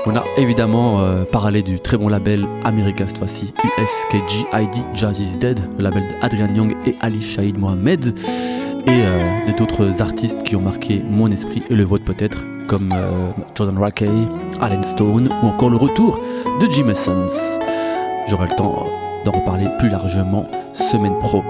On 0.07 0.15
a 0.15 0.23
évidemment 0.35 0.99
euh, 0.99 1.25
parlé 1.25 1.61
du 1.61 1.79
très 1.79 1.95
bon 1.95 2.09
label 2.09 2.47
américain 2.63 3.05
cette 3.05 3.19
fois-ci, 3.19 3.53
USKGID 3.77 4.83
Jazz 4.95 5.19
is 5.19 5.37
Dead, 5.37 5.59
le 5.77 5.83
label 5.83 6.03
d'Adrian 6.19 6.51
Young 6.55 6.75
et 6.87 6.95
Ali 7.01 7.21
Shaid 7.21 7.59
Mohamed, 7.59 8.17
et 8.87 8.89
euh, 8.89 9.53
d'autres 9.55 10.01
artistes 10.01 10.41
qui 10.41 10.55
ont 10.55 10.61
marqué 10.61 11.03
mon 11.07 11.29
esprit 11.29 11.61
et 11.69 11.75
le 11.75 11.83
vôtre 11.83 12.03
peut-être, 12.03 12.39
comme 12.67 12.91
euh, 12.91 13.29
Jordan 13.53 13.77
Rackey, 13.77 14.09
Alan 14.59 14.81
Stone 14.81 15.29
ou 15.43 15.45
encore 15.45 15.69
le 15.69 15.77
retour 15.77 16.19
de 16.59 16.67
Jim 16.71 16.87
Essence. 16.87 17.59
J'aurai 18.27 18.47
le 18.49 18.55
temps 18.55 18.87
d'en 19.23 19.31
reparler 19.31 19.67
plus 19.77 19.89
largement 19.89 20.47
semaine 20.73 21.19
pro. 21.19 21.43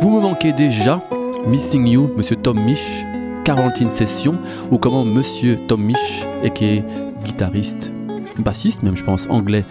Vous 0.00 0.10
me 0.10 0.20
manquez 0.20 0.52
déjà, 0.52 1.00
Missing 1.46 1.86
You, 1.86 2.10
Monsieur 2.16 2.34
Tom 2.34 2.58
Mich, 2.64 3.04
Quarantine 3.44 3.90
Session, 3.90 4.38
ou 4.72 4.78
comment 4.78 5.04
Monsieur 5.04 5.56
Tom 5.68 5.84
Mich, 5.84 6.26
et 6.42 6.50
qui 6.50 6.64
est 6.64 6.84
guitariste, 7.22 7.92
bassiste 8.38 8.82
même 8.82 8.96
je 8.96 9.04
pense, 9.04 9.26
anglais, 9.30 9.64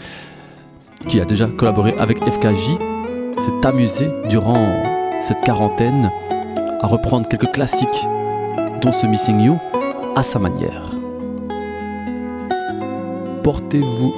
qui 1.07 1.19
a 1.19 1.25
déjà 1.25 1.47
collaboré 1.47 1.93
avec 1.97 2.17
FKJ, 2.23 2.77
s'est 3.33 3.67
amusé 3.67 4.09
durant 4.29 4.83
cette 5.21 5.41
quarantaine 5.41 6.11
à 6.79 6.87
reprendre 6.87 7.27
quelques 7.27 7.51
classiques, 7.51 8.07
dont 8.81 8.91
ce 8.91 9.05
Missing 9.07 9.39
You, 9.41 9.57
à 10.15 10.23
sa 10.23 10.39
manière. 10.39 10.95
Portez-vous 13.43 14.13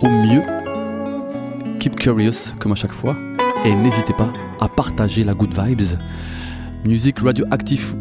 au 0.00 0.08
mieux, 0.08 0.42
keep 1.78 1.96
curious 1.96 2.54
comme 2.58 2.72
à 2.72 2.76
chaque 2.76 2.92
fois, 2.92 3.16
et 3.64 3.74
n'hésitez 3.74 4.14
pas 4.14 4.32
à 4.60 4.68
partager 4.68 5.24
la 5.24 5.34
good 5.34 5.54
vibes. 5.54 5.98
Musique 6.86 7.18
radioactive 7.20 7.96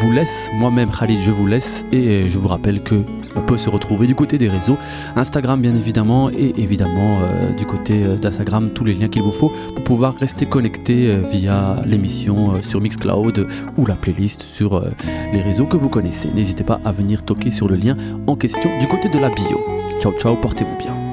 vous 0.00 0.12
laisse, 0.12 0.50
moi-même 0.54 0.90
Khalid 0.90 1.20
je 1.20 1.30
vous 1.30 1.46
laisse, 1.46 1.84
et 1.92 2.28
je 2.28 2.38
vous 2.38 2.48
rappelle 2.48 2.82
que 2.82 3.04
on 3.36 3.42
peut 3.42 3.58
se 3.58 3.70
retrouver 3.70 4.06
du 4.06 4.14
côté 4.14 4.38
des 4.38 4.48
réseaux, 4.48 4.78
Instagram 5.16 5.60
bien 5.60 5.74
évidemment, 5.74 6.30
et 6.30 6.54
évidemment 6.56 7.20
euh, 7.22 7.52
du 7.52 7.66
côté 7.66 8.04
euh, 8.04 8.16
d'Instagram, 8.16 8.70
tous 8.70 8.84
les 8.84 8.94
liens 8.94 9.08
qu'il 9.08 9.22
vous 9.22 9.32
faut 9.32 9.52
pour 9.74 9.84
pouvoir 9.84 10.14
rester 10.16 10.46
connecté 10.46 11.08
euh, 11.08 11.22
via 11.22 11.82
l'émission 11.86 12.60
sur 12.62 12.80
Mixcloud 12.80 13.46
ou 13.76 13.86
la 13.86 13.94
playlist 13.94 14.42
sur 14.42 14.84
les 15.32 15.42
réseaux 15.42 15.66
que 15.66 15.76
vous 15.76 15.88
connaissez. 15.88 16.30
N'hésitez 16.34 16.64
pas 16.64 16.80
à 16.84 16.92
venir 16.92 17.24
toquer 17.24 17.50
sur 17.50 17.68
le 17.68 17.76
lien 17.76 17.96
en 18.26 18.36
question 18.36 18.78
du 18.78 18.86
côté 18.86 19.08
de 19.08 19.18
la 19.18 19.30
bio. 19.30 19.60
Ciao 20.00 20.12
ciao, 20.12 20.36
portez-vous 20.36 20.76
bien. 20.76 21.11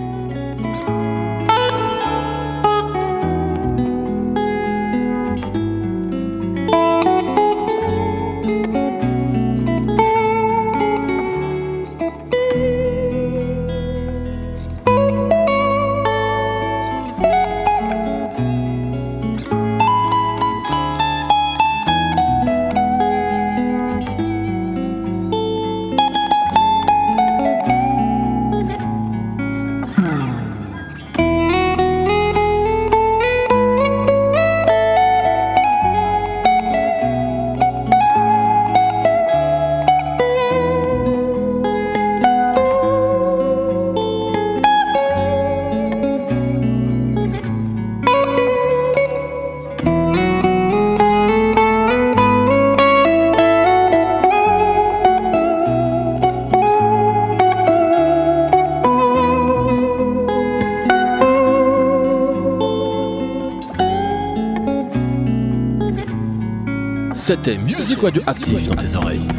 C'était 67.30 67.59
Music 67.59 68.01
Radio 68.01 68.24
Active 68.25 68.69
dans 68.69 68.75
tes 68.75 68.95
oreilles. 68.95 69.39